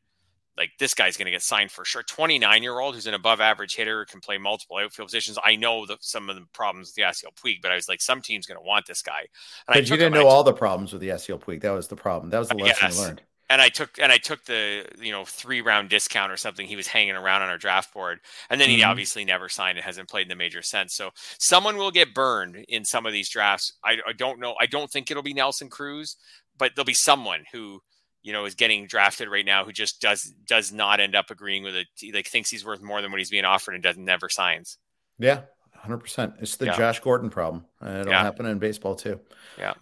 like, 0.57 0.71
this 0.79 0.93
guy's 0.93 1.15
going 1.15 1.25
to 1.25 1.31
get 1.31 1.41
signed 1.41 1.71
for 1.71 1.85
sure. 1.85 2.03
29 2.03 2.63
year 2.63 2.79
old 2.79 2.95
who's 2.95 3.07
an 3.07 3.13
above 3.13 3.39
average 3.39 3.75
hitter, 3.75 4.03
can 4.05 4.19
play 4.19 4.37
multiple 4.37 4.77
outfield 4.77 5.07
positions. 5.07 5.37
I 5.43 5.55
know 5.55 5.85
the, 5.85 5.97
some 6.01 6.29
of 6.29 6.35
the 6.35 6.45
problems 6.53 6.93
with 6.95 7.05
Yasiel 7.05 7.33
Puig, 7.35 7.61
but 7.61 7.71
I 7.71 7.75
was 7.75 7.87
like, 7.87 8.01
some 8.01 8.21
team's 8.21 8.45
going 8.45 8.57
to 8.57 8.63
want 8.65 8.85
this 8.85 9.01
guy. 9.01 9.19
And 9.67 9.75
I 9.75 9.79
But 9.79 9.89
you 9.89 9.95
didn't 9.97 10.13
know 10.13 10.27
all 10.27 10.43
the 10.43 10.51
problems 10.53 10.91
with 10.91 11.01
the 11.01 11.09
Yasiel 11.09 11.39
Puig. 11.39 11.61
That 11.61 11.71
was 11.71 11.87
the 11.87 11.95
problem. 11.95 12.29
That 12.31 12.39
was 12.39 12.49
the 12.49 12.55
lesson 12.57 12.87
Yes. 12.89 12.99
learned. 12.99 13.21
And 13.49 13.61
I 13.61 13.69
took 13.69 13.97
and 13.99 14.11
I 14.11 14.17
took 14.17 14.45
the 14.45 14.85
you 14.99 15.11
know 15.11 15.25
three 15.25 15.61
round 15.61 15.89
discount 15.89 16.31
or 16.31 16.37
something. 16.37 16.67
He 16.67 16.75
was 16.75 16.87
hanging 16.87 17.15
around 17.15 17.41
on 17.41 17.49
our 17.49 17.57
draft 17.57 17.93
board, 17.93 18.19
and 18.49 18.59
then 18.61 18.69
he 18.69 18.79
Mhm. 18.81 18.87
obviously 18.87 19.25
never 19.25 19.49
signed 19.49 19.77
and 19.77 19.85
hasn't 19.85 20.09
played 20.09 20.23
in 20.23 20.29
the 20.29 20.35
major 20.35 20.61
sense. 20.61 20.93
So 20.95 21.11
someone 21.39 21.77
will 21.77 21.91
get 21.91 22.13
burned 22.13 22.57
in 22.67 22.85
some 22.85 23.05
of 23.05 23.13
these 23.13 23.29
drafts. 23.29 23.73
I, 23.83 23.97
I 24.07 24.13
don't 24.13 24.39
know. 24.39 24.55
I 24.59 24.65
don't 24.67 24.89
think 24.91 25.09
it'll 25.09 25.23
be 25.23 25.33
Nelson 25.33 25.69
Cruz, 25.69 26.15
but 26.57 26.73
there'll 26.75 26.85
be 26.85 26.93
someone 26.93 27.43
who 27.51 27.81
you 28.21 28.33
know 28.33 28.45
is 28.45 28.53
getting 28.55 28.85
drafted 28.85 29.29
right 29.29 29.45
now 29.45 29.63
who 29.65 29.71
just 29.71 30.01
does 30.01 30.23
does 30.45 30.71
not 30.71 30.99
end 30.99 31.15
up 31.15 31.31
agreeing 31.31 31.63
with 31.63 31.75
it. 31.75 31.87
He 31.95 32.11
like 32.11 32.27
thinks 32.27 32.49
he's 32.49 32.65
worth 32.65 32.81
more 32.81 33.01
than 33.01 33.11
what 33.11 33.19
he's 33.19 33.29
being 33.31 33.45
offered 33.45 33.73
and 33.73 33.81
doesn't 33.83 34.03
never 34.05 34.29
signs. 34.29 34.77
Yeah, 35.17 35.41
100%. 35.85 36.35
It's 36.41 36.55
the 36.57 36.65
Yeah. 36.67 36.77
Josh 36.77 36.99
Gordon 36.99 37.29
problem. 37.29 37.65
Uh, 37.81 37.99
It'll 38.01 38.11
Yeah. 38.11 38.21
happen 38.21 38.45
in 38.45 38.59
baseball 38.59 38.95
too. 38.95 39.19
Yeah. 39.57 39.73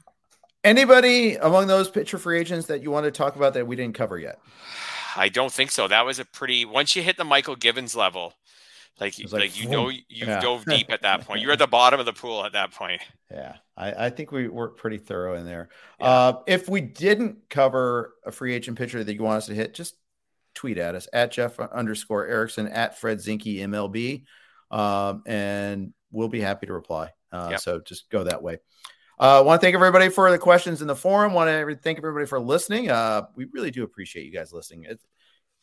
Anybody 0.68 1.36
among 1.36 1.68
those 1.68 1.90
pitcher 1.90 2.18
free 2.18 2.40
agents 2.40 2.68
that 2.68 2.82
you 2.84 2.92
want 2.92 3.06
to 3.06 3.12
talk 3.12 3.36
about 3.36 3.54
that 3.54 3.66
we 3.66 3.76
didn't 3.76 3.96
cover 3.96 4.20
yet? 4.20 4.40
I 5.16 5.30
don't 5.30 5.52
think 5.52 5.72
so. 5.72 5.88
That 5.88 6.06
was 6.06 6.20
a 6.20 6.26
pretty 6.26 6.66
once 6.66 6.96
you 6.96 7.02
hit 7.02 7.18
the 7.18 7.24
Mychal 7.24 7.58
Givens 7.58 7.96
level, 7.96 8.34
like 9.00 9.16
like, 9.20 9.32
like, 9.32 9.62
you 9.62 9.70
know 9.70 9.90
you 9.90 10.02
Yeah. 10.10 10.40
dove 10.42 10.66
deep 10.68 10.92
at 10.92 11.02
that 11.04 11.22
point. 11.26 11.42
You're 11.42 11.54
at 11.54 11.60
the 11.60 11.68
bottom 11.68 12.00
of 12.00 12.06
the 12.06 12.14
pool 12.14 12.44
at 12.46 12.54
that 12.54 12.72
point. 12.72 13.02
Yeah, 13.32 13.56
I, 13.76 14.06
I 14.08 14.10
think 14.10 14.32
we 14.32 14.48
were 14.48 14.70
pretty 14.70 14.98
thorough 14.98 15.36
in 15.36 15.46
there. 15.46 15.70
Yeah. 16.00 16.06
Uh, 16.06 16.40
if 16.48 16.68
we 16.70 16.82
didn't 16.82 17.50
cover 17.50 18.14
a 18.26 18.32
free 18.32 18.54
agent 18.54 18.78
pitcher 18.78 19.04
that 19.04 19.14
you 19.14 19.24
want 19.24 19.38
us 19.38 19.46
to 19.48 19.56
hit, 19.56 19.74
just 19.74 19.96
tweet 20.54 20.78
at 20.78 20.96
us 20.96 21.08
at 21.14 21.32
Jeff 21.32 21.60
underscore 21.60 22.28
Erickson 22.28 22.68
at 22.68 22.98
Fred 23.00 23.20
Zinkie 23.20 23.60
MLB, 23.60 24.26
um, 24.76 25.24
and 25.26 25.94
we'll 26.12 26.28
be 26.30 26.42
happy 26.42 26.68
to 26.68 26.74
reply. 26.74 27.12
Uh, 27.32 27.48
Yep. 27.52 27.60
So 27.62 27.80
just 27.80 28.10
go 28.10 28.24
that 28.26 28.42
way. 28.44 28.58
I 29.20 29.38
uh, 29.38 29.44
want 29.44 29.60
to 29.60 29.66
thank 29.66 29.74
everybody 29.74 30.10
for 30.10 30.30
the 30.30 30.38
questions 30.38 30.82
in 30.82 30.88
the 30.88 30.96
forum. 30.96 31.34
Want 31.34 31.50
to 31.50 31.76
thank 31.76 31.98
everybody 31.98 32.28
for 32.28 32.40
listening. 32.40 32.92
Uh, 32.92 33.24
we 33.36 33.46
really 33.46 33.72
do 33.72 33.84
appreciate 33.84 34.26
you 34.26 34.32
guys 34.32 34.54
listening. 34.54 34.86
It's 34.88 35.04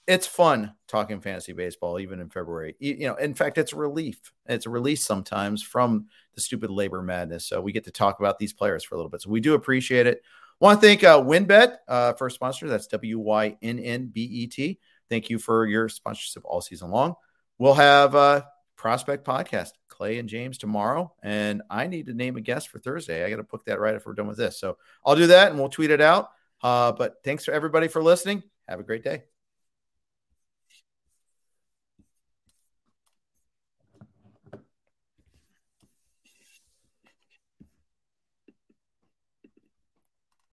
it's 0.06 0.26
fun 0.26 0.74
talking 0.86 1.20
fantasy 1.20 1.52
baseball, 1.52 1.98
even 1.98 2.20
in 2.20 2.28
February. 2.28 2.76
You, 2.78 3.08
know, 3.08 3.14
in 3.14 3.32
fact, 3.32 3.56
it's 3.56 3.72
a 3.72 3.76
relief. 3.76 4.32
It's 4.46 4.66
a 4.66 4.70
release 4.70 5.04
sometimes 5.04 5.62
from 5.62 6.06
the 6.34 6.40
stupid 6.40 6.70
labor 6.70 7.00
madness. 7.00 7.46
So 7.46 7.60
we 7.60 7.72
get 7.72 7.84
to 7.84 7.90
talk 7.90 8.18
about 8.18 8.38
these 8.38 8.52
players 8.52 8.84
for 8.84 8.96
a 8.96 8.98
little 8.98 9.08
bit. 9.08 9.22
So 9.22 9.30
we 9.30 9.40
do 9.40 9.54
appreciate 9.54 10.06
it. 10.06 10.22
Want 10.60 10.80
to 10.80 10.86
thank 10.86 11.04
uh, 11.04 11.20
WynnBET 11.22 11.76
uh, 11.88 12.12
for 12.14 12.28
sponsor. 12.28 12.68
That's 12.68 12.86
W 12.88 13.18
Y 13.18 13.56
N 13.62 13.78
N 13.78 14.10
B 14.12 14.22
E 14.22 14.46
T. 14.46 14.78
Thank 15.08 15.30
you 15.30 15.38
for 15.38 15.66
your 15.66 15.88
sponsorship 15.88 16.42
all 16.44 16.60
season 16.60 16.90
long. 16.90 17.14
We'll 17.58 17.74
have 17.74 18.14
uh, 18.14 18.42
Prospect 18.84 19.26
Podcast, 19.26 19.70
Clay 19.88 20.18
and 20.18 20.28
James 20.28 20.58
tomorrow. 20.58 21.10
And 21.22 21.62
I 21.70 21.86
need 21.86 22.04
to 22.04 22.12
name 22.12 22.36
a 22.36 22.42
guest 22.42 22.68
for 22.68 22.78
Thursday. 22.78 23.24
I 23.24 23.30
got 23.30 23.36
to 23.36 23.42
book 23.42 23.64
that 23.64 23.80
right 23.80 23.94
if 23.94 24.04
we're 24.04 24.12
done 24.12 24.26
with 24.26 24.36
this. 24.36 24.60
So 24.60 24.76
I'll 25.06 25.16
do 25.16 25.28
that 25.28 25.48
and 25.48 25.58
we'll 25.58 25.70
tweet 25.70 25.90
it 25.90 26.02
out. 26.02 26.28
Uh, 26.62 26.92
but 26.92 27.14
thanks 27.24 27.46
for 27.46 27.52
everybody 27.52 27.88
for 27.88 28.02
listening. 28.02 28.42
Have 28.68 28.80
a 28.80 28.82
great 28.82 29.02
day. 29.02 29.22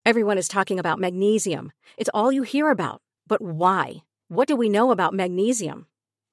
Everyone 0.03 0.39
is 0.39 0.47
talking 0.47 0.79
about 0.79 0.97
magnesium. 0.97 1.71
It's 1.95 2.09
all 2.11 2.31
you 2.31 2.41
hear 2.41 2.71
about. 2.71 3.03
But 3.27 3.39
why? 3.39 3.97
What 4.29 4.47
do 4.47 4.55
we 4.55 4.67
know 4.67 4.89
about 4.89 5.13
magnesium? 5.13 5.85